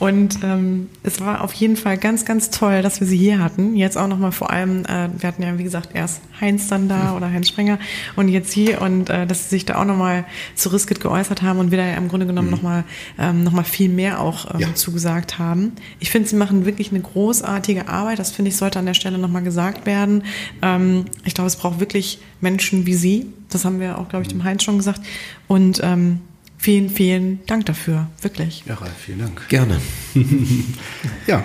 Und 0.00 0.40
ähm, 0.42 0.88
es 1.04 1.20
war 1.20 1.44
auf 1.44 1.52
jeden 1.52 1.76
Fall 1.76 1.96
ganz, 1.96 2.24
ganz 2.24 2.50
toll, 2.50 2.82
dass 2.82 2.98
wir 2.98 3.06
sie 3.06 3.16
hier 3.16 3.38
hatten. 3.38 3.76
Jetzt 3.76 3.96
auch 3.96 4.08
nochmal 4.08 4.32
vor 4.32 4.50
allem, 4.50 4.84
äh, 4.86 5.08
wir 5.16 5.28
hatten 5.28 5.44
ja, 5.44 5.56
wie 5.56 5.62
gesagt, 5.62 5.90
erst 5.94 6.22
Heinz 6.40 6.66
dann 6.66 6.88
da 6.88 7.16
oder 7.16 7.30
Heinz 7.30 7.46
Sprenger 7.46 7.78
und 8.16 8.28
jetzt 8.28 8.52
hier 8.52 8.82
und 8.82 9.10
äh, 9.10 9.28
dass 9.28 9.44
sie 9.44 9.50
sich 9.50 9.64
da 9.64 9.80
auch 9.80 9.84
nochmal 9.84 10.24
zu 10.56 10.70
Riskit 10.70 11.00
geäußert 11.00 11.42
haben 11.42 11.60
und 11.60 11.70
wir 11.70 11.78
da 11.78 11.86
ja 11.86 11.94
im 11.94 12.08
Grunde 12.08 12.26
genommen 12.26 12.48
mhm. 12.48 12.54
nochmal 12.54 12.84
ähm, 13.16 13.44
noch 13.44 13.64
viel 13.64 13.90
mehr 13.90 14.20
auch 14.20 14.52
ähm, 14.54 14.60
ja. 14.60 14.74
zugesagt 14.74 15.38
haben. 15.38 15.70
Ich 16.00 16.10
finde, 16.10 16.28
sie 16.28 16.34
machen 16.34 16.64
wirklich 16.66 16.90
eine 16.90 17.00
großartige 17.00 17.86
Arbeit. 17.86 18.18
Das 18.18 18.32
finde 18.32 18.48
ich, 18.48 18.56
sollte 18.56 18.80
an 18.80 18.86
der 18.86 18.94
Stelle 18.94 19.18
nochmal 19.18 19.44
gesagt 19.44 19.86
werden. 19.86 20.24
Ähm, 20.62 21.04
ich 21.24 21.34
glaube, 21.34 21.46
es 21.46 21.54
braucht 21.54 21.78
wirklich 21.78 22.18
Menschen 22.40 22.86
wie 22.86 22.94
Sie, 22.94 23.32
das 23.48 23.64
haben 23.64 23.80
wir 23.80 23.98
auch, 23.98 24.08
glaube 24.08 24.22
ich, 24.22 24.28
dem 24.28 24.44
Heinz 24.44 24.62
schon 24.62 24.78
gesagt. 24.78 25.00
Und 25.46 25.80
ähm, 25.82 26.20
vielen, 26.56 26.90
vielen 26.90 27.44
Dank 27.46 27.66
dafür, 27.66 28.08
wirklich. 28.20 28.64
Ja, 28.66 28.74
Ralf, 28.74 28.92
vielen 28.98 29.20
Dank. 29.20 29.48
Gerne. 29.48 29.80
ja. 31.26 31.42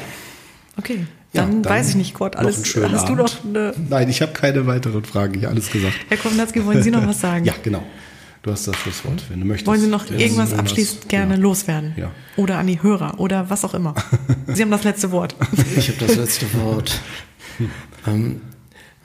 Okay. 0.77 1.05
Dann, 1.33 1.47
ja, 1.47 1.61
dann, 1.61 1.65
weiß 1.65 1.89
ich 1.89 1.95
nicht, 1.95 2.13
Kurt, 2.13 2.35
alles. 2.35 2.57
Hast 2.57 2.77
Abend. 2.77 3.09
du 3.09 3.15
noch 3.15 3.43
eine. 3.43 3.73
Nein, 3.89 4.07
ich 4.09 4.21
habe 4.21 4.33
keine 4.33 4.67
weiteren 4.67 5.03
Fragen. 5.03 5.39
Ich 5.39 5.47
alles 5.47 5.71
gesagt. 5.71 5.95
Herr 6.07 6.17
Kovnatski, 6.17 6.63
wollen 6.63 6.83
Sie 6.83 6.91
noch 6.91 7.05
was 7.07 7.21
sagen? 7.21 7.45
ja, 7.45 7.53
genau. 7.63 7.83
Du 8.43 8.51
hast 8.51 8.67
das 8.67 8.75
Schlusswort, 8.75 9.23
wenn 9.29 9.39
du 9.39 9.45
möchtest. 9.45 9.67
Wollen 9.67 9.79
Sie 9.79 9.87
noch 9.87 10.09
irgendwas 10.11 10.53
abschließend 10.53 11.07
gerne 11.07 11.35
ja. 11.35 11.39
loswerden? 11.39 11.93
Ja. 11.95 12.11
Oder 12.35 12.57
an 12.57 12.67
die 12.67 12.83
Hörer 12.83 13.19
oder 13.19 13.49
was 13.49 13.63
auch 13.63 13.73
immer. 13.73 13.95
Sie 14.47 14.61
haben 14.61 14.69
das 14.69 14.83
letzte 14.83 15.11
Wort. 15.11 15.33
Ich 15.77 15.87
habe 15.87 16.05
das 16.05 16.17
letzte 16.17 16.53
Wort. 16.55 16.99
ähm, 18.05 18.41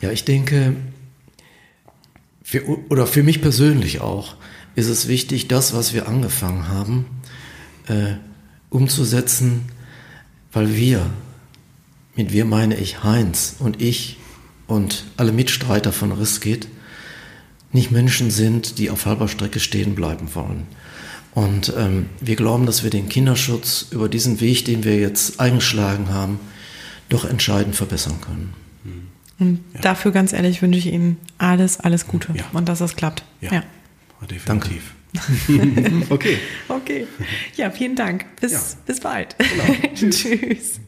ja, 0.01 0.11
ich 0.11 0.25
denke, 0.25 0.75
für, 2.49 2.67
oder 2.89 3.07
für 3.07 3.23
mich 3.23 3.43
persönlich 3.43 4.01
auch, 4.01 4.35
ist 4.75 4.89
es 4.89 5.07
wichtig, 5.07 5.49
das, 5.49 5.75
was 5.75 5.93
wir 5.93 6.09
angefangen 6.09 6.69
haben, 6.69 7.05
äh, 7.89 8.15
umzusetzen, 8.71 9.67
weil 10.51 10.75
wir, 10.75 11.11
mit 12.17 12.33
wir 12.33 12.47
meine 12.47 12.77
ich 12.79 13.05
Heinz 13.05 13.57
und 13.59 13.83
ich 13.83 14.17
und 14.67 15.05
alle 15.19 15.33
Mitstreiter 15.33 15.93
von 15.93 16.11
Riskit, 16.11 16.69
nicht 17.73 17.91
Menschen 17.91 18.31
sind, 18.31 18.79
die 18.79 18.89
auf 18.89 19.05
halber 19.05 19.29
Strecke 19.29 19.61
stehen 19.61 19.95
bleiben 19.95 20.35
wollen. 20.35 20.67
Und 21.35 21.75
ähm, 21.77 22.07
wir 22.19 22.37
glauben, 22.37 22.65
dass 22.65 22.83
wir 22.83 22.89
den 22.89 23.11
Kinderschutz 23.11 23.89
über 23.91 24.09
diesen 24.09 24.41
Weg, 24.41 24.65
den 24.65 24.85
wir 24.85 24.97
jetzt 24.97 25.39
eingeschlagen 25.39 26.09
haben, 26.09 26.41
doch 27.11 27.27
entscheidend 27.27 27.77
verbessern 27.77 28.23
können. 28.23 28.55
Und 29.39 29.61
ja. 29.75 29.81
dafür, 29.81 30.11
ganz 30.11 30.33
ehrlich, 30.33 30.63
wünsche 30.63 30.79
ich 30.79 30.87
Ihnen 30.87 31.19
alles, 31.39 31.79
alles 31.81 32.07
Gute 32.07 32.33
ja. 32.35 32.45
und 32.53 32.69
dass 32.69 32.81
das 32.81 32.97
klappt. 32.97 33.25
Ja, 33.41 33.53
ja. 33.53 33.63
definitiv. 34.27 34.95
Danke. 35.47 36.03
okay. 36.11 36.39
Okay. 36.69 37.07
Ja, 37.57 37.71
vielen 37.71 37.97
Dank. 37.97 38.27
Bis, 38.41 38.77
bis 38.87 39.01
bald. 39.01 39.37
Genau. 39.39 40.11
Tschüss. 40.11 40.81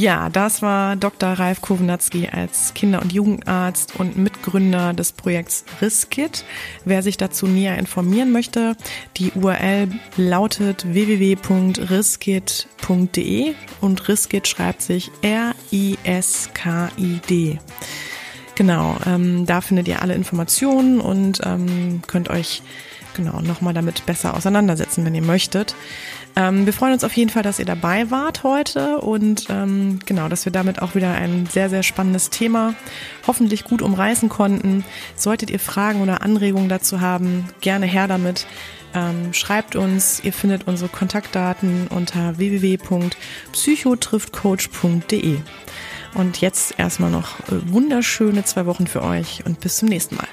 Ja, 0.00 0.28
das 0.30 0.62
war 0.62 0.96
Dr. 0.96 1.28
Ralf 1.28 1.60
Kownatski 1.60 2.30
als 2.32 2.72
Kinder- 2.72 3.02
und 3.02 3.12
Jugendarzt 3.12 4.00
und 4.00 4.16
Mitgründer 4.16 4.94
des 4.94 5.12
Projekts 5.12 5.66
Riskit. 5.82 6.46
Wer 6.86 7.02
sich 7.02 7.18
dazu 7.18 7.46
näher 7.46 7.76
informieren 7.76 8.32
möchte, 8.32 8.78
die 9.18 9.30
URL 9.32 9.90
lautet 10.16 10.90
www.riskit.de 10.90 13.54
und 13.82 14.08
Riskit 14.08 14.48
schreibt 14.48 14.80
sich 14.80 15.10
R-I-S-K-I-D. 15.20 15.98
Genau, 18.54 18.96
ähm, 19.04 19.44
da 19.44 19.60
findet 19.60 19.86
ihr 19.86 20.00
alle 20.00 20.14
Informationen 20.14 21.02
und 21.02 21.42
ähm, 21.44 22.00
könnt 22.06 22.30
euch 22.30 22.62
genau 23.14 23.40
nochmal 23.40 23.74
damit 23.74 24.06
besser 24.06 24.34
auseinandersetzen, 24.34 25.04
wenn 25.04 25.14
ihr 25.14 25.22
möchtet. 25.22 25.74
Ähm, 26.36 26.64
wir 26.64 26.72
freuen 26.72 26.92
uns 26.92 27.02
auf 27.04 27.12
jeden 27.12 27.30
Fall, 27.30 27.42
dass 27.42 27.58
ihr 27.58 27.64
dabei 27.64 28.08
wart 28.10 28.44
heute 28.44 28.98
und 28.98 29.46
ähm, 29.50 29.98
genau, 30.06 30.28
dass 30.28 30.44
wir 30.44 30.52
damit 30.52 30.80
auch 30.80 30.94
wieder 30.94 31.12
ein 31.12 31.46
sehr, 31.46 31.68
sehr 31.68 31.82
spannendes 31.82 32.30
Thema 32.30 32.74
hoffentlich 33.26 33.64
gut 33.64 33.82
umreißen 33.82 34.28
konnten. 34.28 34.84
Solltet 35.16 35.50
ihr 35.50 35.58
Fragen 35.58 36.02
oder 36.02 36.22
Anregungen 36.22 36.68
dazu 36.68 37.00
haben, 37.00 37.48
gerne 37.60 37.86
her 37.86 38.06
damit. 38.06 38.46
Ähm, 38.94 39.32
schreibt 39.32 39.74
uns, 39.76 40.20
ihr 40.24 40.32
findet 40.32 40.66
unsere 40.66 40.88
Kontaktdaten 40.88 41.86
unter 41.88 42.38
www.psychotriftcoach.de. 42.38 45.38
Und 46.14 46.40
jetzt 46.40 46.78
erstmal 46.78 47.10
noch 47.10 47.40
äh, 47.40 47.60
wunderschöne 47.66 48.44
zwei 48.44 48.64
Wochen 48.66 48.86
für 48.86 49.02
euch 49.02 49.42
und 49.46 49.58
bis 49.60 49.76
zum 49.76 49.88
nächsten 49.88 50.14
Mal. 50.16 50.28